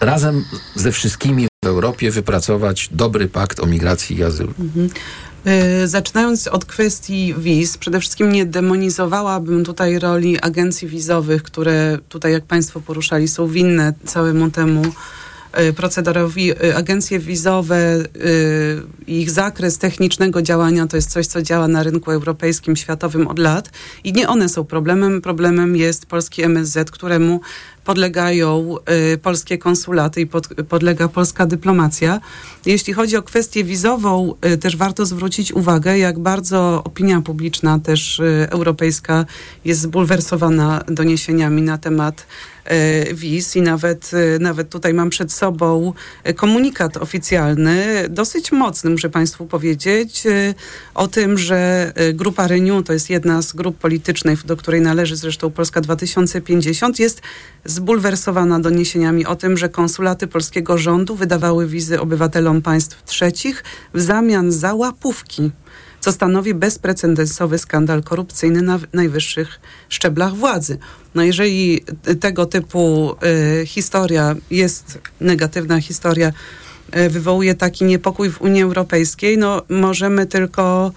razem 0.00 0.44
ze 0.74 0.92
wszystkimi 0.92 1.48
w 1.64 1.66
Europie 1.66 2.10
wypracować 2.10 2.88
dobry 2.92 3.28
pakt 3.28 3.60
o 3.60 3.66
migracji 3.66 4.16
i 4.16 4.24
azylu. 4.24 4.54
Mhm. 4.60 4.90
Y, 5.46 5.88
zaczynając 5.88 6.48
od 6.48 6.64
kwestii 6.64 7.34
wiz, 7.38 7.78
przede 7.78 8.00
wszystkim 8.00 8.32
nie 8.32 8.46
demonizowałabym 8.46 9.64
tutaj 9.64 9.98
roli 9.98 10.40
agencji 10.40 10.88
wizowych, 10.88 11.42
które 11.42 11.98
tutaj, 12.08 12.32
jak 12.32 12.44
Państwo 12.44 12.80
poruszali, 12.80 13.28
są 13.28 13.46
winne 13.46 13.92
całemu 14.04 14.50
temu 14.50 14.82
procederowi. 15.76 16.50
Y, 16.50 16.76
agencje 16.76 17.18
wizowe, 17.18 18.04
ich 19.06 19.30
zakres 19.30 19.78
technicznego 19.78 20.42
działania 20.42 20.86
to 20.86 20.96
jest 20.96 21.10
coś, 21.10 21.26
co 21.26 21.42
działa 21.42 21.68
na 21.68 21.82
rynku 21.82 22.10
europejskim, 22.10 22.76
światowym 22.76 23.28
od 23.28 23.38
lat 23.38 23.70
i 24.04 24.12
nie 24.12 24.28
one 24.28 24.48
są 24.48 24.64
problemem. 24.64 25.20
Problemem 25.20 25.76
jest 25.76 26.06
polski 26.06 26.42
MSZ, 26.42 26.90
któremu 26.90 27.40
podlegają 27.84 28.76
y, 29.14 29.18
polskie 29.18 29.58
konsulaty 29.58 30.20
i 30.20 30.26
pod, 30.26 30.48
podlega 30.68 31.08
polska 31.08 31.46
dyplomacja. 31.46 32.20
Jeśli 32.66 32.92
chodzi 32.92 33.16
o 33.16 33.22
kwestię 33.22 33.64
wizową, 33.64 34.34
y, 34.46 34.58
też 34.58 34.76
warto 34.76 35.06
zwrócić 35.06 35.52
uwagę, 35.52 35.98
jak 35.98 36.18
bardzo 36.18 36.82
opinia 36.84 37.20
publiczna 37.20 37.78
też 37.78 38.20
y, 38.20 38.46
europejska 38.50 39.24
jest 39.64 39.80
zbulwersowana 39.80 40.84
doniesieniami 40.88 41.62
na 41.62 41.78
temat 41.78 42.26
wiz 43.14 43.56
i 43.56 43.62
nawet, 43.62 44.10
e, 44.14 44.38
nawet 44.38 44.68
tutaj 44.68 44.94
mam 44.94 45.10
przed 45.10 45.32
sobą 45.32 45.92
komunikat 46.36 46.96
oficjalny, 46.96 48.06
dosyć 48.08 48.52
mocny, 48.52 48.90
muszę 48.90 49.10
Państwu 49.10 49.46
powiedzieć, 49.46 50.26
e, 50.26 50.54
o 50.94 51.08
tym, 51.08 51.38
że 51.38 51.92
grupa 52.14 52.46
Renew, 52.46 52.84
to 52.84 52.92
jest 52.92 53.10
jedna 53.10 53.42
z 53.42 53.52
grup 53.52 53.78
politycznych, 53.78 54.46
do 54.46 54.56
której 54.56 54.80
należy 54.80 55.16
zresztą 55.16 55.50
Polska 55.50 55.80
2050, 55.80 56.98
jest 56.98 57.22
zbulwersowana 57.64 58.60
doniesieniami 58.60 59.26
o 59.26 59.36
tym, 59.36 59.56
że 59.56 59.68
konsulaty 59.68 60.26
polskiego 60.26 60.78
rządu 60.78 61.16
wydawały 61.16 61.66
wizy 61.66 62.00
obywatelom 62.00 62.62
państw 62.62 63.04
trzecich 63.04 63.64
w 63.94 64.00
zamian 64.00 64.52
za 64.52 64.74
łapówki 64.74 65.50
co 66.02 66.12
stanowi 66.12 66.54
bezprecedensowy 66.54 67.58
skandal 67.58 68.02
korupcyjny 68.02 68.62
na 68.62 68.78
najwyższych 68.92 69.60
szczeblach 69.88 70.34
władzy. 70.34 70.78
No 71.14 71.22
jeżeli 71.22 71.84
tego 72.20 72.46
typu 72.46 73.14
y, 73.62 73.66
historia 73.66 74.36
jest 74.50 74.98
negatywna 75.20 75.80
historia, 75.80 76.32
y, 76.96 77.10
wywołuje 77.10 77.54
taki 77.54 77.84
niepokój 77.84 78.30
w 78.30 78.40
Unii 78.40 78.62
Europejskiej, 78.62 79.38
no 79.38 79.62
możemy 79.68 80.26
tylko 80.26 80.92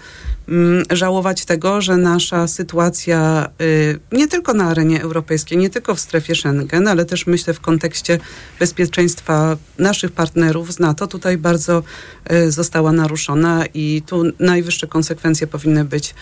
żałować 0.90 1.44
tego, 1.44 1.80
że 1.80 1.96
nasza 1.96 2.48
sytuacja 2.48 3.48
y, 3.60 3.98
nie 4.12 4.28
tylko 4.28 4.54
na 4.54 4.64
arenie 4.64 5.02
europejskiej, 5.02 5.58
nie 5.58 5.70
tylko 5.70 5.94
w 5.94 6.00
strefie 6.00 6.34
Schengen, 6.34 6.88
ale 6.88 7.04
też 7.04 7.26
myślę 7.26 7.54
w 7.54 7.60
kontekście 7.60 8.18
bezpieczeństwa 8.58 9.56
naszych 9.78 10.12
partnerów 10.12 10.72
z 10.72 10.78
NATO 10.78 11.06
tutaj 11.06 11.38
bardzo 11.38 11.82
y, 12.32 12.50
została 12.52 12.92
naruszona 12.92 13.64
i 13.74 14.02
tu 14.06 14.22
najwyższe 14.40 14.86
konsekwencje 14.86 15.46
powinny 15.46 15.84
być 15.84 16.14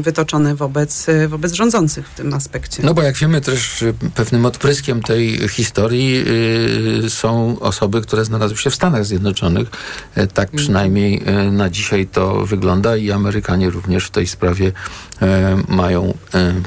wytoczone 0.00 0.54
wobec, 0.54 1.06
wobec 1.28 1.52
rządzących 1.52 2.08
w 2.08 2.14
tym 2.14 2.34
aspekcie. 2.34 2.82
No 2.82 2.94
bo 2.94 3.02
jak 3.02 3.16
wiemy 3.16 3.40
też 3.40 3.84
pewnym 4.14 4.46
odpryskiem 4.46 5.02
tej 5.02 5.48
historii 5.48 6.24
y, 7.04 7.10
są 7.10 7.58
osoby, 7.60 8.02
które 8.02 8.24
znalazły 8.24 8.56
się 8.56 8.70
w 8.70 8.74
Stanach 8.74 9.04
Zjednoczonych. 9.04 9.68
E, 10.14 10.26
tak 10.26 10.48
mhm. 10.48 10.64
przynajmniej 10.64 11.22
e, 11.26 11.50
na 11.50 11.70
dzisiaj 11.70 12.06
to 12.06 12.46
wygląda 12.46 12.96
i 12.96 13.10
Amerykanie 13.10 13.70
również 13.70 14.06
w 14.06 14.10
tej 14.10 14.26
sprawie 14.26 14.72
e, 15.22 15.56
mają 15.68 16.14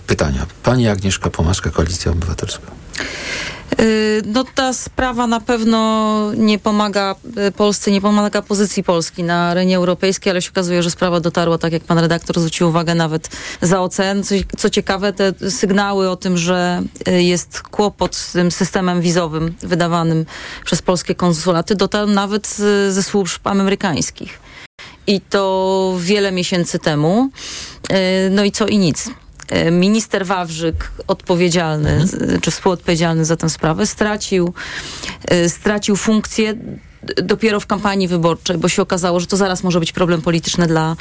pytania. 0.08 0.46
Pani 0.64 0.88
Agnieszka 0.88 1.30
Pomaska, 1.30 1.70
Koalicja 1.70 2.12
Obywatelska. 2.12 2.72
Y, 3.80 4.22
no 4.26 4.44
ta 4.56 4.74
sprawa 4.74 5.28
na 5.28 5.40
pewno 5.40 6.32
nie 6.38 6.60
pomaga 6.60 7.16
y, 7.48 7.52
Polsce, 7.52 7.92
nie 7.92 8.02
pomaga 8.02 8.42
pozycji 8.42 8.84
Polski 8.84 9.24
na 9.24 9.48
arenie 9.50 9.78
europejskiej, 9.78 10.32
ale 10.32 10.42
się 10.42 10.52
okazuje, 10.52 10.84
że 10.84 10.92
sprawa 10.92 11.20
dotarła, 11.20 11.58
tak 11.58 11.74
jak 11.74 11.84
pan 11.84 12.00
redaktor 12.00 12.40
zwrócił 12.40 12.68
uwagę, 12.68 12.96
nawet 12.96 13.30
za 13.62 13.82
ocean. 13.82 14.24
Co, 14.24 14.36
co 14.58 14.70
ciekawe, 14.70 15.14
te 15.14 15.52
sygnały 15.52 16.10
o 16.10 16.16
tym, 16.16 16.38
że 16.38 16.82
y, 17.08 17.24
jest 17.24 17.62
kłopot 17.62 18.16
z 18.16 18.32
tym 18.32 18.52
systemem 18.52 19.02
wizowym 19.02 19.56
wydawanym 19.62 20.26
przez 20.66 20.82
polskie 20.82 21.16
konsulaty, 21.16 21.76
dotarł 21.76 22.08
nawet 22.08 22.48
ze 22.90 23.04
służb 23.04 23.48
amerykańskich. 23.48 24.40
I 25.08 25.22
to 25.22 25.96
wiele 26.00 26.32
miesięcy 26.32 26.80
temu. 26.80 27.30
No 28.32 28.44
i 28.44 28.52
co 28.52 28.68
i 28.68 28.78
nic. 28.78 29.10
E, 29.48 29.72
minister 29.72 30.26
Wawrzyk, 30.26 30.92
odpowiedzialny, 31.08 31.90
mhm. 31.90 32.42
czy 32.42 32.52
współodpowiedzialny 32.52 33.26
za 33.26 33.36
tę 33.36 33.50
sprawę, 33.50 33.86
stracił, 33.86 34.54
e, 35.28 35.50
stracił 35.50 35.96
funkcję 35.96 36.54
dopiero 37.24 37.60
w 37.60 37.68
kampanii 37.68 38.08
wyborczej, 38.08 38.58
bo 38.58 38.70
się 38.70 38.82
okazało, 38.82 39.20
że 39.20 39.28
to 39.28 39.38
zaraz 39.38 39.64
może 39.64 39.80
być 39.80 39.92
problem 39.92 40.22
polityczny 40.22 40.68
dla, 40.68 40.96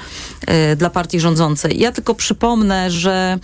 e, 0.47 0.77
dla 0.77 0.91
partii 0.91 1.21
rządzącej. 1.21 1.81
Ja 1.81 1.93
tylko 1.93 2.15
przypomnę, 2.15 2.91
że 2.91 3.39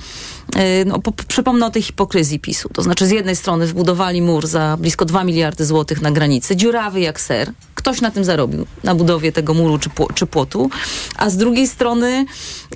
no, 0.87 0.99
po, 0.99 1.13
przypomnę 1.13 1.67
o 1.67 1.71
tej 1.71 1.83
hipokryzji 1.83 2.41
PiSu. 2.41 2.69
To 2.69 2.83
znaczy 2.83 3.07
z 3.07 3.11
jednej 3.11 3.37
strony 3.37 3.67
wbudowali 3.67 4.23
mur 4.23 4.47
za 4.47 4.77
blisko 4.81 5.05
2 5.05 5.25
miliardy 5.25 5.65
złotych 5.65 6.03
na 6.03 6.11
granicy, 6.11 6.57
dziurawy 6.57 7.01
jak 7.01 7.21
ser. 7.21 7.53
Ktoś 7.81 8.01
na 8.01 8.11
tym 8.11 8.25
zarobił, 8.25 8.67
na 8.85 8.95
budowie 8.95 9.33
tego 9.33 9.55
muru 9.55 9.79
czy, 9.79 9.91
czy 10.15 10.27
płotu. 10.27 10.71
A 11.17 11.31
z 11.31 11.37
drugiej 11.37 11.69
strony 11.69 12.27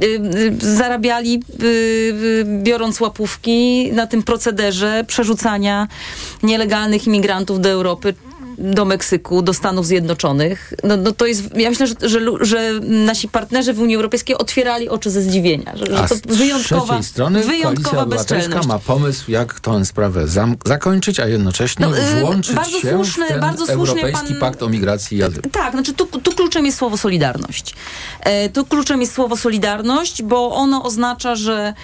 y, 0.02 0.06
y, 0.06 0.76
zarabiali 0.76 1.42
y, 1.62 2.44
biorąc 2.62 3.00
łapówki 3.00 3.92
na 3.92 4.06
tym 4.06 4.22
procederze 4.22 5.04
przerzucania 5.06 5.88
nielegalnych 6.42 7.06
imigrantów 7.06 7.60
do 7.60 7.68
Europy 7.68 8.14
do 8.58 8.84
Meksyku, 8.84 9.42
do 9.42 9.54
Stanów 9.54 9.86
Zjednoczonych, 9.86 10.74
no, 10.84 10.96
no 10.96 11.12
to 11.12 11.26
jest, 11.26 11.42
ja 11.56 11.70
myślę, 11.70 11.86
że, 11.86 11.94
że, 12.02 12.20
że 12.40 12.72
nasi 12.80 13.28
partnerzy 13.28 13.72
w 13.72 13.80
Unii 13.80 13.96
Europejskiej 13.96 14.38
otwierali 14.38 14.88
oczy 14.88 15.10
ze 15.10 15.22
zdziwienia, 15.22 15.72
że, 15.76 15.86
że 15.86 16.08
to 16.08 16.14
z 16.14 16.20
wyjątkowa, 16.20 17.02
strony 17.02 17.42
wyjątkowa 17.44 18.06
bezczelność. 18.06 18.68
ma 18.68 18.78
pomysł, 18.78 19.30
jak 19.30 19.60
tę 19.60 19.84
sprawę 19.84 20.28
zam- 20.28 20.56
zakończyć, 20.66 21.20
a 21.20 21.26
jednocześnie 21.26 21.86
No, 21.86 21.98
y, 21.98 22.20
włączyć 22.20 22.54
bardzo 22.56 22.80
się 22.80 22.90
słuszny- 22.90 23.24
w 23.24 23.28
ten 23.28 23.40
bardzo 23.40 23.68
Europejski 23.72 24.28
pan- 24.32 24.40
Pakt 24.40 24.62
o 24.62 24.68
Migracji 24.68 25.18
i 25.18 25.22
Azylu. 25.22 25.42
Tak, 25.52 25.72
znaczy 25.72 25.92
tu, 25.94 26.06
tu 26.06 26.32
kluczem 26.32 26.66
jest 26.66 26.78
słowo 26.78 26.96
solidarność. 26.96 27.74
E, 28.20 28.48
tu 28.48 28.64
kluczem 28.64 29.00
jest 29.00 29.14
słowo 29.14 29.36
solidarność, 29.36 30.22
bo 30.22 30.54
ono 30.54 30.82
oznacza, 30.82 31.36
że 31.36 31.74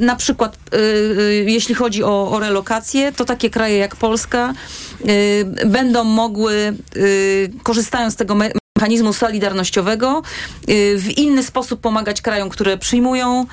na 0.00 0.16
przykład 0.16 0.56
e, 0.56 0.76
e, 0.76 1.32
jeśli 1.34 1.74
chodzi 1.74 2.02
o, 2.02 2.30
o 2.30 2.40
relokację, 2.40 3.12
to 3.12 3.24
takie 3.24 3.50
kraje 3.50 3.78
jak 3.78 3.96
Polska 3.96 4.54
będą 5.66 6.04
mogły, 6.04 6.76
korzystając 7.62 8.14
z 8.14 8.16
tego 8.16 8.34
mechanizmu 8.78 9.12
solidarnościowego, 9.12 10.22
e, 10.68 10.96
w 10.98 11.18
inny 11.18 11.42
sposób 11.42 11.80
pomagać 11.80 12.22
krajom, 12.22 12.48
które 12.48 12.78
przyjmują, 12.78 13.46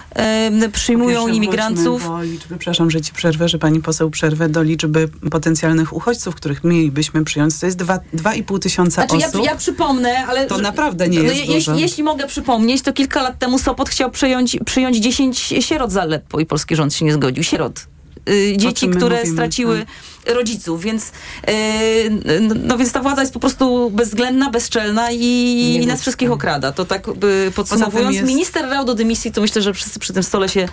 przyjmują 0.73 1.19
pierwsze, 1.25 1.35
imigrantów. 1.37 2.03
Do 2.07 2.21
liczby, 2.23 2.57
przepraszam, 2.57 2.91
że 2.91 3.01
ci 3.01 3.13
przerwę, 3.13 3.49
że 3.49 3.59
pani 3.59 3.81
poseł 3.81 4.09
przerwę 4.09 4.49
do 4.49 4.63
liczby 4.63 5.09
potencjalnych 5.31 5.93
uchodźców, 5.93 6.35
których 6.35 6.63
mielibyśmy 6.63 7.23
przyjąć. 7.23 7.59
To 7.59 7.65
jest 7.65 7.77
dwa- 7.77 7.99
2,5 8.13 8.59
tysiąca 8.59 9.05
Znaczy, 9.05 9.17
ja, 9.21 9.27
osób. 9.27 9.45
ja 9.45 9.55
przypomnę, 9.55 10.25
ale... 10.27 10.45
To 10.47 10.57
naprawdę 10.57 11.07
nie 11.09 11.19
jest 11.19 11.35
je- 11.35 11.53
dużo. 11.53 11.75
jeśli, 11.75 12.03
mogę 12.03 12.27
przypomnieć, 12.27 12.81
to 12.81 12.93
kilka 12.93 13.21
lat 13.21 13.39
temu 13.39 13.59
Sopot 13.59 13.89
chciał 13.89 14.11
przyjąć, 14.11 14.57
przyjąć 14.65 14.97
10 14.97 15.39
sierot 15.59 15.91
z 15.91 15.97
Aleppo 15.97 16.39
i 16.39 16.45
polski 16.45 16.75
rząd 16.75 16.93
się 16.93 17.05
nie 17.05 17.13
zgodził. 17.13 17.43
Sierot. 17.43 17.87
Y, 18.29 18.53
dzieci, 18.57 18.89
które 18.89 19.17
mówimy? 19.17 19.33
straciły 19.35 19.85
rodziców, 20.25 20.81
więc, 20.81 21.11
y, 21.49 22.09
no, 22.41 22.55
no 22.63 22.77
więc 22.77 22.91
ta 22.91 23.01
władza 23.01 23.21
jest 23.21 23.33
po 23.33 23.39
prostu 23.39 23.91
bezwzględna, 23.91 24.49
bezczelna 24.49 25.11
i, 25.11 25.79
i 25.81 25.87
nas 25.87 26.01
wszystkich 26.01 26.31
okrada. 26.31 26.71
To 26.71 26.85
tak 26.85 27.07
y, 27.07 27.51
podsumowując, 27.55 28.15
jest- 28.15 28.27
minister 28.27 28.65
rał 28.69 28.85
do 28.85 28.93
dymisji, 28.93 29.31
to 29.31 29.41
myślę, 29.41 29.61
że 29.61 29.73
wszyscy 29.73 29.99
przy 29.99 30.13
tym 30.13 30.23
stole 30.23 30.49
się, 30.49 30.67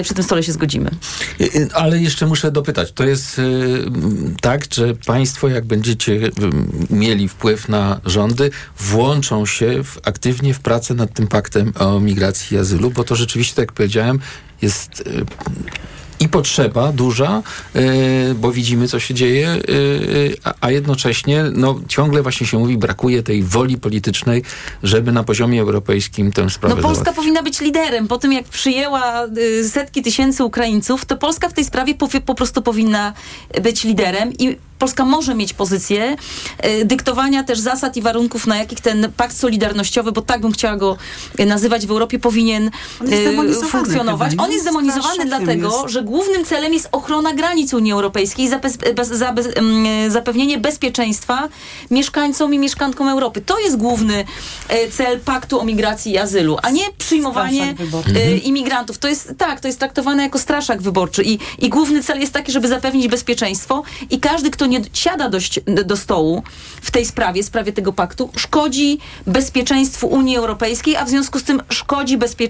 y, 0.00 0.02
przy 0.02 0.14
tym 0.14 0.24
stole 0.24 0.42
się 0.42 0.52
zgodzimy. 0.52 0.90
Y, 1.40 1.68
Ale 1.74 1.98
jeszcze 1.98 2.26
muszę 2.26 2.50
dopytać, 2.50 2.92
to 2.92 3.04
jest 3.04 3.40
tak, 4.40 4.74
że 4.74 4.94
państwo, 4.94 5.48
jak 5.48 5.64
będziecie 5.64 6.20
mieli 6.90 7.28
wpływ 7.28 7.68
na 7.68 8.00
rządy, 8.04 8.50
włączą 8.78 9.46
się 9.46 9.84
w, 9.84 9.98
aktywnie 10.04 10.54
w 10.54 10.60
pracę 10.60 10.94
nad 10.94 11.14
tym 11.14 11.26
paktem 11.26 11.72
o 11.78 12.00
migracji 12.00 12.56
i 12.56 12.60
azylu, 12.60 12.90
bo 12.90 13.04
to 13.04 13.16
rzeczywiście, 13.16 13.54
tak 13.54 13.62
jak 13.62 13.72
powiedziałem, 13.72 14.18
jest 14.62 15.02
i 16.22 16.28
potrzeba 16.28 16.92
duża, 16.92 17.42
y, 17.76 18.34
bo 18.34 18.52
widzimy, 18.52 18.88
co 18.88 19.00
się 19.00 19.14
dzieje, 19.14 19.48
y, 19.48 19.72
y, 19.72 20.36
a, 20.60 20.70
jednocześnie 20.70 21.44
no, 21.52 21.80
ciągle 21.88 22.22
właśnie 22.22 22.46
się 22.46 22.58
mówi, 22.58 22.78
brakuje 22.78 23.22
tej 23.22 23.42
woli 23.42 23.78
politycznej, 23.78 24.42
żeby 24.82 25.12
na 25.12 25.24
poziomie 25.24 25.60
europejskim 25.60 26.32
tę 26.32 26.50
sprawę 26.50 26.74
No 26.74 26.82
Polska 26.82 27.04
załatwić. 27.04 27.16
powinna 27.16 27.42
być 27.42 27.60
liderem. 27.60 28.08
Po 28.08 28.18
tym, 28.18 28.32
jak 28.32 28.44
przyjęła 28.44 29.26
setki 29.68 30.02
tysięcy 30.02 30.44
Ukraińców, 30.44 31.04
to 31.04 31.16
Polska 31.16 31.48
w 31.48 31.52
tej 31.52 31.64
sprawie 31.64 31.94
po, 31.94 32.08
po 32.26 32.34
prostu 32.34 32.62
powinna 32.62 33.12
być 33.62 33.84
liderem 33.84 34.32
i 34.38 34.56
Polska 34.82 35.04
może 35.04 35.34
mieć 35.34 35.52
pozycję 35.52 36.16
y, 36.80 36.84
dyktowania 36.84 37.44
też 37.44 37.58
zasad 37.58 37.96
i 37.96 38.02
warunków, 38.02 38.46
na 38.46 38.56
jakich 38.56 38.80
ten 38.80 39.12
pakt 39.16 39.36
solidarnościowy, 39.36 40.12
bo 40.12 40.22
tak 40.22 40.40
bym 40.40 40.52
chciała 40.52 40.76
go 40.76 40.96
nazywać 41.46 41.86
w 41.86 41.90
Europie, 41.90 42.18
powinien 42.18 42.70
On 43.00 43.48
y, 43.48 43.54
funkcjonować. 43.54 44.32
On 44.38 44.52
jest 44.52 44.64
demonizowany 44.64 45.24
dlatego, 45.26 45.80
jest. 45.82 45.94
że 45.94 46.02
głównym 46.12 46.44
celem 46.44 46.72
jest 46.72 46.88
ochrona 46.92 47.34
granic 47.34 47.74
Unii 47.74 47.92
Europejskiej 47.92 48.48
em, 49.56 50.10
zapewnienie 50.10 50.58
bezpieczeństwa 50.58 51.48
mieszkańcom 51.90 52.54
i 52.54 52.58
mieszkankom 52.58 53.08
Europy. 53.08 53.40
To 53.40 53.58
jest 53.58 53.76
główny 53.76 54.24
e, 54.68 54.88
cel 54.90 55.20
paktu 55.20 55.60
o 55.60 55.64
migracji 55.64 56.12
i 56.12 56.18
azylu, 56.18 56.56
a 56.62 56.70
nie 56.70 56.84
przyjmowanie 56.98 57.62
e, 57.62 57.74
Mhm. 58.06 58.42
imigrantów. 58.42 58.98
To 58.98 59.08
jest 59.08 59.32
tak, 59.38 59.60
to 59.60 59.68
jest 59.68 59.78
traktowane 59.78 60.22
jako 60.22 60.38
straszak 60.38 60.82
wyborczy 60.82 61.22
i, 61.24 61.38
i 61.58 61.68
główny 61.68 62.02
cel 62.02 62.20
jest 62.20 62.32
taki, 62.32 62.52
żeby 62.52 62.68
zapewnić 62.68 63.08
bezpieczeństwo 63.08 63.82
i 64.10 64.20
każdy, 64.20 64.50
kto 64.50 64.66
nie 64.66 64.80
siada 64.92 65.28
do, 65.28 65.38
do 65.84 65.96
stołu 65.96 66.42
w 66.82 66.90
tej 66.90 67.06
sprawie, 67.06 67.42
sprawie 67.42 67.72
tego 67.72 67.92
paktu, 67.92 68.30
szkodzi 68.36 68.98
bezpieczeństwu 69.26 70.06
Unii 70.06 70.36
Europejskiej, 70.36 70.96
a 70.96 71.04
w 71.04 71.08
związku 71.08 71.38
z 71.38 71.42
tym 71.42 71.62
szkodzi 71.70 72.18
bezpie, 72.18 72.48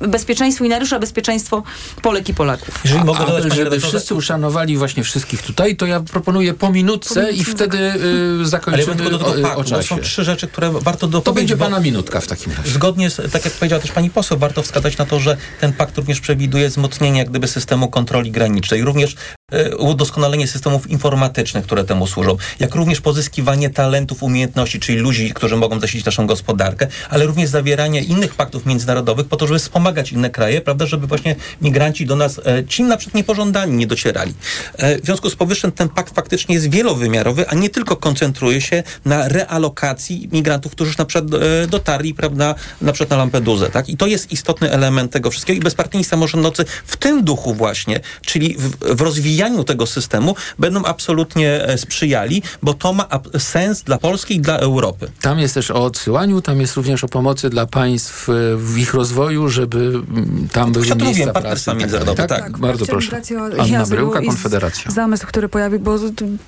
bezpieczeństwu 0.00 0.64
i 0.64 0.68
narusza 0.68 0.98
bezpieczeństwo 0.98 1.62
Polek 2.02 2.28
i 2.28 2.34
Polaków. 2.34 2.80
Jeżeli 2.92 3.06
mogę 3.06 3.26
dodać, 3.26 3.42
żeby 3.54 3.64
redaktorze- 3.70 3.88
wszyscy 3.88 4.14
uszanowali 4.14 4.76
właśnie 4.76 5.04
wszystkich 5.04 5.42
tutaj, 5.42 5.76
to 5.76 5.86
ja 5.86 6.00
proponuję 6.00 6.54
po 6.54 6.72
minutce 6.72 7.32
i 7.32 7.44
wtedy 7.44 7.78
y, 7.78 7.90
Ale 7.92 8.38
ja 8.38 8.44
zakończymy 8.44 8.96
tylko 8.96 9.18
do 9.18 9.26
o, 9.26 9.30
tego 9.34 9.48
o 9.48 9.50
paktu, 9.56 9.62
bo 9.62 9.76
czasie. 9.76 9.88
są 9.88 9.98
trzy 9.98 10.24
rzeczy, 10.24 10.48
które 10.48 10.70
warto 10.70 11.06
dopowiedzieć. 11.08 11.24
To 11.24 11.32
będzie 11.32 11.56
pana 11.56 11.80
minutka 11.80 12.20
w 12.20 12.26
takim 12.26 12.52
razie. 12.52 12.70
Zgodnie 12.70 13.10
z, 13.10 13.32
tak 13.32 13.44
jak 13.44 13.54
powiedziała 13.54 13.82
też 13.82 13.92
pani 13.92 14.10
poseł, 14.10 14.38
warto 14.38 14.62
wskazać 14.62 14.96
na 14.98 15.04
to, 15.04 15.20
że 15.20 15.36
ten 15.60 15.72
pakt 15.72 15.96
również 15.96 16.20
przewiduje 16.20 16.68
wzmocnienie 16.68 17.18
jak 17.18 17.30
gdyby 17.30 17.48
systemu 17.48 17.88
kontroli 17.90 18.30
granicznej, 18.30 18.82
również 18.84 19.14
e, 19.52 19.76
udoskonalenie 19.76 20.46
systemów 20.48 20.90
informatycznych, 20.90 21.64
które 21.64 21.84
temu 21.84 22.06
służą, 22.06 22.36
jak 22.60 22.74
również 22.74 23.00
pozyskiwanie 23.00 23.70
talentów, 23.70 24.22
umiejętności, 24.22 24.80
czyli 24.80 24.98
ludzi, 24.98 25.32
którzy 25.34 25.56
mogą 25.56 25.80
zasilić 25.80 26.06
naszą 26.06 26.26
gospodarkę, 26.26 26.86
ale 27.10 27.26
również 27.26 27.50
zawieranie 27.50 28.02
innych 28.02 28.34
paktów 28.34 28.66
międzynarodowych 28.66 29.26
po 29.26 29.36
to, 29.36 29.46
żeby 29.46 29.58
wspomagać 29.58 30.12
inne 30.12 30.30
kraje, 30.30 30.60
prawda, 30.60 30.86
żeby 30.86 31.06
właśnie 31.06 31.36
migranci 31.60 32.06
do 32.06 32.16
nas, 32.16 32.40
e, 32.46 32.64
ci 32.68 32.81
na 32.88 32.96
przykład 32.96 33.14
niepożądani, 33.14 33.76
nie 33.76 33.86
docierali. 33.86 34.34
E, 34.76 34.98
w 34.98 35.04
związku 35.04 35.30
z 35.30 35.36
powyższym 35.36 35.72
ten 35.72 35.88
pakt 35.88 36.14
faktycznie 36.14 36.54
jest 36.54 36.70
wielowymiarowy, 36.70 37.48
a 37.48 37.54
nie 37.54 37.70
tylko 37.70 37.96
koncentruje 37.96 38.60
się 38.60 38.82
na 39.04 39.28
realokacji 39.28 40.28
migrantów, 40.32 40.72
którzy 40.72 40.88
już 40.88 40.98
na 40.98 41.04
przykład 41.04 41.42
e, 41.42 41.66
dotarli, 41.66 42.14
prawda, 42.14 42.54
na 42.80 42.92
przykład 42.92 43.10
na 43.10 43.16
Lampedusę, 43.16 43.70
tak? 43.70 43.88
I 43.88 43.96
to 43.96 44.06
jest 44.06 44.32
istotny 44.32 44.70
element 44.70 45.12
tego 45.12 45.30
wszystkiego 45.30 45.56
i 45.56 45.60
bezpartyjni 45.60 46.04
samorządowcy 46.04 46.64
w 46.84 46.96
tym 46.96 47.24
duchu 47.24 47.54
właśnie, 47.54 48.00
czyli 48.26 48.56
w, 48.58 48.96
w 48.96 49.00
rozwijaniu 49.00 49.64
tego 49.64 49.86
systemu 49.86 50.36
będą 50.58 50.84
absolutnie 50.84 51.64
e, 51.64 51.78
sprzyjali, 51.78 52.42
bo 52.62 52.74
to 52.74 52.92
ma 52.92 53.08
sens 53.38 53.82
dla 53.82 53.98
Polski 53.98 54.34
i 54.34 54.40
dla 54.40 54.58
Europy. 54.58 55.10
Tam 55.20 55.38
jest 55.38 55.54
też 55.54 55.70
o 55.70 55.84
odsyłaniu, 55.84 56.40
tam 56.42 56.60
jest 56.60 56.76
również 56.76 57.04
o 57.04 57.08
pomocy 57.08 57.50
dla 57.50 57.66
państw 57.66 58.28
w 58.56 58.78
ich 58.78 58.94
rozwoju, 58.94 59.48
żeby 59.48 59.76
mm, 59.76 60.48
tam 60.52 60.72
były 60.72 60.86
miejsca 60.86 61.24
pracy. 61.24 61.32
partnerstwa 61.32 61.72
tak 61.72 61.80
międzynarodowe, 61.80 62.28
Tak, 62.28 62.40
tak. 62.40 62.58
Bardzo 62.72 62.86
proszę. 62.86 63.20
Anna 63.58 63.86
Bryłka, 63.86 64.20
Konfederacja. 64.22 64.90
Zamysł, 64.90 65.26
który 65.26 65.48
pojawił, 65.48 65.80
bo 65.80 65.98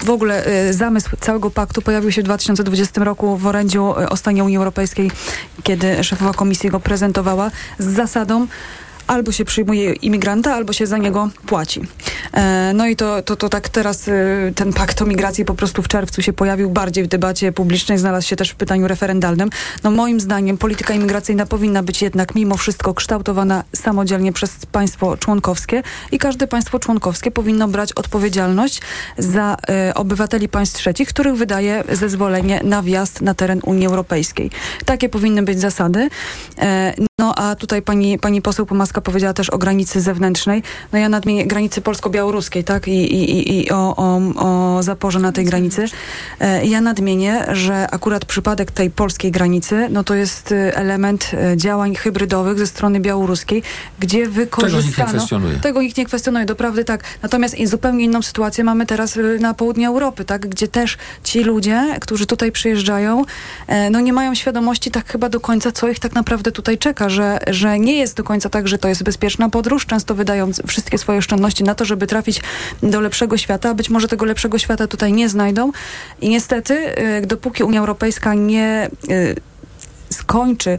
w 0.05 0.10
ogóle 0.10 0.46
e, 0.46 0.72
zamysł 0.72 1.10
całego 1.20 1.51
paktu 1.51 1.82
pojawił 1.82 2.12
się 2.12 2.22
w 2.22 2.24
2020 2.24 3.05
roku 3.05 3.36
w 3.36 3.46
orędziu 3.46 3.94
e, 4.01 4.09
o 4.09 4.16
stanie 4.16 4.44
Unii 4.44 4.56
Europejskiej, 4.56 5.10
kiedy 5.62 6.05
szefowa 6.05 6.32
komisji 6.32 6.70
go 6.70 6.80
prezentowała 6.80 7.51
z 7.78 7.86
zasadą 7.86 8.46
albo 9.06 9.32
się 9.32 9.44
przyjmuje 9.44 9.93
imigranta, 9.93 10.55
albo 10.55 10.72
się 10.72 10.86
za 10.86 10.98
niego 10.98 11.31
płaci. 11.47 11.81
E, 12.32 12.72
No 12.74 12.86
i 12.86 12.97
to, 12.97 13.22
to, 13.22 13.36
to 13.36 13.48
tak 13.48 13.68
teraz 13.68 14.09
e, 14.09 14.12
ten 14.55 14.72
pakt 14.72 15.02
o 15.02 15.06
migracji 15.06 15.44
po 15.44 15.55
prostu 15.55 15.82
w 15.82 15.89
czerwcu 15.89 16.22
się 16.22 16.32
pojawił 16.32 16.70
bardziej 16.70 17.05
w 17.05 17.06
debacie 17.06 17.52
publicznej, 17.52 17.98
znalazł 17.98 18.28
się 18.28 18.36
też 18.36 18.51
w 18.51 18.55
pytaniu 18.55 18.89
referendalnym. 18.89 19.51
No 19.85 19.90
moim 19.90 20.20
zdaniem 20.20 20.59
polityka 20.59 20.94
imigracyjna 20.94 21.47
powinna 21.47 21.82
być 21.82 22.02
jednak 22.02 22.35
mimo 22.35 22.56
wszystko 22.56 22.94
kształtowana 22.94 23.64
samodzielnie 23.72 24.32
przez 24.32 24.66
państwo 24.66 25.16
członkowskie 25.16 25.82
i 26.12 26.18
każde 26.18 26.47
państwo 26.47 26.78
członkowskie 26.78 27.31
powinno 27.31 27.68
brać 27.68 27.93
odpowiedzialność 27.93 28.81
za 29.18 29.56
e, 29.68 29.94
obywateli 29.94 30.48
państw 30.48 30.76
trzecich, 30.78 31.09
których 31.09 31.35
wydaje 31.36 31.85
zezwolenie 31.93 32.60
na 32.64 32.82
wjazd 32.82 33.20
na 33.20 33.35
teren 33.35 33.60
Unii 33.64 33.86
Europejskiej. 33.86 34.51
Takie 34.85 35.09
powinny 35.09 35.43
być 35.43 35.60
zasady. 35.60 36.09
No 37.36 37.43
a 37.44 37.55
tutaj 37.55 37.82
pani, 37.82 38.19
pani 38.19 38.43
poseł 38.43 38.66
Pomaska 38.66 39.01
powiedziała 39.01 39.35
też 39.35 39.51
o 39.51 39.59
granicy 39.59 40.01
zewnętrznej. 40.01 40.62
No 40.93 40.98
ja 40.98 41.09
nadmienię 41.09 41.47
granicy 41.47 41.81
polsko-białoruskiej, 41.81 42.65
tak? 42.65 42.89
I, 42.89 42.90
i, 43.15 43.31
i- 43.31 43.65
i 43.66 43.70
o, 43.70 43.97
o, 43.97 44.20
o 44.77 44.82
zaporze 44.82 45.19
na 45.19 45.32
tej 45.32 45.44
granicy. 45.44 45.85
E, 46.40 46.66
ja 46.66 46.81
nadmienię, 46.81 47.44
że 47.52 47.86
akurat 47.90 48.24
przypadek 48.24 48.70
tej 48.70 48.90
polskiej 48.90 49.31
granicy, 49.31 49.89
no 49.90 50.05
to 50.05 50.15
jest 50.15 50.52
e, 50.52 50.77
element 50.77 51.31
e, 51.52 51.56
działań 51.56 51.94
hybrydowych 51.94 52.59
ze 52.59 52.66
strony 52.66 53.01
białoruskiej, 53.01 53.62
gdzie 53.98 54.28
wykorzystano... 54.28 54.86
nikt 54.86 54.98
nie 54.98 55.05
kwestionuje. 55.19 55.59
Tego 55.59 55.82
nikt 55.82 55.97
nie 55.97 56.05
kwestionuje, 56.06 56.44
doprawdy 56.47 56.85
tak. 56.85 57.05
Natomiast 57.23 57.56
zupełnie 57.65 58.05
inną 58.05 58.23
sytuację 58.23 58.65
mamy 58.65 58.86
teraz 58.86 59.16
y, 59.16 59.39
na 59.40 59.55
południu 59.55 59.89
Europy, 59.90 60.24
tak? 60.24 60.47
Gdzie 60.48 60.69
też 60.69 60.97
ci 61.24 61.44
ludzie, 61.44 61.97
którzy 62.01 62.27
tutaj 62.27 62.52
przyjeżdżają, 62.52 63.24
e, 63.66 63.90
no 63.90 64.01
nie 64.01 64.12
mają 64.12 64.35
świadomości 64.35 64.90
tak 64.90 65.09
chyba 65.12 65.28
do 65.28 65.40
końca, 65.40 65.73
co 65.73 65.89
ich 65.89 65.98
tak 65.98 66.15
naprawdę 66.15 66.52
tutaj 66.52 66.78
czeka, 66.78 67.09
że, 67.09 67.23
że 67.51 67.78
nie 67.78 67.96
jest 67.96 68.16
do 68.16 68.24
końca 68.24 68.48
tak, 68.48 68.68
że 68.68 68.78
to 68.78 68.88
jest 68.88 69.02
bezpieczna 69.02 69.48
podróż. 69.51 69.86
Często 69.86 70.14
wydają 70.14 70.51
wszystkie 70.66 70.98
swoje 70.98 71.18
oszczędności 71.18 71.64
na 71.64 71.74
to, 71.74 71.84
żeby 71.84 72.06
trafić 72.06 72.40
do 72.82 73.01
lepszego 73.01 73.36
świata, 73.36 73.70
a 73.70 73.74
być 73.74 73.90
może 73.90 74.09
tego 74.09 74.24
lepszego 74.24 74.59
świata 74.59 74.86
tutaj 74.86 75.12
nie 75.12 75.28
znajdą. 75.28 75.72
I 76.20 76.28
niestety, 76.28 76.74
y, 77.22 77.26
dopóki 77.26 77.64
Unia 77.64 77.80
Europejska 77.80 78.34
nie 78.34 78.90
y, 79.10 79.36
skończy 80.10 80.78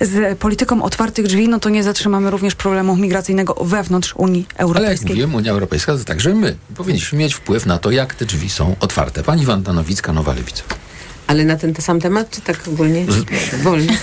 z 0.00 0.38
polityką 0.38 0.82
otwartych 0.82 1.26
drzwi, 1.26 1.48
no 1.48 1.60
to 1.60 1.68
nie 1.68 1.82
zatrzymamy 1.82 2.30
również 2.30 2.54
problemu 2.54 2.96
migracyjnego 2.96 3.54
wewnątrz 3.54 4.14
Unii 4.16 4.46
Ale 4.48 4.54
jak 4.54 4.60
Europejskiej. 4.60 5.08
mówiłem, 5.08 5.34
Unia 5.34 5.52
Europejska 5.52 5.98
to 5.98 6.04
także 6.04 6.34
my. 6.34 6.56
Powinniśmy 6.76 7.18
mieć 7.18 7.34
wpływ 7.34 7.66
na 7.66 7.78
to, 7.78 7.90
jak 7.90 8.14
te 8.14 8.24
drzwi 8.26 8.50
są 8.50 8.76
otwarte. 8.80 9.22
Pani 9.22 9.46
Wanda 9.46 9.72
Nowicka, 9.72 10.12
Nowa 10.12 10.34
Lewica. 10.34 10.62
Ale 11.28 11.44
na 11.44 11.56
ten, 11.56 11.74
sam 11.78 12.00
temat, 12.00 12.30
czy 12.30 12.40
tak 12.40 12.68
ogólnie? 12.68 13.06
Wolno. 13.62 13.92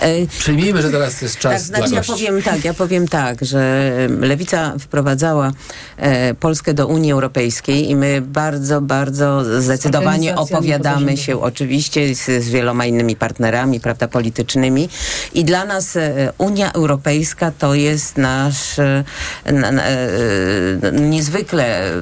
E, 0.00 0.26
Przyjmijmy, 0.26 0.82
że 0.82 0.90
teraz 0.90 1.22
jest 1.22 1.38
czas 1.38 1.52
tak, 1.52 1.60
znaczy 1.62 1.88
dla 1.88 1.96
ja 1.96 2.04
powiem 2.04 2.42
tak, 2.42 2.64
ja 2.64 2.74
powiem 2.74 3.08
tak, 3.08 3.44
że 3.44 3.90
Lewica 4.20 4.74
wprowadzała 4.78 5.52
e, 5.96 6.34
Polskę 6.34 6.74
do 6.74 6.86
Unii 6.86 7.12
Europejskiej 7.12 7.90
i 7.90 7.96
my 7.96 8.20
bardzo, 8.20 8.80
bardzo 8.80 9.60
zdecydowanie 9.62 10.36
opowiadamy 10.36 11.16
się 11.16 11.40
oczywiście 11.40 12.14
z, 12.14 12.44
z 12.44 12.48
wieloma 12.48 12.86
innymi 12.86 13.16
partnerami, 13.16 13.80
prawda, 13.80 14.08
politycznymi 14.08 14.88
i 15.34 15.44
dla 15.44 15.64
nas 15.64 15.96
e, 15.96 16.32
Unia 16.38 16.72
Europejska 16.72 17.52
to 17.58 17.74
jest 17.74 18.16
nasz 18.16 18.78
e, 18.78 19.04
e, 19.44 20.92
niezwykle 20.92 21.92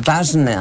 ważny, 0.00 0.56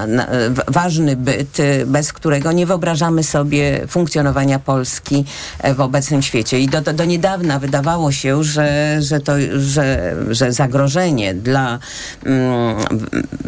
ważny 0.67 1.15
byt, 1.15 1.59
e, 1.59 1.85
bez 1.85 2.13
którego 2.13 2.51
nie 2.51 2.65
wyobrażamy 2.65 2.92
sobie 3.23 3.87
funkcjonowania 3.87 4.59
Polski 4.59 5.25
e, 5.59 5.73
w 5.73 5.81
obecnym 5.81 6.21
świecie. 6.21 6.59
I 6.59 6.67
do, 6.67 6.81
do, 6.81 6.93
do 6.93 7.05
niedawna 7.05 7.59
wydawało 7.59 8.11
się, 8.11 8.43
że, 8.43 8.97
że, 9.01 9.19
to, 9.19 9.33
że, 9.55 10.15
że 10.29 10.51
zagrożenie 10.51 11.33
dla 11.33 11.79
mm, 12.25 12.77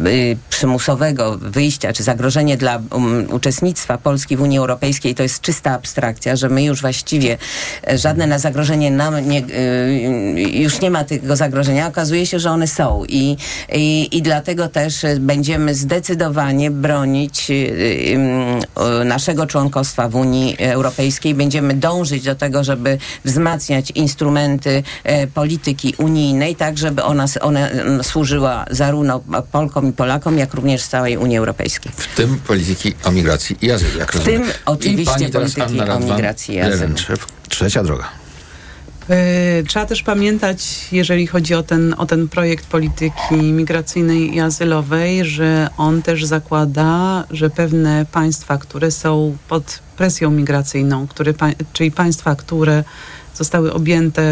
y, 0.06 0.36
przymusowego 0.50 1.38
wyjścia, 1.38 1.92
czy 1.92 2.02
zagrożenie 2.02 2.56
dla 2.56 2.80
um, 2.92 3.26
uczestnictwa 3.30 3.98
Polski 3.98 4.36
w 4.36 4.42
Unii 4.42 4.58
Europejskiej 4.58 5.14
to 5.14 5.22
jest 5.22 5.40
czysta 5.40 5.70
abstrakcja, 5.70 6.36
że 6.36 6.48
my 6.48 6.64
już 6.64 6.80
właściwie 6.80 7.38
e, 7.88 7.98
żadne 7.98 8.26
na 8.26 8.38
zagrożenie 8.38 8.90
nam 8.90 9.28
nie, 9.28 9.38
y, 9.38 10.42
już 10.42 10.80
nie 10.80 10.90
ma 10.90 11.04
tego 11.04 11.36
zagrożenia. 11.36 11.88
Okazuje 11.88 12.26
się, 12.26 12.38
że 12.38 12.50
one 12.50 12.66
są 12.66 13.04
i, 13.08 13.36
i, 13.72 14.08
i 14.16 14.22
dlatego 14.22 14.68
też 14.68 15.04
e, 15.04 15.20
będziemy 15.20 15.74
zdecydowanie 15.74 16.70
bronić 16.70 17.50
y, 17.50 17.54
y, 17.54 18.18
y, 19.00 19.04
naszego 19.36 19.46
członkostwa 19.52 20.08
w 20.08 20.14
Unii 20.14 20.56
Europejskiej. 20.58 21.34
Będziemy 21.34 21.74
dążyć 21.74 22.24
do 22.24 22.34
tego, 22.34 22.64
żeby 22.64 22.98
wzmacniać 23.24 23.90
instrumenty 23.90 24.82
e, 25.04 25.26
polityki 25.26 25.94
unijnej, 25.98 26.56
tak 26.56 26.78
żeby 26.78 27.02
ona, 27.02 27.26
ona 27.40 27.68
służyła 28.02 28.64
zarówno 28.70 29.20
Polkom 29.52 29.88
i 29.88 29.92
Polakom, 29.92 30.38
jak 30.38 30.54
również 30.54 30.86
całej 30.86 31.16
Unii 31.16 31.36
Europejskiej. 31.38 31.92
W 31.96 32.16
tym 32.16 32.38
polityki 32.46 32.94
o 33.04 33.10
migracji 33.10 33.56
i 33.62 33.70
azylu, 33.70 33.98
jak 33.98 34.12
W 34.12 34.14
rozumiem. 34.14 34.42
tym 34.42 34.50
oczywiście 34.66 35.28
polityki 35.28 35.80
o 35.80 36.00
migracji 36.00 36.54
i 36.54 36.60
azylu. 36.60 36.94
Trzecia 37.48 37.82
droga. 37.82 38.25
E, 39.10 39.62
Trzeba 39.62 39.86
też 39.86 40.02
pamiętać, 40.02 40.88
jeżeli 40.92 41.26
chodzi 41.26 41.54
o 41.54 41.62
ten, 41.62 41.94
o 41.98 42.06
ten 42.06 42.28
projekt 42.28 42.66
polityki 42.66 43.34
migracyjnej 43.34 44.34
i 44.34 44.40
azylowej, 44.40 45.24
że 45.24 45.68
on 45.76 46.02
też 46.02 46.24
zakłada, 46.24 47.24
że 47.30 47.50
pewne 47.50 48.06
państwa, 48.12 48.58
które 48.58 48.90
są 48.90 49.36
pod 49.48 49.78
presją 49.96 50.30
migracyjną, 50.30 51.06
które, 51.06 51.34
czyli 51.72 51.90
państwa, 51.90 52.36
które 52.36 52.84
zostały 53.36 53.72
objęte 53.72 54.22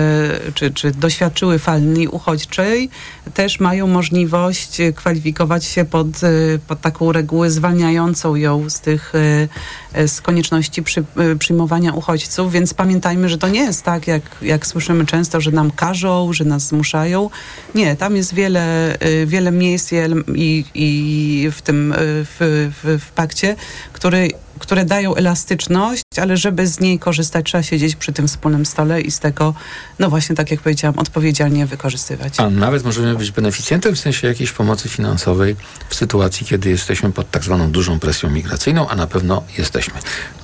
czy, 0.55 0.71
czy 0.71 0.91
doświadczyły 0.91 1.59
fali 1.59 2.09
uchodźczej, 2.09 2.91
też 3.35 3.61
mają 3.61 3.87
możliwość 3.87 4.79
kwalifikować 4.95 5.65
się 5.65 5.85
pod, 5.85 6.07
e, 6.07 6.31
pod 6.69 6.81
taką 6.81 7.13
regułę 7.13 7.51
zwalniającą 7.51 8.35
ją 8.35 8.71
z 8.71 8.81
tych 8.81 9.13
e, 9.15 9.49
e, 9.93 10.09
z 10.09 10.21
konieczności 10.21 10.83
przy, 10.83 11.05
przyjmowania 11.39 11.93
uchodźców, 11.93 12.53
więc 12.53 12.75
pamiętajmy, 12.75 13.29
że 13.29 13.39
to 13.39 13.49
nie 13.49 13.61
jest 13.61 13.83
tak, 13.83 14.07
jak, 14.07 14.23
jak 14.43 14.67
słyszymy 14.67 15.07
często, 15.07 15.41
że 15.41 15.51
nam 15.51 15.71
każą, 15.71 16.33
że 16.33 16.45
nas 16.45 16.69
zmuszają. 16.69 17.31
Nie, 17.75 17.97
tam 17.97 18.17
jest 18.17 18.35
wiele, 18.35 18.97
wiele 19.27 19.51
miejsc 19.51 19.93
i, 20.35 20.65
i, 20.75 21.51
w 21.53 21.63
tym 21.63 21.95
w, 21.97 22.71
w, 22.83 23.01
w 23.05 23.13
pakcie, 23.13 23.57
który 23.93 24.29
które 24.59 24.85
dają 24.85 25.15
elastyczność, 25.15 26.03
ale 26.21 26.37
żeby 26.37 26.67
z 26.67 26.81
niej 26.81 26.99
korzystać, 26.99 27.47
trzeba 27.47 27.63
siedzieć 27.63 27.97
przy 27.97 28.13
tym 28.13 28.29
wspólnym 28.29 28.67
stole 28.67 29.01
i 29.01 29.11
z 29.11 29.19
tego, 29.19 29.55
no 29.99 30.11
właśnie 30.11 30.37
tak 30.37 30.51
jak 30.51 30.61
powiedziałam, 30.61 30.99
odpowiedzialnie 30.99 31.67
wykorzystywać. 31.67 32.41
A 32.41 32.51
nawet 32.51 32.85
możemy 32.85 33.15
być 33.15 33.31
beneficjentem 33.31 33.95
w 33.95 33.99
sensie 33.99 34.29
jakiejś 34.29 34.53
pomocy 34.53 34.89
finansowej 34.89 35.57
w 35.89 35.95
sytuacji, 35.95 36.47
kiedy 36.47 36.71
jesteśmy 36.71 37.13
pod 37.13 37.31
tak 37.31 37.45
zwaną 37.45 37.71
dużą 37.71 38.01
presją 38.01 38.31
migracyjną, 38.31 38.89
a 38.89 38.97
na 38.97 39.07
pewno 39.07 39.43
jesteśmy. 39.59 39.95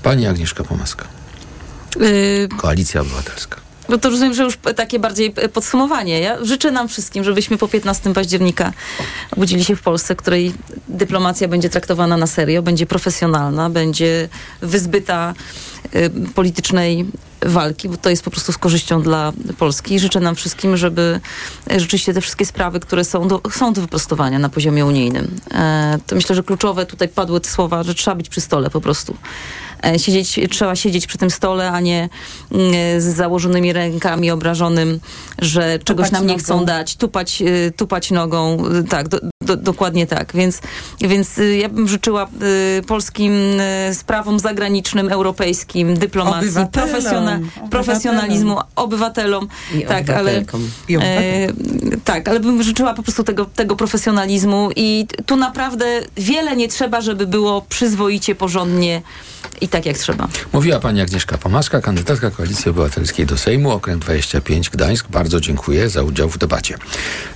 Pani 0.03 0.27
Agnieszka 0.27 0.65
Pomaska, 0.65 1.05
Y, 1.97 2.49
Koalicja 2.57 3.01
Obywatelska. 3.01 3.70
No 3.91 3.99
to 3.99 4.11
rozumiem, 4.11 4.35
że 4.35 4.43
już 4.43 4.59
takie 4.77 4.99
bardziej 4.99 5.33
e, 5.37 5.49
podsumowanie. 5.49 6.21
Ja 6.21 6.45
życzę 6.45 6.71
nam 6.71 6.89
wszystkim, 6.89 7.25
żebyśmy 7.25 7.59
po 7.59 7.69
15 7.69 8.15
października 8.15 8.73
obudzili 9.37 9.65
się 9.65 9.77
w 9.77 9.83
Polsce, 9.83 10.17
której 10.17 10.53
dyplomacja 10.89 11.49
będzie 11.49 11.71
traktowana 11.71 12.17
na 12.17 12.27
serio, 12.27 12.63
będzie 12.63 12.87
profesjonalna, 12.87 13.71
będzie 13.71 14.29
wyzbyta 14.61 15.35
y, 15.95 16.11
politycznej 16.35 17.07
walki, 17.43 17.89
bo 17.89 17.97
to 17.97 18.11
jest 18.11 18.23
po 18.25 18.31
prostu 18.31 18.53
z 18.53 18.59
korzyścią 18.59 19.03
dla 19.03 19.33
Polski. 19.59 20.01
Życzę 20.01 20.21
nam 20.21 20.35
wszystkim, 20.35 20.77
żeby 20.77 21.21
e, 21.71 21.81
rzeczywiście 21.81 22.15
te 22.15 22.21
wszystkie 22.21 22.47
sprawy, 22.47 22.81
które 22.81 23.05
są 23.05 23.29
do, 23.29 23.41
są 23.51 23.73
do 23.73 23.81
wyprostowania 23.81 24.39
na 24.39 24.49
poziomie 24.49 24.87
unijnym. 24.87 25.37
E, 25.55 25.99
to 26.07 26.15
myślę, 26.17 26.37
że 26.37 26.43
kluczowe 26.43 26.87
tutaj 26.87 27.09
padły 27.09 27.41
te 27.41 27.49
słowa, 27.49 27.83
że 27.83 27.95
trzeba 27.95 28.15
być 28.15 28.29
przy 28.29 28.41
stole 28.41 28.71
po 28.71 28.81
prostu. 28.81 29.17
E, 29.87 29.99
siedzieć, 29.99 30.41
trzeba 30.51 30.77
siedzieć 30.77 31.07
przy 31.07 31.19
tym 31.19 31.31
stole, 31.31 31.71
a 31.71 31.81
nie 31.81 32.09
mm, 32.53 33.01
z 33.01 33.05
założonymi 33.05 33.73
rękami, 33.73 34.31
obrażonym, 34.31 35.01
że 35.39 35.79
czegoś 35.85 36.07
Tupać 36.07 36.13
nam 36.13 36.23
nie 36.27 36.33
nogą. 36.33 36.45
chcą 36.45 36.65
dać, 36.65 36.97
tupać, 36.97 37.43
y, 37.43 37.73
tupać 37.77 38.11
nogą. 38.11 38.65
Tak, 38.89 39.09
do, 39.09 39.21
do, 39.43 39.57
dokładnie 39.57 40.07
tak. 40.07 40.33
Więc, 40.35 40.61
więc 41.01 41.41
ja 41.61 41.69
bym 41.69 41.89
życzyła 41.89 42.29
polskim 42.87 43.33
sprawom 43.93 44.39
zagranicznym, 44.39 45.09
europejskim, 45.09 45.95
dyplomacji, 45.99 46.49
Obywatelom. 46.49 46.71
profesjona, 46.91 47.33
Obywatelom. 47.37 47.71
profesjonalizmu, 47.71 48.57
obywatelom. 48.77 49.49
I 49.75 49.83
tak, 49.83 50.11
ale, 50.11 50.33
e, 50.33 50.41
obywatelom. 50.41 52.01
tak, 52.05 52.29
ale 52.29 52.41
bym 52.41 52.63
życzyła 52.63 52.95
po 52.95 53.03
prostu 53.03 53.25
tego, 53.25 53.45
tego 53.45 53.77
profesjonalizmu 53.77 54.69
i 54.77 55.07
tu 55.27 55.37
naprawdę 55.37 56.01
wiele 56.17 56.57
nie 56.57 56.69
trzeba, 56.69 57.01
żeby 57.01 57.27
było 57.27 57.63
przyzwoicie, 57.69 58.35
porządnie 58.35 59.03
i 59.61 59.69
tak 59.69 59.87
jak 59.87 59.99
trzeba. 59.99 60.29
Mówiła 60.53 60.81
pani 60.81 61.01
Agnieszka 61.01 61.39
Pomaska, 61.39 61.81
kandydatka 61.81 62.31
Koalicji 62.31 62.71
Obywatelskiej 62.71 63.27
do 63.27 63.39
Sejmu, 63.39 63.71
okręg 63.71 64.03
25 64.03 64.71
Gdańsk. 64.71 65.09
Bardzo 65.09 65.41
dziękuję 65.41 65.89
za 65.89 66.03
udział 66.03 66.29
w 66.29 66.39
debacie. 66.39 66.77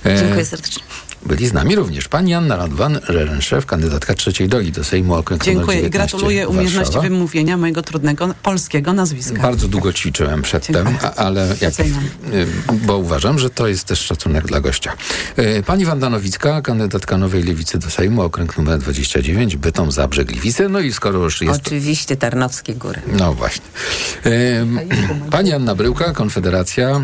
E, 0.05 0.17
Dziękuję 0.19 0.45
serdecznie. 0.45 0.83
Byli 1.25 1.47
z 1.47 1.53
nami 1.53 1.75
również 1.75 2.07
pani 2.07 2.33
Anna 2.33 2.55
Radwan, 2.55 2.99
Rerenszew, 3.07 3.65
kandydatka 3.65 4.13
trzeciej 4.13 4.47
drogi 4.47 4.71
do 4.71 4.83
Sejmu, 4.83 5.13
okręg 5.15 5.43
Dziękuję 5.43 5.77
i 5.77 5.83
19, 5.83 5.89
gratuluję 5.89 6.47
umiejętności 6.47 6.93
Warszawa. 6.93 7.01
wymówienia 7.01 7.57
mojego 7.57 7.81
trudnego 7.81 8.33
polskiego 8.43 8.93
nazwiska. 8.93 9.41
Bardzo 9.41 9.67
długo 9.67 9.93
ćwiczyłem 9.93 10.41
przedtem, 10.41 10.87
a, 11.01 11.13
ale 11.15 11.55
jak, 11.61 11.73
y, 11.79 11.85
bo 12.73 12.97
uważam, 12.97 13.39
że 13.39 13.49
to 13.49 13.67
jest 13.67 13.83
też 13.83 13.99
szacunek 13.99 14.45
dla 14.47 14.61
gościa. 14.61 14.93
Y, 15.39 15.63
Pani 15.65 15.85
Wanda 15.85 16.09
Nowicka, 16.09 16.61
kandydatka 16.61 17.17
Nowej 17.17 17.43
Lewicy 17.43 17.77
do 17.77 17.89
Sejmu, 17.89 18.21
okręg 18.21 18.57
numer 18.57 18.79
29, 18.79 19.55
Bytom, 19.55 19.91
Zabrze, 19.91 20.25
Gliwice. 20.25 20.69
No 20.69 20.79
i 20.79 20.93
skoro 20.93 21.19
już 21.19 21.41
jest... 21.41 21.61
Oczywiście 21.67 22.15
Tarnowskie 22.17 22.75
Góry. 22.75 23.01
No 23.19 23.33
właśnie. 23.33 23.65
Y, 24.25 24.65
Pani 25.31 25.53
Anna 25.53 25.75
Bryłka, 25.75 26.13
Konfederacja, 26.13 27.01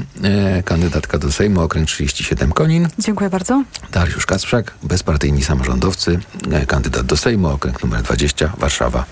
kandydatka 0.66 1.18
do 1.18 1.32
Sejmu, 1.32 1.62
okręg 1.62 1.88
37, 1.88 2.52
Konin. 2.52 2.88
Dziękuję 3.00 3.30
bardzo. 3.30 3.64
Dariusz 4.12 4.26
Kacprzak, 4.26 4.74
bezpartyjni 4.84 5.44
samorządowcy, 5.44 6.20
y, 6.64 6.66
kandydat 6.66 7.06
do 7.06 7.18
Sejmu, 7.18 7.48
okręg 7.48 7.84
numer 7.84 8.02
20, 8.02 8.54
Warszawa. 8.58 9.06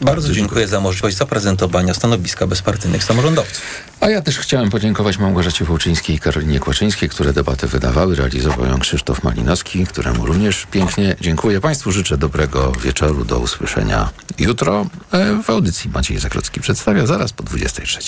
Bardzo 0.00 0.32
dziękuję 0.32 0.68
za 0.68 0.80
możliwość 0.80 1.16
zaprezentowania 1.16 1.94
stanowiska 1.94 2.46
bezpartyjnych 2.46 3.04
samorządowców. 3.04 3.62
A 4.00 4.08
ja 4.08 4.22
też 4.22 4.38
chciałem 4.38 4.70
podziękować 4.70 5.18
Małgorzacie 5.18 5.64
Wołczyńskiej 5.64 6.16
i 6.16 6.18
Karolinie 6.18 6.60
Kłaczyńskiej, 6.60 7.08
które 7.08 7.32
debatę 7.32 7.66
wydawały. 7.66 8.16
Realizował 8.16 8.66
ją 8.66 8.78
Krzysztof 8.78 9.22
Malinowski, 9.22 9.86
któremu 9.86 10.26
również 10.26 10.66
pięknie 10.70 11.16
dziękuję. 11.20 11.60
Państwu 11.60 11.92
życzę 11.92 12.18
dobrego 12.18 12.72
wieczoru. 12.72 13.24
Do 13.24 13.38
usłyszenia 13.38 14.10
jutro 14.38 14.86
e, 15.12 15.42
w 15.42 15.50
audycji. 15.50 15.90
Maciej 15.94 16.18
Zakrocki 16.18 16.60
przedstawia 16.60 17.06
zaraz 17.06 17.32
po 17.32 17.42
23. 17.42 17.98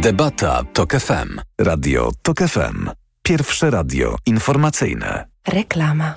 Debata 0.00 0.62
TOK 0.72 0.92
FM. 0.92 1.40
Radio 1.60 2.10
TOK 2.22 2.38
FM. 2.38 2.90
Pierwsze 3.22 3.70
radio 3.70 4.16
informacyjne. 4.26 5.26
Reklama. 5.48 6.14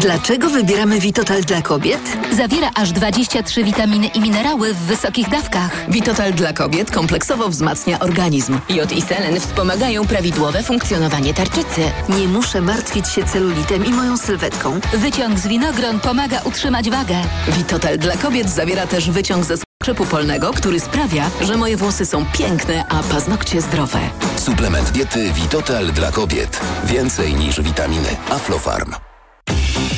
Dlaczego 0.00 0.50
wybieramy 0.50 1.00
Witotal 1.00 1.42
dla 1.42 1.62
kobiet? 1.62 2.00
Zawiera 2.36 2.70
aż 2.74 2.92
23 2.92 3.64
witaminy 3.64 4.06
i 4.06 4.20
minerały 4.20 4.74
w 4.74 4.78
wysokich 4.78 5.28
dawkach. 5.28 5.90
Witotal 5.90 6.32
dla 6.32 6.52
kobiet 6.52 6.90
kompleksowo 6.90 7.48
wzmacnia 7.48 8.00
organizm. 8.00 8.58
Jod 8.68 8.92
i 8.92 9.02
selen 9.02 9.40
wspomagają 9.40 10.06
prawidłowe 10.06 10.62
funkcjonowanie 10.62 11.34
tarczycy. 11.34 11.80
Nie 12.08 12.28
muszę 12.28 12.60
martwić 12.60 13.08
się 13.08 13.24
celulitem 13.24 13.84
i 13.84 13.90
moją 13.90 14.16
sylwetką. 14.16 14.80
Wyciąg 14.94 15.38
z 15.38 15.46
winogron 15.46 16.00
pomaga 16.00 16.40
utrzymać 16.44 16.90
wagę. 16.90 17.16
Witotal 17.48 17.98
dla 17.98 18.16
kobiet 18.16 18.50
zawiera 18.50 18.86
też 18.86 19.10
wyciąg 19.10 19.44
ze 19.44 19.56
skrzypu 19.82 20.06
polnego, 20.06 20.52
który 20.52 20.80
sprawia, 20.80 21.30
że 21.40 21.56
moje 21.56 21.76
włosy 21.76 22.06
są 22.06 22.26
piękne, 22.26 22.84
a 22.88 23.02
paznokcie 23.02 23.60
zdrowe. 23.60 23.98
Suplement 24.36 24.90
diety 24.90 25.32
Vitotal 25.32 25.92
dla 25.92 26.10
kobiet. 26.12 26.60
Więcej 26.84 27.34
niż 27.34 27.60
witaminy. 27.60 28.08
Aflofarm. 28.30 28.94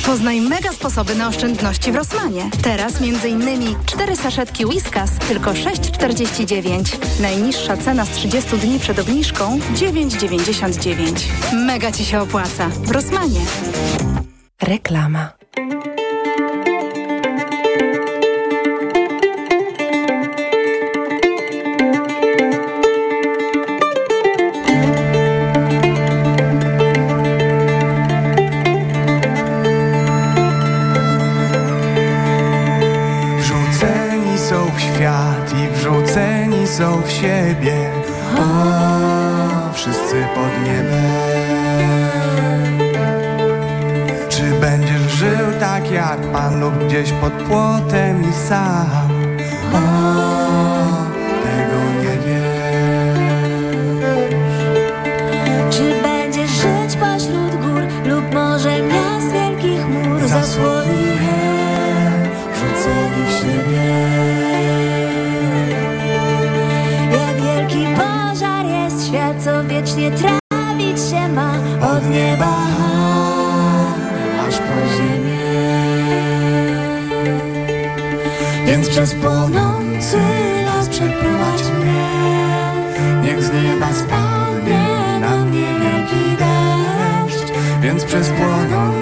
Poznaj 0.05 0.41
mega 0.41 0.73
sposoby 0.73 1.15
na 1.15 1.27
oszczędności 1.27 1.91
w 1.91 1.95
Rosmanie. 1.95 2.49
Teraz 2.63 2.93
m.in. 3.01 3.75
4 3.85 4.15
saszetki 4.15 4.65
Whiskas 4.65 5.11
tylko 5.27 5.51
6,49. 5.51 6.97
Najniższa 7.21 7.77
cena 7.77 8.05
z 8.05 8.09
30 8.09 8.57
dni 8.57 8.79
przed 8.79 8.99
obniżką 8.99 9.59
9,99. 9.73 11.19
Mega 11.53 11.91
Ci 11.91 12.05
się 12.05 12.21
opłaca. 12.21 12.67
W 12.67 12.91
Rosmanie. 12.91 13.41
Reklama. 14.61 15.29
Siebie. 37.21 37.91
O, 38.37 39.73
wszyscy 39.73 40.27
pod 40.35 40.65
niebem. 40.65 41.05
Czy 44.29 44.43
będziesz 44.61 45.11
żył 45.11 45.47
tak 45.59 45.91
jak 45.91 46.21
Pan 46.21 46.59
lub 46.59 46.85
gdzieś 46.87 47.11
pod 47.11 47.33
płotem 47.33 48.29
i 48.29 48.33
sam? 48.33 49.09
O, 49.73 50.24
przez 78.95 79.15
płonący 79.15 80.17
las 80.65 80.89
przeprowadź 80.89 81.63
mnie, 81.79 82.07
Niech 83.23 83.43
z 83.43 83.51
nieba 83.53 83.93
spadnie 83.93 85.19
na 85.19 85.45
mnie 85.45 85.67
wielki 85.79 86.37
deszcz. 86.37 87.53
Więc 87.81 88.03
przez 88.03 88.29
płonący 88.29 88.94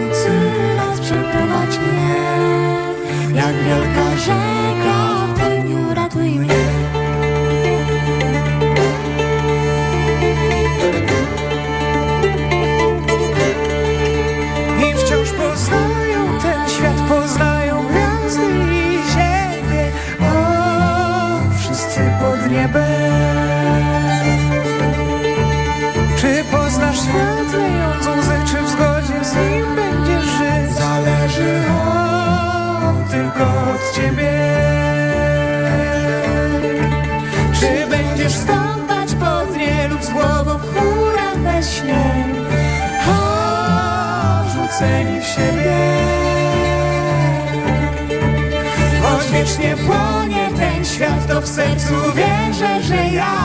wiecznie 49.34 49.76
płonie 49.76 50.49
ten 50.57 50.85
świat, 50.85 51.27
to 51.27 51.41
w 51.41 51.47
sercu 51.47 51.93
wierzę, 52.15 52.84
że 52.84 52.95
ja 52.95 53.35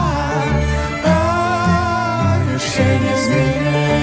o, 1.05 2.52
już 2.52 2.62
się 2.62 2.85
nie 2.85 3.23
zmienię. 3.24 3.98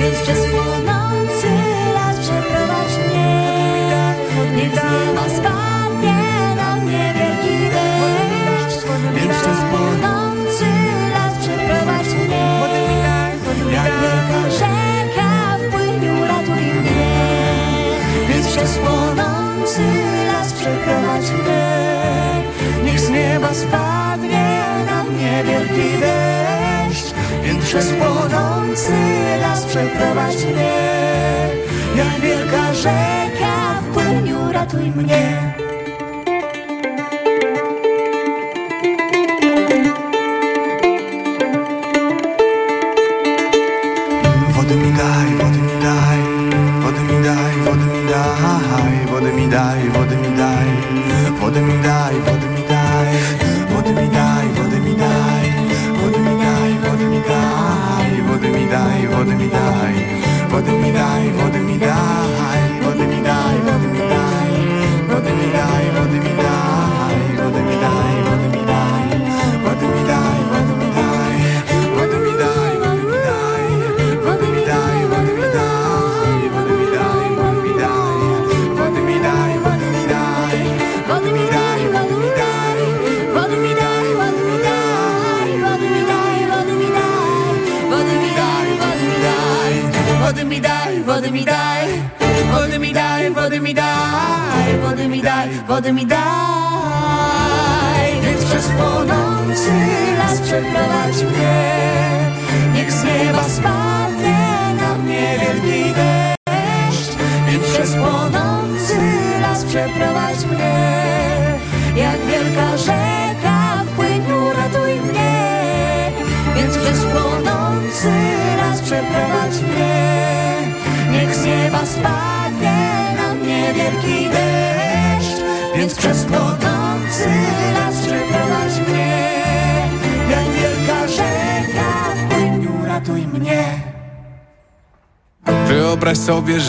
Więc 0.00 0.18
przez 0.22 0.38
płonący 0.38 1.48
las 1.94 2.16
przeprowadź 2.16 2.98
mnie. 3.08 4.14
Z 4.56 4.74
nieba 4.74 5.28
spadnie 5.28 5.65
mnie. 21.32 21.66
Niech 22.84 23.00
z 23.00 23.10
nieba 23.10 23.54
spadnie 23.54 24.60
na 24.86 25.04
mnie 25.04 25.44
wielki 25.44 25.98
deszcz. 26.00 27.14
Więc 27.44 27.64
przez 27.64 27.86
płonący 27.92 28.92
las 29.40 29.64
przeprowadź 29.64 30.44
mnie. 30.44 30.72
Jak 31.96 32.20
wielka 32.20 32.74
rzeka 32.74 33.80
w 33.82 34.52
ratuj 34.52 34.90
mnie. 34.90 35.54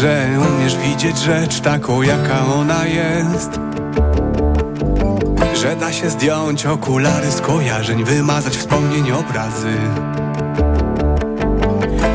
Że 0.02 0.28
umiesz 0.50 0.78
widzieć 0.78 1.18
rzecz 1.18 1.60
taką, 1.60 2.02
jaka 2.02 2.46
ona 2.46 2.86
jest. 2.86 3.60
Że 5.62 5.76
da 5.76 5.94
się 5.94 6.10
zdjąć 6.10 6.66
okulary 6.66 7.32
z 7.32 7.42
kojarzeń, 7.42 8.04
wymazać 8.04 8.58
wspomnień 8.58 9.12
obrazy. 9.12 9.74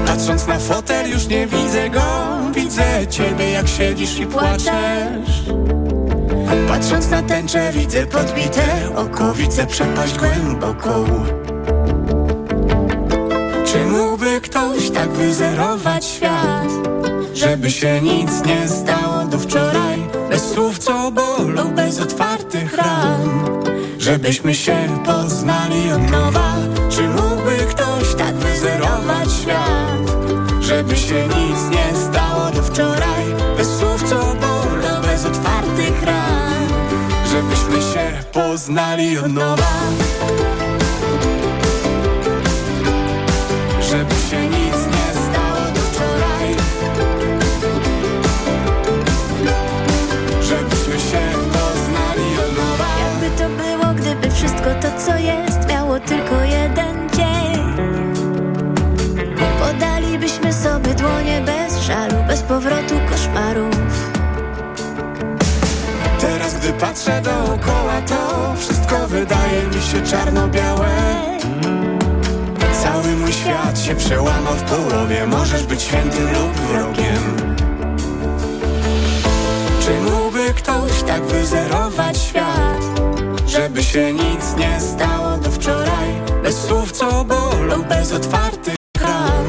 Patrząc 0.06 0.46
na 0.46 0.58
fotel 0.58 1.10
już 1.10 1.26
nie 1.26 1.46
widzę 1.46 1.90
go. 1.90 2.02
Widzę 2.54 3.06
ciebie 3.10 3.50
jak 3.50 3.68
siedzisz 3.68 4.18
i 4.18 4.26
płaczesz. 4.26 5.42
Patrząc 6.68 7.10
na 7.10 7.22
tęczę 7.22 7.72
widzę 7.72 8.06
podbite 8.06 8.64
oko 8.96 9.34
Widzę 9.34 9.66
przepaść 9.66 10.18
głęboką. 10.18 11.04
Czy 13.64 13.86
mógłby 13.86 14.40
ktoś 14.40 14.90
tak 14.90 15.08
wyzerować 15.08 16.04
świat 16.04 16.31
Żeby 17.62 17.74
się 17.74 18.00
nic 18.00 18.44
nie 18.46 18.68
stało 18.68 19.24
do 19.24 19.38
wczoraj 19.38 19.98
Bez 20.30 20.50
słów 20.52 20.78
co 20.78 21.10
bolą, 21.10 21.74
bez 21.74 22.00
otwartych 22.00 22.76
ran. 22.76 23.44
Żebyśmy 23.98 24.54
się 24.54 24.76
poznali 25.06 25.92
od 25.92 26.10
nowa 26.10 26.54
Czy 26.90 27.08
mógłby 27.08 27.56
ktoś 27.70 28.14
tak 28.18 28.34
wyzerować 28.34 29.32
świat? 29.42 30.16
Żeby 30.60 30.96
się 30.96 31.28
nic 31.28 31.70
nie 31.70 31.98
stało 32.10 32.50
do 32.50 32.62
wczoraj 32.62 33.24
Bez 33.56 33.68
słów 33.78 34.02
co 34.08 34.16
bolą, 34.16 35.02
bez 35.02 35.24
otwartych 35.26 36.02
ran. 36.02 36.68
Żebyśmy 37.32 37.92
się 37.92 38.24
poznali 38.32 39.18
od 39.18 39.32
nowa 39.32 39.72
wszystko 54.62 54.88
to 54.88 55.00
co 55.00 55.18
jest 55.18 55.68
Miało 55.68 56.00
tylko 56.00 56.42
jeden 56.44 57.10
dzień. 57.10 57.62
Podalibyśmy 59.60 60.52
sobie 60.52 60.94
dłonie 60.94 61.42
bez 61.46 61.78
żalu 61.78 62.16
Bez 62.28 62.42
powrotu 62.42 62.94
koszmarów. 63.10 64.10
Teraz 66.20 66.54
gdy 66.54 66.72
patrzę 66.72 67.22
dookoła 67.22 68.00
to 68.08 68.54
Wszystko 68.56 69.08
wydaje 69.08 69.62
mi 69.62 69.82
się 69.82 70.02
czarno-białe. 70.10 70.88
Cały 72.82 73.16
mój 73.16 73.32
świat 73.32 73.80
się 73.80 73.94
przełamał 73.94 74.54
w 74.54 74.62
połowie. 74.62 75.26
Możesz 75.26 75.66
być 75.66 75.82
świętym 75.82 76.26
lub 76.32 76.52
wrogiem. 76.52 77.56
Czy 79.80 80.10
mógłby 80.10 80.54
ktoś 80.54 81.02
tak 81.06 81.22
wyzerować 81.22 82.18
świat 82.18 82.91
Żeby 83.52 83.82
się 83.82 84.12
nic 84.12 84.56
nie 84.58 84.80
stało 84.80 85.36
do 85.36 85.50
wczoraj. 85.50 86.08
Bez 86.42 86.64
słów 86.64 86.92
co 86.92 87.24
bolą, 87.24 87.82
bez 87.88 88.12
otwartych 88.12 88.76
ran 89.00 89.46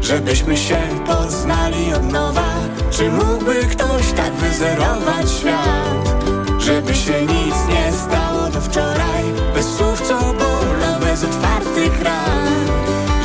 Żebyśmy 0.00 0.56
się 0.56 0.78
poznali 1.06 1.94
od 1.94 2.12
nowa. 2.12 2.54
Czy 2.90 3.10
mógłby 3.10 3.54
ktoś 3.54 4.12
tak 4.16 4.32
wyzerować 4.32 5.30
świat? 5.30 6.24
Żeby 6.58 6.94
się 6.94 7.22
nic 7.22 7.54
nie 7.68 7.92
stało 7.92 8.50
do 8.50 8.60
wczoraj. 8.60 9.24
Bez 9.54 9.66
słów 9.76 10.00
co 10.00 10.18
bolą, 10.18 11.00
bez 11.00 11.24
otwartych 11.24 12.02
ran 12.02 12.48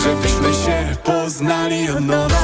Żebyśmy 0.04 0.54
się 0.54 0.96
poznali 1.04 1.90
od 1.90 2.06
nowa 2.06 2.37